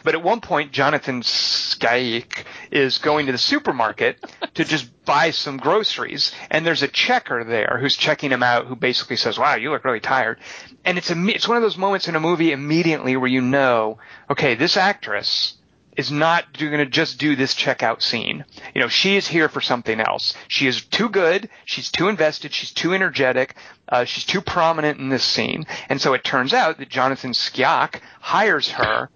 but 0.04 0.14
at 0.14 0.22
one 0.22 0.40
point 0.40 0.72
Jonathan 0.72 1.20
Skyke 1.22 2.44
is 2.70 2.98
going 2.98 3.26
to 3.26 3.32
the 3.32 3.38
supermarket 3.38 4.24
to 4.54 4.64
just 4.64 5.04
buy 5.04 5.30
some 5.30 5.56
groceries 5.56 6.32
and 6.50 6.64
there's 6.64 6.82
a 6.82 6.88
checker 6.88 7.44
there 7.44 7.78
who's 7.80 7.96
checking 7.96 8.30
him 8.30 8.42
out 8.42 8.66
who 8.66 8.76
basically 8.76 9.16
says 9.16 9.38
wow 9.38 9.56
you 9.56 9.70
look 9.70 9.84
really 9.84 10.00
tired. 10.00 10.38
And 10.84 10.96
it's 10.96 11.10
a 11.10 11.28
it's 11.28 11.48
one 11.48 11.56
of 11.56 11.62
those 11.62 11.76
moments 11.76 12.08
in 12.08 12.14
a 12.14 12.20
movie 12.20 12.52
immediately 12.52 13.16
where 13.16 13.28
you 13.28 13.40
know 13.40 13.98
okay 14.30 14.54
this 14.54 14.76
actress 14.76 15.54
is 15.96 16.10
not 16.10 16.58
going 16.58 16.78
to 16.78 16.86
just 16.86 17.18
do 17.18 17.36
this 17.36 17.54
checkout 17.54 18.02
scene. 18.02 18.44
You 18.74 18.80
know, 18.80 18.88
she 18.88 19.16
is 19.16 19.26
here 19.26 19.48
for 19.48 19.60
something 19.60 20.00
else. 20.00 20.34
She 20.48 20.66
is 20.66 20.84
too 20.84 21.08
good. 21.08 21.48
She's 21.64 21.90
too 21.90 22.08
invested. 22.08 22.52
She's 22.52 22.72
too 22.72 22.94
energetic. 22.94 23.54
Uh, 23.88 24.04
she's 24.04 24.24
too 24.24 24.40
prominent 24.40 24.98
in 24.98 25.08
this 25.08 25.24
scene. 25.24 25.66
And 25.88 26.00
so 26.00 26.14
it 26.14 26.24
turns 26.24 26.52
out 26.52 26.78
that 26.78 26.88
Jonathan 26.88 27.32
Skyok 27.32 28.00
hires 28.20 28.70
her. 28.70 29.10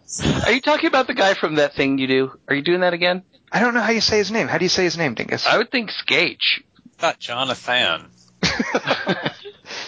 Are 0.45 0.53
you 0.53 0.61
talking 0.61 0.87
about 0.89 1.07
the 1.07 1.15
guy 1.15 1.35
from 1.35 1.57
that 1.57 1.75
thing 1.75 1.99
you 1.99 2.07
do? 2.07 2.33
Are 2.49 2.55
you 2.55 2.63
doing 2.63 2.81
that 2.81 2.95
again? 2.95 3.23
I 3.51 3.61
don't 3.61 3.75
know 3.75 3.81
how 3.81 3.93
you 3.93 4.01
say 4.01 4.19
his 4.19 4.31
name. 4.31 4.47
How 4.49 4.59
do 4.59 4.65
you 4.65 4.69
say 4.69 4.85
his 4.85 4.99
name, 4.99 5.15
Dingus? 5.15 5.47
I 5.47 5.57
would 5.59 5.71
think 5.71 5.91
Skate. 5.91 6.43
Not 7.01 7.19
Jonathan. 7.19 8.11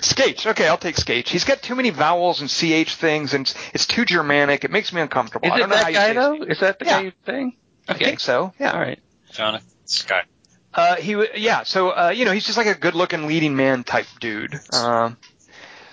Skate. 0.02 0.46
Okay, 0.46 0.66
I'll 0.68 0.78
take 0.78 0.96
Skate. 0.96 1.28
He's 1.28 1.44
got 1.44 1.62
too 1.62 1.74
many 1.74 1.90
vowels 1.90 2.40
and 2.40 2.48
ch 2.50 2.94
things, 2.94 3.34
and 3.34 3.46
it's, 3.46 3.54
it's 3.74 3.86
too 3.86 4.04
Germanic. 4.04 4.64
It 4.64 4.70
makes 4.70 4.92
me 4.92 5.00
uncomfortable. 5.00 5.46
Is 5.48 5.52
I 5.52 5.58
don't 5.58 5.68
know 5.70 5.76
how 5.76 5.82
that 5.84 5.90
you 5.92 5.96
say 5.96 6.14
guy 6.14 6.20
though? 6.20 6.32
name. 6.34 6.50
Is 6.50 6.60
that 6.60 6.78
the 6.78 6.84
Yeah. 6.86 6.90
guy 6.98 7.00
you 7.04 7.12
think? 7.24 7.56
I 7.88 7.94
think 7.94 8.20
so. 8.20 8.52
Yeah. 8.58 8.72
All 8.72 8.80
right. 8.80 8.98
Jonathan 9.32 9.66
Scott. 9.84 10.24
Uh, 10.72 10.96
he, 10.96 11.12
w- 11.12 11.30
yeah. 11.34 11.64
So, 11.64 11.90
uh, 11.90 12.12
you 12.14 12.24
know, 12.24 12.30
he's 12.32 12.46
just 12.46 12.56
like 12.56 12.68
a 12.68 12.74
good-looking 12.76 13.26
leading 13.26 13.56
man 13.56 13.82
type 13.82 14.06
dude. 14.20 14.54
Um, 14.72 15.16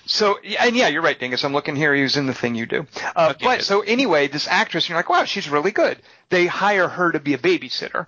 so, 0.07 0.37
and 0.39 0.75
yeah, 0.75 0.87
you're 0.87 1.01
right, 1.01 1.19
Dingus. 1.19 1.43
I'm 1.43 1.53
looking 1.53 1.75
here. 1.75 1.93
He 1.93 2.01
was 2.01 2.17
in 2.17 2.25
the 2.25 2.33
thing 2.33 2.55
you 2.55 2.65
do. 2.65 2.87
Uh, 3.15 3.33
Okay, 3.35 3.45
but 3.45 3.63
so 3.63 3.81
anyway, 3.81 4.27
this 4.27 4.47
actress, 4.47 4.87
you're 4.89 4.97
like, 4.97 5.09
wow, 5.09 5.25
she's 5.25 5.49
really 5.49 5.71
good. 5.71 6.01
They 6.29 6.45
hire 6.45 6.87
her 6.87 7.11
to 7.11 7.19
be 7.19 7.33
a 7.33 7.37
babysitter, 7.37 8.05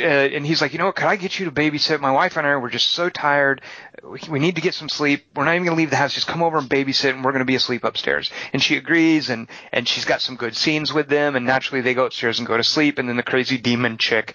uh, 0.00 0.02
and 0.02 0.44
he's 0.44 0.60
like, 0.60 0.72
you 0.72 0.78
know 0.78 0.86
what? 0.86 0.96
Could 0.96 1.06
I 1.06 1.16
get 1.16 1.38
you 1.38 1.44
to 1.46 1.52
babysit? 1.52 2.00
My 2.00 2.10
wife 2.10 2.36
and 2.36 2.46
I 2.46 2.56
were 2.56 2.70
just 2.70 2.90
so 2.90 3.08
tired. 3.08 3.60
We, 4.02 4.18
we 4.28 4.38
need 4.40 4.56
to 4.56 4.60
get 4.60 4.74
some 4.74 4.88
sleep. 4.88 5.24
We're 5.36 5.44
not 5.44 5.52
even 5.54 5.64
going 5.66 5.76
to 5.76 5.80
leave 5.80 5.90
the 5.90 5.96
house. 5.96 6.14
Just 6.14 6.26
come 6.26 6.42
over 6.42 6.58
and 6.58 6.68
babysit, 6.68 7.10
and 7.10 7.24
we're 7.24 7.32
going 7.32 7.40
to 7.40 7.44
be 7.44 7.54
asleep 7.54 7.84
upstairs. 7.84 8.30
And 8.52 8.60
she 8.62 8.76
agrees, 8.76 9.30
and 9.30 9.46
and 9.72 9.86
she's 9.86 10.04
got 10.04 10.20
some 10.20 10.36
good 10.36 10.56
scenes 10.56 10.92
with 10.92 11.08
them, 11.08 11.36
and 11.36 11.46
naturally 11.46 11.80
they 11.82 11.94
go 11.94 12.06
upstairs 12.06 12.38
and 12.38 12.48
go 12.48 12.56
to 12.56 12.64
sleep, 12.64 12.98
and 12.98 13.08
then 13.08 13.16
the 13.16 13.22
crazy 13.22 13.58
demon 13.58 13.98
chick 13.98 14.34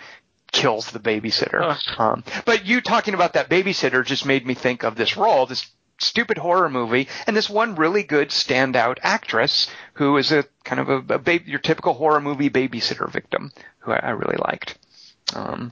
kills 0.52 0.92
the 0.92 1.00
babysitter. 1.00 1.60
Um, 2.00 2.24
but 2.46 2.66
you 2.66 2.80
talking 2.80 3.14
about 3.14 3.34
that 3.34 3.50
babysitter 3.50 4.06
just 4.06 4.26
made 4.26 4.46
me 4.46 4.54
think 4.54 4.84
of 4.84 4.96
this 4.96 5.18
role, 5.18 5.46
this 5.46 5.68
stupid 6.00 6.38
horror 6.38 6.70
movie, 6.70 7.08
and 7.28 7.36
this 7.36 7.50
one 7.50 7.76
really 7.76 8.04
good 8.04 8.30
standout 8.30 8.98
actress 9.02 9.70
who 9.94 10.18
is 10.18 10.32
a 10.32 10.46
kind 10.64 10.80
of 10.80 10.90
a, 10.90 11.14
a 11.14 11.20
ba- 11.20 11.48
your 11.48 11.60
typical 11.60 11.94
horror 11.94 12.22
movie 12.22 12.50
babysitter 12.50 13.12
victim 13.12 13.52
who 13.80 13.92
I, 13.92 13.98
I 13.98 14.10
really 14.12 14.38
liked. 14.38 14.78
Um, 15.34 15.72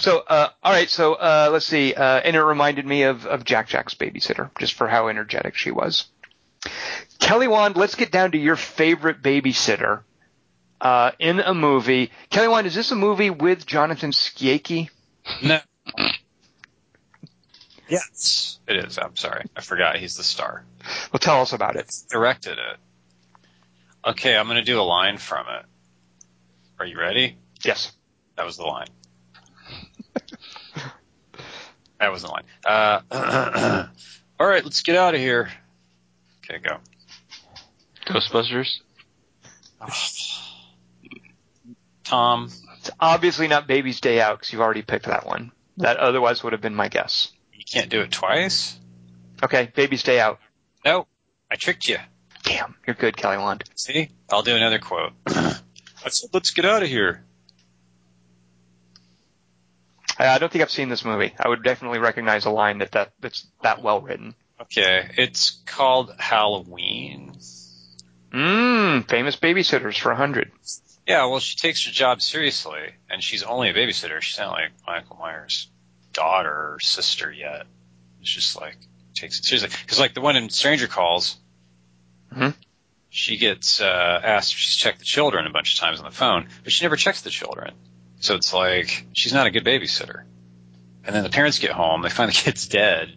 so, 0.00 0.24
uh, 0.26 0.48
all 0.62 0.72
right, 0.72 0.90
so 0.90 1.14
uh, 1.14 1.50
let's 1.52 1.66
see, 1.66 1.94
uh, 1.94 2.20
and 2.20 2.34
it 2.34 2.42
reminded 2.42 2.84
me 2.84 3.04
of, 3.04 3.26
of 3.26 3.44
Jack 3.44 3.68
Jack's 3.68 3.94
babysitter, 3.94 4.50
just 4.58 4.74
for 4.74 4.88
how 4.88 5.08
energetic 5.08 5.54
she 5.54 5.70
was. 5.70 6.06
Kelly 7.20 7.46
Wand, 7.46 7.76
let's 7.76 7.94
get 7.94 8.10
down 8.10 8.32
to 8.32 8.38
your 8.38 8.56
favorite 8.56 9.22
babysitter 9.22 10.02
uh, 10.80 11.12
in 11.18 11.38
a 11.40 11.54
movie. 11.54 12.10
Kelly 12.30 12.48
Wand, 12.48 12.66
is 12.66 12.74
this 12.74 12.90
a 12.90 12.96
movie 12.96 13.30
with 13.30 13.66
Jonathan 13.66 14.10
Skyke? 14.10 14.88
No. 15.42 15.60
Yes, 17.88 18.58
it 18.66 18.76
is. 18.76 18.98
I'm 18.98 19.16
sorry. 19.16 19.44
I 19.56 19.60
forgot 19.60 19.96
he's 19.96 20.16
the 20.16 20.24
star. 20.24 20.64
Well, 21.12 21.20
tell 21.20 21.40
us 21.40 21.52
about 21.52 21.76
it. 21.76 21.94
Directed 22.10 22.58
it. 22.58 22.76
Okay, 24.04 24.36
I'm 24.36 24.46
going 24.46 24.56
to 24.58 24.64
do 24.64 24.80
a 24.80 24.82
line 24.82 25.18
from 25.18 25.46
it. 25.48 25.64
Are 26.78 26.86
you 26.86 26.98
ready? 26.98 27.36
Yes. 27.64 27.92
That 28.36 28.46
was 28.46 28.56
the 28.56 28.64
line. 28.64 28.86
that 31.98 32.12
was 32.12 32.22
the 32.22 32.28
line. 32.28 32.44
Uh, 32.64 33.00
all 34.40 34.46
right, 34.46 34.62
let's 34.64 34.82
get 34.82 34.96
out 34.96 35.14
of 35.14 35.20
here. 35.20 35.50
Okay, 36.44 36.58
go. 36.58 36.78
Ghostbusters. 38.06 38.78
Tom, 42.04 42.50
It's 42.78 42.90
obviously 43.00 43.48
not 43.48 43.66
Baby's 43.66 44.00
Day 44.00 44.20
Out 44.20 44.38
because 44.38 44.52
you've 44.52 44.62
already 44.62 44.82
picked 44.82 45.06
that 45.06 45.26
one. 45.26 45.52
That 45.78 45.98
otherwise 45.98 46.42
would 46.42 46.52
have 46.52 46.62
been 46.62 46.74
my 46.74 46.88
guess. 46.88 47.30
Can't 47.70 47.90
do 47.90 48.00
it 48.00 48.10
twice? 48.10 48.78
Okay, 49.42 49.70
Baby's 49.74 50.02
Day 50.02 50.20
Out. 50.20 50.40
No, 50.84 51.06
I 51.50 51.56
tricked 51.56 51.88
you. 51.88 51.98
Damn, 52.42 52.74
you're 52.86 52.94
good, 52.94 53.16
Kelly 53.16 53.38
Wand. 53.38 53.64
See? 53.74 54.08
I'll 54.30 54.42
do 54.42 54.56
another 54.56 54.78
quote. 54.78 55.12
let's, 55.26 56.26
let's 56.32 56.50
get 56.50 56.64
out 56.64 56.82
of 56.82 56.88
here. 56.88 57.24
I, 60.18 60.28
I 60.28 60.38
don't 60.38 60.50
think 60.50 60.62
I've 60.62 60.70
seen 60.70 60.88
this 60.88 61.04
movie. 61.04 61.34
I 61.38 61.48
would 61.48 61.62
definitely 61.62 61.98
recognize 61.98 62.44
a 62.44 62.50
line 62.50 62.78
that, 62.78 62.92
that 62.92 63.12
that's 63.20 63.46
that 63.62 63.82
well 63.82 64.00
written. 64.00 64.34
Okay, 64.60 65.08
it's 65.16 65.62
called 65.66 66.12
Halloween. 66.18 67.38
Mmm, 68.32 69.08
famous 69.08 69.36
babysitters 69.36 69.98
for 69.98 70.10
a 70.10 70.16
hundred. 70.16 70.50
Yeah, 71.06 71.24
well, 71.26 71.40
she 71.40 71.56
takes 71.56 71.86
her 71.86 71.92
job 71.92 72.20
seriously, 72.20 72.90
and 73.08 73.22
she's 73.22 73.42
only 73.42 73.70
a 73.70 73.74
babysitter. 73.74 74.20
She's 74.20 74.38
not 74.38 74.50
like 74.50 74.72
Michael 74.86 75.16
Myers' 75.16 75.70
daughter 76.18 76.50
or 76.74 76.78
sister 76.80 77.30
yet. 77.32 77.66
It's 78.20 78.30
just 78.30 78.56
like 78.60 78.76
takes 79.14 79.38
it 79.38 79.44
seriously. 79.44 79.70
Because 79.82 79.98
like 79.98 80.14
the 80.14 80.20
one 80.20 80.36
in 80.36 80.48
Stranger 80.50 80.86
Calls, 80.88 81.36
Mhm. 82.34 82.54
she 83.10 83.36
gets 83.36 83.80
uh, 83.80 84.20
asked 84.22 84.52
if 84.52 84.58
she's 84.58 84.76
checked 84.76 84.98
the 84.98 85.04
children 85.04 85.46
a 85.46 85.50
bunch 85.50 85.74
of 85.74 85.80
times 85.80 85.98
on 86.00 86.04
the 86.04 86.10
phone, 86.10 86.48
but 86.64 86.72
she 86.72 86.84
never 86.84 86.96
checks 86.96 87.22
the 87.22 87.30
children. 87.30 87.74
So 88.20 88.34
it's 88.34 88.52
like 88.52 89.06
she's 89.12 89.32
not 89.32 89.46
a 89.46 89.50
good 89.50 89.64
babysitter. 89.64 90.24
And 91.04 91.14
then 91.14 91.22
the 91.22 91.30
parents 91.30 91.58
get 91.58 91.70
home, 91.70 92.02
they 92.02 92.10
find 92.10 92.28
the 92.30 92.34
kid's 92.44 92.66
dead. 92.68 93.12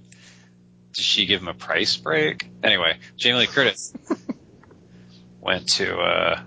Does 0.94 1.04
she 1.06 1.26
give 1.26 1.42
him 1.42 1.48
a 1.48 1.54
price 1.54 1.98
break? 1.98 2.48
Anyway, 2.64 3.00
Jamie 3.18 3.40
Lee 3.40 3.48
Curtis 3.48 3.94
went 5.40 5.68
to 5.70 5.98
uh, 6.00 6.42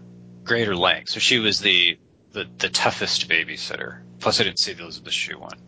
greater 0.45 0.77
lengths. 0.77 1.13
So 1.15 1.21
she 1.21 1.39
was 1.39 1.61
the, 1.61 1.99
the 2.33 2.47
the 2.59 2.69
toughest 2.69 3.29
babysitter. 3.29 4.01
Plus, 4.21 4.41
I 4.41 4.45
didn't 4.45 4.59
see 4.59 4.73
the 4.73 4.83
Elizabeth 4.85 5.13
Shue 5.13 5.39
one. 5.39 5.59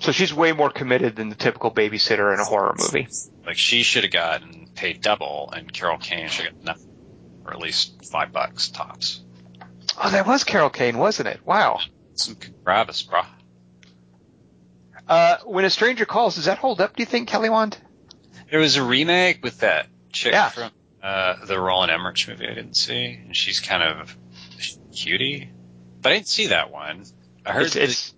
So 0.00 0.12
she's 0.12 0.32
way 0.34 0.52
more 0.52 0.70
committed 0.70 1.16
than 1.16 1.28
the 1.28 1.34
typical 1.34 1.70
babysitter 1.70 2.32
in 2.34 2.40
a 2.40 2.44
horror 2.44 2.74
movie. 2.78 3.08
Like 3.46 3.56
she 3.58 3.82
should 3.82 4.04
have 4.04 4.12
gotten 4.12 4.68
paid 4.74 5.00
double, 5.02 5.50
and 5.54 5.70
Carol 5.72 5.98
Kane 5.98 6.28
should 6.28 6.46
have 6.46 6.54
gotten 6.54 6.64
nothing, 6.66 6.90
or 7.44 7.52
at 7.52 7.58
least 7.60 8.04
five 8.10 8.32
bucks 8.32 8.68
tops. 8.68 9.22
Oh, 10.02 10.10
that 10.10 10.26
was 10.26 10.44
Carol 10.44 10.70
Kane, 10.70 10.96
wasn't 10.98 11.28
it? 11.28 11.40
Wow. 11.44 11.80
Some 12.14 12.36
gravis, 12.64 13.02
brah. 13.02 13.26
Uh, 15.06 15.38
when 15.44 15.64
a 15.64 15.70
stranger 15.70 16.06
calls, 16.06 16.36
does 16.36 16.44
that 16.46 16.58
hold 16.58 16.80
up? 16.80 16.94
Do 16.96 17.02
you 17.02 17.06
think, 17.06 17.28
Kelly 17.28 17.50
Wand? 17.50 17.76
There 18.50 18.60
was 18.60 18.76
a 18.76 18.82
remake 18.82 19.42
with 19.42 19.58
that 19.60 19.86
chick 20.12 20.32
Yeah. 20.32 20.48
from 20.48 20.70
uh, 21.02 21.44
the 21.44 21.58
Roland 21.60 21.90
Emmerich 21.90 22.26
movie 22.28 22.46
I 22.46 22.54
didn't 22.54 22.76
see, 22.76 23.18
and 23.24 23.36
she's 23.36 23.60
kind 23.60 23.82
of 23.82 24.16
cutie. 24.94 25.50
But 26.00 26.12
I 26.12 26.14
didn't 26.16 26.28
see 26.28 26.48
that 26.48 26.70
one. 26.70 27.04
I 27.44 27.52
heard 27.52 27.66
It's, 27.66 27.76
it's 27.76 28.14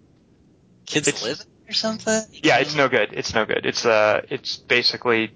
kids 0.86 1.08
it's- 1.08 1.22
live 1.24 1.44
or 1.72 1.74
something. 1.74 2.22
yeah, 2.42 2.58
it's 2.58 2.74
no 2.74 2.88
good. 2.88 3.12
It's 3.12 3.34
no 3.34 3.44
good. 3.46 3.66
It's 3.66 3.84
uh, 3.84 4.20
it's 4.28 4.56
basically 4.56 5.32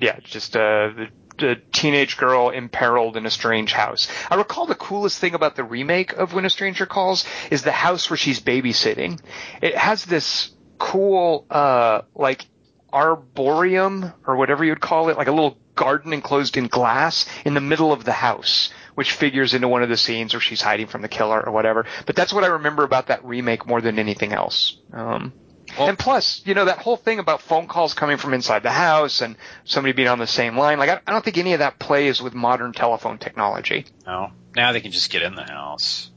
yeah, 0.00 0.18
just 0.22 0.56
uh, 0.56 0.90
the, 0.96 1.06
the 1.38 1.56
teenage 1.72 2.16
girl 2.16 2.50
imperiled 2.50 3.16
in 3.16 3.26
a 3.26 3.30
strange 3.30 3.72
house. 3.72 4.08
I 4.30 4.36
recall 4.36 4.66
the 4.66 4.74
coolest 4.74 5.18
thing 5.18 5.34
about 5.34 5.56
the 5.56 5.64
remake 5.64 6.12
of 6.12 6.34
When 6.34 6.44
a 6.44 6.50
Stranger 6.50 6.86
Calls 6.86 7.24
is 7.50 7.62
the 7.62 7.72
house 7.72 8.10
where 8.10 8.16
she's 8.16 8.40
babysitting. 8.40 9.20
It 9.62 9.76
has 9.76 10.04
this 10.04 10.50
cool 10.78 11.46
uh, 11.50 12.02
like 12.14 12.46
arboreum 12.92 14.12
or 14.26 14.36
whatever 14.36 14.64
you'd 14.64 14.80
call 14.80 15.08
it, 15.08 15.16
like 15.16 15.28
a 15.28 15.32
little 15.32 15.58
garden 15.74 16.12
enclosed 16.12 16.56
in 16.56 16.66
glass 16.66 17.26
in 17.44 17.54
the 17.54 17.60
middle 17.60 17.92
of 17.92 18.04
the 18.04 18.12
house, 18.12 18.70
which 18.94 19.12
figures 19.12 19.54
into 19.54 19.68
one 19.68 19.82
of 19.82 19.88
the 19.88 19.96
scenes 19.96 20.32
where 20.32 20.40
she's 20.40 20.62
hiding 20.62 20.86
from 20.86 21.02
the 21.02 21.08
killer 21.08 21.44
or 21.44 21.52
whatever. 21.52 21.86
But 22.06 22.16
that's 22.16 22.32
what 22.32 22.44
I 22.44 22.48
remember 22.48 22.82
about 22.82 23.08
that 23.08 23.24
remake 23.24 23.66
more 23.66 23.80
than 23.80 23.98
anything 23.98 24.32
else. 24.32 24.78
Um, 24.92 25.32
Well- 25.78 25.88
and 25.88 25.98
plus, 25.98 26.42
you 26.44 26.54
know, 26.54 26.64
that 26.66 26.78
whole 26.78 26.96
thing 26.96 27.18
about 27.18 27.42
phone 27.42 27.66
calls 27.66 27.94
coming 27.94 28.16
from 28.16 28.34
inside 28.34 28.62
the 28.62 28.70
house 28.70 29.20
and 29.20 29.36
somebody 29.64 29.92
being 29.92 30.08
on 30.08 30.18
the 30.18 30.26
same 30.26 30.56
line, 30.56 30.78
like, 30.78 30.90
I, 30.90 31.00
I 31.06 31.12
don't 31.12 31.24
think 31.24 31.38
any 31.38 31.52
of 31.52 31.58
that 31.60 31.78
plays 31.78 32.20
with 32.22 32.34
modern 32.34 32.72
telephone 32.72 33.18
technology. 33.18 33.86
No. 34.06 34.30
Now 34.54 34.72
they 34.72 34.80
can 34.80 34.92
just 34.92 35.10
get 35.10 35.22
in 35.22 35.34
the 35.34 35.44
house. 35.44 36.10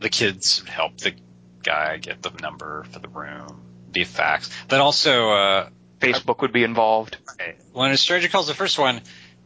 The 0.00 0.08
kids 0.10 0.62
help 0.68 0.98
the 0.98 1.14
guy 1.62 1.96
get 1.96 2.20
the 2.22 2.30
number 2.42 2.84
for 2.90 2.98
the 2.98 3.08
room, 3.08 3.62
be 3.90 4.04
fax. 4.04 4.50
But 4.68 4.80
also, 4.80 5.30
uh, 5.30 5.68
Facebook 6.00 6.42
would 6.42 6.52
be 6.52 6.64
involved. 6.64 7.16
when 7.72 7.90
a 7.90 7.96
stranger 7.96 8.28
calls 8.28 8.46
the 8.46 8.54
first 8.54 8.78
one, 8.78 9.00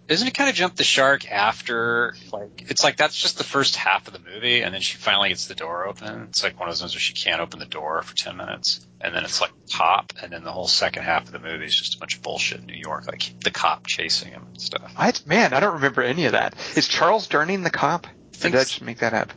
doesn't 0.08 0.26
it 0.26 0.34
kind 0.34 0.48
of 0.48 0.56
jump 0.56 0.74
the 0.74 0.84
shark 0.84 1.30
after, 1.30 2.16
like, 2.32 2.64
it's 2.70 2.82
like 2.82 2.96
that's 2.96 3.14
just 3.14 3.36
the 3.36 3.44
first 3.44 3.76
half 3.76 4.06
of 4.08 4.14
the 4.14 4.18
movie, 4.18 4.62
and 4.62 4.74
then 4.74 4.80
she 4.80 4.96
finally 4.96 5.28
gets 5.28 5.46
the 5.46 5.54
door 5.54 5.86
open. 5.86 6.28
It's 6.30 6.42
like 6.42 6.58
one 6.58 6.68
of 6.68 6.74
those 6.74 6.80
ones 6.80 6.94
where 6.94 7.00
she 7.00 7.12
can't 7.12 7.40
open 7.40 7.58
the 7.58 7.66
door 7.66 8.00
for 8.02 8.16
10 8.16 8.36
minutes, 8.36 8.86
and 9.00 9.14
then 9.14 9.24
it's 9.24 9.42
like 9.42 9.52
top, 9.70 10.14
and 10.22 10.32
then 10.32 10.44
the 10.44 10.50
whole 10.50 10.66
second 10.66 11.02
half 11.02 11.26
of 11.26 11.32
the 11.32 11.38
movie 11.38 11.66
is 11.66 11.76
just 11.76 11.96
a 11.96 11.98
bunch 11.98 12.16
of 12.16 12.22
bullshit 12.22 12.60
in 12.60 12.66
New 12.66 12.74
York, 12.74 13.06
like 13.06 13.34
the 13.44 13.50
cop 13.50 13.86
chasing 13.86 14.30
him 14.30 14.46
and 14.48 14.60
stuff. 14.60 14.92
I, 14.96 15.12
man, 15.26 15.52
I 15.52 15.60
don't 15.60 15.74
remember 15.74 16.02
any 16.02 16.24
of 16.24 16.32
that. 16.32 16.54
Is 16.74 16.88
Charles 16.88 17.28
Durning 17.28 17.62
the 17.62 17.70
cop? 17.70 18.06
Did 18.40 18.54
I 18.54 18.58
just 18.60 18.80
make 18.80 19.00
that 19.00 19.12
up? 19.12 19.32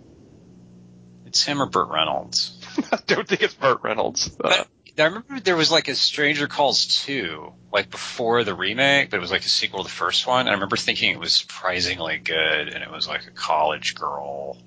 It's 1.26 1.44
him 1.44 1.62
or 1.62 1.66
Burt 1.66 1.90
Reynolds. 1.90 2.58
I 2.92 3.00
don't 3.08 3.28
think 3.28 3.42
it's 3.42 3.54
Burt 3.54 3.80
Reynolds. 3.84 4.32
Uh, 4.42 4.64
I 5.02 5.06
remember 5.06 5.40
there 5.40 5.56
was 5.56 5.72
like 5.72 5.88
a 5.88 5.96
Stranger 5.96 6.48
Calls 6.48 7.04
2, 7.06 7.54
like 7.74 7.90
before 7.90 8.44
the 8.44 8.54
remake, 8.54 9.10
but 9.10 9.18
it 9.18 9.22
was 9.22 9.32
like 9.32 9.46
a 9.46 9.50
sequel 9.50 9.80
to 9.80 9.84
the 9.84 9.90
first 9.94 10.28
one. 10.28 10.42
And 10.42 10.50
I 10.50 10.54
remember 10.54 10.78
thinking 10.78 11.12
it 11.12 11.20
was 11.20 11.34
surprisingly 11.34 12.18
good, 12.18 12.70
and 12.70 12.84
it 12.84 12.92
was 12.92 13.08
like 13.08 13.28
a 13.28 13.32
college 13.32 13.96
girl. 13.96 14.58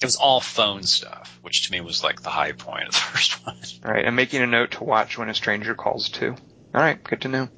It 0.00 0.04
was 0.04 0.16
all 0.16 0.40
phone 0.40 0.82
stuff, 0.82 1.38
which 1.42 1.66
to 1.66 1.72
me 1.72 1.80
was 1.80 2.02
like 2.02 2.22
the 2.22 2.30
high 2.30 2.52
point 2.52 2.88
of 2.88 2.94
the 2.94 3.00
first 3.12 3.46
one. 3.46 3.56
All 3.84 3.92
right, 3.92 4.06
I'm 4.06 4.14
making 4.14 4.42
a 4.42 4.46
note 4.46 4.72
to 4.72 4.84
watch 4.84 5.18
when 5.18 5.28
a 5.28 5.34
stranger 5.34 5.74
calls 5.74 6.08
too. 6.08 6.34
All 6.74 6.80
right, 6.80 7.02
good 7.02 7.20
to 7.22 7.28
know. 7.28 7.48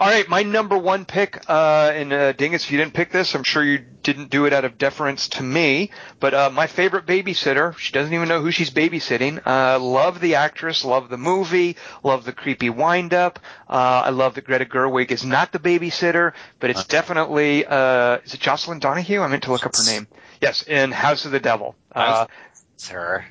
All 0.00 0.08
right, 0.08 0.26
my 0.28 0.42
number 0.42 0.76
one 0.78 1.04
pick, 1.04 1.38
uh, 1.48 1.92
and 1.94 2.12
uh, 2.12 2.32
Dingus, 2.32 2.64
if 2.64 2.70
you 2.72 2.78
didn't 2.78 2.94
pick 2.94 3.12
this, 3.12 3.34
I'm 3.34 3.44
sure 3.44 3.62
you 3.62 3.78
didn't 3.78 4.30
do 4.30 4.46
it 4.46 4.52
out 4.52 4.64
of 4.64 4.78
deference 4.78 5.28
to 5.30 5.42
me, 5.42 5.90
but 6.18 6.32
uh, 6.34 6.50
my 6.50 6.66
favorite 6.66 7.04
babysitter, 7.06 7.76
she 7.76 7.92
doesn't 7.92 8.12
even 8.12 8.26
know 8.28 8.40
who 8.40 8.50
she's 8.50 8.70
babysitting. 8.70 9.40
Uh, 9.46 9.78
love 9.78 10.18
the 10.20 10.36
actress, 10.36 10.84
love 10.84 11.08
the 11.08 11.18
movie, 11.18 11.76
love 12.02 12.24
the 12.24 12.32
creepy 12.32 12.70
wind-up. 12.70 13.38
Uh, 13.68 14.02
I 14.06 14.10
love 14.10 14.34
that 14.34 14.44
Greta 14.44 14.64
Gerwig 14.64 15.10
is 15.10 15.24
not 15.24 15.52
the 15.52 15.58
babysitter, 15.58 16.32
but 16.58 16.70
it's 16.70 16.84
definitely, 16.84 17.66
uh, 17.66 18.18
is 18.24 18.34
it 18.34 18.40
Jocelin 18.40 18.78
Donahue? 18.78 19.20
I 19.20 19.28
meant 19.28 19.42
to 19.44 19.52
look 19.52 19.66
up 19.66 19.76
her 19.76 19.84
name. 19.84 20.08
Yes, 20.40 20.62
in 20.62 20.90
House 20.90 21.26
of 21.26 21.32
the 21.32 21.40
Devil. 21.40 21.76
Uh, 21.94 22.26
It's 22.74 22.88
her. 22.88 23.24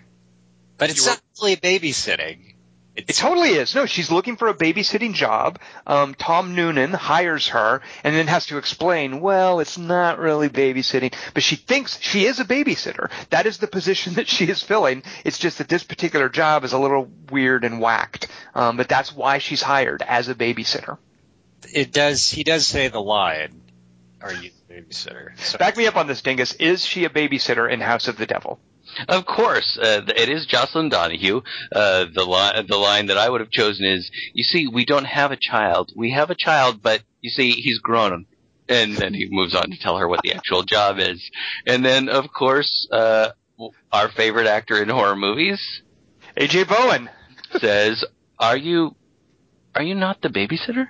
But 0.77 0.89
it's 0.91 0.99
You 1.05 1.11
were- 1.11 1.15
not 1.15 1.21
really 1.41 1.55
babysitting. 1.57 2.50
It 2.93 3.07
totally 3.07 3.51
is. 3.51 3.73
No, 3.73 3.85
she's 3.85 4.11
looking 4.11 4.35
for 4.35 4.49
a 4.49 4.53
babysitting 4.53 5.13
job. 5.13 5.59
Um, 5.87 6.13
Tom 6.13 6.55
Noonan 6.55 6.91
hires 6.91 7.47
her 7.49 7.81
and 8.03 8.13
then 8.13 8.27
has 8.27 8.47
to 8.47 8.57
explain, 8.57 9.21
well, 9.21 9.61
it's 9.61 9.77
not 9.77 10.19
really 10.19 10.49
babysitting, 10.49 11.13
but 11.33 11.41
she 11.41 11.55
thinks 11.55 11.99
she 12.01 12.25
is 12.25 12.41
a 12.41 12.45
babysitter. 12.45 13.09
That 13.29 13.45
is 13.45 13.59
the 13.59 13.67
position 13.67 14.13
that 14.15 14.27
she 14.27 14.45
is 14.45 14.61
filling. 14.61 15.03
It's 15.23 15.39
just 15.39 15.59
that 15.59 15.69
this 15.69 15.83
particular 15.83 16.27
job 16.27 16.65
is 16.65 16.73
a 16.73 16.77
little 16.79 17.09
weird 17.31 17.63
and 17.63 17.79
whacked. 17.79 18.27
Um, 18.53 18.75
but 18.75 18.89
that's 18.89 19.15
why 19.15 19.37
she's 19.37 19.61
hired 19.61 20.01
as 20.01 20.27
a 20.27 20.35
babysitter. 20.35 20.97
it 21.73 21.93
does. 21.93 22.29
He 22.29 22.43
does 22.43 22.67
say 22.67 22.89
the 22.89 23.01
line. 23.01 23.61
Are 24.21 24.33
you 24.33 24.51
a 24.69 24.73
babysitter? 24.73 25.39
So, 25.39 25.57
Back 25.57 25.77
me 25.77 25.87
up 25.87 25.95
on 25.95 26.07
this, 26.07 26.21
Dingus. 26.21 26.53
Is 26.55 26.85
she 26.85 27.05
a 27.05 27.09
babysitter 27.09 27.71
in 27.71 27.79
House 27.79 28.09
of 28.09 28.17
the 28.17 28.25
Devil? 28.25 28.59
Of 29.07 29.25
course, 29.25 29.77
uh, 29.81 30.01
it 30.15 30.29
is 30.29 30.45
Jocelin 30.45 30.89
Donahue. 30.89 31.41
Uh, 31.73 32.05
the 32.13 32.25
line, 32.25 32.65
the 32.67 32.77
line 32.77 33.07
that 33.07 33.17
I 33.17 33.29
would 33.29 33.41
have 33.41 33.51
chosen 33.51 33.85
is, 33.85 34.09
"You 34.33 34.43
see, 34.43 34.67
we 34.67 34.85
don't 34.85 35.05
have 35.05 35.31
a 35.31 35.37
child. 35.37 35.91
We 35.95 36.11
have 36.11 36.29
a 36.29 36.35
child, 36.35 36.81
but 36.81 37.01
you 37.21 37.29
see, 37.29 37.51
he's 37.51 37.79
grown." 37.79 38.25
And 38.67 38.95
then 38.95 39.13
he 39.13 39.27
moves 39.29 39.55
on 39.55 39.69
to 39.71 39.77
tell 39.77 39.97
her 39.97 40.07
what 40.07 40.21
the 40.23 40.33
actual 40.33 40.63
job 40.63 40.97
is. 40.99 41.21
And 41.65 41.83
then, 41.85 42.07
of 42.09 42.31
course, 42.31 42.87
uh, 42.91 43.29
our 43.91 44.09
favorite 44.09 44.47
actor 44.47 44.81
in 44.81 44.89
horror 44.89 45.15
movies 45.15 45.81
AJ 46.37 46.67
Bowen. 46.69 47.09
says, 47.59 48.05
"Are 48.39 48.57
you, 48.57 48.95
are 49.75 49.83
you 49.83 49.95
not 49.95 50.21
the 50.21 50.29
babysitter?" 50.29 50.87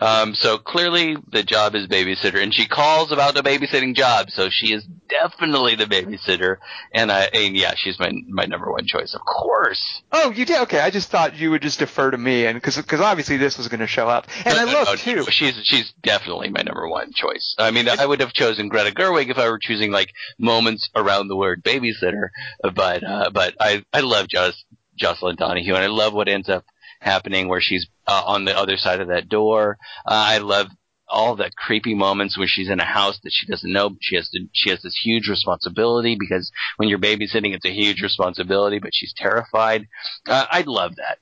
Um, 0.00 0.34
so 0.34 0.58
clearly 0.58 1.16
the 1.28 1.42
job 1.42 1.74
is 1.74 1.86
babysitter, 1.86 2.42
and 2.42 2.54
she 2.54 2.66
calls 2.66 3.12
about 3.12 3.34
the 3.34 3.42
babysitting 3.42 3.94
job, 3.94 4.30
so 4.30 4.48
she 4.50 4.72
is 4.72 4.84
definitely 5.08 5.74
the 5.76 5.84
babysitter. 5.84 6.56
And 6.92 7.10
I, 7.10 7.28
and 7.32 7.56
yeah, 7.56 7.74
she's 7.76 7.98
my 7.98 8.12
my 8.28 8.44
number 8.44 8.70
one 8.70 8.86
choice, 8.86 9.14
of 9.14 9.20
course. 9.22 10.02
Oh, 10.12 10.30
you 10.30 10.44
did? 10.44 10.60
Okay, 10.62 10.80
I 10.80 10.90
just 10.90 11.10
thought 11.10 11.36
you 11.36 11.50
would 11.50 11.62
just 11.62 11.78
defer 11.78 12.10
to 12.10 12.18
me, 12.18 12.46
and 12.46 12.56
because 12.56 12.76
because 12.76 13.00
obviously 13.00 13.36
this 13.36 13.58
was 13.58 13.68
going 13.68 13.80
to 13.80 13.86
show 13.86 14.08
up, 14.08 14.26
and 14.44 14.56
No, 14.56 14.62
I 14.62 14.64
no, 14.64 14.72
love 14.72 14.86
no, 14.88 14.96
too. 14.96 15.24
She's 15.30 15.54
she's 15.64 15.92
definitely 16.02 16.48
my 16.50 16.62
number 16.62 16.88
one 16.88 17.12
choice. 17.12 17.54
I 17.58 17.70
mean, 17.70 17.88
I 17.88 18.04
would 18.04 18.20
have 18.20 18.32
chosen 18.32 18.68
Greta 18.68 18.94
Gerwig 18.94 19.30
if 19.30 19.38
I 19.38 19.48
were 19.48 19.58
choosing 19.58 19.90
like 19.90 20.12
moments 20.38 20.88
around 20.94 21.28
the 21.28 21.36
word 21.36 21.62
babysitter, 21.62 22.28
but 22.74 23.02
uh, 23.02 23.30
but 23.30 23.54
I 23.60 23.84
I 23.92 24.00
love 24.00 24.28
Jos- 24.28 24.64
Jocelin 24.96 25.36
Donahue, 25.36 25.74
and 25.74 25.84
I 25.84 25.88
love 25.88 26.12
what 26.14 26.28
ends 26.28 26.48
up 26.48 26.64
happening 27.00 27.48
where 27.48 27.60
she's 27.60 27.86
uh, 28.06 28.22
on 28.26 28.44
the 28.44 28.56
other 28.56 28.76
side 28.76 29.00
of 29.00 29.08
that 29.08 29.28
door. 29.28 29.78
Uh, 30.06 30.14
I 30.14 30.38
love 30.38 30.68
all 31.08 31.36
the 31.36 31.50
creepy 31.56 31.94
moments 31.94 32.36
where 32.36 32.48
she's 32.48 32.68
in 32.68 32.80
a 32.80 32.84
house 32.84 33.18
that 33.22 33.30
she 33.32 33.46
doesn't 33.46 33.72
know. 33.72 33.96
She 34.00 34.16
has 34.16 34.28
to 34.30 34.46
she 34.52 34.70
has 34.70 34.82
this 34.82 34.96
huge 35.04 35.28
responsibility 35.28 36.16
because 36.18 36.50
when 36.78 36.88
you're 36.88 36.98
babysitting, 36.98 37.54
it's 37.54 37.64
a 37.64 37.70
huge 37.72 38.02
responsibility, 38.02 38.78
but 38.80 38.90
she's 38.92 39.12
terrified. 39.16 39.86
Uh, 40.28 40.46
I'd 40.50 40.66
love 40.66 40.96
that. 40.96 41.18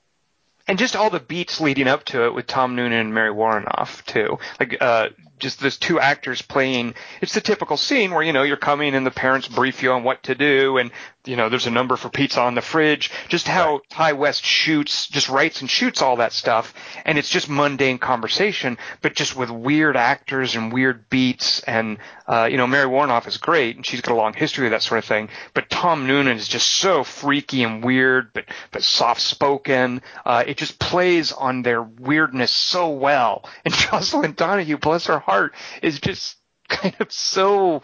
and 0.67 0.79
just 0.79 0.95
all 0.95 1.11
the 1.11 1.19
beats 1.19 1.61
leading 1.61 1.87
up 1.87 2.03
to 2.05 2.25
it 2.25 2.33
with 2.33 2.47
Tom 2.47 2.75
Noonan 2.75 2.99
and 2.99 3.13
Mary 3.13 3.31
Woronov 3.31 4.03
too. 4.05 4.37
Like 4.59 4.77
uh 4.81 5.09
just 5.39 5.59
those 5.59 5.77
two 5.77 5.99
actors 5.99 6.41
playing 6.41 6.93
it's 7.21 7.33
the 7.33 7.41
typical 7.41 7.77
scene 7.77 8.11
where 8.11 8.23
you 8.23 8.33
know 8.33 8.43
you're 8.43 8.57
coming 8.57 8.95
and 8.95 9.05
the 9.05 9.11
parents 9.11 9.47
brief 9.47 9.83
you 9.83 9.91
on 9.91 10.03
what 10.03 10.23
to 10.23 10.35
do 10.35 10.77
and 10.77 10.91
you 11.25 11.35
know 11.35 11.49
there's 11.49 11.67
a 11.67 11.71
number 11.71 11.95
for 11.95 12.09
pizza 12.09 12.41
on 12.41 12.55
the 12.55 12.61
fridge. 12.61 13.11
Just 13.29 13.47
how 13.47 13.81
Ti 13.89 14.13
West 14.13 14.43
shoots 14.43 15.07
just 15.07 15.29
writes 15.29 15.61
and 15.61 15.69
shoots 15.69 16.01
all 16.01 16.17
that 16.17 16.33
stuff. 16.33 16.73
And 17.03 17.17
it's 17.17 17.29
just 17.29 17.49
mundane 17.49 17.97
conversation 17.97 18.77
but 19.01 19.15
just 19.15 19.35
with 19.35 19.49
weird 19.49 19.97
actors 19.97 20.55
and 20.55 20.71
weird 20.71 21.09
beats. 21.09 21.61
And 21.61 21.97
uh 22.27 22.47
you 22.49 22.57
know 22.57 22.67
Mary 22.67 22.87
Woronov 22.87 23.27
is 23.27 23.37
great 23.37 23.75
and 23.75 23.85
she's 23.85 24.01
got 24.01 24.13
a 24.13 24.15
long 24.15 24.33
history 24.33 24.67
of 24.67 24.71
that 24.71 24.83
sort 24.83 24.99
of 24.99 25.05
thing. 25.05 25.29
But 25.53 25.69
Tom 25.69 26.07
Noonan 26.07 26.37
is 26.37 26.47
just 26.47 26.67
so 26.67 27.03
freaky 27.03 27.63
and 27.63 27.83
weird 27.83 28.31
but 28.33 28.45
but 28.71 28.83
soft 28.83 29.21
spoken 29.21 30.01
uh 30.25 30.43
it 30.45 30.57
just 30.57 30.79
plays 30.79 31.31
on 31.31 31.61
their 31.61 31.81
weirdness 31.81 32.51
so 32.51 32.89
well. 32.89 33.47
And 33.63 33.73
Jocelin 33.85 34.33
Donahue 34.33 34.77
bless 34.77 35.07
her 35.07 35.19
heart 35.25 35.53
is 35.81 35.99
just 35.99 36.37
kind 36.69 36.95
of 36.99 37.11
so 37.11 37.81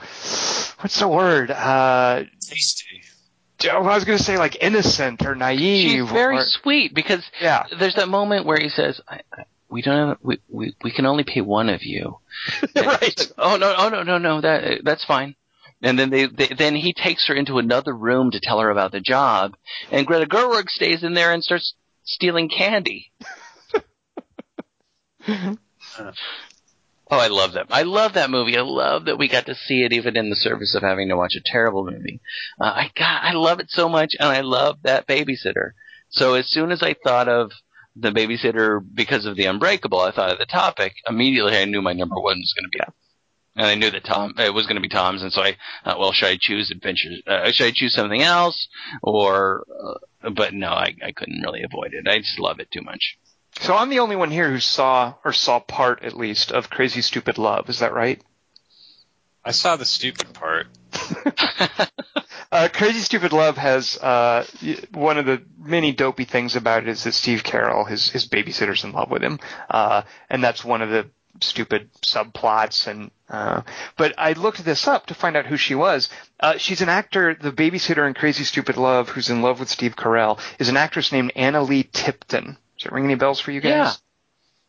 what's 0.80 1.00
the 1.00 1.08
word 1.08 1.52
uh 1.52 2.24
tasty. 2.42 3.02
I 3.70 3.78
was 3.78 4.06
going 4.06 4.18
to 4.18 4.24
say 4.24 4.40
like 4.40 4.58
innocent 4.60 5.24
or 5.24 5.36
naive 5.36 5.92
She's 5.92 6.10
very 6.10 6.38
or, 6.38 6.46
sweet 6.46 6.96
because 6.96 7.24
yeah 7.40 7.66
there's 7.78 7.96
that 7.96 8.08
moment 8.08 8.48
where 8.48 8.58
he 8.60 8.70
says, 8.70 9.00
I, 9.08 9.22
I, 9.32 9.44
"We 9.70 9.84
don't 9.84 10.10
have 10.10 10.18
we, 10.24 10.40
we 10.50 10.76
we 10.84 10.92
can 10.92 11.06
only 11.06 11.24
pay 11.24 11.42
one 11.42 11.70
of 11.70 11.84
you." 11.84 12.18
right 12.76 13.32
Oh 13.38 13.58
no, 13.58 13.76
oh 13.78 13.90
no, 13.90 14.02
no, 14.02 14.18
no, 14.18 14.42
that 14.42 14.82
that's 14.84 15.06
fine. 15.06 15.36
And 15.84 15.98
then 15.98 16.10
they, 16.10 16.26
they 16.28 16.48
then 16.48 16.76
he 16.76 16.94
takes 16.94 17.28
her 17.28 17.36
into 17.36 17.60
another 17.60 17.96
room 17.96 18.32
to 18.32 18.40
tell 18.40 18.60
her 18.60 18.70
about 18.70 18.92
the 18.92 19.00
job, 19.00 19.56
and 19.92 20.08
Greta 20.08 20.26
Gerwig 20.26 20.70
stays 20.70 21.04
in 21.04 21.14
there 21.14 21.32
and 21.32 21.44
starts 21.44 21.76
stealing 22.04 22.50
candy. 22.50 23.12
Oh, 27.14 27.20
I 27.20 27.28
love 27.28 27.54
that. 27.54 27.68
I 27.70 27.84
love 27.84 28.14
that 28.14 28.30
movie. 28.30 28.58
I 28.58 28.62
love 28.62 29.06
that 29.06 29.18
we 29.18 29.28
got 29.28 29.46
to 29.48 29.56
see 29.56 29.84
it 29.84 29.92
even 29.92 30.16
in 30.16 30.30
the 30.30 30.36
service 30.38 30.74
of 30.76 30.82
having 30.82 31.10
to 31.10 31.18
watch 31.18 31.36
a 31.36 31.42
terrible 31.44 31.84
movie. 31.84 32.22
Uh, 32.60 32.72
I 32.74 32.92
got, 32.98 33.24
I 33.24 33.34
love 33.34 33.60
it 33.60 33.70
so 33.70 33.90
much, 33.90 34.14
and 34.18 34.30
I 34.30 34.40
love 34.42 34.78
that 34.84 35.08
babysitter. 35.08 35.72
So 36.10 36.36
as 36.36 36.50
soon 36.50 36.72
as 36.72 36.82
I 36.82 36.96
thought 37.04 37.28
of 37.28 37.52
the 37.98 38.12
babysitter 38.12 38.80
because 38.94 39.26
of 39.26 39.36
the 39.36 39.46
Unbreakable, 39.46 40.00
I 40.00 40.12
thought 40.12 40.32
of 40.32 40.40
the 40.40 40.46
topic. 40.46 40.94
Immediately, 41.06 41.58
I 41.58 41.66
knew 41.66 41.82
my 41.82 41.92
number 41.92 42.16
one 42.16 42.38
was 42.38 42.54
going 42.58 42.72
to 42.72 42.78
be 42.78 42.80
that. 42.80 42.94
And 43.58 43.66
I 43.68 43.76
knew 43.76 43.92
that 43.92 44.06
Tom 44.06 44.34
it 44.38 44.54
was 44.54 44.66
going 44.66 44.78
to 44.78 44.82
be 44.82 44.88
Tom's, 44.88 45.22
and 45.22 45.34
so 45.34 45.42
I 45.42 45.58
thought, 45.84 46.00
well, 46.00 46.14
should 46.14 46.30
I 46.30 46.38
choose 46.40 46.72
Adventures? 46.72 47.22
Uh, 47.28 47.52
should 47.52 47.68
I 47.68 47.72
choose 47.76 47.94
something 47.94 48.22
else? 48.22 48.70
Or, 49.04 49.66
uh, 50.24 50.30
but 50.30 50.54
no, 50.54 50.70
I, 50.70 50.96
I 51.06 51.12
couldn't 51.12 51.42
really 51.42 51.62
avoid 51.64 51.94
it. 51.94 52.08
I 52.08 52.20
just 52.20 52.40
love 52.40 52.62
it 52.62 52.72
too 52.72 52.82
much. 52.82 53.18
So 53.60 53.76
I'm 53.76 53.90
the 53.90 54.00
only 54.00 54.16
one 54.16 54.32
here 54.32 54.50
who 54.50 54.60
saw 54.60 55.14
or 55.24 55.34
saw 55.34 55.60
part 55.60 56.04
at 56.04 56.18
least 56.18 56.52
of 56.52 56.70
Crazy 56.70 57.02
Stupid 57.02 57.38
Love 57.38 57.70
is 57.70 57.80
that 57.80 57.94
right 57.94 58.22
I 59.44 59.52
saw 59.52 59.76
the 59.76 59.86
stupid 59.86 60.34
part. 60.34 60.68
Uh, 62.52 62.68
Crazy 62.68 63.00
Stupid 63.00 63.32
Love 63.32 63.56
has 63.56 63.98
uh, 63.98 64.46
one 64.94 65.18
of 65.18 65.26
the 65.26 65.42
many 65.58 65.94
dopey 65.94 66.26
things 66.26 66.58
about 66.58 66.84
it 66.84 66.90
is 66.90 67.06
that 67.06 67.14
Steve 67.14 67.44
Carell, 67.44 67.88
his 67.88 68.10
his 68.10 68.28
babysitter's 68.28 68.84
in 68.84 68.92
love 68.92 69.10
with 69.10 69.24
him, 69.24 69.40
uh, 69.70 70.02
and 70.30 70.44
that's 70.44 70.66
one 70.66 70.82
of 70.82 70.90
the 70.90 71.08
stupid 71.40 71.90
subplots 72.06 72.88
and 72.88 73.10
uh, 73.30 73.62
but 73.96 74.14
I 74.18 74.34
looked 74.34 74.66
this 74.66 74.86
up 74.86 75.06
to 75.06 75.14
find 75.14 75.38
out 75.38 75.46
who 75.46 75.56
she 75.56 75.74
was. 75.74 76.10
Uh, 76.42 76.58
she's 76.58 76.82
an 76.82 76.90
actor, 76.90 77.34
the 77.40 77.54
babysitter 77.54 78.06
in 78.06 78.14
Crazy 78.14 78.44
Stupid 78.44 78.76
Love, 78.76 79.08
who's 79.08 79.30
in 79.30 79.42
love 79.42 79.62
with 79.62 79.70
Steve 79.70 79.96
Carell, 79.96 80.38
is 80.60 80.68
an 80.68 80.76
actress 80.76 81.14
named 81.14 81.32
Analeigh 81.38 81.90
Tipton. 81.90 82.58
Does 82.82 82.88
it 82.88 82.94
ring 82.94 83.06
any 83.06 83.16
bells 83.16 83.40
for 83.40 83.52
you 83.52 83.62
guys? 83.62 83.70
Yeah. 83.70 83.94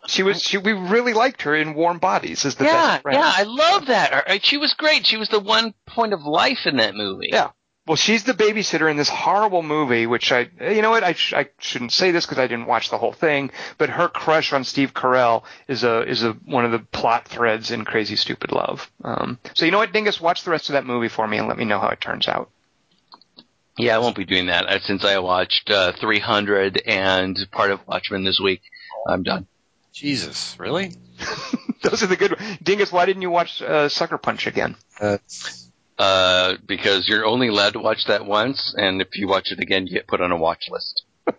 She 0.07 0.23
was. 0.23 0.43
She, 0.43 0.59
we 0.59 0.73
really 0.73 1.15
liked 1.15 1.43
her 1.43 1.55
in 1.55 1.75
Warm 1.75 1.99
Bodies 1.99 2.45
as 2.45 2.57
the 2.57 2.65
yeah, 2.65 2.73
best 2.73 3.03
friend. 3.03 3.19
yeah, 3.19 3.33
I 3.35 3.45
love 3.45 3.87
that. 3.87 4.45
She 4.45 4.59
was 4.59 4.75
great. 4.75 5.07
She 5.07 5.17
was 5.17 5.29
the 5.29 5.41
one 5.41 5.75
point 5.87 6.13
of 6.13 6.25
life 6.25 6.67
in 6.67 6.77
that 6.77 6.95
movie. 6.95 7.31
Yeah. 7.33 7.51
Well, 7.87 7.97
she's 7.97 8.25
the 8.25 8.35
babysitter 8.35 8.91
in 8.91 8.97
this 8.97 9.09
horrible 9.09 9.63
movie, 9.63 10.07
which 10.07 10.31
I, 10.31 10.49
you 10.61 10.83
know 10.83 10.91
what, 10.91 11.03
I, 11.03 11.15
sh- 11.15 11.33
I 11.33 11.49
shouldn't 11.59 11.91
say 11.91 12.13
this 12.13 12.25
because 12.25 12.39
I 12.39 12.47
didn't 12.47 12.67
watch 12.67 12.91
the 12.91 12.99
whole 12.99 13.13
thing, 13.13 13.51
but 13.77 13.91
her 13.91 14.09
crush 14.09 14.53
on 14.53 14.63
Steve 14.63 14.95
Carell 14.95 15.43
is 15.67 15.83
a, 15.83 16.09
is 16.09 16.23
a, 16.23 16.33
one 16.45 16.65
of 16.65 16.71
the 16.71 16.79
plot 16.79 17.27
threads 17.27 17.73
in 17.73 17.85
Crazy 17.85 18.15
Stupid 18.15 18.53
Love. 18.53 18.89
Um, 19.03 19.37
so 19.55 19.65
you 19.65 19.73
know 19.73 19.79
what, 19.79 19.93
Dingus, 19.93 20.21
watch 20.21 20.45
the 20.45 20.53
rest 20.53 20.69
of 20.69 20.75
that 20.75 20.87
movie 20.87 21.09
for 21.09 21.27
me 21.27 21.39
and 21.39 21.49
let 21.49 21.59
me 21.59 21.65
know 21.65 21.81
how 21.81 21.89
it 21.89 22.01
turns 22.01 22.29
out. 22.29 22.51
Yeah, 23.79 23.97
I 23.97 23.99
won't 23.99 24.17
be 24.17 24.25
doing 24.25 24.47
that 24.47 24.67
uh, 24.67 24.81
since 24.81 25.05
I 25.05 25.19
watched 25.19 25.71
uh, 25.71 25.93
300 25.99 26.83
and 26.87 27.39
part 27.51 27.71
of 27.71 27.81
Watchmen 27.87 28.25
this 28.25 28.39
week. 28.43 28.61
I'm 29.07 29.23
done. 29.23 29.47
Jesus, 29.93 30.57
really? 30.59 30.95
Those 31.83 32.03
are 32.03 32.07
the 32.07 32.17
good 32.17 32.39
ones. 32.39 32.59
Dingus, 32.63 32.93
why 32.93 33.07
didn't 33.07 33.23
you 33.23 33.31
watch, 33.31 33.61
uh, 33.63 33.89
Sucker 33.89 34.19
Punch 34.19 34.47
again? 34.47 34.77
Uh, 35.99 36.55
because 36.67 37.09
you're 37.09 37.25
only 37.25 37.49
allowed 37.49 37.75
to 37.75 37.79
watch 37.81 38.07
that 38.09 38.25
once, 38.27 38.75
and 38.77 39.01
if 39.01 39.09
you 39.15 39.29
watch 39.29 39.51
it 39.51 39.61
again, 39.61 39.87
you 39.87 39.95
get 39.95 40.07
put 40.07 40.21
on 40.21 40.33
a 40.33 40.37
watch 40.37 40.65
list. 40.71 41.05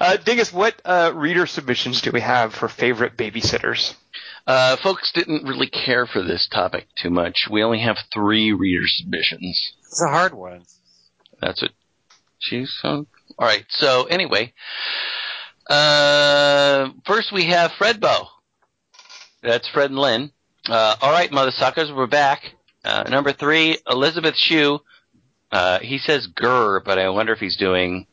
Uh, 0.00 0.16
Dingus, 0.16 0.52
what, 0.52 0.80
uh, 0.84 1.12
reader 1.14 1.46
submissions 1.46 2.02
do 2.02 2.10
we 2.12 2.20
have 2.20 2.54
for 2.54 2.68
favorite 2.68 3.16
babysitters? 3.16 3.94
Uh, 4.46 4.76
folks 4.76 5.12
didn't 5.12 5.46
really 5.46 5.68
care 5.68 6.06
for 6.06 6.22
this 6.22 6.46
topic 6.48 6.86
too 7.00 7.10
much. 7.10 7.48
We 7.50 7.62
only 7.62 7.80
have 7.80 7.96
three 8.12 8.52
reader 8.52 8.86
submissions. 8.86 9.72
It's 9.80 10.02
a 10.02 10.08
hard 10.10 10.34
one. 10.34 10.64
That's 11.44 11.62
it. 11.62 11.72
she's 12.38 12.74
so. 12.80 13.06
All 13.38 13.46
right. 13.46 13.66
So 13.68 14.04
anyway, 14.04 14.54
uh, 15.68 16.88
first 17.06 17.32
we 17.32 17.44
have 17.46 17.72
Fred 17.72 18.00
Bow. 18.00 18.28
That's 19.42 19.68
Fred 19.68 19.90
and 19.90 19.98
Lynn. 19.98 20.32
Uh, 20.66 20.96
all 21.02 21.12
right, 21.12 21.30
mother 21.30 21.50
suckers, 21.50 21.92
we're 21.92 22.06
back. 22.06 22.54
Uh, 22.82 23.04
number 23.10 23.32
three, 23.32 23.76
Elizabeth 23.86 24.36
Shue. 24.36 24.78
Uh, 25.52 25.80
he 25.80 25.98
says 25.98 26.26
grr, 26.26 26.82
but 26.82 26.98
I 26.98 27.10
wonder 27.10 27.34
if 27.34 27.40
he's 27.40 27.58
doing. 27.58 28.06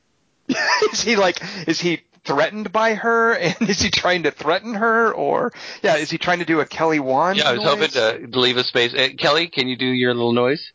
is 0.91 1.02
he 1.02 1.16
like, 1.16 1.41
is 1.68 1.80
he 1.80 2.02
threatened 2.26 2.74
by 2.74 2.95
her 2.95 3.34
and 3.38 3.56
is 3.62 3.82
he 3.82 3.90
trying 3.90 4.24
to 4.24 4.32
threaten 4.32 4.74
her 4.74 5.14
or, 5.14 5.53
yeah, 5.82 5.95
is 5.95 6.10
he 6.10 6.18
trying 6.18 6.40
to 6.40 6.45
do 6.45 6.60
a 6.60 6.66
Kelly 6.66 6.99
Wand? 6.99 7.38
Yeah, 7.38 7.49
I 7.49 7.53
was 7.53 7.64
hoping 7.64 7.91
to 7.91 8.28
leave 8.38 8.58
a 8.58 8.66
space. 8.66 8.94
Uh, 8.94 9.08
Kelly, 9.18 9.48
can 9.48 9.70
you 9.70 9.78
do 9.78 9.86
your 9.86 10.14
little 10.14 10.34
noise? 10.34 10.74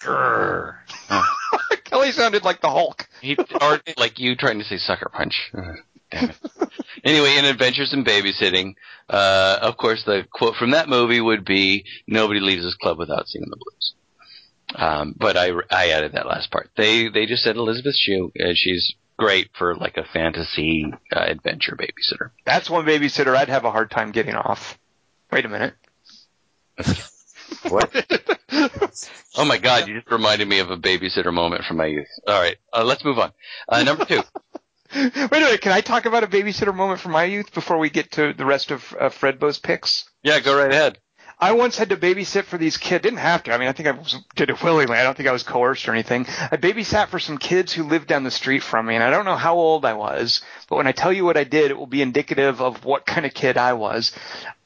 Grr. 0.00 0.76
Kelly 1.84 2.12
sounded 2.12 2.44
like 2.44 2.60
the 2.60 2.68
Hulk. 2.68 3.08
He, 3.20 3.36
or 3.60 3.80
like 3.96 4.18
you 4.18 4.36
trying 4.36 4.58
to 4.58 4.64
say 4.64 4.78
sucker 4.78 5.10
punch. 5.12 5.50
Damn 6.10 6.30
it. 6.30 6.36
anyway, 7.04 7.36
in 7.38 7.44
Adventures 7.44 7.92
in 7.92 8.04
Babysitting, 8.04 8.74
uh, 9.10 9.58
of 9.60 9.76
course, 9.76 10.04
the 10.04 10.26
quote 10.32 10.56
from 10.56 10.70
that 10.70 10.88
movie 10.88 11.20
would 11.20 11.44
be, 11.44 11.84
"Nobody 12.06 12.40
leaves 12.40 12.62
this 12.62 12.74
club 12.74 12.98
without 12.98 13.28
singing 13.28 13.50
the 13.50 13.56
blues." 13.56 13.94
Um, 14.74 15.14
but 15.16 15.36
I, 15.36 15.50
I 15.70 15.90
added 15.90 16.12
that 16.12 16.26
last 16.26 16.50
part. 16.50 16.70
They 16.76 17.08
they 17.08 17.26
just 17.26 17.42
said 17.42 17.56
Elizabeth 17.56 17.96
Shue. 17.96 18.32
Uh, 18.38 18.52
she's 18.54 18.94
great 19.18 19.50
for 19.58 19.74
like 19.74 19.96
a 19.96 20.04
fantasy 20.04 20.92
uh, 21.12 21.20
adventure 21.20 21.76
babysitter. 21.76 22.30
That's 22.46 22.70
one 22.70 22.86
babysitter 22.86 23.36
I'd 23.36 23.48
have 23.48 23.64
a 23.64 23.70
hard 23.70 23.90
time 23.90 24.12
getting 24.12 24.34
off. 24.34 24.78
Wait 25.30 25.44
a 25.44 25.48
minute. 25.48 25.74
What? 27.62 27.90
oh 29.36 29.44
my 29.44 29.58
God! 29.58 29.88
You 29.88 29.96
just 30.00 30.10
reminded 30.10 30.48
me 30.48 30.60
of 30.60 30.70
a 30.70 30.76
babysitter 30.76 31.32
moment 31.32 31.64
from 31.64 31.78
my 31.78 31.86
youth. 31.86 32.08
All 32.26 32.40
right, 32.40 32.56
uh, 32.72 32.84
let's 32.84 33.04
move 33.04 33.18
on. 33.18 33.32
Uh, 33.68 33.82
number 33.82 34.04
two. 34.04 34.22
Wait 34.94 35.16
a 35.16 35.28
minute. 35.30 35.60
Can 35.60 35.72
I 35.72 35.82
talk 35.82 36.06
about 36.06 36.24
a 36.24 36.28
babysitter 36.28 36.74
moment 36.74 37.00
from 37.00 37.12
my 37.12 37.24
youth 37.24 37.52
before 37.52 37.78
we 37.78 37.90
get 37.90 38.12
to 38.12 38.32
the 38.32 38.46
rest 38.46 38.70
of 38.70 38.96
uh, 38.98 39.10
Fred 39.10 39.38
picks? 39.62 40.08
Yeah, 40.22 40.40
go 40.40 40.56
right 40.56 40.72
ahead. 40.72 40.98
I 41.40 41.52
once 41.52 41.78
had 41.78 41.90
to 41.90 41.96
babysit 41.96 42.44
for 42.44 42.58
these 42.58 42.76
kids. 42.76 43.02
Didn't 43.02 43.20
have 43.20 43.44
to. 43.44 43.52
I 43.52 43.58
mean, 43.58 43.68
I 43.68 43.72
think 43.72 43.88
I 43.88 43.92
was, 43.92 44.16
did 44.34 44.50
it 44.50 44.60
willingly. 44.62 44.96
I 44.96 45.04
don't 45.04 45.16
think 45.16 45.28
I 45.28 45.32
was 45.32 45.44
coerced 45.44 45.88
or 45.88 45.92
anything. 45.92 46.26
I 46.26 46.56
babysat 46.56 47.08
for 47.08 47.20
some 47.20 47.38
kids 47.38 47.72
who 47.72 47.84
lived 47.84 48.08
down 48.08 48.24
the 48.24 48.30
street 48.30 48.62
from 48.64 48.86
me, 48.86 48.96
and 48.96 49.04
I 49.04 49.10
don't 49.10 49.24
know 49.24 49.36
how 49.36 49.54
old 49.54 49.84
I 49.84 49.92
was, 49.92 50.42
but 50.68 50.76
when 50.76 50.88
I 50.88 50.92
tell 50.92 51.12
you 51.12 51.24
what 51.24 51.36
I 51.36 51.44
did, 51.44 51.70
it 51.70 51.78
will 51.78 51.86
be 51.86 52.02
indicative 52.02 52.60
of 52.60 52.84
what 52.84 53.06
kind 53.06 53.24
of 53.24 53.34
kid 53.34 53.56
I 53.56 53.74
was. 53.74 54.12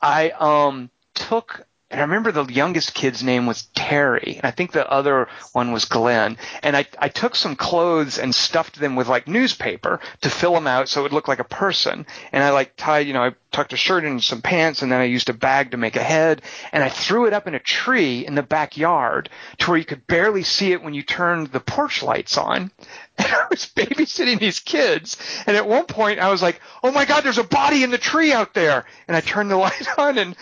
I 0.00 0.30
um 0.30 0.90
took. 1.14 1.66
And 1.92 2.00
I 2.00 2.04
remember 2.04 2.32
the 2.32 2.46
youngest 2.46 2.94
kid's 2.94 3.22
name 3.22 3.44
was 3.44 3.64
Terry, 3.74 4.36
and 4.36 4.46
I 4.46 4.50
think 4.50 4.72
the 4.72 4.90
other 4.90 5.28
one 5.52 5.72
was 5.72 5.84
Glenn. 5.84 6.38
And 6.62 6.74
I, 6.74 6.86
I 6.98 7.08
took 7.08 7.36
some 7.36 7.54
clothes 7.54 8.18
and 8.18 8.34
stuffed 8.34 8.80
them 8.80 8.96
with 8.96 9.08
like 9.08 9.28
newspaper 9.28 10.00
to 10.22 10.30
fill 10.30 10.54
them 10.54 10.66
out 10.66 10.88
so 10.88 11.00
it 11.00 11.02
would 11.02 11.12
look 11.12 11.28
like 11.28 11.38
a 11.38 11.44
person. 11.44 12.06
And 12.32 12.42
I 12.42 12.48
like 12.48 12.76
tied, 12.76 13.06
you 13.06 13.12
know, 13.12 13.22
I 13.22 13.34
tucked 13.50 13.74
a 13.74 13.76
shirt 13.76 14.06
in 14.06 14.20
some 14.20 14.40
pants, 14.40 14.80
and 14.80 14.90
then 14.90 15.02
I 15.02 15.04
used 15.04 15.28
a 15.28 15.34
bag 15.34 15.72
to 15.72 15.76
make 15.76 15.96
a 15.96 16.02
head. 16.02 16.40
And 16.72 16.82
I 16.82 16.88
threw 16.88 17.26
it 17.26 17.34
up 17.34 17.46
in 17.46 17.54
a 17.54 17.60
tree 17.60 18.24
in 18.26 18.34
the 18.36 18.42
backyard 18.42 19.28
to 19.58 19.70
where 19.70 19.78
you 19.78 19.84
could 19.84 20.06
barely 20.06 20.44
see 20.44 20.72
it 20.72 20.82
when 20.82 20.94
you 20.94 21.02
turned 21.02 21.48
the 21.48 21.60
porch 21.60 22.02
lights 22.02 22.38
on. 22.38 22.70
And 23.18 23.30
I 23.30 23.46
was 23.50 23.66
babysitting 23.66 24.40
these 24.40 24.58
kids. 24.58 25.18
And 25.46 25.54
at 25.54 25.68
one 25.68 25.84
point 25.84 26.18
I 26.18 26.30
was 26.30 26.40
like, 26.40 26.62
oh 26.82 26.90
my 26.90 27.04
God, 27.04 27.22
there's 27.22 27.36
a 27.36 27.44
body 27.44 27.82
in 27.82 27.90
the 27.90 27.98
tree 27.98 28.32
out 28.32 28.54
there. 28.54 28.86
And 29.06 29.14
I 29.14 29.20
turned 29.20 29.50
the 29.50 29.56
light 29.58 29.86
on 29.98 30.16
and 30.16 30.34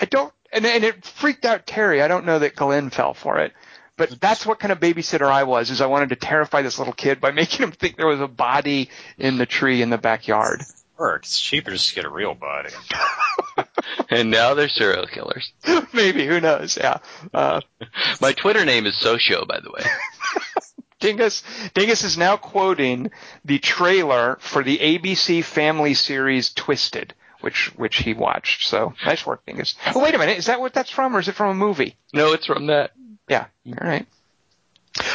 I 0.00 0.06
don't, 0.06 0.32
and, 0.54 0.64
and 0.64 0.84
it 0.84 1.04
freaked 1.04 1.44
out 1.44 1.66
Terry. 1.66 2.00
I 2.00 2.08
don't 2.08 2.24
know 2.24 2.38
that 2.38 2.56
Glenn 2.56 2.90
fell 2.90 3.12
for 3.14 3.38
it. 3.38 3.52
But 3.96 4.20
that's 4.20 4.44
what 4.44 4.58
kind 4.58 4.72
of 4.72 4.80
babysitter 4.80 5.30
I 5.30 5.44
was, 5.44 5.70
is 5.70 5.80
I 5.80 5.86
wanted 5.86 6.08
to 6.08 6.16
terrify 6.16 6.62
this 6.62 6.78
little 6.78 6.94
kid 6.94 7.20
by 7.20 7.30
making 7.32 7.62
him 7.62 7.72
think 7.72 7.96
there 7.96 8.06
was 8.08 8.20
a 8.20 8.26
body 8.26 8.90
in 9.18 9.38
the 9.38 9.46
tree 9.46 9.82
in 9.82 9.90
the 9.90 9.98
backyard. 9.98 10.62
Work. 10.98 11.22
It's 11.24 11.40
cheaper 11.40 11.70
just 11.70 11.90
to 11.90 11.94
get 11.96 12.04
a 12.04 12.10
real 12.10 12.34
body. 12.34 12.70
And 14.10 14.30
now 14.30 14.54
they're 14.54 14.68
serial 14.68 15.06
killers. 15.06 15.52
Maybe, 15.92 16.26
who 16.26 16.40
knows? 16.40 16.76
Yeah. 16.76 16.98
Uh, 17.32 17.60
My 18.20 18.32
Twitter 18.32 18.64
name 18.64 18.86
is 18.86 18.96
Socio, 18.96 19.44
by 19.44 19.60
the 19.60 19.70
way. 19.70 19.82
Dingus, 21.00 21.42
Dingus 21.74 22.04
is 22.04 22.16
now 22.16 22.36
quoting 22.36 23.10
the 23.44 23.58
trailer 23.58 24.38
for 24.40 24.62
the 24.62 24.78
ABC 24.78 25.44
Family 25.44 25.94
series 25.94 26.52
Twisted, 26.52 27.14
which 27.44 27.70
which 27.76 27.98
he 27.98 28.14
watched. 28.14 28.66
So 28.68 28.94
nice 29.06 29.24
work, 29.24 29.44
Dingus. 29.46 29.74
Oh, 29.94 30.00
wait 30.02 30.14
a 30.14 30.18
minute, 30.18 30.38
is 30.38 30.46
that 30.46 30.60
what 30.60 30.72
that's 30.74 30.90
from, 30.90 31.14
or 31.14 31.20
is 31.20 31.28
it 31.28 31.34
from 31.36 31.50
a 31.50 31.54
movie? 31.54 31.96
No, 32.12 32.32
it's 32.32 32.46
from 32.46 32.66
that. 32.66 32.90
Yeah. 33.28 33.46
All 33.66 33.88
right. 33.88 34.06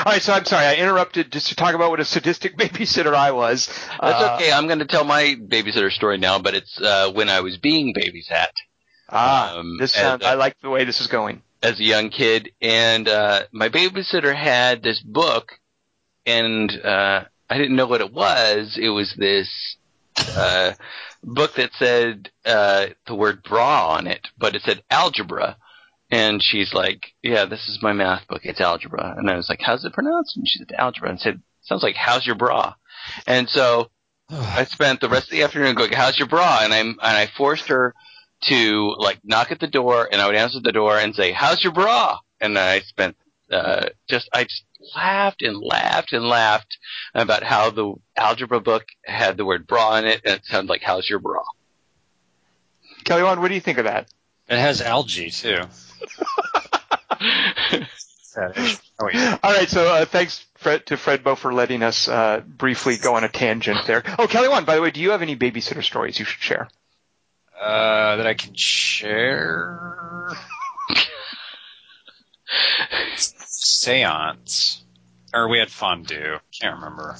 All 0.06 0.11
right. 0.11 0.22
So 0.22 0.34
I'm 0.34 0.45
sorry 0.45 0.65
I 0.65 0.76
interrupted 0.76 1.31
just 1.31 1.47
to 1.47 1.56
talk 1.56 1.73
about 1.76 1.89
what 1.89 1.99
a 1.99 2.06
sadistic 2.06 2.57
babysitter 2.64 3.14
I 3.14 3.31
was. 3.31 3.68
That's 3.68 4.23
Uh, 4.23 4.35
okay. 4.35 4.51
I'm 4.51 4.68
going 4.68 4.80
to 4.80 4.85
tell 4.85 5.03
my 5.03 5.35
babysitter 5.35 5.91
story 5.91 6.18
now, 6.18 6.39
but 6.39 6.53
it's 6.56 6.80
uh, 6.81 7.11
when 7.11 7.30
I 7.30 7.41
was 7.41 7.57
being 7.57 7.93
babysat 7.93 8.51
Ah, 9.11 9.57
Um, 9.57 9.77
this 9.80 9.93
sounds. 9.93 10.23
uh, 10.23 10.27
I 10.30 10.34
like 10.35 10.56
the 10.61 10.69
way 10.69 10.84
this 10.85 11.01
is 11.01 11.07
going. 11.07 11.41
as 11.64 11.80
a 11.80 11.84
young 11.84 12.10
kid, 12.10 12.51
and 12.61 13.07
uh, 13.10 13.41
my 13.51 13.69
babysitter 13.69 14.35
had 14.35 14.81
this 14.84 14.99
book, 15.01 15.60
and 16.26 16.72
uh, 16.84 17.23
I 17.49 17.57
didn't 17.57 17.76
know 17.76 17.88
what 17.88 18.01
it 18.01 18.14
was. 18.14 18.77
It 18.80 18.89
was 18.89 19.14
this 19.18 19.49
uh, 20.35 20.73
book 21.23 21.55
that 21.55 21.71
said 21.77 22.29
uh, 22.45 22.87
the 23.07 23.15
word 23.15 23.43
bra 23.43 23.89
on 23.89 24.07
it, 24.07 24.27
but 24.37 24.55
it 24.55 24.61
said 24.63 24.83
algebra. 24.89 25.57
And 26.11 26.41
she's 26.41 26.73
like, 26.73 27.13
"Yeah, 27.21 27.45
this 27.45 27.67
is 27.67 27.83
my 27.83 27.93
math 27.93 28.27
book. 28.27 28.41
It's 28.43 28.61
algebra." 28.61 29.13
And 29.17 29.29
I 29.29 29.35
was 29.35 29.47
like, 29.47 29.61
"How's 29.61 29.85
it 29.85 29.93
pronounced?" 29.93 30.37
And 30.37 30.47
she 30.47 30.57
said, 30.59 30.71
"Algebra." 30.77 31.09
And 31.09 31.19
said, 31.19 31.41
"Sounds 31.61 31.83
like 31.83 31.95
how's 31.95 32.25
your 32.25 32.35
bra?" 32.35 32.73
And 33.27 33.47
so 33.47 33.91
I 34.29 34.65
spent 34.65 35.01
the 35.01 35.09
rest 35.09 35.25
of 35.25 35.31
the 35.31 35.43
afternoon 35.43 35.75
going, 35.75 35.91
"How's 35.91 36.17
your 36.17 36.27
bra?" 36.27 36.61
And 36.63 36.73
I 36.73 36.79
and 36.79 36.97
I 37.01 37.27
forced 37.37 37.67
her 37.67 37.93
to 38.43 38.95
like 38.97 39.19
knock 39.23 39.51
at 39.51 39.59
the 39.59 39.67
door, 39.67 40.07
and 40.11 40.21
I 40.21 40.25
would 40.25 40.35
answer 40.35 40.59
the 40.63 40.71
door 40.71 40.97
and 40.97 41.13
say, 41.13 41.31
"How's 41.31 41.63
your 41.63 41.73
bra?" 41.73 42.17
And 42.41 42.57
I 42.57 42.79
spent 42.79 43.15
uh, 43.51 43.89
just 44.09 44.29
I 44.33 44.45
just 44.45 44.63
laughed 44.95 45.41
and 45.41 45.57
laughed 45.57 46.14
and 46.14 46.26
laughed 46.26 46.77
about 47.14 47.43
how 47.43 47.69
the 47.69 47.93
algebra 48.18 48.60
book 48.60 48.85
had 49.06 49.38
the 49.38 49.45
word 49.45 49.68
bra 49.68 49.97
in 49.97 50.06
it, 50.06 50.22
and 50.26 50.35
it 50.35 50.45
sounded 50.45 50.69
like 50.69 50.81
"How's 50.81 51.10
your 51.10 51.19
bra?" 51.19 51.43
Kelly, 53.03 53.23
Wand, 53.23 53.41
what 53.41 53.49
do 53.49 53.56
you 53.56 53.61
think 53.61 53.77
of 53.77 53.85
that? 53.85 54.07
It 54.47 54.57
has 54.57 54.81
algae 54.81 55.31
too. 55.31 55.61
Oh, 59.01 59.10
yeah. 59.11 59.38
All 59.43 59.53
right, 59.53 59.68
so 59.68 59.93
uh, 59.93 60.06
thanks 60.06 60.45
Fred, 60.56 60.85
to 60.88 60.97
Fred 60.97 61.23
Bo 61.23 61.35
for 61.35 61.53
letting 61.53 61.84
us 61.84 62.07
uh, 62.07 62.41
briefly 62.45 62.97
go 62.97 63.15
on 63.15 63.23
a 63.23 63.30
tangent 63.30 63.85
there. 63.85 64.03
Oh, 64.18 64.27
Kelly, 64.27 64.47
Wand, 64.47 64.65
by 64.65 64.76
the 64.76 64.81
way, 64.81 64.91
do 64.91 65.01
you 65.01 65.11
have 65.11 65.22
any 65.22 65.35
babysitter 65.35 65.84
stories 65.84 66.19
you 66.19 66.26
should 66.26 66.41
share? 66.41 66.69
Uh, 67.60 68.18
that 68.18 68.27
I 68.27 68.34
can 68.34 68.53
share. 68.56 70.30
Seance. 73.15 74.84
Or 75.34 75.47
we 75.47 75.59
had 75.59 75.69
fondue. 75.69 76.38
Can't 76.59 76.76
remember. 76.76 77.15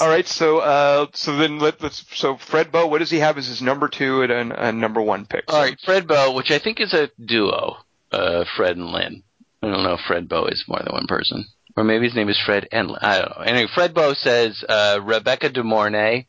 All 0.00 0.08
right, 0.08 0.26
so 0.26 0.58
uh, 0.58 1.06
so 1.14 1.36
then 1.36 1.58
let, 1.58 1.82
let's 1.82 2.04
so 2.14 2.36
Fred 2.36 2.70
Bow, 2.70 2.86
what 2.86 2.98
does 2.98 3.10
he 3.10 3.18
have 3.18 3.38
as 3.38 3.46
his 3.46 3.62
number 3.62 3.88
two 3.88 4.22
and 4.22 4.52
a, 4.52 4.68
a 4.68 4.72
number 4.72 5.00
one 5.00 5.24
pick? 5.24 5.44
All 5.48 5.60
right, 5.60 5.78
Fred 5.84 6.06
Bow, 6.06 6.32
which 6.32 6.50
I 6.50 6.58
think 6.58 6.80
is 6.80 6.92
a 6.92 7.10
duo, 7.22 7.78
uh, 8.12 8.44
Fred 8.56 8.76
and 8.76 8.92
Lynn. 8.92 9.22
I 9.62 9.68
don't 9.68 9.82
know 9.82 9.94
if 9.94 10.00
Fred 10.06 10.28
Bow 10.28 10.46
is 10.46 10.64
more 10.68 10.80
than 10.84 10.92
one 10.92 11.06
person. 11.06 11.46
Or 11.76 11.84
maybe 11.84 12.06
his 12.06 12.14
name 12.14 12.28
is 12.28 12.38
Fred 12.44 12.68
and 12.72 12.88
Lynn. 12.88 12.98
I 13.02 13.20
don't 13.20 13.38
know. 13.38 13.44
Anyway, 13.44 13.68
Fred 13.74 13.94
Bow 13.94 14.12
says 14.12 14.62
uh, 14.68 15.00
Rebecca 15.02 15.48
De 15.48 15.62
Mornay, 15.62 16.26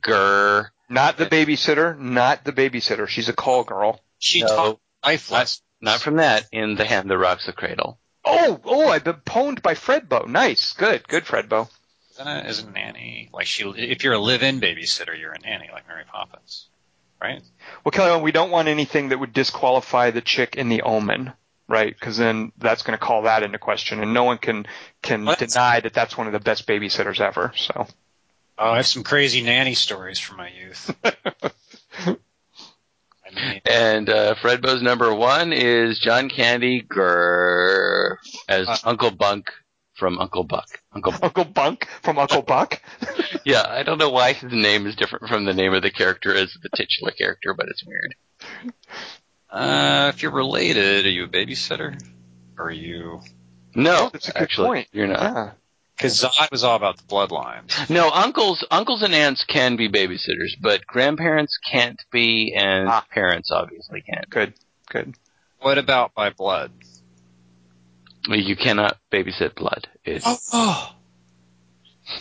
Grr. 0.00 0.66
Not 0.90 1.16
the 1.16 1.26
babysitter, 1.26 1.96
not 1.98 2.44
the 2.44 2.52
babysitter. 2.52 3.06
She's 3.08 3.28
a 3.28 3.32
call 3.32 3.62
girl. 3.64 4.00
She 4.18 4.40
No. 4.40 4.46
taught 4.48 4.80
life 5.04 5.30
Not, 5.30 5.56
not 5.80 6.00
from 6.00 6.16
that, 6.16 6.46
in 6.52 6.74
The 6.74 6.84
Hand 6.84 7.08
That 7.10 7.16
Rocks 7.16 7.46
the 7.46 7.52
Cradle. 7.52 7.98
Oh, 8.24 8.60
oh, 8.64 8.88
I've 8.90 9.04
been 9.04 9.14
pwned 9.14 9.62
by 9.62 9.74
Fred 9.74 10.08
Bow. 10.08 10.24
Nice, 10.28 10.72
good, 10.74 11.06
good, 11.08 11.24
Fred 11.26 11.48
Bow. 11.48 11.68
Isn't 12.12 12.28
it? 12.28 12.46
Isn't 12.46 12.68
a 12.68 12.72
nanny 12.72 13.30
like 13.32 13.46
she? 13.46 13.64
If 13.64 14.04
you're 14.04 14.12
a 14.14 14.18
live-in 14.18 14.60
babysitter, 14.60 15.18
you're 15.18 15.32
a 15.32 15.38
nanny, 15.38 15.70
like 15.72 15.88
Mary 15.88 16.04
Poppins, 16.10 16.66
right? 17.22 17.40
Well, 17.84 17.92
Kelly, 17.92 18.20
we 18.20 18.32
don't 18.32 18.50
want 18.50 18.68
anything 18.68 19.08
that 19.08 19.18
would 19.20 19.32
disqualify 19.32 20.10
the 20.10 20.20
chick 20.20 20.56
in 20.56 20.68
the 20.68 20.82
Omen, 20.82 21.32
right? 21.66 21.94
Because 21.98 22.18
then 22.18 22.52
that's 22.58 22.82
going 22.82 22.98
to 22.98 23.02
call 23.02 23.22
that 23.22 23.42
into 23.42 23.58
question, 23.58 24.02
and 24.02 24.12
no 24.12 24.24
one 24.24 24.38
can 24.38 24.66
can 25.02 25.24
What? 25.24 25.38
deny 25.38 25.80
that 25.80 25.94
that's 25.94 26.18
one 26.18 26.26
of 26.26 26.32
the 26.34 26.40
best 26.40 26.66
babysitters 26.66 27.20
ever. 27.20 27.52
So, 27.56 27.86
Oh, 28.62 28.72
I 28.72 28.76
have 28.76 28.86
some 28.86 29.02
crazy 29.04 29.40
nanny 29.42 29.72
stories 29.74 30.18
from 30.18 30.36
my 30.36 30.50
youth. 30.50 30.94
I 31.04 32.16
mean, 33.34 33.60
And 33.64 34.08
uh, 34.10 34.34
Fred 34.34 34.60
Bow's 34.60 34.82
number 34.82 35.14
one 35.14 35.52
is 35.52 35.98
John 35.98 36.28
Candy, 36.28 36.82
Grr, 36.82 38.16
as 38.48 38.68
Uh. 38.68 38.76
Uncle 38.84 39.12
Bunk 39.12 39.46
from 39.94 40.18
Uncle 40.18 40.44
Buck. 40.44 40.66
Uncle 40.92 41.12
Buck. 41.12 41.22
Uncle 41.24 41.44
Bunk 41.44 41.86
from 42.02 42.18
Uncle 42.18 42.42
Buck. 42.42 42.80
Yeah, 43.44 43.64
I 43.66 43.84
don't 43.84 43.96
know 43.98 44.10
why 44.10 44.34
his 44.34 44.52
name 44.52 44.86
is 44.86 44.94
different 44.96 45.26
from 45.28 45.46
the 45.46 45.54
name 45.54 45.72
of 45.72 45.82
the 45.82 45.90
character 45.90 46.34
as 46.34 46.52
the 46.62 46.68
titular 46.76 47.10
character, 47.12 47.54
but 47.54 47.68
it's 47.70 47.82
weird. 47.86 48.14
uh, 49.48 50.12
if 50.14 50.22
you're 50.22 50.30
related, 50.32 51.06
are 51.06 51.10
you 51.10 51.24
a 51.24 51.28
babysitter? 51.28 51.98
Or 52.58 52.66
are 52.66 52.70
you? 52.70 53.20
No, 53.74 54.10
That's 54.12 54.28
a 54.28 54.32
good 54.32 54.42
actually, 54.42 54.66
point. 54.66 54.88
you're 54.92 55.06
not. 55.06 55.20
Yeah. 55.22 55.50
Because 56.00 56.22
Zod 56.22 56.50
was 56.50 56.64
all 56.64 56.76
about 56.76 56.96
the 56.96 57.02
bloodline. 57.02 57.90
No, 57.90 58.08
uncles, 58.10 58.64
uncles 58.70 59.02
and 59.02 59.14
aunts 59.14 59.44
can 59.44 59.76
be 59.76 59.86
babysitters, 59.90 60.52
but 60.58 60.86
grandparents 60.86 61.58
can't 61.70 62.00
be, 62.10 62.54
and 62.56 62.88
Ah. 62.88 63.04
parents 63.12 63.50
obviously 63.50 64.00
can't. 64.00 64.28
Good, 64.30 64.54
good. 64.88 65.14
What 65.58 65.76
about 65.76 66.14
by 66.14 66.30
blood? 66.30 66.72
You 68.28 68.56
cannot 68.56 68.96
babysit 69.12 69.54
blood. 69.56 69.88
It's 70.04 70.24
oh. 70.54 70.94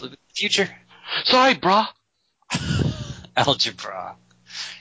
Look 0.02 0.12
at 0.12 0.20
the 0.20 0.34
future. 0.36 0.70
sorry, 1.24 1.56
brah. 1.56 1.88
Algebra. 3.38 4.16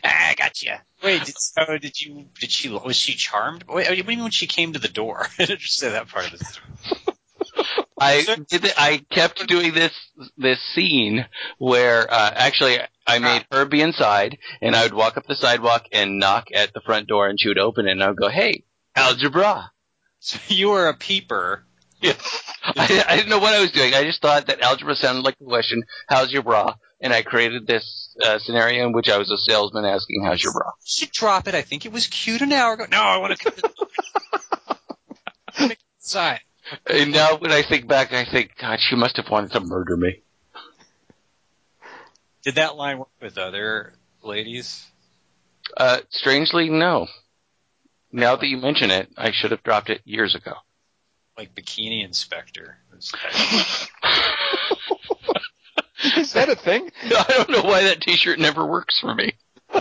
Ah, 0.02 0.28
I 0.30 0.34
got 0.34 0.60
you. 0.62 0.72
Wait, 1.04 1.24
did, 1.24 1.38
so 1.38 1.78
did 1.78 2.00
you? 2.00 2.26
Did 2.40 2.50
she? 2.50 2.68
Was 2.68 2.96
she 2.96 3.14
charmed? 3.14 3.62
Wait, 3.68 3.84
what 3.86 3.90
do 3.90 3.94
you 3.96 4.02
mean 4.04 4.22
when 4.22 4.32
she 4.32 4.48
came 4.48 4.72
to 4.72 4.80
the 4.80 4.88
door? 4.88 5.20
I 5.38 5.44
didn't 5.44 5.58
understand 5.58 5.94
that 5.94 6.08
part 6.08 6.32
of 6.32 6.38
this. 6.38 6.60
I 8.00 8.24
did 8.48 8.62
the, 8.62 8.72
I 8.76 9.04
kept 9.10 9.46
doing 9.46 9.72
this 9.74 9.92
this 10.36 10.58
scene 10.74 11.26
where 11.58 12.10
uh, 12.12 12.30
actually 12.34 12.78
I 13.06 13.18
made 13.18 13.46
her 13.50 13.64
be 13.64 13.80
inside, 13.80 14.38
and 14.60 14.76
I 14.76 14.82
would 14.84 14.94
walk 14.94 15.16
up 15.16 15.26
the 15.26 15.34
sidewalk 15.34 15.86
and 15.92 16.18
knock 16.18 16.48
at 16.54 16.72
the 16.74 16.80
front 16.80 17.08
door, 17.08 17.28
and 17.28 17.40
she 17.40 17.48
would 17.48 17.58
open 17.58 17.88
it, 17.88 17.92
and 17.92 18.02
I 18.02 18.08
would 18.08 18.18
go, 18.18 18.28
"Hey, 18.28 18.64
algebra." 18.94 19.72
So 20.20 20.38
you 20.48 20.70
were 20.70 20.88
a 20.88 20.94
peeper. 20.94 21.64
I, 22.02 23.04
I 23.08 23.16
didn't 23.16 23.28
know 23.30 23.38
what 23.38 23.54
I 23.54 23.60
was 23.60 23.72
doing. 23.72 23.94
I 23.94 24.04
just 24.04 24.20
thought 24.20 24.46
that 24.46 24.60
algebra 24.60 24.94
sounded 24.94 25.24
like 25.24 25.38
the 25.38 25.46
question, 25.46 25.82
"How's 26.08 26.32
your 26.32 26.42
bra?" 26.42 26.74
And 27.00 27.12
I 27.12 27.22
created 27.22 27.66
this 27.66 28.16
uh, 28.24 28.38
scenario 28.38 28.86
in 28.86 28.92
which 28.92 29.08
I 29.08 29.18
was 29.18 29.30
a 29.30 29.38
salesman 29.38 29.84
asking, 29.84 30.24
"How's 30.24 30.42
your 30.42 30.52
bra?" 30.52 30.66
You 30.80 30.86
should 30.86 31.12
drop 31.12 31.48
it. 31.48 31.54
I 31.54 31.62
think 31.62 31.86
it 31.86 31.92
was 31.92 32.06
cute 32.06 32.42
an 32.42 32.52
hour 32.52 32.74
ago. 32.74 32.86
No, 32.90 33.00
I 33.00 33.16
want 33.18 33.38
to. 33.38 33.70
Inside. 36.00 36.40
And 36.86 37.12
now 37.12 37.36
when 37.36 37.52
I 37.52 37.62
think 37.62 37.86
back, 37.86 38.12
I 38.12 38.24
think, 38.24 38.52
God, 38.60 38.78
she 38.80 38.96
must 38.96 39.16
have 39.16 39.30
wanted 39.30 39.52
to 39.52 39.60
murder 39.60 39.96
me. 39.96 40.22
Did 42.42 42.56
that 42.56 42.76
line 42.76 42.98
work 42.98 43.08
with 43.20 43.38
other 43.38 43.94
ladies? 44.22 44.86
Uh, 45.76 45.98
strangely, 46.10 46.68
no. 46.68 47.06
Now 48.10 48.36
that 48.36 48.46
you 48.46 48.56
mention 48.56 48.90
it, 48.90 49.08
I 49.16 49.32
should 49.32 49.50
have 49.50 49.62
dropped 49.62 49.90
it 49.90 50.00
years 50.04 50.34
ago. 50.34 50.54
Like 51.36 51.54
Bikini 51.54 52.04
Inspector. 52.04 52.78
Is 56.16 56.32
that 56.32 56.48
a 56.48 56.56
thing? 56.56 56.90
I 57.04 57.24
don't 57.28 57.50
know 57.50 57.62
why 57.62 57.82
that 57.84 58.00
T-shirt 58.00 58.38
never 58.38 58.66
works 58.66 58.98
for 59.00 59.14
me. 59.14 59.34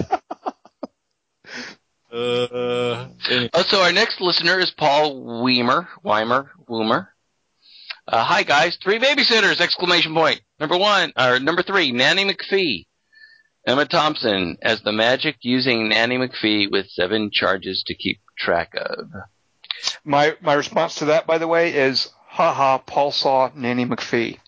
Uh, 2.12 3.08
Uh, 3.54 3.64
so 3.64 3.82
our 3.82 3.92
next 3.92 4.22
listener 4.22 4.60
is 4.60 4.72
Paul 4.72 5.42
Weimer, 5.44 5.88
Weimer, 6.04 6.52
Woomer. 6.70 7.08
Uh, 8.08 8.24
hi 8.24 8.44
guys, 8.44 8.78
three 8.82 9.00
babysitters! 9.00 9.60
Exclamation 9.60 10.14
point. 10.14 10.42
Number 10.60 10.78
one, 10.78 11.12
or 11.20 11.40
number 11.40 11.62
three, 11.62 11.92
Nanny 11.92 12.24
McPhee. 12.24 12.86
Emma 13.66 13.86
Thompson 13.86 14.58
as 14.62 14.82
the 14.82 14.94
magic 14.94 15.36
using 15.42 15.90
Nanny 15.90 16.18
McPhee 16.18 16.72
with 16.72 16.90
seven 16.90 17.30
charges 17.34 17.84
to 17.88 17.94
keep 17.96 18.22
track 18.38 18.74
of. 18.78 19.10
My 20.06 20.38
my 20.40 20.54
response 20.54 20.96
to 20.96 21.06
that, 21.06 21.28
by 21.28 21.38
the 21.38 21.48
way, 21.48 21.74
is 21.74 22.10
haha. 22.28 22.78
Paul 22.78 23.12
saw 23.12 23.52
Nanny 23.54 23.86
McPhee. 23.86 24.40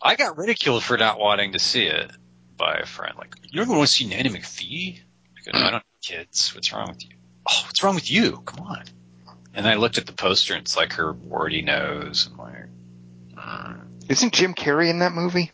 I 0.00 0.16
got 0.16 0.38
ridiculed 0.38 0.82
for 0.82 0.96
not 0.96 1.18
wanting 1.18 1.52
to 1.52 1.58
see 1.58 1.84
it 1.84 2.10
by 2.56 2.76
a 2.76 2.86
friend. 2.86 3.14
Like, 3.18 3.34
you 3.50 3.60
ever 3.60 3.72
want 3.72 3.88
to 3.88 3.92
see 3.92 4.06
Nanny 4.06 4.30
McPhee? 4.30 5.00
Because 5.34 5.60
I 5.60 5.70
don't 5.70 5.72
have 5.74 5.82
kids. 6.02 6.54
What's 6.54 6.72
wrong 6.72 6.88
with 6.88 7.04
you? 7.04 7.16
Oh, 7.50 7.62
what's 7.64 7.82
wrong 7.82 7.94
with 7.94 8.10
you? 8.10 8.42
Come 8.44 8.66
on. 8.66 8.84
And 9.54 9.66
I 9.66 9.74
looked 9.74 9.98
at 9.98 10.06
the 10.06 10.12
poster 10.12 10.54
and 10.54 10.62
it's 10.62 10.76
like 10.76 10.94
her 10.94 11.12
warty 11.12 11.62
nose. 11.62 12.28
I'm 12.30 12.38
like, 12.38 12.66
mm, 13.34 13.80
Isn't 14.08 14.32
Jim 14.32 14.54
Carrey 14.54 14.90
in 14.90 15.00
that 15.00 15.12
movie? 15.12 15.50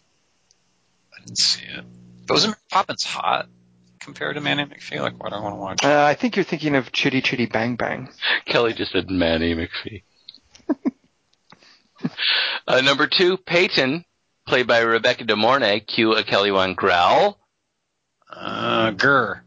I 1.15 1.21
didn't 1.21 1.39
see 1.39 1.65
it. 1.65 1.85
But 2.27 2.35
wasn't 2.35 2.51
Mary 2.53 2.61
Poppins 2.71 3.05
hot 3.05 3.49
compared 4.01 4.35
to 4.35 4.41
Manny 4.41 4.65
McPhee? 4.65 5.01
Like, 5.01 5.23
why 5.23 5.31
do 5.31 5.37
I 5.37 5.41
want 5.41 5.55
to 5.55 5.59
watch? 5.61 5.85
Uh, 5.85 6.05
I 6.05 6.15
think 6.15 6.37
you're 6.37 6.45
thinking 6.45 6.75
of 6.75 6.93
Chitty 6.93 7.23
Chitty 7.23 7.47
Bang 7.47 7.77
Bang. 7.77 8.11
Kelly 8.47 8.73
just 8.75 8.93
said 8.93 9.11
Manny 9.11 9.55
McPhee. 9.55 10.03
uh, 12.69 12.81
number 12.81 13.07
two, 13.07 13.37
Peyton, 13.39 14.05
played 14.47 14.67
by 14.67 14.81
Rebecca 14.81 15.25
De 15.25 15.37
Mornay, 15.37 15.81
cue 15.81 16.13
a 16.15 16.25
Kelly 16.25 16.51
Wand 16.51 16.77
growl. 16.77 17.39
Uh, 18.31 18.91
grr. 18.91 19.41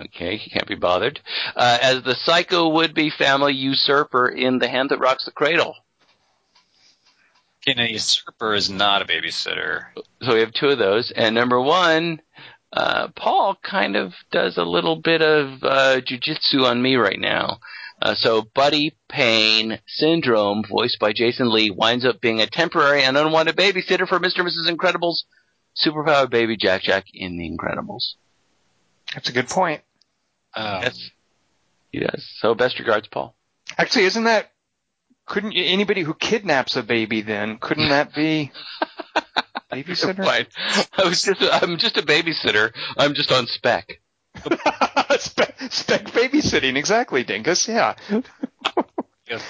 Okay, 0.00 0.36
he 0.36 0.50
can't 0.50 0.68
be 0.68 0.76
bothered. 0.76 1.20
Uh, 1.56 1.78
as 1.82 2.02
the 2.02 2.14
psycho 2.14 2.68
would-be 2.68 3.10
family 3.10 3.54
usurper 3.54 4.28
in 4.28 4.58
The 4.58 4.68
Hand 4.68 4.90
That 4.90 5.00
Rocks 5.00 5.24
the 5.24 5.32
Cradle. 5.32 5.74
Okay, 7.62 7.74
now 7.74 7.84
usurper 7.84 8.54
is 8.54 8.70
not 8.70 9.02
a 9.02 9.04
babysitter. 9.04 9.86
So 10.22 10.34
we 10.34 10.40
have 10.40 10.52
two 10.52 10.68
of 10.68 10.78
those. 10.78 11.12
And 11.14 11.34
number 11.34 11.60
one, 11.60 12.20
uh, 12.72 13.08
Paul 13.16 13.56
kind 13.62 13.96
of 13.96 14.12
does 14.30 14.56
a 14.56 14.62
little 14.62 14.96
bit 14.96 15.20
of 15.20 15.64
uh, 15.64 16.00
jujitsu 16.00 16.62
on 16.64 16.80
me 16.80 16.94
right 16.94 17.18
now. 17.18 17.58
Uh, 18.00 18.14
so 18.14 18.42
Buddy 18.54 18.94
Payne 19.08 19.80
syndrome, 19.88 20.62
voiced 20.68 21.00
by 21.00 21.12
Jason 21.12 21.52
Lee, 21.52 21.70
winds 21.70 22.04
up 22.04 22.20
being 22.20 22.40
a 22.40 22.46
temporary 22.46 23.02
and 23.02 23.18
unwanted 23.18 23.56
babysitter 23.56 24.06
for 24.06 24.20
Mr. 24.20 24.40
and 24.40 24.48
Mrs. 24.48 24.70
Incredibles, 24.70 25.24
superpowered 25.84 26.30
baby 26.30 26.56
Jack 26.56 26.82
Jack 26.82 27.06
in 27.12 27.36
The 27.36 27.50
Incredibles. 27.50 28.14
That's 29.12 29.28
a 29.28 29.32
good 29.32 29.48
point. 29.48 29.80
Oh. 30.60 30.80
Yes, 30.82 31.10
he 31.92 32.00
does. 32.00 32.26
So 32.40 32.54
best 32.54 32.78
regards, 32.80 33.06
Paul. 33.08 33.34
Actually, 33.76 34.04
isn't 34.06 34.24
that? 34.24 34.50
Couldn't 35.26 35.52
you- 35.52 35.64
anybody 35.64 36.02
who 36.02 36.14
kidnaps 36.14 36.74
a 36.76 36.82
baby 36.82 37.20
then 37.22 37.58
couldn't 37.58 37.90
that 37.90 38.14
be 38.14 38.50
babysitter? 39.72 40.24
Fine. 40.24 40.46
I 40.96 41.04
was 41.04 41.22
just, 41.22 41.42
I'm 41.42 41.78
just 41.78 41.96
a 41.96 42.02
babysitter. 42.02 42.72
I'm 42.96 43.14
just 43.14 43.30
on 43.30 43.46
spec. 43.46 44.00
spec, 45.18 45.54
spec 45.70 46.04
babysitting, 46.06 46.76
exactly, 46.76 47.24
Dinkus. 47.24 47.68
Yeah. 47.68 47.94
yes. 49.28 49.42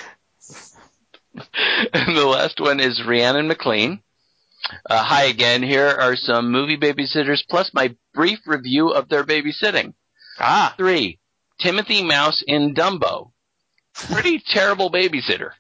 And 1.93 2.17
the 2.17 2.27
last 2.27 2.61
one 2.61 2.81
is 2.81 3.03
Rhiannon 3.07 3.47
McLean. 3.49 4.03
Uh, 4.91 5.03
hi 5.03 5.25
again. 5.25 5.63
Here 5.63 5.87
are 5.87 6.17
some 6.17 6.51
movie 6.51 6.77
babysitters 6.77 7.43
plus 7.49 7.71
my 7.73 7.95
brief 8.13 8.41
review 8.47 8.89
of 8.91 9.09
their 9.09 9.25
babysitting. 9.25 9.95
Ah, 10.39 10.75
Three, 10.77 11.19
Timothy 11.61 12.03
Mouse 12.03 12.43
in 12.47 12.75
Dumbo. 12.75 13.33
Pretty 13.95 14.39
terrible 14.51 14.91
babysitter. 14.91 15.51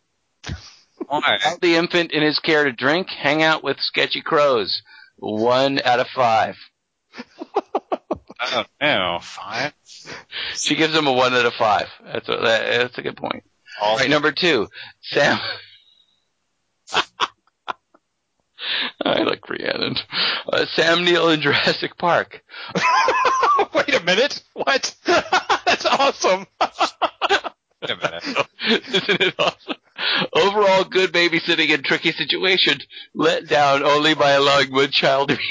Why? 1.06 1.38
Allow 1.42 1.56
the 1.60 1.76
infant 1.76 2.12
in 2.12 2.22
his 2.22 2.38
care 2.38 2.64
to 2.64 2.72
drink, 2.72 3.08
hang 3.08 3.42
out 3.42 3.64
with 3.64 3.78
sketchy 3.80 4.20
crows. 4.20 4.82
One 5.16 5.80
out 5.84 6.00
of 6.00 6.06
five. 6.14 6.56
I 8.40 8.50
don't 8.52 8.68
know. 8.80 9.18
Five? 9.20 9.72
She 10.54 10.76
gives 10.76 10.94
him 10.94 11.06
a 11.06 11.12
one 11.12 11.34
out 11.34 11.46
of 11.46 11.54
five. 11.54 11.88
That's 12.04 12.28
a, 12.28 12.36
that, 12.36 12.78
that's 12.78 12.98
a 12.98 13.02
good 13.02 13.16
point. 13.16 13.42
All 13.80 13.92
All 13.92 13.96
right, 13.96 14.10
number 14.10 14.32
two, 14.32 14.68
Sam. 15.02 15.38
I 19.04 19.22
like 19.22 19.48
Rhiannon. 19.48 19.96
Uh, 20.52 20.66
Sam 20.66 21.04
Neill 21.04 21.28
in 21.30 21.40
Jurassic 21.40 21.96
Park. 21.96 22.42
Wait 23.74 23.94
a 23.94 24.02
minute. 24.04 24.42
What? 24.54 24.94
That's 25.06 25.86
awesome. 25.86 26.46
Wait 26.60 27.90
a 27.90 27.96
minute. 27.96 28.24
Isn't 28.94 29.20
it 29.20 29.34
awesome? 29.38 29.76
Overall, 30.32 30.84
good 30.84 31.12
babysitting 31.12 31.70
in 31.70 31.82
tricky 31.82 32.12
situation. 32.12 32.78
Let 33.14 33.48
down 33.48 33.82
only 33.82 34.14
by 34.14 34.32
allowing 34.32 34.72
one 34.72 34.90
child 34.90 35.30
to 35.30 35.36
be 35.36 35.42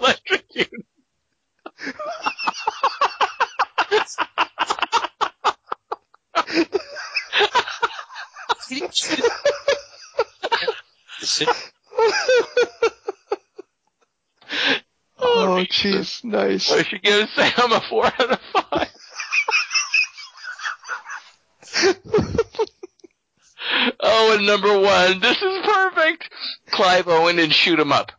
electrocuted. 0.00 0.84
The 12.08 12.12
city- 14.50 14.82
oh, 15.18 15.58
oh 15.60 15.64
jeez. 15.64 16.24
Nice. 16.24 16.70
I 16.72 16.82
should 16.82 17.02
give 17.02 17.28
Sam 17.30 17.72
a 17.72 17.80
four 17.88 18.06
out 18.06 18.30
of 18.32 18.40
five. 18.52 18.88
oh, 24.00 24.34
and 24.36 24.46
number 24.46 24.78
one, 24.80 25.20
this 25.20 25.40
is 25.42 25.58
perfect. 25.66 26.30
Clive 26.70 27.08
Owen 27.08 27.38
and 27.38 27.52
Shoot 27.52 27.78
'Em 27.80 27.92
Up. 27.92 28.12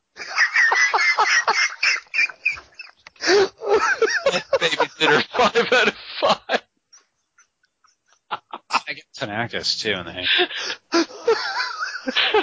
Babysitter, 4.59 5.23
five 5.35 5.73
out 5.73 5.87
of 5.87 5.95
five. 6.21 6.61
I 8.69 8.93
get 8.93 9.05
Tanakis 9.17 9.79
too 9.79 9.91
in 9.91 10.05
the 10.05 10.11
hand. 10.13 10.27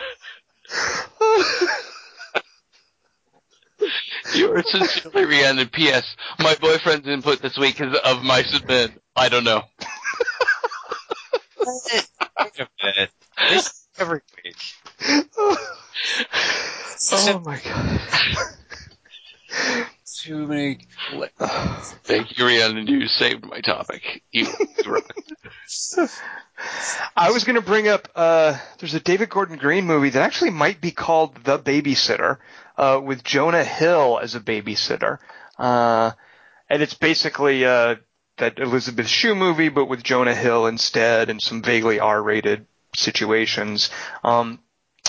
Yours 4.35 4.71
sincerely, 4.71 5.25
Rhiannon. 5.25 5.69
P.S. 5.69 6.17
My 6.39 6.55
boyfriend's 6.57 7.07
input 7.07 7.41
this 7.41 7.57
week 7.59 7.81
is 7.81 7.97
of 8.05 8.23
my 8.23 8.43
and 8.53 8.67
men. 8.67 8.93
I 9.15 9.29
don't 9.29 9.45
know. 9.45 9.63
Wait 11.67 12.11
a 12.59 12.69
minute. 12.83 13.11
This 13.51 13.87
every 13.99 14.21
week. 14.45 14.57
oh 17.13 17.43
my 17.45 17.61
god. 17.65 18.01
Too 20.07 20.47
many. 20.47 20.87
Thank 22.05 22.39
you, 22.39 22.47
Rhiannon. 22.47 22.87
You 22.87 23.09
saved 23.09 23.45
my 23.45 23.61
topic. 23.61 24.23
You, 24.31 24.47
you. 24.85 25.03
I 27.17 27.31
was 27.33 27.45
going 27.45 27.57
to 27.57 27.63
bring 27.63 27.89
up. 27.89 28.09
Uh, 28.15 28.57
there's 28.79 28.95
a 28.95 29.01
David 29.01 29.31
Gordon 29.31 29.57
Green 29.57 29.85
movie 29.85 30.11
that 30.11 30.23
actually 30.23 30.51
might 30.51 30.81
be 30.81 30.93
called 30.93 31.35
The 31.45 31.59
Babysitter, 31.59 32.39
uh, 32.79 33.01
with 33.03 33.25
Jonah 33.25 33.65
Hill 33.65 34.19
as 34.23 34.35
a 34.35 34.41
babysitter, 34.41 35.19
uh, 35.59 36.13
and 36.69 36.83
it's 36.83 36.95
basically 36.95 37.65
uh, 37.65 37.97
that 38.39 38.59
Elizabeth 38.59 39.09
Shue 39.09 39.35
movie, 39.35 39.71
but 39.71 39.87
with 39.87 40.03
Jonah 40.03 40.35
Hill 40.35 40.67
instead, 40.67 41.31
and 41.31 41.43
some 41.43 41.63
vaguely 41.63 42.01
R-rated 42.01 42.67
situations. 42.95 43.91
Um, 44.23 44.61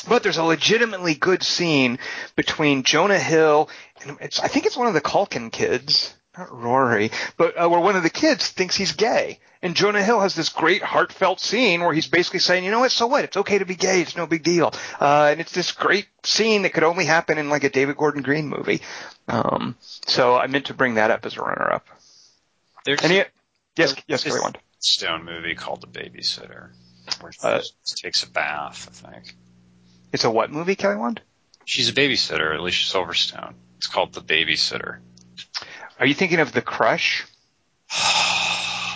but 0.08 0.24
there's 0.24 0.38
a 0.38 0.44
legitimately 0.44 1.14
good 1.16 1.44
scene 1.44 2.00
between 2.36 2.84
Jonah 2.84 3.20
Hill 3.20 3.70
and 4.02 4.18
it's, 4.22 4.40
I 4.40 4.48
think 4.48 4.66
it's 4.66 4.78
one 4.78 4.88
of 4.88 4.94
the 4.94 5.02
Culkin 5.02 5.52
kids, 5.52 6.14
not 6.38 6.52
Rory, 6.52 7.12
but 7.38 7.56
uh, 7.62 7.68
where 7.68 7.80
one 7.80 7.96
of 7.96 8.04
the 8.04 8.10
kids 8.10 8.48
thinks 8.50 8.76
he's 8.76 8.92
gay. 8.92 9.40
And 9.64 9.76
Jonah 9.76 10.04
Hill 10.04 10.20
has 10.20 10.36
this 10.36 10.50
great 10.50 10.84
heartfelt 10.84 11.40
scene 11.40 11.82
where 11.82 11.92
he's 11.92 12.08
basically 12.08 12.40
saying, 12.40 12.64
you 12.64 12.70
know 12.70 12.80
what, 12.80 12.92
so 12.92 13.08
what? 13.08 13.24
It's 13.24 13.38
okay 13.38 13.58
to 13.58 13.66
be 13.66 13.74
gay. 13.74 14.02
It's 14.02 14.16
no 14.16 14.28
big 14.28 14.44
deal. 14.44 14.72
Uh, 15.02 15.30
and 15.32 15.42
it's 15.42 15.52
this 15.52 15.72
great 15.72 16.06
scene 16.24 16.62
that 16.62 16.74
could 16.74 16.84
only 16.84 17.06
happen 17.06 17.40
in 17.40 17.50
like 17.50 17.64
a 17.64 17.70
David 17.72 17.98
Gordon 17.98 18.22
Green 18.22 18.48
movie. 18.48 18.82
Um, 19.28 19.76
so 19.82 20.36
I 20.38 20.46
meant 20.46 20.66
to 20.68 20.76
bring 20.76 20.94
that 20.96 21.10
up 21.10 21.26
as 21.26 21.38
a 21.38 21.42
runner 21.42 21.72
up. 21.74 21.88
There's 22.86 23.02
Any, 23.02 23.16
yes, 23.16 23.28
There's- 23.76 23.96
yes, 24.08 24.26
Wand. 24.42 24.60
Stone 24.80 25.26
movie 25.26 25.56
called 25.56 25.82
The 25.82 25.88
Babysitter, 25.88 26.70
where 27.20 27.32
she 27.32 27.40
Uh, 27.42 27.62
takes 27.96 28.22
a 28.22 28.30
bath. 28.30 29.04
I 29.06 29.12
think 29.14 29.36
It's 30.18 30.24
a 30.24 30.32
what 30.32 30.50
movie, 30.50 30.76
Kelly 30.76 30.96
Wand? 30.96 31.22
she's 31.64 31.90
a 31.90 31.94
babysitter. 31.94 32.58
Alicia 32.58 32.92
Silverstone. 32.92 33.54
It's 33.78 33.86
called 33.86 34.14
The 34.14 34.22
Babysitter. 34.22 34.98
Are 36.00 36.08
you 36.08 36.16
thinking 36.16 36.40
of 36.40 36.52
The 36.52 36.64
Crush? 36.64 37.24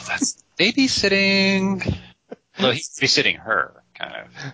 That's 0.07 0.43
babysitting. 0.57 1.95
Well, 2.59 2.71
he's 2.71 2.89
babysitting 2.99 3.37
her, 3.37 3.83
kind 3.93 4.15
of. 4.15 4.53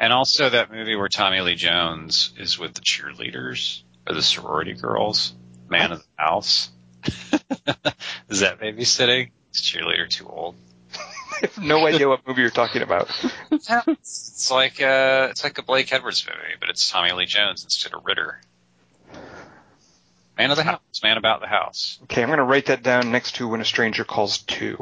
And 0.00 0.12
also 0.12 0.50
that 0.50 0.72
movie 0.72 0.96
where 0.96 1.06
Tommy 1.06 1.40
Lee 1.40 1.54
Jones 1.54 2.32
is 2.36 2.58
with 2.58 2.74
the 2.74 2.80
cheerleaders 2.80 3.82
or 4.08 4.16
the 4.16 4.22
sorority 4.22 4.74
girls, 4.74 5.34
Man 5.68 5.92
of 5.92 6.00
the 6.00 6.04
House. 6.16 6.68
is 8.28 8.40
that 8.40 8.58
babysitting? 8.58 9.30
Is 9.54 9.60
cheerleader 9.60 10.10
too 10.10 10.26
old? 10.26 10.56
I 11.42 11.46
have 11.54 11.58
no 11.58 11.86
idea 11.86 12.08
what 12.08 12.26
movie 12.26 12.42
you're 12.42 12.50
talking 12.50 12.82
about. 12.82 13.10
It's 13.50 14.50
like 14.50 14.80
uh 14.80 15.28
it's 15.30 15.44
like 15.44 15.58
a 15.58 15.62
Blake 15.62 15.92
Edwards 15.92 16.26
movie, 16.26 16.56
but 16.58 16.68
it's 16.68 16.90
Tommy 16.90 17.12
Lee 17.12 17.26
Jones 17.26 17.64
instead 17.64 17.94
of 17.94 18.04
Ritter. 18.04 18.40
Man 20.38 20.50
of 20.50 20.56
the 20.56 20.64
House, 20.64 21.02
Man 21.02 21.18
About 21.18 21.40
the 21.40 21.46
House. 21.46 21.98
Okay, 22.04 22.22
I'm 22.22 22.28
going 22.28 22.38
to 22.38 22.44
write 22.44 22.66
that 22.66 22.82
down 22.82 23.12
next 23.12 23.36
to 23.36 23.46
When 23.46 23.60
a 23.60 23.64
Stranger 23.64 24.04
Calls 24.04 24.38
2. 24.38 24.74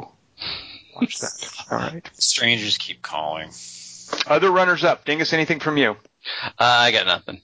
Watch 0.95 1.19
that. 1.19 1.65
All 1.71 1.77
right. 1.77 2.09
Strangers 2.13 2.77
keep 2.77 3.01
calling. 3.01 3.49
Other 4.25 4.51
runners 4.51 4.85
up. 4.85 5.03
Dingus, 5.03 5.33
anything 5.33 5.59
from 5.59 5.75
you? 5.75 5.97
Uh, 6.37 6.45
I 6.59 6.91
got 6.91 7.05
nothing. 7.07 7.41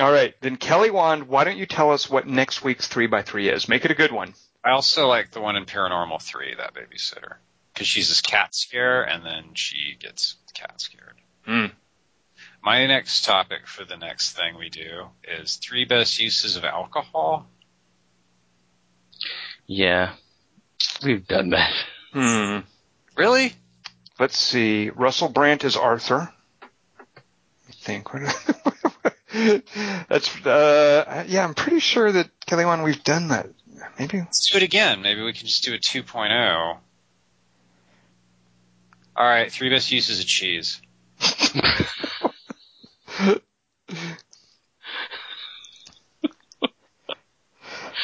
All 0.00 0.10
right. 0.10 0.34
Then 0.40 0.56
Kelly 0.56 0.90
Wand, 0.90 1.28
why 1.28 1.44
don't 1.44 1.58
you 1.58 1.66
tell 1.66 1.92
us 1.92 2.08
what 2.08 2.26
next 2.26 2.64
week's 2.64 2.88
3 2.88 3.06
by 3.06 3.20
3 3.20 3.50
is? 3.50 3.68
Make 3.68 3.84
it 3.84 3.90
a 3.90 3.94
good 3.94 4.12
one. 4.12 4.32
I 4.64 4.70
also 4.70 5.06
like 5.06 5.32
the 5.32 5.42
one 5.42 5.56
in 5.56 5.66
Paranormal 5.66 6.22
3, 6.22 6.54
that 6.54 6.72
babysitter. 6.72 7.34
Because 7.78 7.86
she's 7.86 8.08
this 8.08 8.22
cat 8.22 8.56
scare, 8.56 9.04
and 9.04 9.24
then 9.24 9.54
she 9.54 9.96
gets 10.00 10.34
cat 10.52 10.80
scared. 10.80 11.14
Hmm. 11.46 11.66
My 12.60 12.84
next 12.88 13.24
topic 13.24 13.68
for 13.68 13.84
the 13.84 13.96
next 13.96 14.32
thing 14.32 14.58
we 14.58 14.68
do 14.68 15.06
is 15.22 15.58
three 15.58 15.84
best 15.84 16.18
uses 16.18 16.56
of 16.56 16.64
alcohol. 16.64 17.46
Yeah. 19.68 20.14
We've 21.04 21.24
done 21.24 21.50
that. 21.50 21.72
Hmm. 22.12 22.58
Really? 23.16 23.52
Let's 24.18 24.36
see. 24.36 24.90
Russell 24.90 25.28
Brand 25.28 25.62
is 25.62 25.76
Arthur. 25.76 26.32
I 26.60 27.72
think. 27.74 28.08
That's, 30.08 30.44
uh, 30.44 31.24
yeah, 31.28 31.44
I'm 31.44 31.54
pretty 31.54 31.78
sure 31.78 32.10
that 32.10 32.28
Kelly 32.44 32.64
Wand, 32.64 32.82
we've 32.82 33.04
done 33.04 33.28
that. 33.28 33.46
Maybe. 34.00 34.18
Let's 34.18 34.50
do 34.50 34.56
it 34.56 34.64
again. 34.64 35.00
Maybe 35.00 35.22
we 35.22 35.32
can 35.32 35.46
just 35.46 35.62
do 35.62 35.74
a 35.74 35.78
2.0. 35.78 36.78
All 39.18 39.26
right, 39.26 39.50
three 39.50 39.68
best 39.68 39.90
uses 39.90 40.20
of 40.20 40.26
cheese. 40.26 40.80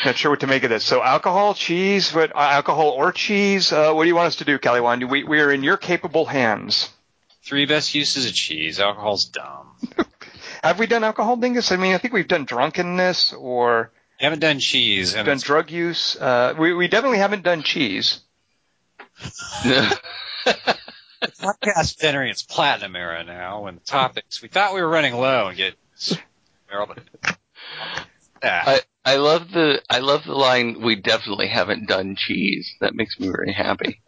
Not 0.04 0.16
sure 0.16 0.32
what 0.32 0.40
to 0.40 0.48
make 0.48 0.64
of 0.64 0.70
this. 0.70 0.84
So 0.84 1.04
alcohol, 1.04 1.54
cheese, 1.54 2.12
what, 2.12 2.34
uh, 2.34 2.40
alcohol 2.40 2.88
or 2.88 3.12
cheese, 3.12 3.72
uh, 3.72 3.92
what 3.92 4.02
do 4.02 4.08
you 4.08 4.16
want 4.16 4.26
us 4.26 4.36
to 4.36 4.44
do, 4.44 4.58
Kelly 4.58 4.80
Wand? 4.80 5.08
We, 5.08 5.22
we 5.22 5.40
are 5.40 5.52
in 5.52 5.62
your 5.62 5.76
capable 5.76 6.24
hands. 6.24 6.90
Three 7.44 7.64
best 7.64 7.94
uses 7.94 8.26
of 8.26 8.34
cheese. 8.34 8.80
Alcohol's 8.80 9.26
dumb. 9.26 9.76
Have 10.64 10.80
we 10.80 10.88
done 10.88 11.04
alcohol, 11.04 11.36
Dingus? 11.36 11.70
I 11.70 11.76
mean, 11.76 11.94
I 11.94 11.98
think 11.98 12.12
we've 12.12 12.26
done 12.26 12.44
drunkenness 12.44 13.34
or 13.34 13.92
You 14.18 14.24
haven't 14.24 14.40
done 14.40 14.58
cheese, 14.58 15.14
and 15.14 15.26
done 15.26 15.36
it's 15.36 15.44
drug 15.44 15.70
use. 15.70 16.16
Uh, 16.16 16.54
we, 16.58 16.74
we 16.74 16.88
definitely 16.88 17.18
haven't 17.18 17.44
done 17.44 17.62
cheese. 17.62 18.18
podcast 21.32 22.02
entering 22.02 22.30
its 22.30 22.42
platinum 22.42 22.96
era 22.96 23.24
now. 23.24 23.62
When 23.62 23.76
the 23.76 23.80
topics 23.80 24.42
we 24.42 24.48
thought 24.48 24.74
we 24.74 24.80
were 24.80 24.88
running 24.88 25.14
low 25.14 25.48
and 25.48 25.56
get 25.56 25.74
yeah. 28.42 28.62
I, 28.66 28.80
I 29.04 29.16
love 29.16 29.50
the 29.50 29.82
I 29.88 29.98
love 30.00 30.24
the 30.24 30.34
line. 30.34 30.80
We 30.82 30.96
definitely 30.96 31.48
haven't 31.48 31.88
done 31.88 32.16
cheese. 32.16 32.68
That 32.80 32.94
makes 32.94 33.18
me 33.18 33.28
very 33.28 33.52
happy. 33.52 34.00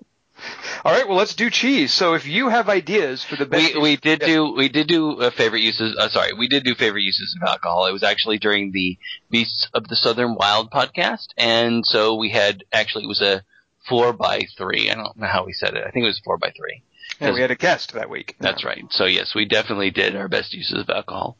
All 0.85 0.93
right, 0.93 1.09
well, 1.09 1.17
let's 1.17 1.35
do 1.35 1.49
cheese. 1.49 1.95
So 1.95 2.13
if 2.13 2.27
you 2.27 2.51
have 2.51 2.69
ideas 2.69 3.25
for 3.25 3.37
the 3.37 3.47
best, 3.47 3.75
We 3.75 3.81
we 3.81 3.97
did 3.97 4.21
Yes. 4.21 4.29
do 4.29 4.53
we 4.55 4.69
did 4.69 4.87
do 4.87 5.21
uh, 5.23 5.31
favorite 5.31 5.63
uses. 5.63 5.97
Uh, 5.99 6.09
sorry, 6.11 6.35
we 6.35 6.49
did 6.49 6.65
do 6.65 6.75
favorite 6.75 7.03
uses 7.03 7.37
of 7.41 7.49
alcohol. 7.49 7.87
It 7.87 7.93
was 7.93 8.03
actually 8.03 8.39
during 8.39 8.73
the 8.73 8.99
Beasts 9.31 9.69
of 9.73 9.89
the 9.89 9.97
Southern 9.97 10.35
Wild 10.35 10.71
podcast, 10.71 11.29
and 11.39 11.85
so 11.87 12.17
we 12.17 12.31
had 12.31 12.65
actually 12.73 13.05
it 13.05 13.09
was 13.09 13.23
a 13.23 13.43
four 13.89 14.13
by 14.13 14.43
three. 14.59 14.91
I 14.91 14.95
don't 14.95 15.17
know 15.17 15.27
how 15.27 15.47
we 15.47 15.53
said 15.55 15.75
it. 15.75 15.85
I 15.87 15.91
think 15.91 16.05
it 16.05 16.09
was 16.09 16.21
four 16.25 16.37
by 16.37 16.51
three. 16.57 16.83
Yeah, 17.21 17.33
we 17.33 17.41
had 17.41 17.51
a 17.51 17.57
guest 17.57 17.93
that 17.95 18.11
week. 18.11 18.37
That's 18.39 18.65
right. 18.65 18.85
So 18.91 19.07
yes, 19.07 19.35
we 19.35 19.45
definitely 19.47 19.91
did 19.91 20.17
our 20.17 20.29
best 20.29 20.53
uses 20.55 20.81
of 20.81 20.91
alcohol. 20.91 21.37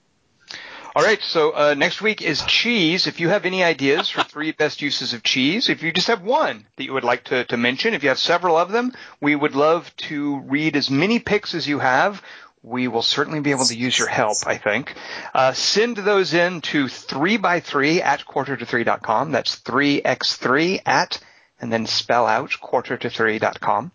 All 0.95 1.03
right, 1.03 1.21
so 1.21 1.51
uh, 1.51 1.75
next 1.75 2.01
week 2.01 2.23
is 2.23 2.43
cheese. 2.47 3.07
If 3.07 3.21
you 3.21 3.29
have 3.29 3.45
any 3.45 3.63
ideas 3.63 4.09
for 4.09 4.23
three 4.23 4.53
best 4.59 4.81
uses 4.81 5.13
of 5.13 5.23
cheese, 5.23 5.69
if 5.69 5.83
you 5.83 5.93
just 5.93 6.07
have 6.07 6.23
one 6.23 6.65
that 6.77 6.85
you 6.85 6.95
would 6.95 7.05
like 7.05 7.25
to, 7.25 7.45
to 7.45 7.59
mention, 7.59 7.93
if 7.93 8.03
you 8.03 8.09
have 8.09 8.19
several 8.19 8.57
of 8.57 8.73
them, 8.73 8.95
we 9.21 9.37
would 9.37 9.55
love 9.55 9.95
to 10.09 10.39
read 10.47 10.75
as 10.75 10.91
many 10.91 11.19
picks 11.19 11.55
as 11.55 11.69
you 11.69 11.81
have. 11.81 12.23
we 12.63 12.89
will 12.89 13.03
certainly 13.03 13.41
be 13.41 13.51
able 13.51 13.67
to 13.67 13.77
use 13.77 13.99
your 13.99 14.09
help, 14.09 14.39
I 14.47 14.57
think. 14.57 14.95
Uh, 15.35 15.53
send 15.53 15.99
those 15.99 16.33
in 16.33 16.63
to 16.63 16.87
3by3 16.87 18.01
at 18.01 18.25
quarter 18.25 18.57
to 18.57 18.65
3.com. 18.65 19.33
That's 19.33 19.57
3x3 19.61 20.81
at, 20.87 21.19
and 21.61 21.71
then 21.71 21.85
spell 21.85 22.27
out 22.27 22.59
quarter 22.59 22.97
to 22.97 23.09
3.com. 23.09 23.93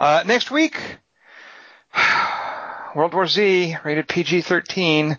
Uh, 0.00 0.22
next 0.24 0.52
week, 0.52 0.80
World 2.94 3.14
War 3.14 3.26
Z, 3.26 3.76
rated 3.84 4.08
PG-13. 4.08 5.18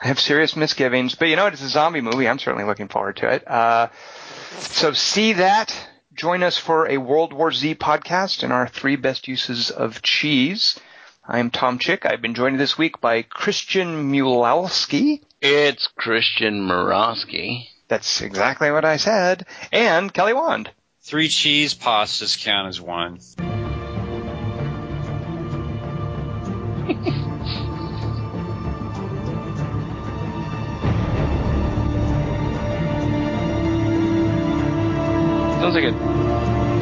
I 0.00 0.06
have 0.06 0.20
serious 0.20 0.56
misgivings, 0.56 1.14
but 1.14 1.28
you 1.28 1.36
know? 1.36 1.46
It's 1.46 1.62
a 1.62 1.68
zombie 1.68 2.00
movie. 2.00 2.28
I'm 2.28 2.38
certainly 2.38 2.64
looking 2.64 2.88
forward 2.88 3.16
to 3.18 3.30
it. 3.30 3.48
Uh, 3.48 3.88
so 4.58 4.92
see 4.92 5.34
that. 5.34 5.88
Join 6.14 6.42
us 6.42 6.56
for 6.56 6.88
a 6.88 6.98
World 6.98 7.32
War 7.32 7.50
Z 7.50 7.74
podcast 7.76 8.42
and 8.42 8.52
our 8.52 8.68
three 8.68 8.96
best 8.96 9.26
uses 9.26 9.70
of 9.70 10.00
cheese. 10.02 10.78
I 11.26 11.38
am 11.38 11.50
Tom 11.50 11.78
Chick. 11.78 12.06
I've 12.06 12.22
been 12.22 12.34
joined 12.34 12.60
this 12.60 12.78
week 12.78 13.00
by 13.00 13.22
Christian 13.22 14.12
Mulalski. 14.12 15.22
It's 15.40 15.88
Christian 15.96 16.68
Murawski. 16.68 17.68
That's 17.88 18.20
exactly 18.20 18.70
what 18.70 18.84
I 18.84 18.98
said. 18.98 19.46
And 19.72 20.12
Kelly 20.12 20.34
Wand. 20.34 20.70
Three 21.02 21.28
cheese 21.28 21.74
pastas 21.74 22.42
count 22.42 22.68
as 22.68 22.80
one. 22.80 23.20
Sounds 26.84 26.96
like 35.74 35.84
a 35.84 35.92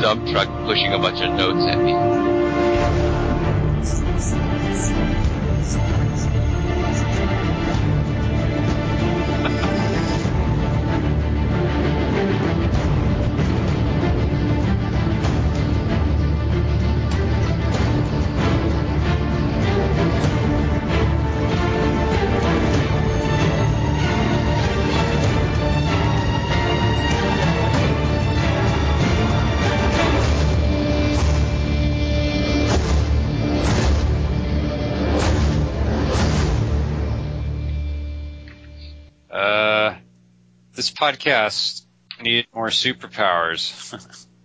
dump 0.03 0.27
truck 0.27 0.49
pushing 0.67 0.93
a 0.93 0.99
bunch 0.99 1.21
of 1.21 1.35
notes 1.35 1.65
at 1.69 1.79
me. 1.79 1.93
This 40.83 40.91
podcast 40.91 41.87
needed 42.21 42.47
more 42.53 42.67
superpowers. 42.67 44.27